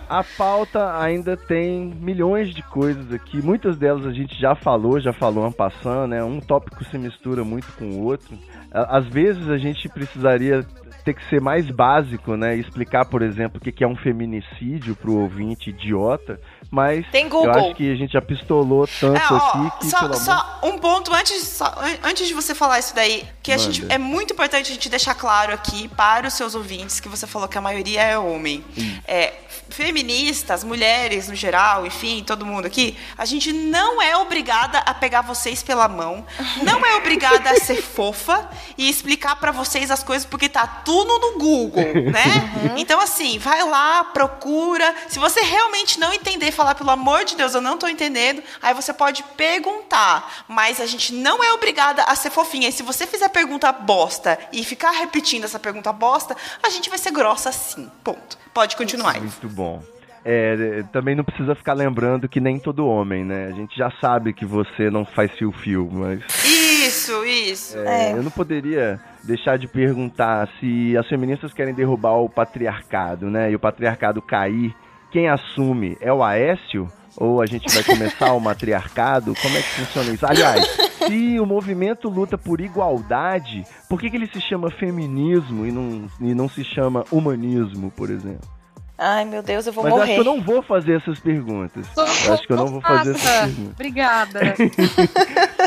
A 0.10 0.24
pauta 0.24 0.98
ainda 1.00 1.36
tem 1.36 1.94
milhões 2.00 2.54
de 2.54 2.62
coisas 2.64 3.12
aqui. 3.12 3.42
Muitas 3.42 3.78
delas 3.78 4.06
a 4.06 4.12
gente 4.14 4.40
já 4.40 4.56
falou, 4.56 5.00
já 5.00 5.14
falou 5.14 5.52
passando, 5.52 6.08
né? 6.08 6.24
Um 6.24 6.40
tópico 6.40 6.84
se 6.86 6.98
mistura 6.98 7.44
muito 7.44 7.68
com 7.74 7.86
o 7.86 8.04
outro. 8.04 8.38
Às 8.72 9.06
vezes 9.08 9.50
a 9.50 9.58
gente 9.58 9.88
precisaria 9.90 10.66
ter 11.04 11.14
que 11.14 11.24
ser 11.30 11.40
mais 11.40 11.70
básico, 11.70 12.36
né? 12.36 12.56
Explicar, 12.56 13.06
por 13.06 13.22
exemplo, 13.22 13.60
o 13.60 13.72
que 13.72 13.84
é 13.84 13.88
um 13.88 13.96
feminicídio 13.96 14.96
pro 14.96 15.18
ouvinte 15.20 15.70
idiota. 15.70 16.40
Mas 16.72 17.06
Tem 17.12 17.26
eu 17.26 17.30
Google. 17.30 17.52
acho 17.52 17.76
que 17.76 17.92
a 17.92 17.96
gente 17.96 18.14
já 18.14 18.22
pistolou 18.22 18.88
tanto 19.00 19.16
É, 19.18 19.28
ó, 19.34 19.38
aqui 19.38 19.80
que, 19.80 19.86
só, 19.86 19.98
amor... 20.00 20.16
só 20.16 20.60
um 20.64 20.78
ponto 20.80 21.14
antes, 21.14 21.48
só- 21.48 21.66
an- 21.78 22.10
antes 22.10 22.28
de 22.28 22.34
você 22.34 22.56
falar 22.56 22.80
isso 22.80 22.94
daí, 22.96 23.24
que 23.44 23.52
a 23.52 23.58
gente, 23.58 23.86
é 23.88 23.98
muito 24.00 24.34
importante 24.34 24.72
a 24.72 24.74
gente 24.74 24.90
deixar 24.90 25.14
claro 25.14 25.54
aqui 25.54 25.88
para 25.90 26.28
os 26.28 26.34
seus 26.34 26.56
ouvintes 26.56 27.00
que 27.00 27.08
você 27.08 27.28
falou 27.28 27.48
que 27.48 27.58
a 27.58 27.62
maioria 27.62 28.02
é 28.02 28.18
homem. 28.18 28.64
É, 29.08 29.32
feministas, 29.70 30.64
mulheres 30.64 31.28
no 31.28 31.36
geral, 31.36 31.86
enfim, 31.86 32.24
todo 32.24 32.46
mundo 32.46 32.66
aqui, 32.66 32.98
a 33.18 33.26
gente 33.26 33.52
não 33.52 34.02
é 34.02 34.16
obrigada 34.18 34.80
a 34.80 34.94
pegar 34.94 35.22
vocês 35.22 35.64
pela 35.64 35.88
mão, 35.88 36.26
não 36.64 36.86
é 36.86 36.96
obrigada 36.96 37.50
a 37.50 37.56
ser 37.60 37.82
fofa 37.82 38.50
e 38.78 38.90
explicar 38.90 39.36
para 39.38 39.52
vocês 39.52 39.92
as 39.92 40.04
coisas 40.04 40.26
porque 40.26 40.48
tá 40.50 40.66
tudo 40.66 41.18
no 41.20 41.40
Google, 41.40 41.84
né? 42.12 42.74
Então 42.78 43.00
assim, 43.00 43.38
vai 43.40 43.64
lá, 43.64 44.04
procura. 44.06 44.96
Se 45.08 45.20
você 45.20 45.42
realmente 45.42 46.00
não 46.00 46.14
entender, 46.14 46.52
falar 46.52 46.76
pelo 46.76 46.92
amor 46.92 47.26
de 47.26 47.36
Deus, 47.36 47.54
eu 47.54 47.62
não 47.62 47.78
tô 47.78 47.88
entendendo, 47.88 48.44
aí 48.62 48.74
você 48.74 48.94
pode 48.94 49.24
perguntar, 49.36 50.46
mas 50.48 50.80
a 50.80 50.86
gente 50.86 51.14
não 51.14 51.44
é 51.44 51.52
obrigada 51.54 52.04
a 52.04 52.16
ser 52.16 52.30
fofinha. 52.30 52.70
E 52.70 52.72
se 52.72 52.84
você 52.84 53.06
fizer 53.08 53.30
pergunta 53.30 53.72
bosta 53.72 54.38
e 54.52 54.64
ficar 54.64 54.92
repetindo 54.92 55.46
essa 55.46 55.60
pergunta 55.60 55.92
bosta, 55.92 56.36
a 56.62 56.70
gente 56.70 56.90
vai 56.90 56.98
ser 56.98 57.12
grossa 57.12 57.52
sim. 57.52 57.90
Ponto. 58.04 58.38
Pode 58.54 58.78
continuar. 58.78 59.20
Muito 59.20 59.50
bom. 59.56 59.82
É, 60.28 60.84
também 60.92 61.14
não 61.16 61.24
precisa 61.24 61.54
ficar 61.54 61.74
lembrando 61.74 62.28
que 62.28 62.40
nem 62.40 62.58
todo 62.58 62.88
homem, 62.88 63.24
né? 63.24 63.46
A 63.46 63.52
gente 63.52 63.78
já 63.78 63.92
sabe 64.02 64.34
que 64.34 64.44
você 64.44 64.90
não 64.90 65.06
faz 65.06 65.32
fio-fio, 65.34 65.88
mas 65.92 66.20
Isso, 66.44 67.24
isso. 67.24 67.78
é, 67.78 68.14
eu 68.14 68.24
não 68.24 68.32
poderia 68.32 69.00
deixar 69.24 69.58
de 69.58 69.68
perguntar 69.68 70.50
se 70.60 70.98
as 70.98 71.08
feministas 71.08 71.54
querem 71.54 71.76
derrubar 71.76 72.14
o 72.14 72.28
patriarcado, 72.28 73.30
né? 73.30 73.52
E 73.52 73.56
o 73.56 73.60
patriarcado 73.60 74.20
cair, 74.20 74.76
quem 75.12 75.30
assume 75.30 75.96
é 76.02 76.12
o 76.12 76.24
Aécio? 76.24 76.92
Ou 77.18 77.42
a 77.42 77.46
gente 77.46 77.74
vai 77.74 77.84
começar 77.84 78.34
o 78.34 78.40
matriarcado? 78.42 79.34
Como 79.42 79.56
é 79.56 79.62
que 79.62 79.70
funciona 79.70 80.12
isso? 80.12 80.26
Aliás, 80.26 80.66
se 81.08 81.40
o 81.40 81.46
movimento 81.46 82.10
luta 82.10 82.38
por 82.38 82.60
igualdade, 82.60 83.64
por 83.88 84.02
que, 84.02 84.10
que 84.10 84.18
ele 84.18 84.28
se 84.28 84.42
chama 84.42 84.70
feminismo 84.70 85.66
e 85.66 85.72
não, 85.72 86.08
e 86.20 86.34
não 86.34 86.50
se 86.50 86.64
chama 86.64 87.06
humanismo, 87.12 87.90
por 87.92 88.10
exemplo? 88.10 88.55
Ai, 88.98 89.26
meu 89.26 89.44
Deus, 89.44 89.68
eu 89.68 89.74
vou 89.74 89.84
Mas 89.84 89.92
eu 89.94 89.98
acho 90.02 90.06
morrer. 90.12 90.24
que 90.24 90.28
eu 90.30 90.34
não 90.34 90.42
vou 90.42 90.62
fazer 90.64 90.94
essas 90.98 91.20
perguntas. 91.20 91.86
Eu 91.98 92.34
acho 92.34 92.48
que 92.48 92.54
eu 92.54 92.58
não 92.58 92.68
vou 92.68 92.82
fazer 92.82 93.12
essas 93.16 93.42
perguntas. 93.42 93.74
Obrigada. 93.74 94.40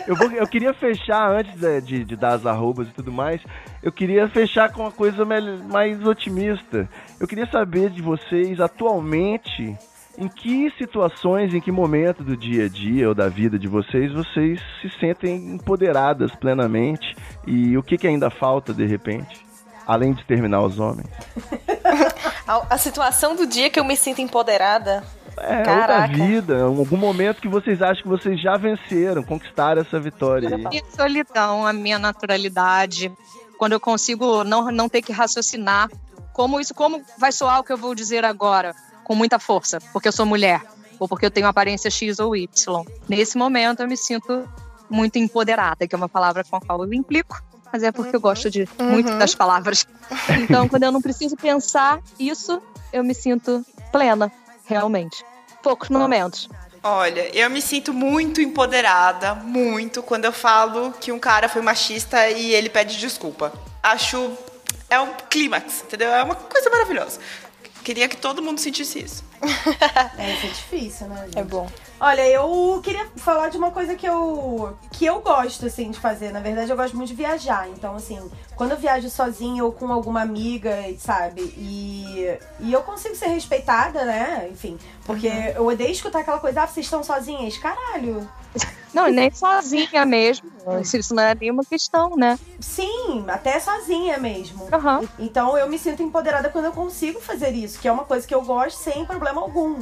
Eu, 0.06 0.16
vou- 0.16 0.30
eu 0.30 0.46
queria 0.48 0.72
fechar, 0.72 1.30
antes 1.32 1.54
de, 1.60 1.80
de- 1.82 2.04
de 2.04 2.16
dar 2.16 2.32
as 2.32 2.46
arrobas 2.46 2.88
e 2.88 2.92
tudo 2.92 3.12
mais, 3.12 3.42
eu 3.82 3.92
queria 3.92 4.26
fechar 4.28 4.72
com 4.72 4.80
uma 4.84 4.90
coisa 4.90 5.22
mais 5.24 6.02
otimista. 6.06 6.88
Eu 7.20 7.28
queria 7.28 7.44
saber 7.50 7.90
de 7.90 8.00
vocês, 8.00 8.58
atualmente, 8.58 9.76
em 10.16 10.26
que 10.28 10.72
situações, 10.78 11.52
em 11.52 11.60
que 11.60 11.70
momento 11.70 12.24
do 12.24 12.34
dia 12.38 12.64
a 12.64 12.68
dia 12.70 13.06
ou 13.06 13.14
da 13.14 13.28
vida 13.28 13.58
de 13.58 13.68
vocês, 13.68 14.10
vocês 14.12 14.58
se 14.80 14.88
sentem 14.98 15.52
empoderadas 15.54 16.34
plenamente 16.36 17.14
e 17.46 17.76
o 17.76 17.82
que, 17.82 17.98
que 17.98 18.06
ainda 18.06 18.30
falta, 18.30 18.72
de 18.72 18.86
repente? 18.86 19.46
Além 19.88 20.12
de 20.12 20.22
terminar 20.26 20.60
os 20.62 20.78
homens. 20.78 21.08
A, 22.46 22.74
a 22.74 22.78
situação 22.78 23.36
do 23.36 23.46
dia 23.46 23.68
que 23.68 23.78
eu 23.78 23.84
me 23.84 23.94
sinto 23.94 24.22
empoderada. 24.22 25.04
É, 25.36 25.58
ou 25.58 25.64
da 25.64 25.64
Caraca. 25.64 26.14
vida, 26.14 26.62
algum 26.62 26.96
momento 26.96 27.42
que 27.42 27.48
vocês 27.48 27.82
acham 27.82 28.02
que 28.02 28.08
vocês 28.08 28.40
já 28.40 28.56
venceram, 28.56 29.22
conquistaram 29.22 29.82
essa 29.82 30.00
vitória 30.00 30.48
aí. 30.48 30.66
Minha 30.66 30.82
solidão, 30.96 31.66
a 31.66 31.74
minha 31.74 31.98
naturalidade, 31.98 33.12
quando 33.58 33.72
eu 33.72 33.80
consigo 33.80 34.44
não, 34.44 34.70
não 34.72 34.88
ter 34.88 35.02
que 35.02 35.12
raciocinar 35.12 35.90
como 36.32 36.58
isso, 36.58 36.74
como 36.74 37.02
vai 37.18 37.32
soar 37.32 37.60
o 37.60 37.64
que 37.64 37.72
eu 37.72 37.76
vou 37.76 37.94
dizer 37.94 38.24
agora, 38.24 38.74
com 39.04 39.14
muita 39.14 39.38
força, 39.38 39.78
porque 39.92 40.08
eu 40.08 40.12
sou 40.12 40.24
mulher, 40.24 40.62
ou 40.98 41.06
porque 41.06 41.26
eu 41.26 41.30
tenho 41.30 41.46
aparência 41.46 41.90
X 41.90 42.18
ou 42.18 42.34
Y. 42.34 42.84
Nesse 43.08 43.36
momento 43.36 43.80
eu 43.80 43.88
me 43.88 43.96
sinto 43.96 44.48
muito 44.88 45.18
empoderada, 45.18 45.86
que 45.86 45.94
é 45.94 45.98
uma 45.98 46.08
palavra 46.08 46.42
com 46.44 46.56
a 46.56 46.60
qual 46.60 46.82
eu 46.82 46.94
implico, 46.94 47.42
mas 47.72 47.82
é 47.82 47.92
porque 47.92 48.14
eu 48.14 48.20
gosto 48.20 48.50
de 48.50 48.68
muito 48.78 49.10
das 49.18 49.34
palavras. 49.34 49.86
Então, 50.40 50.68
quando 50.68 50.84
eu 50.84 50.92
não 50.92 51.02
preciso 51.02 51.36
pensar 51.36 52.00
isso, 52.18 52.62
eu 52.92 53.04
me 53.04 53.14
sinto 53.14 53.64
plena, 53.92 54.32
realmente. 54.64 55.22
Poucos 55.62 55.90
momentos. 55.90 56.48
Olha, 56.82 57.28
eu 57.36 57.50
me 57.50 57.60
sinto 57.60 57.92
muito 57.92 58.40
empoderada, 58.40 59.34
muito, 59.34 60.02
quando 60.02 60.24
eu 60.24 60.32
falo 60.32 60.92
que 60.92 61.12
um 61.12 61.18
cara 61.18 61.48
foi 61.48 61.60
machista 61.60 62.30
e 62.30 62.54
ele 62.54 62.68
pede 62.68 62.96
desculpa. 62.98 63.52
Acho. 63.82 64.32
É 64.88 64.98
um 64.98 65.12
clímax, 65.28 65.82
entendeu? 65.82 66.08
É 66.08 66.22
uma 66.22 66.34
coisa 66.34 66.70
maravilhosa. 66.70 67.20
Queria 67.84 68.08
que 68.08 68.16
todo 68.16 68.40
mundo 68.40 68.58
sentisse 68.58 69.00
isso. 69.00 69.24
É, 70.18 70.32
isso 70.34 70.46
é 70.46 70.48
difícil, 70.48 71.06
né? 71.08 71.24
gente? 71.24 71.38
É 71.38 71.44
bom. 71.44 71.68
Olha, 72.00 72.26
eu 72.28 72.80
queria 72.82 73.06
falar 73.16 73.48
de 73.48 73.58
uma 73.58 73.72
coisa 73.72 73.96
que 73.96 74.06
eu 74.06 74.76
que 74.92 75.04
eu 75.04 75.20
gosto 75.20 75.66
assim 75.66 75.90
de 75.90 75.98
fazer. 75.98 76.30
Na 76.32 76.40
verdade, 76.40 76.70
eu 76.70 76.76
gosto 76.76 76.96
muito 76.96 77.08
de 77.08 77.14
viajar. 77.14 77.68
Então, 77.68 77.96
assim, 77.96 78.20
quando 78.54 78.72
eu 78.72 78.76
viajo 78.76 79.10
sozinha 79.10 79.64
ou 79.64 79.72
com 79.72 79.92
alguma 79.92 80.22
amiga, 80.22 80.76
sabe? 80.98 81.42
E, 81.56 82.38
e 82.60 82.72
eu 82.72 82.82
consigo 82.82 83.16
ser 83.16 83.26
respeitada, 83.26 84.04
né? 84.04 84.48
Enfim, 84.50 84.78
porque 85.04 85.28
eu 85.54 85.66
odeio 85.66 85.90
escutar 85.90 86.20
aquela 86.20 86.38
coisa, 86.38 86.62
ah, 86.62 86.66
vocês 86.66 86.86
estão 86.86 87.02
sozinhas. 87.02 87.58
Caralho. 87.58 88.28
Não, 88.94 89.08
e 89.08 89.12
nem 89.12 89.30
sozinha 89.30 90.06
mesmo. 90.06 90.50
Isso 90.80 91.14
não 91.14 91.22
é 91.22 91.34
nenhuma 91.34 91.62
questão, 91.62 92.16
né? 92.16 92.38
Sim, 92.58 93.24
até 93.28 93.60
sozinha 93.60 94.18
mesmo. 94.18 94.66
Aham. 94.72 95.06
Então 95.18 95.58
eu 95.58 95.68
me 95.68 95.78
sinto 95.78 96.02
empoderada 96.02 96.48
quando 96.48 96.66
eu 96.66 96.72
consigo 96.72 97.20
fazer 97.20 97.50
isso, 97.50 97.78
que 97.78 97.86
é 97.86 97.92
uma 97.92 98.04
coisa 98.04 98.26
que 98.26 98.34
eu 98.34 98.42
gosto 98.42 98.78
sem 98.78 99.04
problema 99.04 99.42
algum. 99.42 99.78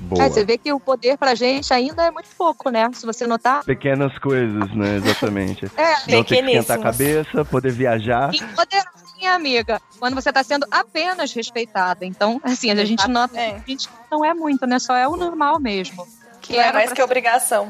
Boa. 0.00 0.24
É, 0.24 0.28
você 0.30 0.44
vê 0.44 0.56
que 0.56 0.72
o 0.72 0.80
poder 0.80 1.18
pra 1.18 1.34
gente 1.34 1.72
ainda 1.74 2.04
é 2.06 2.10
muito 2.10 2.28
pouco, 2.36 2.70
né? 2.70 2.90
Se 2.94 3.04
você 3.04 3.26
notar. 3.26 3.62
Pequenas 3.64 4.16
coisas, 4.18 4.74
né? 4.74 4.96
Exatamente. 4.96 5.66
É, 5.76 5.92
Não 6.12 6.24
ter 6.24 6.24
que 6.24 6.34
esquentar 6.36 6.78
a 6.78 6.82
cabeça, 6.82 7.44
poder 7.44 7.72
viajar. 7.72 8.30
empoderadinha, 8.34 9.34
amiga. 9.34 9.80
Quando 9.98 10.14
você 10.14 10.32
tá 10.32 10.42
sendo 10.42 10.66
apenas 10.70 11.32
respeitada. 11.32 12.04
Então, 12.06 12.40
assim, 12.42 12.70
a 12.70 12.84
gente 12.84 13.06
nota 13.08 13.38
É. 13.38 13.52
que 13.52 13.56
a 13.56 13.68
gente 13.68 13.88
não 14.10 14.24
é 14.24 14.32
muito, 14.34 14.66
né? 14.66 14.78
Só 14.78 14.94
é 14.96 15.06
o 15.06 15.16
normal 15.16 15.60
mesmo. 15.60 16.06
Que 16.40 16.54
Não 16.54 16.62
é 16.62 16.72
mais 16.72 16.92
que 16.92 17.02
obrigação. 17.02 17.68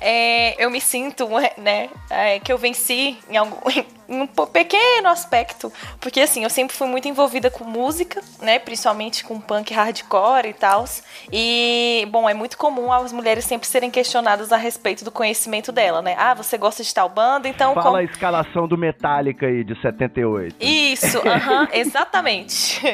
É, 0.00 0.62
eu 0.62 0.68
me 0.70 0.80
sinto, 0.80 1.28
né, 1.58 1.88
é, 2.10 2.40
que 2.40 2.52
eu 2.52 2.58
venci 2.58 3.16
em, 3.30 3.36
algum, 3.36 3.56
um 4.08 4.26
pequeno 4.26 5.08
aspecto, 5.08 5.72
porque 6.00 6.20
assim, 6.20 6.44
eu 6.44 6.50
sempre 6.50 6.76
fui 6.76 6.86
muito 6.86 7.08
envolvida 7.08 7.50
com 7.50 7.64
música, 7.64 8.22
né, 8.40 8.58
principalmente 8.58 9.24
com 9.24 9.40
punk 9.40 9.72
hardcore 9.72 10.48
e 10.48 10.52
tal, 10.52 10.84
e, 11.32 12.06
bom, 12.10 12.28
é 12.28 12.34
muito 12.34 12.56
comum 12.58 12.92
as 12.92 13.12
mulheres 13.12 13.44
sempre 13.44 13.66
serem 13.66 13.90
questionadas 13.90 14.52
a 14.52 14.56
respeito 14.56 15.04
do 15.04 15.10
conhecimento 15.10 15.72
dela, 15.72 16.02
né, 16.02 16.14
ah, 16.18 16.34
você 16.34 16.58
gosta 16.58 16.82
de 16.82 16.92
tal 16.92 17.08
banda, 17.08 17.48
então... 17.48 17.74
Fala 17.74 17.84
como- 17.86 17.96
a 17.96 18.04
escalação 18.04 18.68
do 18.68 18.76
Metallica 18.76 19.46
aí, 19.46 19.64
de 19.64 19.80
78. 19.80 20.56
isso, 20.60 21.18
aham, 21.26 21.68
exatamente. 21.72 22.80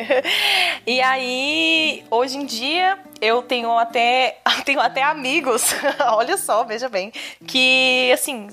E 0.87 1.01
aí, 1.03 2.05
hoje 2.11 2.39
em 2.39 2.47
dia, 2.47 2.99
eu 3.21 3.43
tenho 3.43 3.77
até, 3.79 4.39
tenho 4.65 4.81
até 4.81 5.03
amigos, 5.03 5.75
olha 6.13 6.37
só, 6.39 6.65
veja 6.65 6.89
bem, 6.89 7.13
que, 7.47 8.11
assim, 8.13 8.47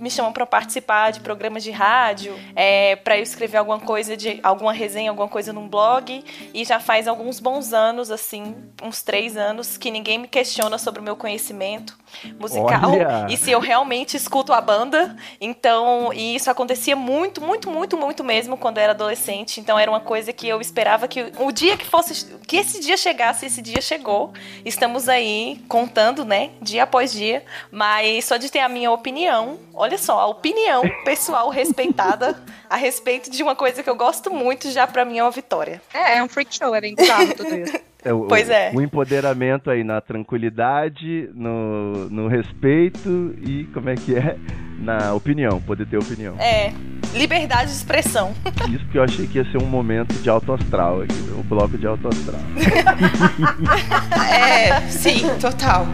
me 0.00 0.10
chamam 0.10 0.32
pra 0.32 0.44
participar 0.46 1.12
de 1.12 1.20
programas 1.20 1.55
de 1.62 1.70
rádio, 1.70 2.38
é, 2.54 2.96
para 2.96 3.16
eu 3.16 3.22
escrever 3.22 3.58
alguma 3.58 3.80
coisa, 3.80 4.16
de 4.16 4.40
alguma 4.42 4.72
resenha, 4.72 5.10
alguma 5.10 5.28
coisa 5.28 5.52
num 5.52 5.68
blog, 5.68 6.24
e 6.52 6.64
já 6.64 6.80
faz 6.80 7.06
alguns 7.08 7.40
bons 7.40 7.72
anos, 7.72 8.10
assim, 8.10 8.54
uns 8.82 9.02
três 9.02 9.36
anos, 9.36 9.76
que 9.76 9.90
ninguém 9.90 10.18
me 10.18 10.28
questiona 10.28 10.78
sobre 10.78 11.00
o 11.00 11.02
meu 11.02 11.16
conhecimento 11.16 11.96
musical 12.38 12.90
Olha! 12.90 13.26
e 13.28 13.36
se 13.36 13.50
eu 13.50 13.60
realmente 13.60 14.16
escuto 14.16 14.52
a 14.52 14.60
banda. 14.60 15.16
Então, 15.40 16.12
e 16.12 16.36
isso 16.36 16.50
acontecia 16.50 16.96
muito, 16.96 17.40
muito, 17.40 17.70
muito, 17.70 17.96
muito 17.96 18.24
mesmo 18.24 18.56
quando 18.56 18.78
eu 18.78 18.84
era 18.84 18.92
adolescente. 18.92 19.60
Então 19.60 19.78
era 19.78 19.90
uma 19.90 20.00
coisa 20.00 20.32
que 20.32 20.48
eu 20.48 20.60
esperava 20.60 21.08
que 21.08 21.32
o 21.38 21.52
dia 21.52 21.76
que 21.76 21.84
fosse 21.84 22.26
que 22.46 22.56
esse 22.56 22.80
dia 22.80 22.96
chegasse, 22.96 23.46
esse 23.46 23.62
dia 23.62 23.80
chegou. 23.80 24.32
Estamos 24.64 25.08
aí 25.08 25.60
contando, 25.68 26.24
né, 26.24 26.50
dia 26.60 26.84
após 26.84 27.12
dia, 27.12 27.44
mas 27.70 28.24
só 28.24 28.36
de 28.36 28.50
ter 28.50 28.60
a 28.60 28.68
minha 28.68 28.90
opinião, 28.90 29.58
olha 29.74 29.98
só, 29.98 30.18
a 30.20 30.26
opinião 30.26 30.82
pessoal 31.04 31.48
respeitada 31.50 32.40
a 32.68 32.76
respeito 32.76 33.30
de 33.30 33.42
uma 33.42 33.54
coisa 33.54 33.82
que 33.82 33.90
eu 33.90 33.96
gosto 33.96 34.32
muito, 34.32 34.70
já 34.70 34.86
pra 34.86 35.04
mim 35.04 35.18
é 35.18 35.22
uma 35.22 35.30
vitória. 35.30 35.80
É, 35.92 36.18
é 36.18 36.22
um 36.22 36.28
freak 36.28 36.54
show, 36.54 36.74
era 36.74 36.86
bizarro 36.94 37.34
tudo 37.34 37.54
isso. 37.54 37.78
É, 38.04 38.12
o, 38.12 38.26
Pois 38.26 38.48
é. 38.48 38.70
O 38.74 38.80
empoderamento 38.80 39.70
aí 39.70 39.82
na 39.82 40.00
tranquilidade, 40.00 41.28
no, 41.34 42.08
no 42.08 42.28
respeito 42.28 43.34
e 43.42 43.64
como 43.74 43.88
é 43.88 43.94
que 43.94 44.14
é? 44.14 44.36
Na 44.78 45.14
opinião, 45.14 45.60
poder 45.60 45.86
ter 45.86 45.96
opinião. 45.96 46.36
É, 46.38 46.72
liberdade 47.14 47.70
de 47.70 47.76
expressão. 47.76 48.32
Isso 48.68 48.84
que 48.86 48.98
eu 48.98 49.02
achei 49.02 49.26
que 49.26 49.38
ia 49.38 49.44
ser 49.50 49.58
um 49.58 49.66
momento 49.66 50.14
de 50.14 50.28
alto 50.28 50.52
astral 50.52 51.02
aqui, 51.02 51.30
o 51.36 51.42
bloco 51.42 51.76
de 51.78 51.86
alto 51.86 52.08
astral. 52.08 52.40
É, 54.28 54.80
sim, 54.88 55.28
total. 55.40 55.86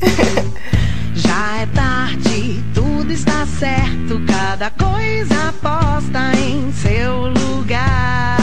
Já 1.14 1.60
é 1.62 1.66
tarde, 1.74 2.62
tudo 2.74 3.12
está 3.12 3.46
certo, 3.46 4.20
cada 4.26 4.70
coisa 4.70 5.52
posta 5.60 6.32
em 6.38 6.70
seu 6.72 7.28
lugar. 7.28 8.39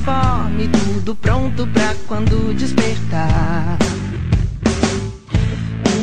Uniforme, 0.00 0.68
tudo 0.68 1.14
pronto 1.14 1.66
pra 1.68 1.94
quando 2.08 2.54
despertar. 2.54 3.76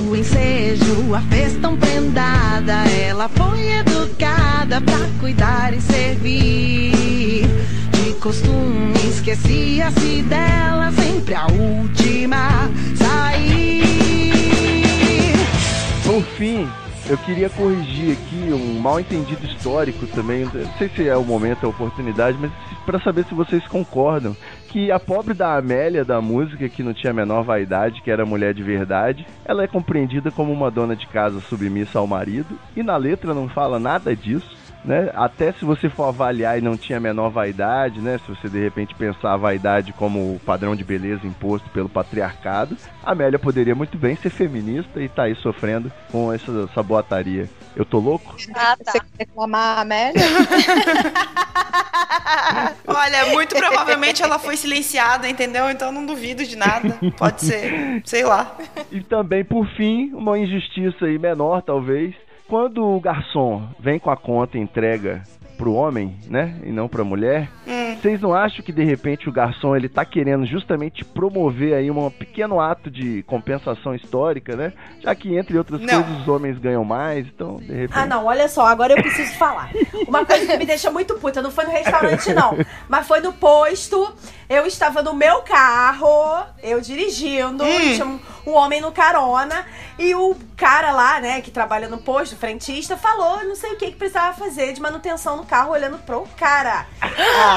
O 0.08 0.16
ensejo, 0.16 1.14
a 1.14 1.22
fez 1.22 1.58
tão 1.58 1.76
prendada, 1.76 2.74
ela 2.90 3.28
foi 3.28 3.72
educada 3.72 4.80
pra 4.82 5.00
cuidar 5.20 5.74
e 5.74 5.82
servir. 5.82 7.48
De 7.92 8.14
costume, 8.22 8.94
esquecia-se 9.10 10.22
dela, 10.24 10.92
sempre 10.92 11.34
a 11.36 11.48
última 11.48 12.70
sair. 12.96 13.84
Por 16.04 16.24
fim, 16.38 16.68
eu 17.10 17.18
queria 17.18 17.50
corrigir 17.50 18.18
aqui 18.18 18.52
um 18.52 18.80
mal 18.80 19.00
entendido 19.00 19.46
histórico 19.46 20.06
também. 20.08 20.44
Não 20.44 20.78
sei 20.78 20.90
se 20.90 21.08
é 21.08 21.16
o 21.16 21.24
momento, 21.24 21.66
a 21.66 21.70
oportunidade, 21.70 22.38
mas 22.40 22.52
para 22.86 23.00
saber 23.00 23.24
se 23.26 23.34
vocês 23.34 23.66
concordam 23.68 24.36
que 24.68 24.92
a 24.92 25.00
pobre 25.00 25.34
da 25.34 25.56
Amélia 25.56 26.04
da 26.04 26.20
música, 26.20 26.68
que 26.68 26.84
não 26.84 26.94
tinha 26.94 27.12
a 27.12 27.14
menor 27.14 27.44
vaidade, 27.44 28.02
que 28.02 28.12
era 28.12 28.26
mulher 28.26 28.54
de 28.54 28.62
verdade, 28.62 29.26
ela 29.46 29.64
é 29.64 29.68
compreendida 29.68 30.32
como 30.32 30.52
uma 30.52 30.70
dona 30.70 30.96
de 30.96 31.08
casa 31.08 31.40
submissa 31.40 31.98
ao 31.98 32.08
marido 32.08 32.60
e 32.76 32.84
na 32.84 32.98
letra 32.98 33.34
não 33.34 33.48
fala 33.48 33.80
nada 33.80 34.14
disso. 34.14 34.57
Né? 34.88 35.12
Até 35.14 35.52
se 35.52 35.66
você 35.66 35.90
for 35.90 36.06
avaliar 36.06 36.58
e 36.58 36.62
não 36.62 36.78
tinha 36.78 36.98
a 36.98 37.02
menor 37.02 37.30
vaidade, 37.30 38.00
né? 38.00 38.18
Se 38.20 38.34
você 38.34 38.48
de 38.48 38.64
repente 38.64 38.96
pensar 38.96 39.34
a 39.34 39.38
vaidade 39.38 39.92
como 39.92 40.36
o 40.36 40.40
padrão 40.46 40.78
de 40.78 40.84
beleza 40.86 41.28
imposto 41.28 41.70
pelo 41.72 41.90
patriarcado, 41.90 42.78
a 43.04 43.12
Amélia 43.12 43.38
poderia 43.38 43.76
muito 43.76 43.98
bem 43.98 44.16
ser 44.16 44.30
feminista 44.30 45.02
e 45.02 45.10
tá 45.10 45.24
aí 45.24 45.36
sofrendo 45.36 45.92
com 46.10 46.32
essa, 46.32 46.70
essa 46.72 46.82
boataria. 46.82 47.50
Eu 47.76 47.84
tô 47.84 48.00
louco? 48.00 48.34
Ah, 48.56 48.78
Você 48.82 49.02
quer 49.02 49.08
reclamar 49.20 49.80
a 49.80 49.82
Amélia? 49.82 50.24
Olha, 52.88 53.26
muito 53.34 53.58
provavelmente 53.58 54.24
ela 54.24 54.40
foi 54.40 54.56
silenciada, 54.56 55.28
entendeu? 55.28 55.70
Então 55.70 55.92
não 55.92 56.06
duvido 56.06 56.46
de 56.46 56.56
nada. 56.56 56.98
Pode 57.18 57.42
ser, 57.42 58.02
sei 58.06 58.24
lá. 58.24 58.56
E 58.90 59.02
também, 59.02 59.44
por 59.44 59.68
fim, 59.76 60.14
uma 60.14 60.40
injustiça 60.40 61.06
aí 61.06 61.20
menor, 61.20 61.62
talvez. 61.62 62.16
Quando 62.48 62.84
o 62.84 63.00
garçom 63.00 63.68
vem 63.80 64.00
com 64.00 64.10
a 64.10 64.16
conta 64.16 64.58
e 64.58 64.62
entrega 64.62 65.22
pro 65.58 65.74
homem, 65.74 66.16
né? 66.28 66.56
E 66.64 66.72
não 66.72 66.88
pra 66.88 67.04
mulher, 67.04 67.50
vocês 68.00 68.22
não 68.22 68.34
acham 68.34 68.64
que 68.64 68.72
de 68.72 68.84
repente 68.84 69.28
o 69.28 69.32
garçom 69.32 69.76
ele 69.76 69.90
tá 69.90 70.06
querendo 70.06 70.46
justamente 70.46 71.04
promover 71.04 71.74
aí 71.74 71.90
um 71.90 72.10
pequeno 72.12 72.60
ato 72.60 72.92
de 72.92 73.24
compensação 73.24 73.96
histórica, 73.96 74.56
né? 74.56 74.72
Já 75.02 75.16
que 75.16 75.36
entre 75.36 75.58
outras 75.58 75.82
Não. 75.82 76.04
coisas 76.04 76.22
os 76.22 76.28
homens 76.28 76.60
ganham 76.60 76.86
mais, 76.86 77.26
então 77.26 77.56
de 77.56 77.74
repente. 77.74 77.98
Ah, 77.98 78.06
não, 78.06 78.26
olha 78.26 78.48
só, 78.48 78.68
agora 78.68 78.94
eu 78.94 79.02
preciso 79.02 79.34
falar. 79.34 79.72
Uma 80.08 80.24
coisa 80.24 80.46
que 80.46 80.58
me 80.58 80.66
deixa 80.66 80.92
muito 80.92 81.16
puta, 81.16 81.42
não 81.42 81.50
foi 81.52 81.66
no 81.66 81.72
restaurante, 81.72 82.34
não, 82.34 82.56
mas 82.88 83.08
foi 83.08 83.20
no 83.20 83.34
posto. 83.34 84.14
Eu 84.48 84.66
estava 84.66 85.02
no 85.02 85.14
meu 85.14 85.42
carro, 85.42 86.46
eu 86.64 86.80
dirigindo, 86.80 87.66
e 87.66 88.00
um, 88.48 88.52
um 88.52 88.54
homem 88.56 88.82
no 88.82 88.92
carona, 88.92 89.66
e 90.00 90.16
o 90.16 90.36
cara 90.56 90.92
lá, 90.92 91.20
né, 91.20 91.42
que 91.42 91.52
trabalha 91.52 91.88
no 91.88 91.98
posto, 91.98 92.34
o 92.34 92.38
frentista, 92.38 92.96
falou 92.98 93.44
não 93.44 93.56
sei 93.56 93.74
o 93.74 93.78
que 93.78 93.88
que 93.88 93.98
precisava 93.98 94.38
fazer 94.38 94.74
de 94.74 94.82
manutenção 94.82 95.38
no 95.38 95.46
carro, 95.46 95.72
olhando 95.72 95.98
pro 96.00 96.28
cara. 96.38 96.86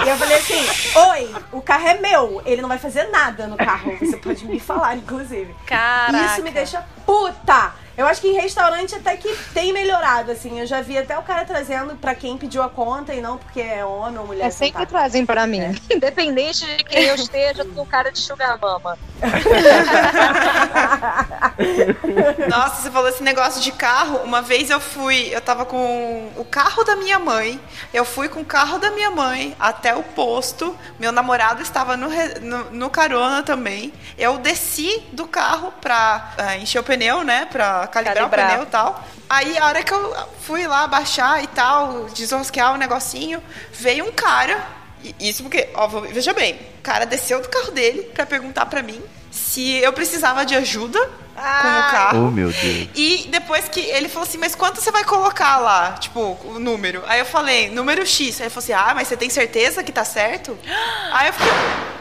E 0.05 0.09
eu 0.09 0.17
falei 0.17 0.39
assim: 0.39 0.99
Oi, 1.11 1.35
o 1.53 1.61
carro 1.61 1.89
é 1.89 1.95
meu, 1.95 2.43
ele 2.45 2.63
não 2.63 2.69
vai 2.69 2.79
fazer 2.79 3.05
nada 3.11 3.47
no 3.47 3.57
carro. 3.57 3.97
Você 3.99 4.17
pode 4.17 4.45
me 4.47 4.59
falar, 4.61 4.97
inclusive. 4.97 5.55
Caraca. 5.67 6.27
Isso 6.27 6.43
me 6.43 6.51
deixa 6.51 6.85
puta. 7.05 7.73
Eu 7.97 8.07
acho 8.07 8.21
que 8.21 8.29
em 8.29 8.41
restaurante 8.41 8.95
até 8.95 9.17
que 9.17 9.29
tem 9.53 9.73
melhorado, 9.73 10.31
assim. 10.31 10.59
Eu 10.59 10.67
já 10.67 10.81
vi 10.81 10.97
até 10.97 11.19
o 11.19 11.23
cara 11.23 11.45
trazendo 11.45 11.97
pra 11.97 12.15
quem 12.15 12.39
pediu 12.39 12.63
a 12.63 12.69
conta 12.69 13.13
e 13.13 13.21
não 13.21 13.37
porque 13.37 13.61
é 13.61 13.85
homem 13.85 14.19
ou 14.19 14.27
mulher. 14.27 14.47
É 14.47 14.51
sempre 14.51 14.81
sentada. 14.81 14.87
trazem 14.87 15.27
pra 15.27 15.47
mim. 15.47 15.61
Independente 15.91 16.65
de 16.65 16.85
quem 16.85 17.05
eu 17.05 17.15
esteja, 17.15 17.63
eu 17.63 17.75
sou 17.75 17.85
cara 17.85 18.11
de 18.11 18.19
sugar 18.19 18.59
mama. 18.59 18.97
Nossa, 22.49 22.83
você 22.83 22.91
falou 22.91 23.09
esse 23.09 23.23
negócio 23.23 23.61
de 23.61 23.73
carro. 23.73 24.19
Uma 24.19 24.43
vez 24.43 24.71
eu 24.71 24.81
fui, 24.81 25.29
eu 25.33 25.41
tava 25.41 25.65
com 25.65 26.31
o 26.37 26.45
carro 26.45 26.85
da 26.85 26.97
minha 26.97 27.19
mãe. 27.19 27.61
Eu 27.93 28.05
fui 28.05 28.29
com 28.29 28.41
o 28.41 28.45
carro 28.45 28.79
da 28.79 28.91
minha 28.91 29.11
mãe 29.11 29.57
até 29.59 29.95
o 29.95 30.03
posto. 30.03 30.77
Meu 30.99 31.13
namorado 31.13 31.63
estava 31.63 31.97
no, 31.97 32.09
no, 32.41 32.71
no 32.71 32.91
carona 32.91 33.43
também. 33.43 33.93
Eu 34.17 34.39
desci 34.39 35.03
do 35.13 35.27
carro 35.27 35.73
pra 35.81 36.33
ah, 36.39 36.57
encher 36.57 36.79
o 36.79 36.85
pneu, 36.85 37.23
né? 37.23 37.47
Pra 37.51 37.87
calibrar, 37.89 38.17
Calibrar. 38.17 38.47
o 38.47 38.51
pneu 38.51 38.63
e 38.65 38.67
tal. 38.67 39.05
Aí 39.29 39.59
a 39.59 39.67
hora 39.67 39.83
que 39.83 39.95
eu 39.95 40.29
fui 40.41 40.67
lá 40.67 40.87
baixar 40.87 41.43
e 41.43 41.47
tal, 41.47 42.07
desrosquear 42.07 42.75
o 42.75 42.77
negocinho, 42.77 43.43
veio 43.73 44.07
um 44.07 44.13
cara. 44.13 44.80
Isso 45.19 45.43
porque, 45.43 45.69
ó, 45.75 45.87
veja 45.87 46.33
bem, 46.33 46.55
o 46.79 46.83
cara 46.83 47.05
desceu 47.05 47.41
do 47.41 47.49
carro 47.49 47.71
dele 47.71 48.03
pra 48.15 48.27
perguntar 48.27 48.67
pra 48.67 48.83
mim 48.83 49.01
se 49.31 49.77
eu 49.79 49.93
precisava 49.93 50.45
de 50.45 50.55
ajuda 50.55 50.99
com 50.99 51.41
o 51.41 51.91
carro. 51.91 52.27
Oh, 52.27 52.31
meu 52.31 52.51
Deus. 52.53 52.89
E 52.95 53.29
depois 53.31 53.69
que 53.69 53.81
ele 53.81 54.09
falou 54.09 54.29
assim, 54.29 54.39
mas 54.39 54.55
quanto 54.55 54.81
você 54.81 54.91
vai 54.91 55.05
colocar 55.05 55.59
lá? 55.59 55.93
Tipo, 55.93 56.39
o 56.45 56.59
número. 56.59 57.03
Aí 57.07 57.19
eu 57.19 57.25
falei, 57.25 57.71
número 57.71 58.05
X. 58.05 58.41
Aí 58.41 58.47
ele 58.47 58.51
falou 58.51 58.65
assim, 58.65 58.73
ah, 58.73 58.93
mas 58.95 59.09
você 59.09 59.17
tem 59.17 59.31
certeza 59.31 59.83
que 59.83 59.93
tá 59.93 60.05
certo? 60.05 60.59
Aí 61.13 61.29
eu 61.29 61.33
fiquei. 61.33 61.53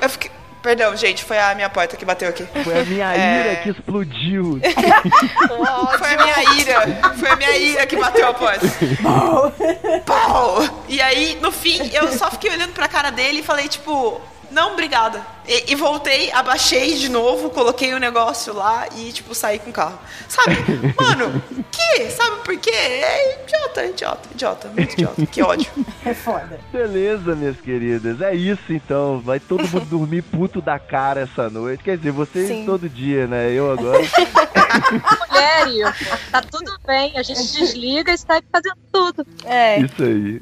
Eu 0.01 0.09
fiquei. 0.09 0.31
Perdão, 0.61 0.95
gente, 0.95 1.23
foi 1.23 1.37
a 1.39 1.55
minha 1.55 1.69
porta 1.69 1.95
que 1.95 2.03
bateu 2.03 2.27
aqui. 2.29 2.45
Foi 2.63 2.81
a 2.81 2.83
minha 2.85 3.13
É. 3.15 3.39
ira 3.47 3.55
que 3.63 3.69
explodiu. 3.69 4.59
Foi 5.97 6.13
a 6.13 6.23
minha 6.23 6.59
ira. 6.59 7.13
Foi 7.17 7.29
a 7.29 7.35
minha 7.37 7.57
ira 7.57 7.85
que 7.87 7.95
bateu 7.95 8.27
a 8.27 8.33
porta. 8.33 8.65
Pau! 10.05 10.61
E 10.87 11.01
aí, 11.01 11.37
no 11.41 11.51
fim, 11.51 11.89
eu 11.93 12.11
só 12.11 12.29
fiquei 12.31 12.51
olhando 12.51 12.73
pra 12.73 12.87
cara 12.87 13.09
dele 13.09 13.39
e 13.39 13.43
falei, 13.43 13.67
tipo, 13.67 14.19
não, 14.51 14.73
obrigada. 14.73 15.25
E, 15.47 15.71
e 15.71 15.75
voltei, 15.75 16.31
abaixei 16.31 16.95
de 16.95 17.09
novo, 17.09 17.49
coloquei 17.49 17.93
o 17.93 17.99
negócio 17.99 18.53
lá 18.53 18.87
e, 18.95 19.11
tipo, 19.11 19.33
saí 19.33 19.59
com 19.59 19.69
o 19.69 19.73
carro. 19.73 19.97
Sabe? 20.27 20.55
Mano, 20.99 21.41
que? 21.71 22.09
Sabe 22.11 22.37
por 22.43 22.57
quê? 22.57 22.69
É 22.71 23.43
idiota, 23.43 23.85
idiota, 23.85 24.29
idiota, 24.31 24.67
muito 24.69 24.93
idiota. 24.93 25.25
Que 25.25 25.41
ódio. 25.41 25.71
É 26.05 26.13
foda. 26.13 26.59
Beleza, 26.71 27.35
minhas 27.35 27.59
queridas. 27.59 28.21
É 28.21 28.33
isso 28.33 28.71
então. 28.73 29.19
Vai 29.19 29.39
todo 29.39 29.67
mundo 29.67 29.85
dormir 29.89 30.21
puto 30.23 30.61
da 30.61 30.77
cara 30.77 31.21
essa 31.21 31.49
noite. 31.49 31.83
Quer 31.83 31.97
dizer, 31.97 32.11
vocês 32.11 32.47
Sim. 32.47 32.65
todo 32.65 32.89
dia, 32.89 33.27
né? 33.27 33.51
Eu 33.51 33.71
agora. 33.71 33.99
Mulher, 34.91 35.67
Ivo, 35.67 36.31
tá 36.31 36.41
tudo 36.41 36.71
bem, 36.85 37.17
a 37.17 37.23
gente 37.23 37.39
desliga 37.53 38.11
e 38.11 38.17
sai 38.17 38.41
fazendo 38.51 38.77
tudo. 38.91 39.25
É. 39.45 39.79
Isso 39.79 40.03
aí. 40.03 40.41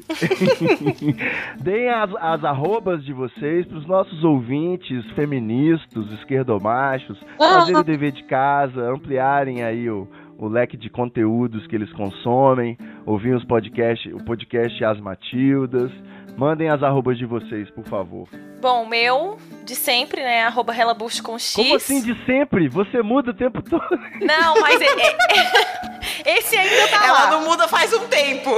Deem 1.60 1.88
as, 1.90 2.10
as 2.20 2.44
arrobas 2.44 3.04
de 3.04 3.12
vocês 3.12 3.66
pros 3.66 3.86
nossos 3.86 4.24
ouvintes 4.24 5.04
feministas, 5.12 6.10
esquerdomachos, 6.12 7.18
fazerem 7.36 7.80
o 7.80 7.84
dever 7.84 8.12
de 8.12 8.24
casa, 8.24 8.90
ampliarem 8.90 9.62
aí 9.62 9.88
o, 9.90 10.08
o 10.38 10.48
leque 10.48 10.76
de 10.76 10.88
conteúdos 10.88 11.66
que 11.66 11.74
eles 11.74 11.92
consomem, 11.92 12.78
ouvir 13.04 13.34
os 13.34 13.44
podcasts, 13.44 14.12
o 14.12 14.24
podcast 14.24 14.84
As 14.84 15.00
Matildas. 15.00 15.90
Mandem 16.38 16.68
as 16.70 16.80
arrobas 16.84 17.18
de 17.18 17.26
vocês, 17.26 17.68
por 17.70 17.84
favor. 17.84 18.28
Bom, 18.60 18.84
o 18.84 18.88
meu, 18.88 19.36
de 19.64 19.74
sempre, 19.74 20.22
né? 20.22 20.44
Arroba 20.44 20.72
Relabucho 20.72 21.20
com 21.20 21.36
X. 21.36 21.54
Como 21.56 21.74
assim 21.74 22.00
de 22.00 22.14
sempre? 22.24 22.68
Você 22.68 23.02
muda 23.02 23.32
o 23.32 23.34
tempo 23.34 23.60
todo. 23.60 23.82
Não, 24.20 24.60
mas 24.60 24.80
é- 24.80 24.84
é- 24.84 26.38
esse 26.38 26.56
ainda 26.56 26.88
tá 26.88 27.04
Ela 27.06 27.24
lá. 27.24 27.30
não 27.32 27.44
muda 27.44 27.66
faz 27.66 27.92
um 27.92 28.06
tempo. 28.06 28.50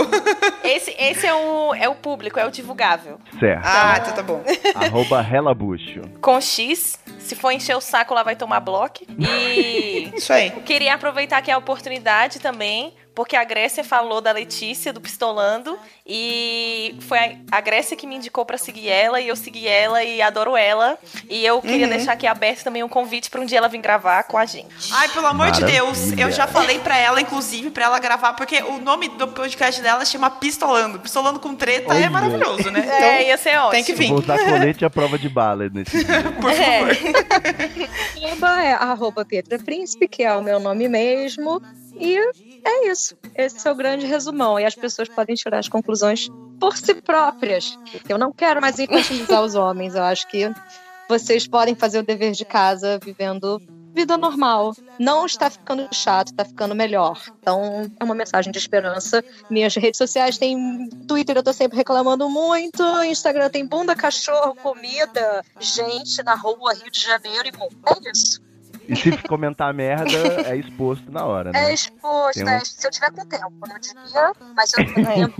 Esse, 0.62 0.94
esse 0.98 1.26
é, 1.26 1.32
o, 1.34 1.74
é 1.74 1.88
o 1.88 1.94
público, 1.94 2.38
é 2.38 2.46
o 2.46 2.50
divulgável. 2.50 3.18
Certo. 3.38 3.64
Ah, 3.64 3.94
então 3.98 4.12
tá 4.14 4.22
bom. 4.22 4.42
Arroba 4.74 5.22
Relabucho. 5.22 6.02
Com 6.20 6.38
X. 6.38 6.98
Se 7.18 7.34
for 7.34 7.50
encher 7.50 7.76
o 7.76 7.80
saco, 7.80 8.12
lá 8.12 8.22
vai 8.22 8.36
tomar 8.36 8.60
bloco. 8.60 8.98
E 9.18 10.10
Isso 10.14 10.32
aí. 10.32 10.50
queria 10.66 10.94
aproveitar 10.94 11.38
aqui 11.38 11.50
a 11.50 11.56
oportunidade 11.56 12.40
também 12.40 12.92
porque 13.14 13.36
a 13.36 13.44
Grécia 13.44 13.82
falou 13.84 14.20
da 14.20 14.32
Letícia, 14.32 14.92
do 14.92 15.00
Pistolando, 15.00 15.78
e 16.06 16.94
foi 17.00 17.18
a- 17.50 17.60
Grécia 17.60 17.96
que 17.96 18.06
me 18.06 18.14
indicou 18.16 18.44
pra 18.46 18.56
seguir 18.58 18.88
ela, 18.88 19.20
e 19.20 19.28
eu 19.28 19.36
segui 19.36 19.66
ela 19.68 20.02
e 20.02 20.20
adoro 20.22 20.56
ela. 20.56 20.98
E 21.28 21.44
eu 21.44 21.60
queria 21.60 21.86
Uhum. 21.86 21.92
deixar 21.92 22.12
aqui 22.12 22.26
aberto 22.26 22.64
também 22.64 22.82
um 22.82 22.88
convite 22.88 23.30
pra 23.30 23.40
um 23.40 23.44
dia 23.44 23.58
ela 23.58 23.68
vir 23.68 23.78
gravar 23.80 24.22
com 24.24 24.36
a 24.38 24.46
gente. 24.46 24.68
Ai, 24.92 25.08
pelo 25.10 25.26
amor 25.26 25.50
de 25.50 25.64
Deus, 25.64 25.98
Maravilha. 25.98 26.22
eu 26.22 26.30
já 26.32 26.46
falei 26.46 26.78
pra 26.78 26.96
ela, 26.96 27.20
inclusive, 27.20 27.70
pra 27.70 27.84
ela 27.84 27.98
gravar, 27.98 28.32
porque 28.34 28.62
o 28.62 28.78
nome 28.78 29.08
do 29.08 29.28
podcast 29.28 29.80
dela 29.82 30.04
chama 30.04 30.30
Pistolando. 30.30 30.98
Pistolando 31.00 31.38
com 31.38 31.54
treta 31.54 31.94
é 31.94 32.08
maravilhoso, 32.08 32.70
né? 32.70 32.86
É, 32.88 33.28
ia 33.28 33.36
ser 33.36 33.56
ótimo. 33.58 33.70
tem 33.72 33.84
que 33.84 33.92
vir. 33.92 34.08
Vou 34.08 34.18
usar 34.20 34.38
colete 34.38 34.84
à 34.84 34.90
prova 34.90 35.18
de 35.18 35.28
bala 35.28 35.68
nesse. 35.68 36.04
Por 36.40 36.52
favor. 36.52 36.90
Arroba 38.24 38.62
é 38.62 38.72
arroba 38.72 39.24
Pietra 39.24 39.58
Príncipe, 39.58 40.08
que 40.08 40.22
é 40.22 40.34
o 40.34 40.42
meu 40.42 40.58
nome 40.60 40.88
mesmo. 40.88 41.60
E 41.98 42.18
é 42.64 42.88
isso. 42.88 43.16
Esse 43.34 43.66
é 43.66 43.72
o 43.72 43.74
grande 43.74 44.06
resumão. 44.06 44.58
E 44.58 44.64
as 44.64 44.74
pessoas 44.74 45.08
podem 45.08 45.34
tirar 45.34 45.58
as 45.58 45.68
conclusões 45.68 46.28
por 46.58 46.76
si 46.76 46.94
próprias. 46.94 47.78
Eu 48.08 48.18
não 48.18 48.32
quero 48.32 48.60
mais 48.60 48.78
infantilizar 48.78 49.42
os 49.42 49.54
homens. 49.54 49.94
Eu 49.94 50.02
acho 50.02 50.28
que 50.28 50.50
vocês 51.08 51.46
podem 51.46 51.74
fazer 51.74 51.98
o 51.98 52.02
dever 52.02 52.32
de 52.32 52.44
casa 52.44 52.98
vivendo 53.02 53.60
vida 53.92 54.16
normal. 54.16 54.74
Não 54.98 55.26
está 55.26 55.50
ficando 55.50 55.88
chato, 55.92 56.28
está 56.28 56.44
ficando 56.44 56.74
melhor. 56.74 57.20
Então, 57.40 57.90
é 57.98 58.04
uma 58.04 58.14
mensagem 58.14 58.52
de 58.52 58.58
esperança. 58.58 59.24
Minhas 59.48 59.74
redes 59.74 59.98
sociais 59.98 60.38
têm 60.38 60.88
Twitter, 61.08 61.36
eu 61.36 61.42
tô 61.42 61.52
sempre 61.52 61.76
reclamando 61.76 62.28
muito. 62.28 62.82
Instagram 63.04 63.50
tem 63.50 63.66
bunda, 63.66 63.94
cachorro, 63.94 64.54
comida, 64.56 65.44
gente 65.58 66.22
na 66.22 66.34
rua, 66.34 66.74
Rio 66.74 66.90
de 66.90 67.00
Janeiro 67.00 67.48
e 67.48 67.56
mundo. 67.56 67.76
É 68.06 68.10
isso. 68.10 68.49
E 68.90 68.96
se 68.96 69.16
comentar 69.28 69.72
merda, 69.74 70.10
é 70.46 70.56
exposto 70.56 71.10
na 71.10 71.24
hora, 71.24 71.52
né? 71.52 71.70
É 71.70 71.74
exposto, 71.74 72.42
um- 72.44 72.48
é, 72.48 72.60
se 72.64 72.86
eu 72.86 72.90
tiver 72.90 73.10
com 73.12 73.24
tempo, 73.26 73.52
não 73.68 73.78
devia, 73.78 74.32
mas 74.56 74.72
eu, 74.72 74.84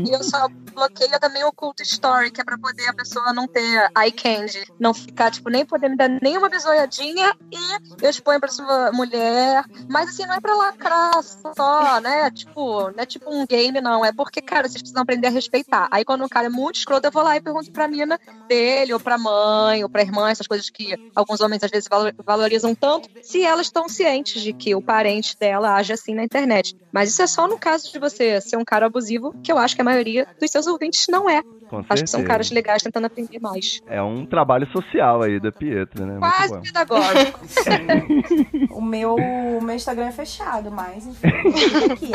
eu, 0.04 0.14
eu 0.14 0.22
só 0.22 0.48
bloqueio 0.72 1.18
também 1.20 1.44
o 1.44 1.52
cult 1.52 1.80
story, 1.82 2.30
que 2.30 2.40
é 2.40 2.44
pra 2.44 2.56
poder 2.58 2.88
a 2.88 2.94
pessoa 2.94 3.32
não 3.32 3.46
ter 3.48 3.90
eye 3.98 4.12
candy, 4.12 4.64
não 4.78 4.94
ficar, 4.94 5.30
tipo, 5.30 5.50
nem 5.50 5.64
poder 5.66 5.88
me 5.88 5.96
dar 5.96 6.08
nenhuma 6.22 6.48
bisoiadinha 6.48 7.34
e 7.52 8.04
eu 8.04 8.10
exponho 8.10 8.38
pra 8.40 8.48
sua 8.48 8.92
mulher, 8.92 9.64
mas 9.88 10.10
assim, 10.10 10.24
não 10.26 10.34
é 10.34 10.40
pra 10.40 10.54
lacrar 10.54 11.22
só, 11.56 12.00
né, 12.00 12.30
tipo, 12.30 12.90
não 12.90 13.02
é 13.02 13.06
tipo 13.06 13.30
um 13.34 13.46
game, 13.46 13.80
não, 13.80 14.04
é 14.04 14.12
porque, 14.12 14.40
cara, 14.40 14.68
vocês 14.68 14.80
precisam 14.82 15.02
aprender 15.02 15.26
a 15.26 15.30
respeitar. 15.30 15.88
Aí 15.90 16.04
quando 16.04 16.24
um 16.24 16.28
cara 16.28 16.46
é 16.46 16.50
muito 16.50 16.76
escroto, 16.76 17.06
eu 17.06 17.10
vou 17.12 17.22
lá 17.22 17.36
e 17.36 17.40
pergunto 17.40 17.70
pra 17.72 17.88
mina 17.88 18.18
dele, 18.48 18.92
ou 18.92 19.00
pra 19.00 19.18
mãe, 19.18 19.82
ou 19.82 19.88
pra 19.90 20.02
irmã, 20.02 20.30
essas 20.30 20.46
coisas 20.46 20.70
que 20.70 20.94
alguns 21.14 21.40
homens 21.40 21.62
às 21.62 21.70
vezes 21.70 21.88
valo- 21.90 22.12
valorizam 22.24 22.74
tanto, 22.74 23.08
se 23.22 23.39
elas 23.44 23.66
estão 23.66 23.88
cientes 23.88 24.42
de 24.42 24.52
que 24.52 24.74
o 24.74 24.82
parente 24.82 25.36
dela 25.38 25.74
age 25.74 25.92
assim 25.92 26.14
na 26.14 26.24
internet. 26.24 26.76
Mas 26.92 27.10
isso 27.10 27.22
é 27.22 27.26
só 27.26 27.46
no 27.46 27.58
caso 27.58 27.90
de 27.92 27.98
você 27.98 28.40
ser 28.40 28.56
um 28.56 28.64
cara 28.64 28.86
abusivo, 28.86 29.34
que 29.42 29.52
eu 29.52 29.58
acho 29.58 29.74
que 29.74 29.80
a 29.80 29.84
maioria 29.84 30.26
dos 30.40 30.50
seus 30.50 30.66
ouvintes 30.66 31.06
não 31.08 31.28
é. 31.28 31.42
Acho 31.88 32.02
que 32.02 32.10
são 32.10 32.24
caras 32.24 32.50
legais 32.50 32.82
tentando 32.82 33.06
aprender 33.06 33.38
mais. 33.38 33.80
É 33.86 34.02
um 34.02 34.26
trabalho 34.26 34.66
social 34.72 35.22
aí 35.22 35.38
da 35.38 35.52
Pietra, 35.52 36.04
né? 36.04 36.18
Quase 36.18 36.60
pedagógico. 36.60 37.40
o, 38.74 38.82
meu, 38.82 39.14
o 39.14 39.62
meu 39.62 39.76
Instagram 39.76 40.06
é 40.06 40.12
fechado, 40.12 40.70
mas 40.70 41.06
enfim, 41.06 41.28
aqui, 41.92 42.10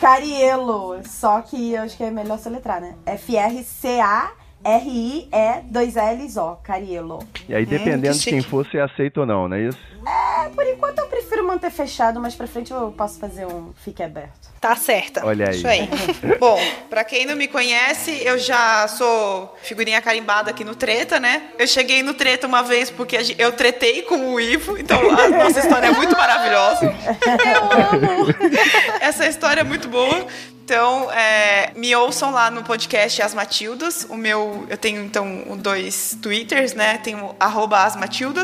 Cariello. 0.00 1.00
Só 1.04 1.42
que 1.42 1.72
eu 1.72 1.82
acho 1.82 1.96
que 1.96 2.04
é 2.04 2.10
melhor 2.10 2.38
soletrar, 2.38 2.80
né? 2.80 2.94
FRCA 3.18 4.32
R-I-E-2-L-O, 4.64 6.56
Cariello. 6.62 7.18
E 7.48 7.54
aí, 7.54 7.66
dependendo 7.66 8.18
de 8.18 8.24
quem 8.30 8.42
for, 8.42 8.66
você 8.66 8.78
é 8.78 8.82
aceito 8.82 9.20
ou 9.20 9.26
não, 9.26 9.46
não 9.48 9.56
é 9.56 9.68
isso? 9.68 9.78
É, 10.06 10.48
por 10.50 10.66
enquanto 10.66 10.98
eu 10.98 11.06
prefiro 11.06 11.46
manter 11.46 11.70
fechado, 11.70 12.20
mas 12.20 12.34
pra 12.34 12.46
frente 12.46 12.72
eu 12.72 12.92
posso 12.96 13.18
fazer 13.18 13.46
um 13.46 13.72
fique 13.84 14.02
aberto. 14.02 14.52
Tá 14.60 14.76
certa. 14.76 15.24
Olha 15.24 15.48
aí. 15.50 15.56
Isso 15.56 15.66
aí. 15.66 15.88
Bom, 16.40 16.58
pra 16.88 17.04
quem 17.04 17.26
não 17.26 17.36
me 17.36 17.48
conhece, 17.48 18.22
eu 18.24 18.38
já 18.38 18.86
sou 18.88 19.54
figurinha 19.62 20.00
carimbada 20.00 20.50
aqui 20.50 20.64
no 20.64 20.74
Treta, 20.74 21.20
né? 21.20 21.50
Eu 21.58 21.66
cheguei 21.66 22.02
no 22.02 22.14
Treta 22.14 22.46
uma 22.46 22.62
vez 22.62 22.90
porque 22.90 23.18
eu 23.38 23.52
tretei 23.52 24.02
com 24.02 24.32
o 24.34 24.40
Ivo, 24.40 24.78
então 24.78 24.98
a 25.10 25.28
nossa 25.28 25.60
história 25.60 25.88
é 25.88 25.92
muito 25.92 26.16
maravilhosa. 26.16 26.94
Eu 27.44 27.62
amo! 27.72 28.26
Essa 29.00 29.26
história 29.26 29.60
é 29.60 29.64
muito 29.64 29.88
boa. 29.88 30.26
Então, 30.64 31.12
é, 31.12 31.72
me 31.76 31.94
ouçam 31.94 32.30
lá 32.32 32.50
no 32.50 32.64
podcast 32.64 33.20
As 33.20 33.34
Matildas. 33.34 34.06
O 34.08 34.16
meu, 34.16 34.64
eu 34.70 34.78
tenho 34.78 35.04
então 35.04 35.44
dois 35.58 36.16
twitters, 36.22 36.72
né? 36.72 36.96
Tem 36.96 37.14
o 37.14 37.36
arroba 37.38 37.86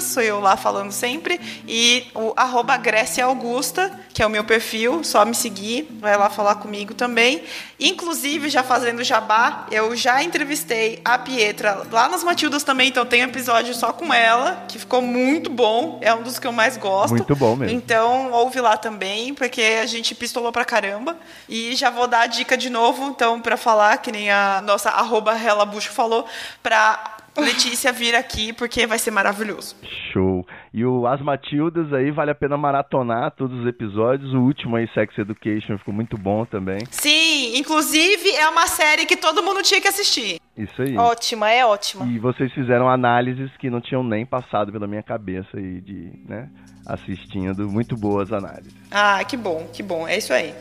sou 0.02 0.22
eu 0.22 0.38
lá 0.38 0.55
falando 0.55 0.92
sempre. 0.92 1.40
E 1.66 2.09
o 2.14 2.34
arroba 2.36 2.76
Grécia 2.76 3.24
Augusta, 3.24 3.98
que 4.12 4.22
é 4.22 4.26
o 4.26 4.28
meu 4.28 4.44
perfil, 4.44 5.02
só 5.02 5.24
me 5.24 5.34
seguir, 5.34 5.88
vai 5.98 6.14
lá 6.14 6.28
falar 6.28 6.56
comigo 6.56 6.92
também. 6.92 7.42
Inclusive, 7.81 8.51
já 8.51 8.62
fazendo 8.62 9.02
jabá, 9.02 9.66
eu 9.70 9.97
já 9.97 10.23
entrevistei 10.23 11.01
a 11.05 11.19
Pietra 11.19 11.86
lá 11.90 12.09
nas 12.09 12.23
Matildas 12.23 12.62
também, 12.62 12.89
então 12.89 13.07
tem 13.07 13.23
um 13.23 13.28
episódio 13.28 13.74
só 13.74 13.93
com 13.93 14.12
ela, 14.12 14.65
que 14.69 14.78
ficou 14.78 15.01
muito 15.01 15.48
bom. 15.48 15.98
É 16.02 16.15
um 16.15 16.23
dos 16.23 16.39
que 16.39 16.47
eu 16.47 16.52
mais 16.52 16.77
gosto. 16.77 17.15
Muito 17.15 17.35
bom 17.35 17.57
mesmo. 17.57 17.77
Então, 17.77 18.31
ouve 18.32 18.61
lá 18.61 18.77
também, 18.77 19.32
porque 19.32 19.62
a 19.82 19.86
gente 19.86 20.15
pistolou 20.15 20.52
pra 20.52 20.65
caramba. 20.65 21.16
E 21.48 21.74
já 21.74 21.89
vou 21.89 22.07
dar 22.07 22.20
a 22.20 22.27
dica 22.27 22.57
de 22.57 22.69
novo, 22.69 23.09
então, 23.09 23.40
pra 23.40 23.57
falar, 23.57 23.98
que 23.98 24.12
nem 24.12 24.31
a 24.31 24.61
nossa 24.62 24.90
arroba 24.90 25.32
Relabucho 25.32 25.90
falou, 25.90 26.27
pra 26.62 27.16
Letícia 27.36 27.93
vir 27.93 28.15
aqui, 28.15 28.52
porque 28.52 28.86
vai 28.86 28.98
ser 28.98 29.11
maravilhoso. 29.11 29.77
Show. 30.12 30.47
E 30.74 30.85
o 30.85 31.07
As 31.07 31.20
Matildas 31.20 31.93
aí, 31.93 32.11
vale 32.11 32.31
a 32.31 32.35
pena 32.35 32.57
maratonar 32.57 33.31
todos 33.32 33.61
os 33.61 33.66
episódios. 33.66 34.32
O 34.35 34.40
último 34.40 34.77
aí, 34.77 34.89
Sex 34.93 35.16
Education, 35.16 35.78
ficou 35.78 35.94
muito 35.94 36.19
bom 36.19 36.44
também. 36.44 36.81
Sim, 36.90 37.57
inclusive 37.57 38.31
é 38.31 38.48
uma 38.48 38.66
série 38.66 39.07
que 39.07 39.16
todo 39.16 39.43
mundo 39.43 39.62
tinha 39.62 39.81
que 39.81 39.89
assistir. 39.89 40.40
Isso 40.57 40.82
aí. 40.82 40.97
Ótima, 40.97 41.51
é 41.51 41.65
ótima. 41.65 42.05
E 42.07 42.19
vocês 42.19 42.52
fizeram 42.52 42.89
análises 42.89 43.51
que 43.59 43.70
não 43.70 43.81
tinham 43.81 44.02
nem 44.02 44.27
passado 44.27 44.70
pela 44.73 44.86
minha 44.86 45.02
cabeça 45.02 45.57
aí 45.57 45.81
de, 45.81 46.12
né, 46.28 46.51
assistindo. 46.86 47.69
Muito 47.69 47.97
boas 47.97 48.32
análises. 48.32 48.74
Ah, 48.90 49.23
que 49.24 49.36
bom, 49.36 49.69
que 49.73 49.82
bom. 49.82 50.07
É 50.07 50.19
isso 50.19 50.32
aí. 50.32 50.55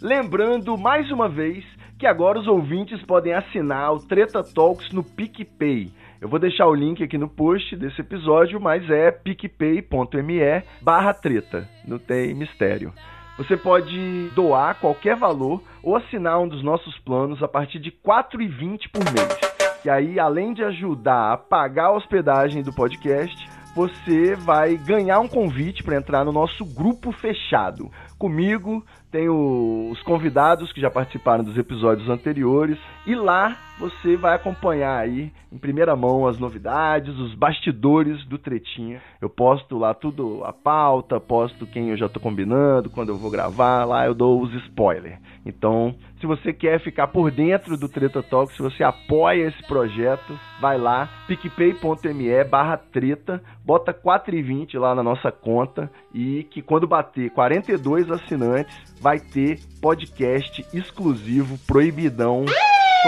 Lembrando 0.00 0.76
mais 0.76 1.10
uma 1.10 1.28
vez 1.28 1.64
que 1.98 2.06
agora 2.06 2.38
os 2.38 2.46
ouvintes 2.46 3.02
podem 3.02 3.34
assinar 3.34 3.92
o 3.92 3.98
Treta 3.98 4.42
Talks 4.42 4.92
no 4.92 5.02
PicPay. 5.02 5.90
Eu 6.20 6.28
vou 6.28 6.38
deixar 6.38 6.66
o 6.66 6.74
link 6.74 7.02
aqui 7.02 7.18
no 7.18 7.28
post 7.28 7.74
desse 7.76 8.00
episódio, 8.00 8.60
mas 8.60 8.88
é 8.88 9.10
picpay.me 9.10 10.62
barra 10.80 11.12
treta. 11.12 11.68
Não 11.86 11.98
tem 11.98 12.34
mistério. 12.34 12.92
Você 13.36 13.56
pode 13.56 14.28
doar 14.34 14.76
qualquer 14.80 15.16
valor 15.16 15.62
ou 15.82 15.96
assinar 15.96 16.40
um 16.40 16.48
dos 16.48 16.62
nossos 16.62 16.96
planos 16.98 17.42
a 17.42 17.48
partir 17.48 17.80
de 17.80 17.90
R$ 17.90 17.96
4,20 18.04 18.90
por 18.92 19.04
mês. 19.12 19.38
Que 19.82 19.90
aí, 19.90 20.18
além 20.18 20.52
de 20.52 20.62
ajudar 20.64 21.32
a 21.32 21.36
pagar 21.36 21.86
a 21.86 21.92
hospedagem 21.92 22.62
do 22.62 22.72
podcast, 22.72 23.48
você 23.74 24.34
vai 24.34 24.76
ganhar 24.76 25.20
um 25.20 25.28
convite 25.28 25.84
para 25.84 25.96
entrar 25.96 26.24
no 26.24 26.32
nosso 26.32 26.64
grupo 26.64 27.12
fechado. 27.12 27.88
Comigo 28.18 28.84
tem 29.10 29.28
o- 29.28 29.88
os 29.90 30.02
convidados 30.02 30.72
que 30.72 30.80
já 30.80 30.90
participaram 30.90 31.42
dos 31.44 31.56
episódios 31.56 32.08
anteriores. 32.08 32.78
E 33.06 33.14
lá 33.14 33.56
você 33.78 34.16
vai 34.16 34.34
acompanhar 34.34 34.98
aí 34.98 35.32
em 35.52 35.56
primeira 35.56 35.94
mão 35.96 36.26
as 36.26 36.38
novidades, 36.38 37.16
os 37.18 37.34
bastidores 37.34 38.24
do 38.26 38.36
Tretinha. 38.36 39.00
Eu 39.20 39.30
posto 39.30 39.78
lá 39.78 39.94
tudo 39.94 40.44
a 40.44 40.52
pauta, 40.52 41.20
posto 41.20 41.66
quem 41.66 41.90
eu 41.90 41.96
já 41.96 42.08
tô 42.08 42.20
combinando, 42.20 42.90
quando 42.90 43.10
eu 43.10 43.16
vou 43.16 43.30
gravar, 43.30 43.84
lá 43.84 44.04
eu 44.04 44.14
dou 44.14 44.42
os 44.42 44.52
spoilers. 44.64 45.18
Então, 45.46 45.94
se 46.20 46.26
você 46.26 46.52
quer 46.52 46.80
ficar 46.80 47.08
por 47.08 47.30
dentro 47.30 47.76
do 47.76 47.88
Treta 47.88 48.22
Talk, 48.22 48.52
se 48.52 48.60
você 48.60 48.82
apoia 48.82 49.46
esse 49.46 49.62
projeto, 49.66 50.38
vai 50.60 50.76
lá, 50.76 51.08
picpay.me 51.26 52.44
barra 52.44 52.76
treta, 52.76 53.42
bota 53.64 53.94
4,20 53.94 54.78
lá 54.78 54.94
na 54.94 55.02
nossa 55.02 55.30
conta 55.30 55.90
e 56.12 56.44
que 56.50 56.60
quando 56.60 56.86
bater 56.86 57.30
42 57.30 58.10
assinantes, 58.10 58.76
vai 59.00 59.18
ter 59.20 59.60
podcast 59.80 60.66
exclusivo, 60.74 61.56
proibidão, 61.66 62.44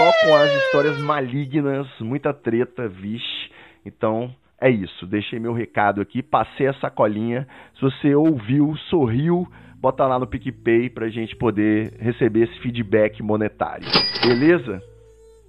só 0.01 0.11
com 0.25 0.33
as 0.35 0.51
histórias 0.63 0.99
malignas, 0.99 1.87
muita 1.99 2.33
treta, 2.33 2.87
vixe. 2.87 3.51
Então, 3.85 4.33
é 4.59 4.67
isso. 4.67 5.05
Deixei 5.05 5.39
meu 5.39 5.53
recado 5.53 6.01
aqui, 6.01 6.23
passei 6.23 6.65
a 6.65 6.73
sacolinha. 6.73 7.47
Se 7.75 7.81
você 7.81 8.15
ouviu, 8.15 8.75
sorriu, 8.89 9.47
bota 9.79 10.07
lá 10.07 10.17
no 10.17 10.25
PicPay 10.25 10.89
pra 10.89 11.07
gente 11.09 11.35
poder 11.35 11.93
receber 11.99 12.45
esse 12.45 12.59
feedback 12.61 13.21
monetário. 13.21 13.85
Beleza? 14.25 14.81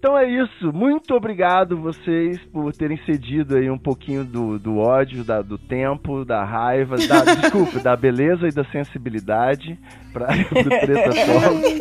Então 0.03 0.19
é 0.19 0.29
isso. 0.29 0.73
Muito 0.73 1.15
obrigado 1.15 1.77
vocês 1.81 2.37
por 2.53 2.73
terem 2.73 2.99
cedido 3.07 3.55
aí 3.57 3.71
um 3.71 3.79
pouquinho 3.79 4.25
do, 4.25 4.59
do 4.59 4.79
ódio, 4.79 5.23
da- 5.23 5.43
do 5.43 5.57
tempo, 5.57 6.25
da 6.25 6.45
raiva, 6.45 6.97
da, 6.97 7.21
desculpa, 7.41 7.79
da 7.79 7.95
beleza 7.97 8.49
e 8.49 8.51
da 8.51 8.65
sensibilidade 8.65 9.79
para 10.13 10.27
o 10.51 10.65
Treta 10.65 11.11
Talk. 11.15 11.79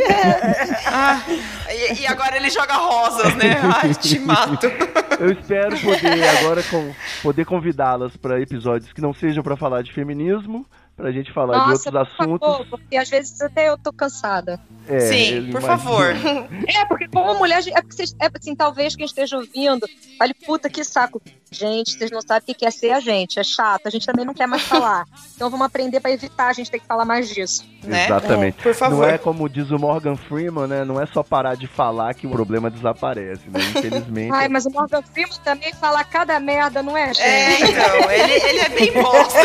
Ah, 0.85 1.19
e, 1.71 2.01
e 2.03 2.05
agora 2.05 2.37
ele 2.37 2.51
joga 2.51 2.75
rosas, 2.75 3.35
né? 3.37 3.55
Ai, 3.81 3.91
te 3.95 4.19
mato. 4.19 4.67
Eu 5.19 5.31
espero 5.31 5.75
poder 5.79 6.23
agora 6.37 6.61
com- 6.69 6.93
poder 7.23 7.45
convidá-las 7.45 8.15
para 8.17 8.39
episódios 8.39 8.93
que 8.93 9.01
não 9.01 9.13
sejam 9.13 9.41
para 9.41 9.57
falar 9.57 9.81
de 9.81 9.91
feminismo, 9.93 10.63
pra 11.01 11.11
gente 11.11 11.33
falar 11.33 11.57
Nossa, 11.57 11.89
de 11.89 11.97
outros 11.97 12.15
por 12.15 12.23
assuntos. 12.23 12.47
favor, 12.47 12.67
porque 12.69 12.95
às 12.95 13.09
vezes 13.09 13.41
até 13.41 13.69
eu 13.69 13.77
tô 13.77 13.91
cansada. 13.91 14.59
É, 14.87 14.99
Sim, 14.99 15.51
por 15.51 15.61
imagina. 15.61 15.77
favor. 15.77 16.13
É, 16.67 16.85
porque 16.85 17.07
como 17.07 17.33
mulher, 17.35 17.61
é, 17.67 17.81
porque 17.81 17.95
vocês, 17.95 18.15
é 18.21 18.27
assim, 18.33 18.55
talvez 18.55 18.95
quem 18.95 19.05
esteja 19.05 19.37
ouvindo 19.37 19.87
fale, 20.17 20.33
puta, 20.33 20.69
que 20.69 20.83
saco. 20.83 21.21
Gente, 21.51 21.97
vocês 21.97 22.09
não 22.11 22.21
sabem 22.21 22.53
o 22.53 22.57
que 22.57 22.65
é 22.65 22.71
ser 22.71 22.91
a 22.91 22.99
gente, 23.01 23.37
é 23.37 23.43
chato, 23.43 23.85
a 23.85 23.89
gente 23.89 24.05
também 24.05 24.23
não 24.25 24.33
quer 24.33 24.47
mais 24.47 24.61
falar. 24.63 25.05
Então 25.35 25.49
vamos 25.49 25.65
aprender 25.65 25.99
pra 25.99 26.11
evitar 26.11 26.49
a 26.49 26.53
gente 26.53 26.69
ter 26.69 26.77
que 26.77 26.85
falar 26.85 27.03
mais 27.03 27.27
disso. 27.27 27.65
Né? 27.83 28.05
Exatamente. 28.05 28.61
Por 28.61 28.75
favor. 28.75 28.97
Não 28.97 29.03
é 29.03 29.17
como 29.17 29.49
diz 29.49 29.71
o 29.71 29.79
Morgan 29.79 30.15
Freeman, 30.15 30.67
né? 30.67 30.85
Não 30.85 31.01
é 31.01 31.07
só 31.07 31.23
parar 31.23 31.55
de 31.55 31.65
falar 31.65 32.13
que 32.13 32.27
o 32.27 32.29
problema 32.29 32.69
desaparece, 32.69 33.49
né? 33.49 33.59
Infelizmente. 33.75 34.31
Ai, 34.31 34.47
mas 34.47 34.67
o 34.67 34.69
Morgan 34.69 35.01
Freeman 35.01 35.35
também 35.43 35.73
fala 35.73 36.03
cada 36.03 36.39
merda, 36.39 36.83
não 36.83 36.95
é, 36.95 37.07
gente? 37.07 37.21
É, 37.23 37.69
então, 37.71 38.11
ele, 38.11 38.33
ele 38.33 38.59
é 38.59 38.69
bem 38.69 38.93
bosta. 39.01 39.39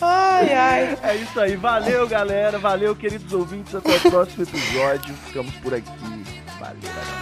Ai, 0.00 0.52
ai. 0.54 0.98
É 1.02 1.16
isso 1.16 1.38
aí. 1.40 1.56
Valeu, 1.56 2.06
galera. 2.08 2.58
Valeu, 2.58 2.94
queridos 2.96 3.32
ouvintes. 3.32 3.74
Até 3.74 3.96
o 3.96 4.00
próximo 4.10 4.42
episódio. 4.42 5.14
Ficamos 5.26 5.54
por 5.56 5.74
aqui. 5.74 5.90
Valeu, 6.58 6.80
galera. 6.82 7.16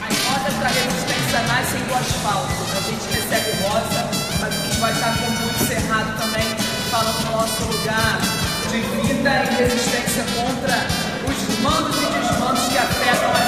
As 0.00 0.16
rodas 0.26 0.54
da 0.60 0.68
resistência 0.68 1.42
nascem 1.46 1.82
do 1.84 1.94
asfalto. 1.94 2.62
A 2.76 2.80
gente 2.90 3.06
recebe 3.14 3.50
rosa, 3.62 4.10
mas 4.40 4.54
a 4.54 4.56
gente 4.56 4.78
vai 4.80 4.92
estar 4.92 5.18
com 5.18 5.26
o 5.26 5.30
muito 5.30 5.58
cerrado 5.66 6.18
também, 6.18 6.48
falando 6.90 7.24
do 7.24 7.30
nosso 7.30 7.64
lugar 7.64 8.51
de 8.72 8.78
vida 8.80 9.30
e 9.50 9.64
resistência 9.64 10.24
contra 10.34 10.74
os 11.28 11.58
mandos 11.58 11.94
e 11.94 12.06
desmandos 12.06 12.68
que 12.68 12.78
afetam 12.78 13.30
as 13.32 13.41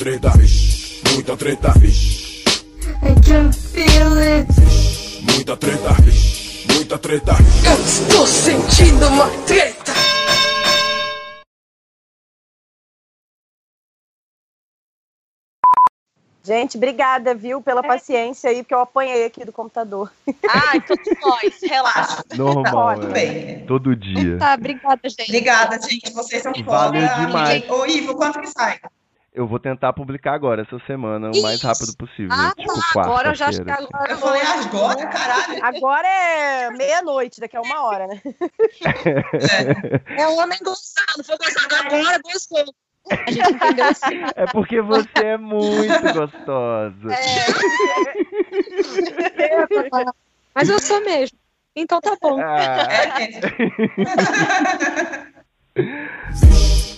treta, 0.00 0.30
vixe. 0.30 1.02
Muita 1.12 1.36
treta, 1.36 1.72
vixe. 1.78 2.42
I 3.02 3.14
can 3.20 3.52
feel 3.52 4.16
it. 4.16 4.48
Muita 5.30 5.54
treta, 5.58 5.92
vixe. 6.00 6.66
Muita 6.72 6.96
treta. 6.96 7.32
Eu 7.66 7.84
estou 7.84 8.26
sentindo 8.26 9.06
uma 9.08 9.28
treta. 9.46 9.92
Gente, 16.42 16.78
obrigada, 16.78 17.34
viu, 17.34 17.60
pela 17.60 17.82
paciência 17.82 18.48
aí, 18.48 18.62
porque 18.62 18.74
eu 18.74 18.80
apanhei 18.80 19.26
aqui 19.26 19.44
do 19.44 19.52
computador. 19.52 20.10
Ai, 20.48 20.80
todos 20.80 21.06
nós, 21.20 21.60
relaxa. 21.62 22.24
Normal, 22.34 22.94
Tudo 22.94 23.08
é. 23.08 23.12
bem. 23.12 23.66
Todo 23.66 23.94
dia. 23.94 24.38
Tá, 24.38 24.54
obrigada, 24.54 25.00
gente. 25.10 25.28
Obrigada, 25.28 25.78
gente. 25.78 26.10
Vocês 26.14 26.42
são 26.42 26.52
Valeu 26.64 27.06
foda. 27.06 27.26
demais. 27.26 27.68
Ô, 27.68 27.84
Ivo, 27.84 28.16
quanto 28.16 28.40
que 28.40 28.46
sai? 28.46 28.80
Eu 29.32 29.46
vou 29.46 29.60
tentar 29.60 29.92
publicar 29.92 30.32
agora, 30.32 30.62
essa 30.62 30.76
semana, 30.86 31.30
o 31.32 31.42
mais 31.42 31.62
rápido 31.62 31.96
possível. 31.96 32.32
Ah, 32.32 32.52
tipo, 32.56 32.74
tá, 32.74 33.00
agora 33.00 33.28
eu 33.28 33.34
já 33.36 33.46
acho 33.48 33.62
que 33.62 33.70
agora 33.70 34.12
Eu 34.12 34.18
falei 34.18 34.42
agora, 34.42 35.06
caralho. 35.06 35.64
Agora 35.64 36.08
é 36.08 36.70
meia-noite, 36.70 37.40
daqui 37.40 37.56
a 37.56 37.60
uma 37.60 37.84
hora, 37.84 38.08
né? 38.08 38.20
É 40.18 40.26
o 40.26 40.36
homem 40.36 40.58
gostando, 40.64 41.24
foi 41.24 41.38
gostando 41.38 41.74
agora, 41.76 42.20
gostou. 42.24 42.74
A 43.08 43.30
gente 43.30 43.52
entendeu 43.52 43.84
assim. 43.86 44.20
É 44.34 44.46
porque 44.46 44.80
você 44.80 45.24
é 45.24 45.36
muito 45.36 46.02
gostosa. 46.12 47.08
Mas 50.54 50.68
eu 50.68 50.78
sou 50.80 51.00
mesmo. 51.04 51.38
Então 51.76 52.00
tá 52.00 52.16
bom. 52.20 52.40
Ah. 52.40 52.88
É, 52.90 53.20
gente. 53.20 53.40